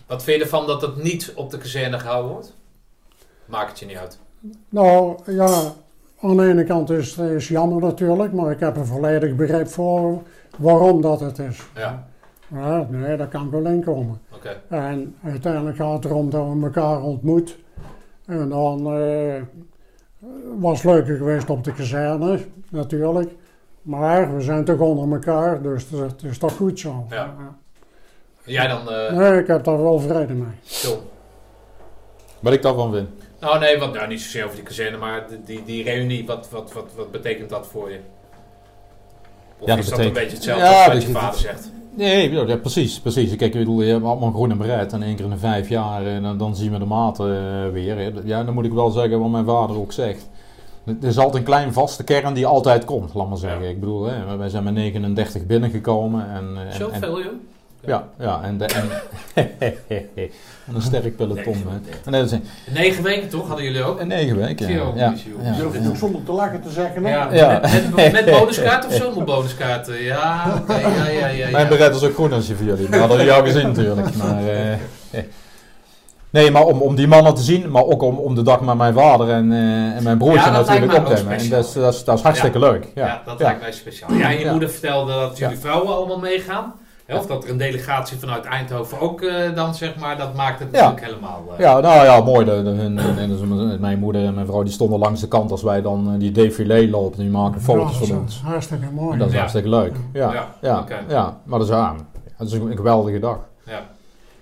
Wat 0.08 0.24
vind 0.24 0.38
je 0.38 0.44
ervan 0.44 0.68
dat 0.68 0.82
het 0.82 1.04
niet 1.04 1.32
op 1.36 1.50
de 1.52 1.58
kazerne 1.58 2.00
gehouden 2.00 2.32
wordt? 2.32 2.54
Maakt 3.52 3.70
het 3.70 3.80
je 3.80 3.86
niet 3.86 3.97
uit. 3.97 4.20
Nou 4.70 5.18
ja, 5.26 5.62
aan 6.22 6.38
de 6.38 6.47
ene 6.49 6.64
kant 6.64 6.89
is 6.89 7.16
het 7.16 7.43
jammer 7.43 7.82
natuurlijk, 7.82 8.34
maar 8.34 8.52
ik 8.52 8.60
heb 8.60 8.76
er 8.78 8.86
volledig 8.86 9.36
begrip 9.36 9.68
voor 9.68 10.22
waarom 10.58 11.02
dat 11.02 11.20
het 11.20 11.39
is. 11.39 11.70
Ja, 11.76 12.08
Ja, 12.47 12.88
nee, 12.89 13.18
dat 13.18 13.28
kan 13.30 13.45
ik 13.45 13.52
wel 13.52 13.66
inkomen. 13.66 14.22
oké. 14.34 14.62
En 14.70 15.16
uiteindelijk 15.24 15.76
gaat 15.78 15.93
het 16.04 16.06
erom 16.06 16.30
dat 16.30 16.47
we 16.54 16.64
elkaar 16.64 17.02
ontmoet. 17.02 17.58
En 18.26 18.49
dan 18.49 18.93
eh, 18.97 19.41
was 20.60 20.82
het 20.84 20.91
leuker 20.91 21.18
geweest 21.18 21.49
op 21.49 21.64
de 21.64 21.74
kazerne, 21.74 22.39
natuurlijk. 22.70 23.32
Maar 23.82 24.36
we 24.36 24.41
zijn 24.41 24.66
toch 24.66 24.80
onder 24.80 25.12
elkaar, 25.14 25.62
dus 25.62 25.89
het 25.89 26.24
is 26.24 26.38
toch 26.38 26.56
goed 26.56 26.80
zo. 26.80 27.06
Ja. 27.10 27.34
Jij 28.43 28.68
dan, 28.68 28.89
eh 28.91 29.12
Nee, 29.18 29.39
ik 29.39 29.47
heb 29.47 29.64
daar 29.64 29.82
wel 29.82 29.99
vrede 29.99 30.34
mee. 30.34 30.54
John? 30.62 30.99
Wat 32.39 32.54
ik 32.54 32.62
daarvan 32.62 32.91
vind. 32.93 33.10
Nou 33.42 33.60
nee, 33.60 33.78
wat, 33.80 33.94
nou, 33.94 34.08
niet 34.08 34.22
zozeer 34.22 34.44
over 34.44 34.56
die 34.56 34.66
kazerne, 34.66 34.98
maar 34.98 35.26
die, 35.30 35.39
die, 35.46 35.64
die 35.66 35.84
reunie, 35.84 36.26
wat, 36.26 36.50
wat, 36.50 36.74
wat, 36.74 36.86
wat 36.96 37.12
betekent 37.12 37.50
dat 37.50 37.68
voor 37.68 37.89
je? 37.92 38.00
Of 39.60 39.68
Ja, 39.68 39.76
dat 39.76 39.84
is 39.84 39.89
dat 39.89 39.98
betekent- 40.00 40.18
een 40.18 40.24
beetje 40.24 40.36
hetzelfde 40.38 40.64
Ja, 40.66 40.84
als 40.86 40.94
wat 40.94 41.04
je 41.04 41.12
dat- 41.12 41.22
vader 41.22 41.39
zegt? 41.39 41.72
Nee, 41.96 42.32
ja, 42.48 42.56
precies, 42.58 43.00
precies. 43.00 43.30
Kijk, 43.36 43.54
ik 43.54 43.60
bedoel, 43.60 43.82
je 43.82 43.92
hebt 43.92 44.06
allemaal 44.06 44.32
groen 44.32 44.52
en 44.52 44.58
beret 44.58 44.94
en 44.94 45.04
één 45.04 45.16
keer 45.16 45.26
in 45.26 45.32
de 45.32 45.38
vijf 45.38 45.70
jaar 45.70 46.06
en 46.06 46.22
dan, 46.24 46.38
dan 46.38 46.56
zien 46.56 46.72
we 46.72 46.78
de 46.80 46.86
maten 46.86 47.26
eh, 47.66 47.72
weer. 47.72 47.98
hè. 47.98 48.12
Ja, 48.24 48.44
dan 48.44 48.54
moet 48.54 48.66
ik 48.66 48.74
wel 48.74 48.89
zeggen 48.89 49.20
wat 49.20 49.30
mijn 49.30 49.46
vader 49.46 49.78
ook 49.80 49.92
zegt. 49.92 50.30
Er 50.86 51.08
is 51.08 51.18
altijd 51.18 51.36
een 51.36 51.44
klein 51.44 51.74
vaste 51.74 52.04
kern 52.04 52.34
die 52.34 52.46
altijd 52.46 52.86
komt, 52.86 53.14
laat 53.14 53.28
maar 53.30 53.38
zeggen. 53.38 53.64
Ja. 53.64 53.70
Ik 53.70 53.80
bedoel, 53.80 54.04
hè, 54.04 54.38
wij 54.38 54.50
zijn 54.50 54.64
met 54.64 54.74
39 54.74 55.46
binnengekomen 55.46 56.30
en... 56.30 56.50
eh, 56.56 56.62
en- 56.62 56.68
en- 56.68 56.74
Zoveel, 56.74 57.22
joh? 57.24 57.32
Ja, 57.86 58.08
ja. 58.20 58.40
En, 58.44 58.58
de, 58.58 58.66
en, 58.66 58.90
en 59.34 59.74
een 60.76 60.82
sterk 60.82 61.16
peloton. 61.16 61.54
hè. 61.68 61.92
En 62.06 62.12
dat 62.12 62.26
is 62.26 62.32
een, 62.32 62.44
Negen 62.74 63.04
weken 63.04 63.30
toch 63.30 63.48
hadden 63.48 63.66
jullie 63.66 63.84
ook? 63.84 64.00
een 64.00 64.08
negen 64.08 64.38
weken. 64.38 64.72
Ja, 64.74 64.84
ja, 64.96 65.14
ja, 65.44 65.52
Durf 65.58 65.74
je 65.74 65.82
ja. 65.82 65.96
zonder 65.96 66.24
te 66.24 66.32
lachen 66.32 66.62
te 66.62 66.70
zeggen? 66.70 67.04
hè? 67.06 67.12
Ja, 67.12 67.34
Ja. 67.34 67.60
Met, 67.62 67.96
met, 67.96 68.12
met 68.26 68.26
bonuskaarten 68.26 68.90
of 68.90 68.96
zonder 68.96 69.24
bonuskaarten? 69.24 70.04
Ja, 70.04 70.54
oké, 70.62 70.74
ja, 70.80 71.08
ja, 71.08 71.28
ja. 71.28 71.50
Mijn 71.50 71.64
ja. 71.64 71.70
beret 71.70 71.96
is 71.96 72.04
ook 72.04 72.14
groen 72.14 72.34
als 72.34 72.48
je 72.48 72.56
voor 72.56 72.66
jullie. 72.66 72.90
Dat 72.90 73.00
hadden 73.00 73.26
jou 73.26 73.46
gezien 73.46 73.68
natuurlijk. 73.68 74.16
Maar, 74.24 74.48
eh, 74.48 74.78
nee, 76.30 76.52
maar 76.52 76.64
om, 76.66 76.82
om 76.82 76.96
die 76.96 77.08
mannen 77.08 77.34
te 77.36 77.42
zien, 77.42 77.72
maar 77.72 77.84
ook 77.84 78.02
om, 78.02 78.18
om 78.18 78.36
de 78.36 78.42
dag 78.42 78.62
met 78.62 78.76
mijn 78.78 78.94
vader 78.94 79.30
en, 79.30 79.52
eh, 79.52 79.96
en 79.98 80.04
mijn 80.04 80.18
broertje 80.18 80.40
Ja, 80.50 80.52
natuurlijk 80.52 80.94
op 80.98 81.06
te 81.06 81.14
nemen. 81.14 81.38
En 81.38 81.50
dat 81.50 81.66
is, 81.66 81.74
dat 81.74 81.94
is, 81.94 82.04
dat 82.04 82.18
is 82.18 82.24
hartstikke 82.24 82.60
leuk. 82.60 82.88
Ja, 82.96 83.06
Ja, 83.06 83.22
dat 83.26 83.40
ja. 83.40 83.46
lijkt 83.46 83.62
mij 83.62 83.72
speciaal. 83.72 84.14
Ja, 84.14 84.30
en 84.32 84.38
je 84.40 84.46
Ja. 84.46 84.52
moeder 84.52 84.70
vertelde 84.70 85.12
dat 85.14 85.38
jullie 85.38 85.56
Ja. 85.56 85.62
vrouwen 85.62 85.96
allemaal 85.96 86.20
meegaan. 86.20 86.74
Hè, 87.12 87.18
Of 87.18 87.26
dat 87.26 87.43
er 87.43 87.49
een 87.49 87.57
delegatie 87.57 88.18
vanuit 88.18 88.45
Eindhoven 88.45 88.99
ook 88.99 89.22
eh, 89.22 89.55
dan, 89.55 89.76
zeg 89.76 89.95
maar, 89.95 90.18
dat 90.18 90.36
maakt 90.36 90.59
het 90.59 90.68
Ja. 90.72 90.78
natuurlijk 90.82 91.05
helemaal... 91.05 91.43
eh, 91.53 91.59
Ja, 91.59 91.80
nou 91.80 92.03
ja, 92.05 92.22
mooi. 92.22 92.45
De, 92.45 92.64
de, 92.64 92.70
hun, 92.70 92.95
dus 93.30 93.39
mijn- 93.39 93.80
mijn 93.80 93.99
moeder 93.99 94.26
en 94.26 94.34
mijn 94.34 94.45
vrouw 94.45 94.64
die 94.64 94.74
stonden 94.74 94.99
langs 94.99 95.22
de 95.22 95.28
kant 95.28 95.51
als 95.51 95.64
wij 95.64 95.82
dan 95.82 96.14
eh, 96.14 96.20
die 96.20 96.32
défilé 96.32 96.89
lopen. 96.89 97.20
Die 97.20 97.30
maken 97.30 97.62
foto's 97.62 97.97
van 97.97 98.07
is 98.07 98.12
ons. 98.14 98.41
Hartstikke 98.45 98.86
mooi. 98.93 99.18
Dat 99.18 99.28
is 99.28 99.34
Ja. 99.34 99.39
hartstikke 99.39 99.70
leuk. 99.70 99.95
Ja, 100.14 100.34
Ja, 100.62 100.86
ja, 101.07 101.38
maar 101.43 101.59
dat 101.59 101.68
is, 101.68 101.74
ja, 101.74 101.95
dat 102.38 102.47
is 102.47 102.53
een 102.53 102.76
geweldige 102.76 103.20
dag. 103.20 103.39
ja. 103.66 103.80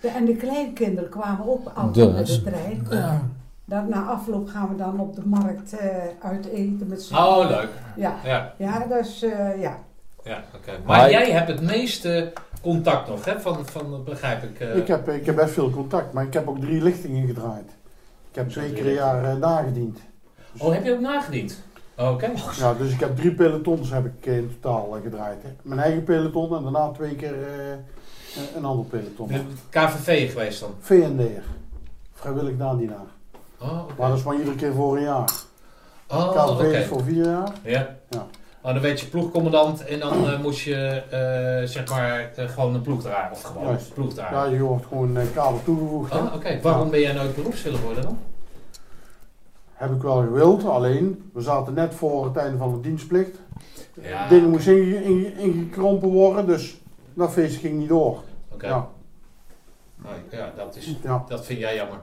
De- 0.02 0.08
en 0.08 0.26
de 0.26 0.36
kleinkinderen 0.36 1.10
kwamen 1.10 1.48
ook 1.50 1.68
altijd 1.76 2.14
met 2.14 2.26
Dus. 2.26 2.44
de 2.44 2.50
trein. 2.52 2.88
Ja. 2.90 3.22
Dat, 3.66 3.88
na 3.90 4.04
afloop 4.04 4.48
gaan 4.50 4.70
we 4.70 4.76
dan 4.76 5.00
op 5.00 5.16
de 5.16 5.22
markt 5.26 5.78
eh 5.78 5.88
uit 6.22 6.46
eten 6.46 6.86
met 6.88 7.02
z'n 7.02 7.16
Oh, 7.16 7.38
leuk. 7.50 7.68
Ja, 7.96 8.16
Ja, 8.26 8.54
ja 8.58 8.86
dus 8.90 9.24
eh, 9.24 9.62
ja. 9.62 9.78
ja 10.24 10.44
oké. 10.56 10.72
Maar 10.86 10.98
Maar- 10.98 11.12
jij 11.12 11.32
hebt 11.32 11.48
het 11.48 11.62
meeste 11.62 12.34
contact 12.62 13.08
nog, 13.08 13.26
hè? 13.26 13.40
Van, 13.40 13.66
van 13.66 14.04
begrijp 14.04 14.44
ik. 14.44 14.60
eh, 14.60 14.76
Ik, 14.76 14.88
heb, 14.88 15.10
ik 15.10 15.26
heb 15.26 15.36
best 15.36 15.54
veel 15.54 15.70
contact, 15.70 16.14
maar 16.14 16.24
ik 16.26 16.34
heb 16.34 16.48
ook 16.48 16.60
drie 16.60 16.82
lichtingen 16.82 17.28
gedraaid. 17.28 17.70
Ik 18.30 18.36
heb 18.36 18.50
twee 18.50 18.74
keer 18.74 18.86
een 18.88 18.94
jaar 18.94 19.38
nagediend. 19.38 20.00
Oh, 20.58 20.74
heb 20.74 20.84
je 20.86 20.94
ook 20.94 21.00
nagediend? 21.00 21.64
Oké. 21.98 22.32
Ja, 22.60 22.74
dus 22.74 22.94
ik 22.94 23.00
heb 23.00 23.16
drie 23.16 23.34
pelotons 23.34 23.90
heb 23.92 24.06
ik 24.06 24.26
in 24.26 24.58
totaal 24.62 24.96
eh, 24.96 25.02
gedraaid. 25.02 25.44
Hè. 25.44 25.50
Mijn 25.62 25.80
eigen 25.80 26.04
peloton 26.04 26.56
en 26.58 26.64
daarna 26.64 26.90
twee 26.92 27.16
keer 27.16 27.34
eh, 27.34 28.56
een- 28.56 28.66
ander 28.66 28.86
peloton. 28.86 29.28
De 29.28 29.42
KVV 29.70 30.30
geweest 30.32 30.60
dan? 30.60 30.74
VND'er. 30.80 31.44
Vrijwillig 32.14 32.58
naandienaar. 32.58 33.06
Oh. 33.62 33.82
Maar 33.98 34.10
dat 34.10 34.18
is 34.18 34.24
maar 34.24 34.36
iedere 34.38 34.56
keer 34.56 34.74
voor 34.74 34.98
een 34.98 35.04
jaar. 35.04 35.32
Oh, 36.08 36.32
KVV 36.58 36.74
is 36.80 36.86
voor 36.86 37.04
vier 37.04 37.26
jaar. 37.26 37.52
Ja. 37.64 37.96
Oh, 38.62 38.74
dan 38.74 38.82
werd 38.82 39.00
je 39.00 39.08
ploegcommandant 39.08 39.86
en 39.86 40.00
dan 40.00 40.28
eh, 40.30 40.40
moest 40.40 40.60
je 40.62 40.76
eh, 41.10 41.68
zeg 41.68 41.90
maar 41.90 42.32
eh, 42.36 42.50
gewoon 42.50 42.76
een 42.76 42.82
ploeg 42.82 43.02
draaien. 43.02 43.32
Of 43.32 43.42
gewoon 43.42 43.68
een 43.68 43.80
ploeg 43.94 44.14
draaien. 44.14 44.52
Ja, 44.52 44.58
je 44.58 44.64
wordt 44.64 44.86
gewoon 44.86 45.18
kader 45.34 45.64
toegevoegd. 45.64 46.12
Oh, 46.16 46.34
oké. 46.36 46.60
Waarom 46.62 46.90
ben 46.90 47.00
jij 47.00 47.14
nooit 47.14 47.36
beroeps 47.36 47.62
willen 47.64 47.82
worden 47.82 48.04
dan? 48.04 48.20
Heb 49.74 49.92
ik 49.92 50.02
wel 50.02 50.16
gewild, 50.22 50.66
alleen 50.66 51.30
we 51.34 51.42
zaten 51.42 51.74
net 51.74 51.94
voor 51.96 52.26
het 52.26 52.36
einde 52.36 52.58
van 52.58 52.74
de 52.74 52.80
dienstplicht. 52.80 53.38
Ja, 54.02 54.28
Dingen 54.28 54.50
moesten 54.50 54.78
inge- 54.82 55.02
inge- 55.04 55.32
ingekrompen 55.42 56.10
worden, 56.10 56.46
dus 56.46 56.78
dat 57.14 57.32
feest 57.32 57.60
ging 57.60 57.80
niet 57.80 57.90
door. 57.90 58.24
Oké. 58.52 58.68
Ja, 58.68 58.88
Oh, 60.06 60.10
ja, 60.32 60.52
dat, 60.56 60.76
is, 60.76 60.96
ja, 61.04 61.24
dat 61.28 61.46
vind 61.46 61.60
jij 61.60 61.76
jammer. 61.76 62.00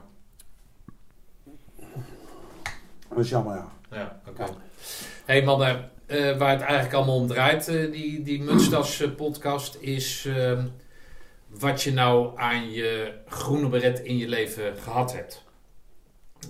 dat 3.09 3.19
is 3.19 3.29
jammer 3.29 3.55
ja. 3.57 3.67
Ja, 3.91 4.21
oké. 4.29 4.45
hey 5.25 5.43
mannen, 5.45 5.91
eh, 6.07 6.39
waar 6.39 6.51
het 6.51 6.61
eigenlijk 6.61 6.95
allemaal 6.95 7.17
om 7.17 7.27
draait, 7.27 7.69
eh, 7.69 7.93
die, 7.93 8.23
die 8.23 8.43
Mutstas 8.43 9.01
eh, 9.01 9.15
podcast, 9.15 9.77
is 9.81 10.25
ehm, 10.27 10.67
wat 11.49 11.83
je 11.83 11.93
nou 11.93 12.39
aan 12.39 12.71
je 12.71 13.13
groene 13.27 13.69
beret 13.69 14.01
in 14.01 14.17
je 14.17 14.29
leven 14.29 14.77
gehad 14.77 15.13
hebt. 15.13 15.45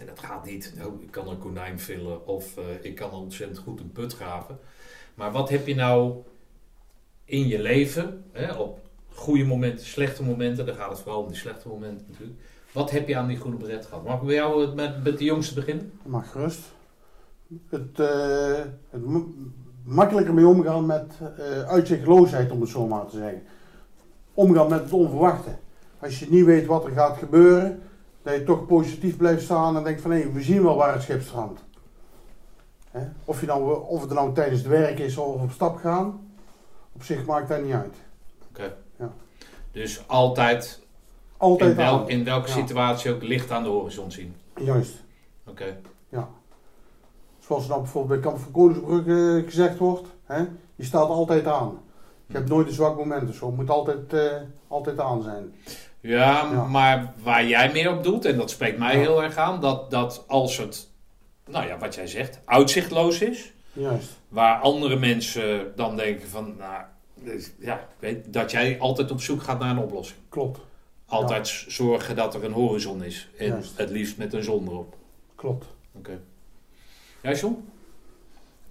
En 0.01 0.07
dat 0.07 0.19
gaat 0.19 0.45
niet, 0.45 0.75
oh, 0.85 1.03
ik 1.03 1.11
kan 1.11 1.29
een 1.29 1.39
konijn 1.39 1.81
villen 1.81 2.27
of 2.27 2.55
ik 2.81 2.95
kan 2.95 3.11
ontzettend 3.11 3.59
goed 3.59 3.81
een 3.81 3.93
put 3.93 4.15
graven. 4.15 4.59
Maar 5.15 5.33
wat 5.33 5.49
heb 5.49 5.67
je 5.67 5.75
nou 5.75 6.23
in 7.25 7.47
je 7.47 7.59
leven, 7.59 8.25
hè, 8.33 8.53
op 8.53 8.81
goede 9.09 9.45
momenten, 9.45 9.87
slechte 9.87 10.23
momenten, 10.23 10.67
daar 10.67 10.75
gaat 10.75 10.91
het 10.91 11.01
vooral 11.01 11.23
om 11.23 11.29
die 11.29 11.37
slechte 11.37 11.69
momenten 11.69 12.07
natuurlijk. 12.11 12.41
Wat 12.73 12.91
heb 12.91 13.09
je 13.09 13.17
aan 13.17 13.29
die 13.29 13.37
groene 13.37 13.57
beret 13.57 13.87
gehad? 13.87 14.05
Mag 14.05 14.21
ik 14.21 14.27
bij 14.27 14.35
jou 14.35 14.75
met, 14.75 15.05
met 15.05 15.19
de 15.19 15.25
jongste 15.25 15.55
beginnen? 15.55 15.93
Mag 16.03 16.31
gerust. 16.31 16.61
Het, 17.69 18.01
eh, 18.01 18.65
het 18.91 19.03
makkelijker 19.85 20.35
mee 20.35 20.47
omgaan 20.47 20.87
met 20.87 21.13
eh, 21.39 21.63
uitzichtloosheid, 21.63 22.51
om 22.51 22.61
het 22.61 22.71
zo 22.71 22.87
maar 22.87 23.07
te 23.07 23.17
zeggen. 23.17 23.43
Omgaan 24.35 24.69
met 24.69 24.83
het 24.83 24.93
onverwachte. 24.93 25.51
Als 25.99 26.19
je 26.19 26.27
niet 26.31 26.45
weet 26.45 26.67
wat 26.67 26.85
er 26.85 26.91
gaat 26.93 27.17
gebeuren, 27.17 27.83
dat 28.23 28.35
je 28.35 28.45
toch 28.45 28.67
positief 28.67 29.17
blijft 29.17 29.43
staan 29.43 29.77
en 29.77 29.85
denkt 29.85 30.01
van 30.01 30.11
hé, 30.11 30.33
we 30.33 30.43
zien 30.43 30.63
wel 30.63 30.77
waar 30.77 30.93
het 30.93 31.03
schip 31.03 31.23
strandt. 31.23 31.65
Hè? 32.91 33.01
Of, 33.25 33.41
je 33.41 33.47
nou, 33.47 33.87
of 33.87 34.01
het 34.01 34.13
nou 34.13 34.35
tijdens 34.35 34.61
het 34.61 34.71
werk 34.71 34.99
is 34.99 35.17
of 35.17 35.43
op 35.43 35.51
stap 35.51 35.77
gaan, 35.77 36.29
op 36.93 37.03
zich 37.03 37.27
maakt 37.27 37.49
dat 37.49 37.63
niet 37.63 37.73
uit. 37.73 37.95
Dus 39.73 40.09
altijd 40.09 40.85
Altijd 41.37 42.09
in, 42.09 42.25
welke 42.25 42.49
Ja. 42.49 42.55
situatie 42.55 43.15
ook 43.15 43.23
licht 43.23 43.51
aan 43.51 43.63
de 43.63 43.69
horizon 43.69 44.11
zien. 44.11 44.35
Juist. 44.55 45.05
Oké. 45.47 45.77
Zoals 47.47 47.67
dan 47.69 47.83
bijvoorbeeld 47.83 48.21
bij 48.21 48.31
Kamp 48.31 48.43
van 48.43 48.53
Koningsbrug 48.53 49.07
eh, 49.07 49.45
gezegd 49.49 49.79
wordt, 49.79 50.09
hè? 50.25 50.39
je 50.77 50.85
staat 50.85 51.09
altijd 51.09 51.47
aan. 51.47 51.79
Je 52.27 52.35
hebt 52.37 52.49
nooit 52.49 52.67
een 52.67 52.73
zwak 52.75 52.97
moment 52.97 53.35
zo. 53.35 53.47
Het 53.47 53.57
moet 53.57 53.71
altijd, 53.71 54.13
eh, 54.13 54.33
altijd 54.69 55.01
aan 55.01 55.23
zijn. 55.23 55.55
Ja, 56.01 56.51
Ja. 56.53 56.65
maar 56.65 57.13
waar 57.23 57.47
jij 57.47 57.73
meer 57.73 57.93
op 57.97 58.03
doet, 58.05 58.25
en 58.25 58.37
dat 58.37 58.51
spreekt 58.51 58.79
mij 58.79 58.93
Ja. 58.95 58.99
heel 59.01 59.23
erg 59.23 59.37
aan, 59.37 59.61
dat, 59.61 59.91
dat 59.91 60.25
als 60.27 60.57
het, 60.59 60.89
nou 61.47 61.67
ja, 61.67 61.79
wat 61.79 61.95
jij 61.95 62.07
zegt, 62.07 62.41
uitzichtloos 62.45 63.21
is, 63.21 63.53
Juist. 63.73 64.11
waar 64.29 64.61
andere 64.61 64.97
mensen 64.97 65.73
dan 65.77 65.97
denken 65.97 66.29
van, 66.29 66.55
nou, 66.59 66.83
dus, 67.15 67.51
ja, 67.59 67.75
ik 67.75 67.87
weet, 67.99 68.33
dat 68.33 68.51
jij 68.51 68.79
altijd 68.81 69.11
op 69.11 69.21
zoek 69.21 69.43
gaat 69.43 69.59
naar 69.59 69.71
een 69.71 69.83
oplossing. 69.83 70.19
Klopt. 70.29 70.61
Altijd 71.07 71.49
zorgen 71.69 72.17
dat 72.17 72.35
er 72.35 72.45
een 72.45 72.53
horizon 72.53 73.03
is. 73.05 73.29
En 73.39 73.47
Juist. 73.47 73.79
het 73.79 73.91
liefst 73.91 74.17
met 74.19 74.33
een 74.33 74.43
zon 74.45 74.69
erop. 74.69 74.97
Klopt. 75.35 75.67
Oké. 75.99 76.21
Jij, 77.23 77.35
John? 77.35 77.57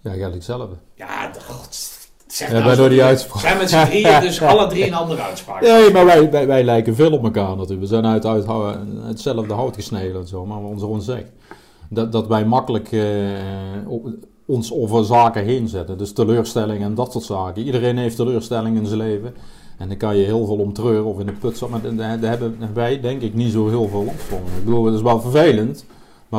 Ja, 0.02 0.10
eigenlijk 0.10 0.34
hetzelfde. 0.34 0.76
Ja, 0.96 1.32
god, 1.48 1.90
zeg 2.28 2.52
Ja, 2.52 2.60
nou 2.60 2.78
eens 2.80 2.90
die 2.90 3.04
uitspraak. 3.04 3.42
zijn 3.42 3.58
met 3.58 3.70
z'n 3.70 3.86
drieën, 3.86 4.22
dus 4.22 4.42
alle 4.52 4.68
drie 4.68 4.88
een 4.88 4.94
andere 4.94 5.22
uitspraak. 5.22 5.62
Nee, 5.62 5.92
maar 5.92 6.06
wij, 6.06 6.32
wij, 6.32 6.48
wij 6.48 6.64
lijken 6.64 6.96
veel 6.96 7.12
op 7.12 7.24
elkaar 7.24 7.50
natuurlijk. 7.50 7.80
We 7.80 7.86
zijn 7.88 8.06
uit, 8.06 8.26
uit 8.26 8.46
hetzelfde 9.04 9.54
hout 9.54 9.76
gesneden 9.76 10.22
en 10.22 10.28
zo, 10.28 10.46
maar 10.46 10.58
onze 10.60 10.86
ons 10.86 11.06
zegt. 11.06 11.30
Dat, 11.90 12.12
dat 12.12 12.28
wij 12.28 12.46
makkelijk 12.46 12.92
eh, 12.92 13.04
op- 13.88 14.08
ons 14.46 14.74
over 14.74 15.06
zaken 15.06 15.44
heen 15.44 15.68
zetten. 15.68 15.98
Dus 15.98 16.14
teleurstellingen 16.14 16.88
en 16.88 16.96
dat 16.96 17.12
soort 17.12 17.24
zaken. 17.24 17.64
Iedereen 17.64 17.98
heeft 17.98 18.16
teleurstellingen 18.16 18.82
in 18.82 18.88
zijn 18.88 19.00
leven. 19.00 19.36
En 19.78 19.88
daar 19.88 19.98
kan 19.98 20.18
je 20.18 20.26
heel 20.26 20.46
veel 20.46 20.58
om 20.58 20.74
treuren 20.74 21.06
of 21.06 21.20
in 21.20 21.26
de 21.26 21.32
put 21.32 21.58
zitten. 21.58 21.70
Maar 21.70 21.96
daar, 21.96 22.20
daar 22.20 22.30
hebben 22.30 22.70
wij 22.74 23.00
denk 23.02 23.22
ik 23.22 23.34
niet 23.34 23.52
zo 23.52 23.68
heel 23.70 23.88
veel 23.88 24.04
last 24.04 24.22
van. 24.22 24.38
Ik 24.38 24.66
bedoel, 24.66 24.86
het 24.86 24.96
is 24.96 25.02
wel 25.02 25.22
vervelend. 25.22 25.86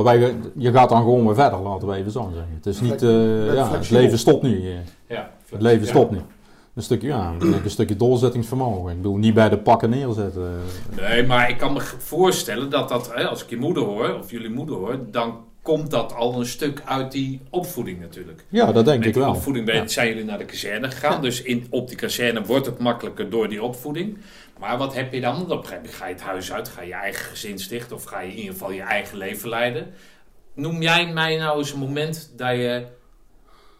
Maar 0.03 0.19
wij, 0.19 0.35
je 0.57 0.73
gaat 0.73 0.89
dan 0.89 0.99
gewoon 1.03 1.27
weer 1.27 1.35
verder, 1.35 1.59
laten 1.59 1.89
we 1.89 1.95
even 1.95 2.11
zo 2.13 2.31
zeggen. 2.35 2.53
Het 2.55 2.67
is 2.67 2.81
niet, 2.81 3.03
eh, 3.03 3.55
ja, 3.55 3.71
het 3.73 3.91
leven 3.91 4.19
stopt 4.19 4.43
niet. 4.43 4.65
eh. 4.65 4.71
Ja, 5.09 5.31
Het 5.51 5.61
leven 5.63 5.87
stopt 5.87 6.11
niet. 6.11 6.21
Een 6.75 6.83
stukje, 6.83 7.07
ja, 7.09 7.33
een 7.41 7.71
stukje 7.71 7.97
doorzettingsvermogen. 7.97 8.91
Ik 8.91 8.97
bedoel, 8.97 9.17
niet 9.17 9.35
bij 9.35 9.49
de 9.49 9.59
pakken 9.59 9.91
neerzetten. 9.91 10.51
Nee, 10.97 11.27
maar 11.27 11.51
ik 11.51 11.59
kan 11.59 11.73
me 11.73 11.81
voorstellen 11.99 12.71
dat 12.71 12.89
dat, 12.89 13.11
hè, 13.15 13.27
als 13.29 13.43
ik 13.45 13.51
je 13.51 13.57
moeder 13.57 13.83
hoor, 13.83 14.19
of 14.19 14.31
jullie 14.31 14.51
moeder 14.51 14.77
hoor, 14.77 14.99
dan 15.11 15.37
komt 15.63 15.91
dat 15.91 16.15
al 16.15 16.39
een 16.41 16.47
stuk 16.47 16.83
uit 16.85 17.13
die 17.13 17.41
opvoeding 17.51 18.01
natuurlijk. 18.01 18.45
Ja, 18.49 18.73
dat 18.73 18.85
denk 18.85 18.99
Met 18.99 19.07
ik 19.07 19.15
die 19.15 19.23
wel. 19.23 19.33
opvoeding 19.33 19.73
Ja. 19.73 19.87
zijn 19.89 20.09
jullie 20.09 20.25
naar 20.25 20.39
de 20.39 20.45
kazerne 20.45 20.91
gegaan, 20.91 21.23
dus 21.23 21.43
in, 21.43 21.67
op 21.71 21.89
die 21.89 21.97
kazerne 21.97 22.43
wordt 22.45 22.67
het 22.67 22.79
makkelijker 22.79 23.31
door 23.31 23.49
die 23.49 23.63
opvoeding. 23.63 24.17
Maar 24.59 24.79
wat 24.79 24.95
heb 24.95 25.13
je 25.13 25.21
dan? 25.21 25.43
Op 25.43 25.51
een 25.51 25.57
gegeven 25.57 25.77
moment 25.77 25.95
ga 25.95 26.07
je 26.07 26.13
het 26.15 26.23
huis 26.23 26.53
uit, 26.53 26.69
ga 26.69 26.81
je 26.81 26.87
je 26.89 26.95
eigen 26.95 27.25
gezin 27.25 27.59
stichten 27.59 27.97
of 27.97 28.05
ga 28.05 28.21
je 28.21 28.31
in 28.31 28.37
ieder 28.37 28.53
geval 28.53 28.71
je 28.71 28.83
eigen 28.83 29.19
leven 29.19 29.49
leiden. 29.49 29.95
Noem 30.55 30.83
jij 30.83 31.13
mij 31.13 31.37
nou 31.37 31.59
eens 31.59 31.73
een 31.73 31.79
moment 31.79 32.33
dat 32.37 32.57
je, 32.57 32.87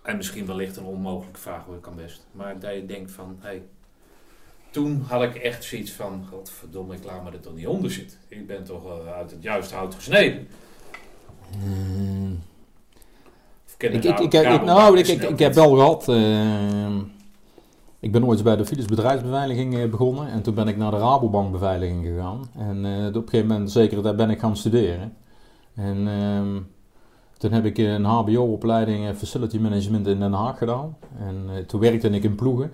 en 0.03 0.17
misschien 0.17 0.47
wellicht 0.47 0.77
een 0.77 0.85
onmogelijke 0.85 1.41
vraag 1.41 1.65
hoor, 1.65 1.81
kan 1.81 1.97
best, 1.97 2.27
maar 2.33 2.59
dat 2.59 2.75
je 2.75 2.87
denkt 2.87 3.11
van, 3.11 3.39
hé, 3.41 3.49
hey, 3.49 3.63
toen 4.71 5.05
had 5.09 5.23
ik 5.23 5.35
echt 5.35 5.65
zoiets 5.65 5.93
van, 5.93 6.27
godverdomme, 6.31 6.95
ik 6.95 7.05
laat 7.05 7.25
me 7.25 7.31
er 7.31 7.41
toch 7.41 7.55
niet 7.55 7.67
onder 7.67 7.91
zitten. 7.91 8.19
Ik 8.29 8.47
ben 8.47 8.65
toch 8.65 8.85
eh, 8.85 9.13
uit 9.13 9.31
het 9.31 9.43
juiste 9.43 9.75
hout 9.75 9.95
gesneden. 9.95 10.49
Mm. 11.65 12.43
Ik, 13.79 13.93
ik, 13.93 14.05
ik, 14.05 14.63
nou, 14.65 14.99
ik, 14.99 15.07
heb 15.07 15.23
goed. 15.23 15.55
wel 15.55 15.75
gehad. 15.75 16.09
eh, 16.09 17.16
ik 18.07 18.13
ben 18.13 18.25
ooit 18.25 18.43
bij 18.43 18.57
de 18.57 18.67
Philips 18.67 18.87
bedrijfsbeveiliging 18.87 19.77
eh, 19.77 19.91
begonnen. 19.91 20.29
En 20.29 20.43
toen 20.43 20.55
ben 20.55 20.69
ik 20.69 20.77
naar 20.77 20.91
de 20.91 20.99
Rabobank 20.99 21.53
beveiliging 21.53 22.07
gegaan. 22.07 22.41
En 22.59 22.85
eh, 22.85 23.07
op 23.07 23.15
een 23.15 23.29
gegeven 23.29 23.47
moment, 23.47 23.71
zeker 23.71 24.03
daar 24.03 24.15
ben 24.15 24.31
ik 24.31 24.41
gaan 24.41 24.57
studeren. 24.57 25.17
En 25.75 26.09
ehm, 26.09 26.61
toen 27.39 27.53
heb 27.53 27.65
ik 27.65 27.79
een 27.79 28.05
HBO-opleiding 28.05 29.07
eh, 29.07 29.15
Facility 29.15 29.59
Management 29.59 30.07
in 30.07 30.19
Den 30.19 30.33
Haag 30.33 30.59
gedaan. 30.59 30.97
En 31.19 31.45
eh, 31.49 31.65
toen 31.65 31.81
werkte 31.81 32.09
ik 32.09 32.25
in 32.25 32.35
ploegen. 32.35 32.71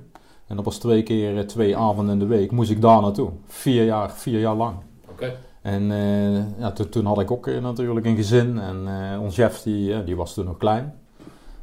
En 0.47 0.57
dat 0.57 0.64
was 0.64 0.78
twee 0.78 1.03
keer 1.03 1.39
eh, 1.39 1.45
twee 1.45 1.76
avonden 1.76 2.12
in 2.12 2.18
de 2.18 2.26
week. 2.26 2.51
Moest 2.51 2.70
ik 2.70 2.80
daar 2.80 3.01
naartoe. 3.01 3.30
Vier 3.47 3.85
jaar, 3.85 4.12
vier 4.12 4.41
jaar 4.41 4.55
lang. 4.55 4.76
Oké. 5.11 5.33
En 5.62 5.93
eh, 5.93 6.59
ja, 6.61 6.72
toen, 6.72 6.89
toen 6.89 7.05
had 7.05 7.20
ik 7.20 7.30
ook 7.30 7.47
eh, 7.47 7.62
natuurlijk 7.62 8.07
een 8.07 8.16
gezin. 8.16 8.59
En 8.59 8.87
eh 8.87 9.22
ons 9.22 9.35
chef 9.35 9.62
die, 9.62 9.95
eh, 9.95 10.05
die 10.05 10.16
was 10.16 10.35
toen 10.35 10.45
nog 10.45 10.57
klein. 10.57 10.95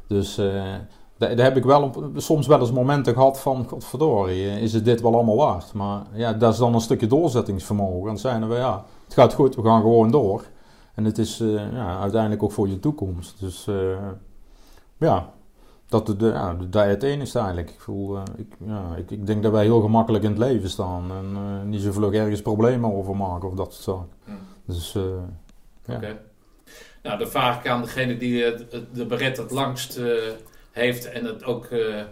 Dus 0.06 0.38
eh, 0.38 0.74
daar, 1.20 1.44
heb 1.44 1.56
ik 1.56 1.64
wel 1.64 1.82
op- 1.82 2.10
soms 2.16 2.46
wel 2.46 2.60
eens 2.60 2.72
momenten 2.72 3.14
gehad 3.14 3.40
van... 3.40 3.68
Godverdorie, 3.68 4.60
is 4.60 4.72
het 4.72 4.84
dit 4.84 5.00
wel 5.00 5.14
allemaal 5.14 5.36
waard? 5.36 5.72
Maar 5.72 6.02
ja, 6.12 6.32
dat 6.32 6.52
is 6.52 6.58
dan 6.58 6.74
een 6.74 6.80
stukje 6.80 7.06
doorzettingsvermogen. 7.06 8.06
Dan 8.06 8.18
zijn 8.18 8.48
we, 8.48 8.54
ja, 8.54 8.84
het 9.04 9.14
gaat 9.14 9.34
goed, 9.34 9.56
we 9.56 9.62
gaan 9.62 9.80
gewoon 9.80 10.10
door. 10.10 10.44
En 10.94 11.04
het 11.04 11.18
is 11.18 11.40
eh, 11.40 11.72
ja, 11.72 12.00
uiteindelijk 12.00 12.42
ook 12.42 12.52
voor 12.52 12.68
je 12.68 12.80
toekomst. 12.80 13.40
Dus 13.40 13.66
eh, 13.66 13.98
ja, 14.98 15.30
dat, 15.88 16.06
de, 16.06 16.26
ja, 16.26 16.56
dat 16.70 16.84
het 16.84 17.04
eigenlijk. 17.04 17.70
Ik, 17.70 17.80
voel, 17.80 18.16
eh, 18.16 18.22
ik, 18.36 18.56
ja, 18.66 18.94
ik, 18.96 19.10
ik 19.10 19.26
denk 19.26 19.42
dat 19.42 19.52
wij 19.52 19.64
heel 19.64 19.80
gemakkelijk 19.80 20.24
in 20.24 20.30
het 20.30 20.38
leven 20.38 20.70
staan. 20.70 21.10
En 21.10 21.68
niet 21.68 21.82
zo 21.82 21.92
vlug 21.92 22.12
ergens 22.12 22.42
problemen 22.42 22.92
over 22.92 23.16
maken 23.16 23.48
of 23.48 23.54
dat 23.54 23.72
soort 23.72 23.84
zaken. 23.84 24.16
Hmm. 24.24 24.38
Dus 24.64 24.92
Ja. 25.84 25.96
Oké. 25.96 26.18
Nou, 27.02 27.18
dan 27.18 27.28
vraag 27.28 27.58
ik 27.58 27.68
aan 27.68 27.82
degene 27.82 28.16
die 28.16 28.54
de 28.92 29.06
beret 29.06 29.36
het 29.36 29.50
langst 29.50 30.00
heeft 30.70 31.10
en 31.10 31.24
het 31.24 31.44
ook 31.44 31.64
eh, 31.64 32.02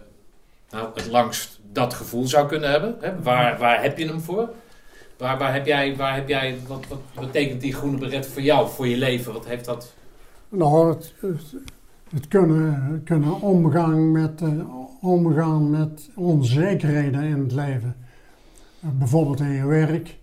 nou, 0.69 0.89
het 0.93 1.07
langst 1.07 1.59
dat 1.71 1.93
gevoel 1.93 2.27
zou 2.27 2.47
kunnen 2.47 2.69
hebben. 2.69 2.95
Hè? 2.99 3.21
Waar, 3.21 3.57
waar 3.57 3.81
heb 3.81 3.97
je 3.97 4.07
hem 4.07 4.21
voor? 4.21 4.49
Waar, 5.17 5.37
waar 5.37 5.53
heb 5.53 5.65
jij, 5.65 5.95
waar 5.95 6.15
heb 6.15 6.27
jij 6.27 6.57
wat, 6.67 6.85
wat 6.87 7.25
betekent 7.25 7.61
die 7.61 7.73
groene 7.73 7.97
beret 7.97 8.27
voor 8.27 8.41
jou, 8.41 8.69
voor 8.69 8.87
je 8.87 8.97
leven? 8.97 9.33
Wat 9.33 9.45
heeft 9.45 9.65
dat? 9.65 9.93
Nou, 10.49 10.97
het, 12.09 12.27
kunnen, 12.27 13.01
kunnen 13.05 13.41
omgaan, 13.41 14.11
met, 14.11 14.41
eh, 14.41 14.49
omgaan 15.01 15.69
met 15.69 16.09
onzekerheden 16.15 17.23
in 17.23 17.39
het 17.39 17.51
leven. 17.51 17.95
Eh, 18.81 18.89
bijvoorbeeld 18.89 19.39
in 19.39 19.51
je 19.51 19.65
werk. 19.65 20.17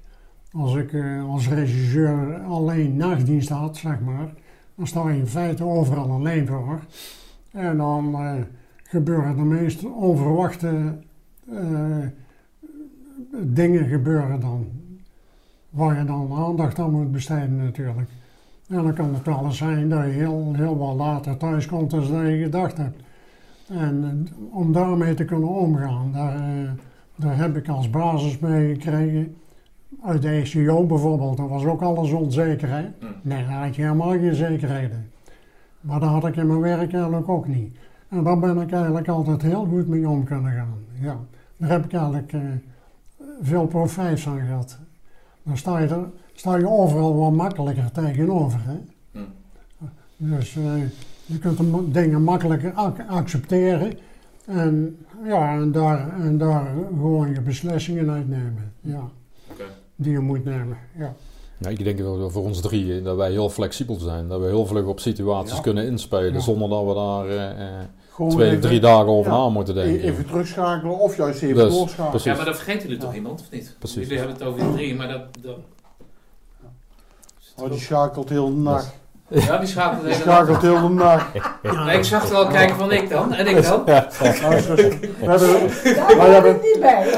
Als 0.52 0.74
ik 0.74 0.94
als 1.28 1.48
regisseur 1.48 2.40
alleen 2.48 2.96
nachtdienst 2.96 3.48
had, 3.48 3.76
zeg 3.76 4.00
maar, 4.00 4.32
dan 4.74 4.86
sta 4.86 5.08
je 5.08 5.18
in 5.18 5.26
feite 5.26 5.64
overal 5.64 6.10
alleen 6.10 6.46
voor. 6.46 6.80
En 7.56 7.76
dan 7.76 8.14
eh, 8.14 8.32
gebeuren 8.82 9.36
de 9.36 9.42
meest 9.42 9.84
onverwachte 9.84 10.94
eh, 11.48 12.06
dingen 13.42 13.88
gebeuren 13.88 14.40
dan. 14.40 14.66
Waar 15.70 15.98
je 15.98 16.04
dan 16.04 16.32
aandacht 16.32 16.78
aan 16.78 16.90
moet 16.90 17.12
besteden 17.12 17.56
natuurlijk. 17.56 18.08
En 18.68 18.82
dan 18.82 18.94
kan 18.94 19.14
het 19.14 19.24
wel 19.24 19.44
eens 19.44 19.56
zijn 19.56 19.88
dat 19.88 20.04
je 20.04 20.10
heel, 20.10 20.52
heel 20.54 20.78
wat 20.78 20.94
later 20.94 21.36
thuis 21.36 21.66
komt 21.66 21.90
dan 21.90 22.26
je 22.26 22.42
gedacht 22.42 22.76
hebt. 22.76 23.02
En 23.68 24.28
om 24.50 24.72
daarmee 24.72 25.14
te 25.14 25.24
kunnen 25.24 25.48
omgaan, 25.48 26.12
daar, 26.12 26.34
eh, 26.34 26.70
daar 27.16 27.36
heb 27.36 27.56
ik 27.56 27.68
als 27.68 27.90
basis 27.90 28.38
mee 28.38 28.74
gekregen. 28.74 29.36
Uit 30.02 30.22
de 30.22 30.28
ECO 30.28 30.86
bijvoorbeeld, 30.86 31.36
dat 31.36 31.48
was 31.48 31.64
ook 31.64 31.82
alles 31.82 32.10
onzekerheid. 32.10 32.90
Hmm. 32.98 33.08
Nee, 33.22 33.46
daar 33.46 33.64
had 33.64 33.76
je 33.76 33.82
helemaal 33.82 34.10
geen 34.10 34.34
zekerheden. 34.34 35.10
Maar 35.86 36.00
dat 36.00 36.08
had 36.08 36.26
ik 36.26 36.36
in 36.36 36.46
mijn 36.46 36.60
werk 36.60 36.92
eigenlijk 36.92 37.28
ook 37.28 37.46
niet. 37.46 37.76
En 38.08 38.22
daar 38.24 38.38
ben 38.38 38.60
ik 38.60 38.72
eigenlijk 38.72 39.08
altijd 39.08 39.42
heel 39.42 39.64
goed 39.66 39.88
mee 39.88 40.08
om 40.08 40.24
kunnen 40.24 40.52
gaan. 40.52 40.74
Ja, 41.00 41.16
daar 41.56 41.70
heb 41.70 41.84
ik 41.84 41.92
eigenlijk 41.92 42.32
eh, 42.32 42.40
veel 43.40 43.66
profijt 43.66 44.20
van 44.20 44.40
gehad. 44.40 44.78
Dan 45.42 45.56
sta 45.56 45.78
je, 45.78 45.88
er, 45.88 46.04
sta 46.34 46.56
je 46.56 46.68
overal 46.68 47.16
wat 47.16 47.32
makkelijker 47.32 47.92
tegenover. 47.92 48.60
Hè? 48.64 48.78
Hmm. 49.12 49.26
Dus 50.16 50.56
eh, 50.56 50.82
je 51.26 51.38
kunt 51.38 51.58
de 51.58 51.90
dingen 51.90 52.22
makkelijker 52.22 52.72
ac- 52.72 53.04
accepteren 53.08 53.92
en, 54.46 54.96
ja, 55.24 55.52
en, 55.60 55.72
daar, 55.72 56.20
en 56.20 56.38
daar 56.38 56.66
gewoon 56.88 57.30
je 57.32 57.40
beslissingen 57.40 58.10
uitnemen. 58.10 58.72
Ja, 58.80 59.02
die 59.96 60.12
je 60.12 60.18
moet 60.20 60.44
nemen. 60.44 60.76
Ja. 60.92 61.14
Ja, 61.58 61.68
ik 61.68 61.84
denk 61.84 61.98
wel 61.98 62.30
voor 62.30 62.42
ons 62.42 62.60
drieën 62.60 63.04
dat 63.04 63.16
wij 63.16 63.30
heel 63.30 63.48
flexibel 63.50 63.96
zijn. 63.98 64.28
Dat 64.28 64.40
we 64.40 64.46
heel 64.46 64.66
vlug 64.66 64.84
op 64.84 65.00
situaties 65.00 65.56
Ja. 65.56 65.60
kunnen 65.62 65.86
inspelen 65.86 66.32
Ja. 66.32 66.40
zonder 66.40 66.68
dat 66.68 66.84
we 66.86 66.94
daar 66.94 67.28
eh, 67.28 67.50
eh, 67.50 68.28
twee, 68.28 68.48
even- 68.48 68.60
drie 68.60 68.80
dagen 68.80 69.06
over 69.06 69.32
ja, 69.32 69.38
na 69.38 69.48
moeten 69.48 69.74
denken. 69.74 70.00
Even 70.02 70.26
terugschakelen 70.26 70.98
of 70.98 71.16
juist 71.16 71.42
even 71.42 71.54
Dus, 71.64 71.74
doorschakelen. 71.74 72.10
precies. 72.10 72.30
Ja, 72.30 72.36
maar 72.36 72.44
dan 72.44 72.54
vergeten 72.54 72.82
jullie 72.82 72.98
toch 72.98 73.10
Ja. 73.10 73.16
iemand, 73.16 73.40
of 73.40 73.50
niet? 73.50 73.76
Precies. 73.78 74.02
Jullie 74.02 74.18
hebben 74.18 74.36
het 74.36 74.44
over 74.44 74.60
die 74.60 74.72
drie, 74.72 74.94
maar 74.94 75.08
dat... 75.08 75.20
dat... 75.40 75.56
Oh, 77.62 77.70
die 77.70 77.80
schakelt 77.80 78.28
heel 78.28 78.46
de 78.46 78.56
nacht. 78.60 78.94
Ja, 79.28 79.58
die 79.58 79.68
schakelt 79.68 80.00
de 80.02 80.06
Die 80.08 80.16
schakelt 80.16 80.62
heel 80.62 80.80
de 80.80 80.88
nacht. 80.94 81.26
Nee, 81.86 81.96
ik 81.98 82.04
zag 82.04 82.28
er 82.30 82.36
al 82.36 82.46
kijken 82.46 82.76
van 82.76 82.92
ik 82.92 83.08
dan. 83.10 83.32
En 83.34 83.46
ik 83.46 83.62
dan. 83.62 83.84
We 83.84 83.92
hebben, 85.18 86.28
Daar 86.32 86.42
ben 86.42 86.54
ik 86.54 86.62
niet 86.62 86.80
bij. 86.80 87.04
we 87.04 87.10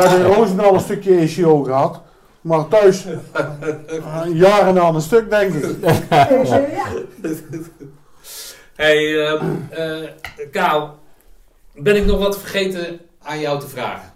hebben 0.00 0.18
in 0.26 0.32
Roosendaal 0.34 0.74
een 0.74 0.80
stukje 0.80 1.14
ECO 1.18 1.62
gehad. 1.62 2.00
Maar 2.48 2.68
thuis 2.68 3.06
jaren 4.32 4.80
aan 4.84 4.94
een 4.94 5.00
stuk, 5.00 5.30
denk 5.30 5.54
ik. 5.54 5.76
Ja. 5.80 6.28
hey, 8.74 9.26
ehm, 9.26 9.46
eh, 9.70 10.08
Kaal. 10.50 10.98
Ben 11.74 11.96
ik 11.96 12.04
nog 12.04 12.18
wat 12.18 12.38
vergeten 12.38 13.00
aan 13.22 13.40
jou 13.40 13.60
te 13.60 13.68
vragen? 13.68 14.12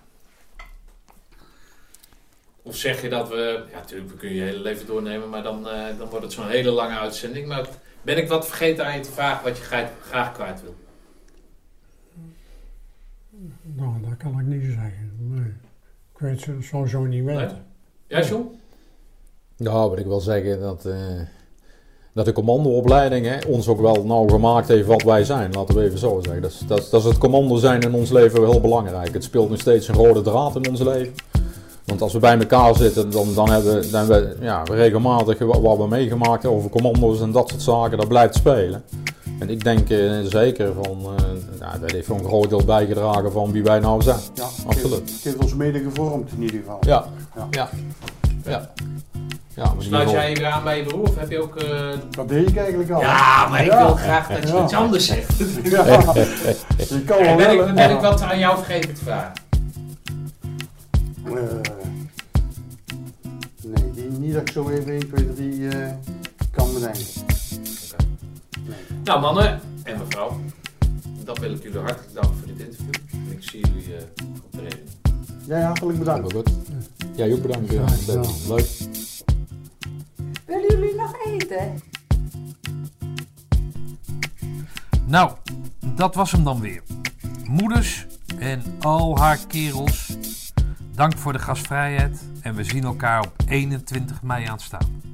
Of 2.62 2.76
zeg 2.76 3.02
je 3.02 3.08
dat 3.08 3.28
we... 3.28 3.64
Ja, 3.70 3.78
natuurlijk, 3.78 4.10
we 4.10 4.16
kunnen 4.16 4.36
je 4.36 4.42
hele 4.42 4.60
leven 4.60 4.86
doornemen, 4.86 5.28
maar 5.28 5.42
dan, 5.42 5.68
eh, 5.68 5.98
dan 5.98 6.08
wordt 6.08 6.24
het 6.24 6.32
zo'n 6.32 6.48
hele 6.48 6.70
lange 6.70 6.98
uitzending. 6.98 7.46
Maar 7.46 7.68
ben 8.02 8.16
ik 8.16 8.28
wat 8.28 8.46
vergeten 8.46 8.86
aan 8.86 8.96
je 8.96 9.00
te 9.00 9.12
vragen 9.12 9.44
wat 9.44 9.56
je 9.56 9.62
graag, 9.62 9.88
graag 10.02 10.32
kwijt 10.32 10.62
wil? 10.62 10.76
Nou, 13.62 13.92
dat 14.08 14.16
kan 14.16 14.40
ik 14.40 14.46
niet 14.46 14.64
zeggen. 14.64 15.16
Nee. 15.18 15.52
Ik 16.14 16.18
weet 16.18 16.44
het 16.44 16.64
sowieso 16.64 17.04
niet 17.04 17.24
Nee? 17.24 17.48
Ja, 18.12 18.20
John? 18.20 18.58
Ja, 19.56 19.88
wat 19.88 19.98
ik 19.98 20.06
wil 20.06 20.20
zeggen 20.20 20.60
dat, 20.60 20.84
eh, 20.84 20.94
dat 22.12 22.24
de 22.24 22.32
commandoopleiding 22.32 23.26
hè, 23.26 23.38
ons 23.48 23.68
ook 23.68 23.80
wel 23.80 24.04
nou 24.04 24.30
gemaakt 24.30 24.68
heeft 24.68 24.86
wat 24.86 25.02
wij 25.02 25.24
zijn, 25.24 25.52
laten 25.52 25.74
we 25.74 25.82
even 25.82 25.98
zo 25.98 26.20
zeggen. 26.22 26.42
Dat 26.42 26.50
is, 26.50 26.58
dat, 26.66 26.88
dat 26.90 27.00
is 27.00 27.06
het 27.06 27.18
commando 27.18 27.56
zijn 27.56 27.80
in 27.80 27.94
ons 27.94 28.10
leven 28.10 28.50
heel 28.50 28.60
belangrijk. 28.60 29.12
Het 29.12 29.24
speelt 29.24 29.50
nog 29.50 29.60
steeds 29.60 29.88
een 29.88 29.94
rode 29.94 30.20
draad 30.20 30.56
in 30.56 30.68
ons 30.68 30.80
leven. 30.80 31.14
Want 31.84 32.02
als 32.02 32.12
we 32.12 32.18
bij 32.18 32.38
elkaar 32.38 32.76
zitten, 32.76 33.10
dan, 33.10 33.34
dan 33.34 33.50
hebben 33.50 33.80
we, 33.80 33.90
dan 33.90 34.06
we 34.06 34.36
ja, 34.40 34.62
regelmatig 34.62 35.38
wat, 35.38 35.60
wat 35.60 35.76
we 35.76 35.88
meegemaakt 35.88 36.46
over 36.46 36.70
commando's 36.70 37.20
en 37.20 37.32
dat 37.32 37.48
soort 37.48 37.62
zaken, 37.62 37.98
dat 37.98 38.08
blijft 38.08 38.34
spelen. 38.34 38.84
En 39.43 39.51
ik 39.51 39.64
denk 39.64 39.90
eh, 39.90 40.20
zeker 40.24 40.72
van, 40.82 40.99
eh, 41.16 41.24
ja, 41.61 41.78
dat 41.78 41.90
heeft 41.90 42.07
wel 42.07 42.18
een 42.18 42.24
groot 42.24 42.49
deel 42.49 42.64
bijgedragen 42.64 43.32
van 43.32 43.53
wie 43.53 43.62
wij 43.62 43.78
nou 43.78 44.03
zijn. 44.03 44.18
Ja, 44.34 44.45
Absoluut. 44.66 44.99
Het 45.11 45.20
heeft 45.22 45.36
ons 45.36 45.55
mede 45.55 45.78
gevormd 45.82 46.30
in 46.36 46.43
ieder 46.43 46.59
geval. 46.61 46.78
Ja, 46.80 47.05
Ja. 47.36 47.49
ja, 47.51 47.68
ja. 48.45 48.70
ja 49.55 49.74
Sluit 49.78 50.11
jij 50.11 50.30
je 50.30 50.36
weer 50.36 50.47
aan 50.47 50.64
bij 50.64 50.76
je 50.78 50.84
broer? 50.84 51.03
Of 51.09 51.18
heb 51.18 51.30
je 51.30 51.43
ook... 51.43 51.57
eh, 51.57 51.88
Dat 52.11 52.28
deed 52.28 52.49
ik 52.49 52.57
eigenlijk 52.57 52.90
al. 52.90 53.01
Ja, 53.01 53.49
maar 53.49 53.61
ik 53.64 53.70
Ja. 53.70 53.86
wil 53.86 53.95
graag 53.95 54.28
dat 54.28 54.43
je 54.49 54.55
Ja. 54.57 54.62
iets 54.64 54.74
anders 54.74 55.07
zegt. 55.07 55.32
Ja. 55.70 55.84
Je 56.88 57.03
kan 57.07 57.18
wel 57.22 57.36
ben, 57.36 57.68
ik, 57.68 57.74
ben 57.74 57.90
ik 57.90 58.01
wat 58.01 58.22
aan 58.22 58.38
jou 58.38 58.57
vergeten 58.57 58.95
te 58.95 59.05
vragen? 59.05 59.32
Eh, 61.24 61.32
nee, 63.62 63.90
die, 63.95 64.09
niet 64.18 64.32
dat 64.32 64.43
ik 64.43 64.51
zo 64.53 64.68
even 64.70 64.93
1, 64.93 65.09
2, 65.14 65.34
3 65.34 65.68
eh, 65.68 65.88
kan 66.51 66.72
bedenken. 66.74 67.01
Nou 69.05 69.20
mannen 69.20 69.61
en 69.82 69.98
mevrouw, 69.98 70.40
dan 71.24 71.36
wil 71.40 71.52
ik 71.52 71.62
jullie 71.62 71.78
hartelijk 71.78 72.14
danken 72.14 72.35
voor 72.36 72.47
dit 72.47 72.59
interview. 72.59 72.94
En 73.12 73.32
ik 73.32 73.43
zie 73.43 73.66
jullie 73.66 73.97
eh, 73.97 74.02
op 74.44 74.52
de 74.52 74.60
reden. 74.60 74.89
Jij 75.47 75.62
hartelijk 75.62 75.98
bedankt. 75.98 76.51
Jij 77.14 77.32
ook 77.32 77.43
bedankt. 77.43 77.72
Ja, 77.72 77.86
gedaan. 77.86 78.26
Leuk. 78.48 78.68
Willen 80.47 80.68
jullie 80.68 80.94
nog 80.94 81.24
eten? 81.24 81.82
Nou, 85.06 85.32
dat 85.94 86.14
was 86.14 86.32
hem 86.32 86.44
dan 86.44 86.60
weer. 86.60 86.82
Moeders 87.48 88.06
en 88.39 88.62
al 88.81 89.18
haar 89.18 89.39
kerels, 89.48 90.16
dank 90.94 91.16
voor 91.16 91.32
de 91.32 91.39
gastvrijheid 91.39 92.22
en 92.43 92.55
we 92.55 92.64
zien 92.64 92.85
elkaar 92.85 93.20
op 93.20 93.32
21 93.47 94.22
mei 94.22 94.47
aanstaan. 94.47 95.11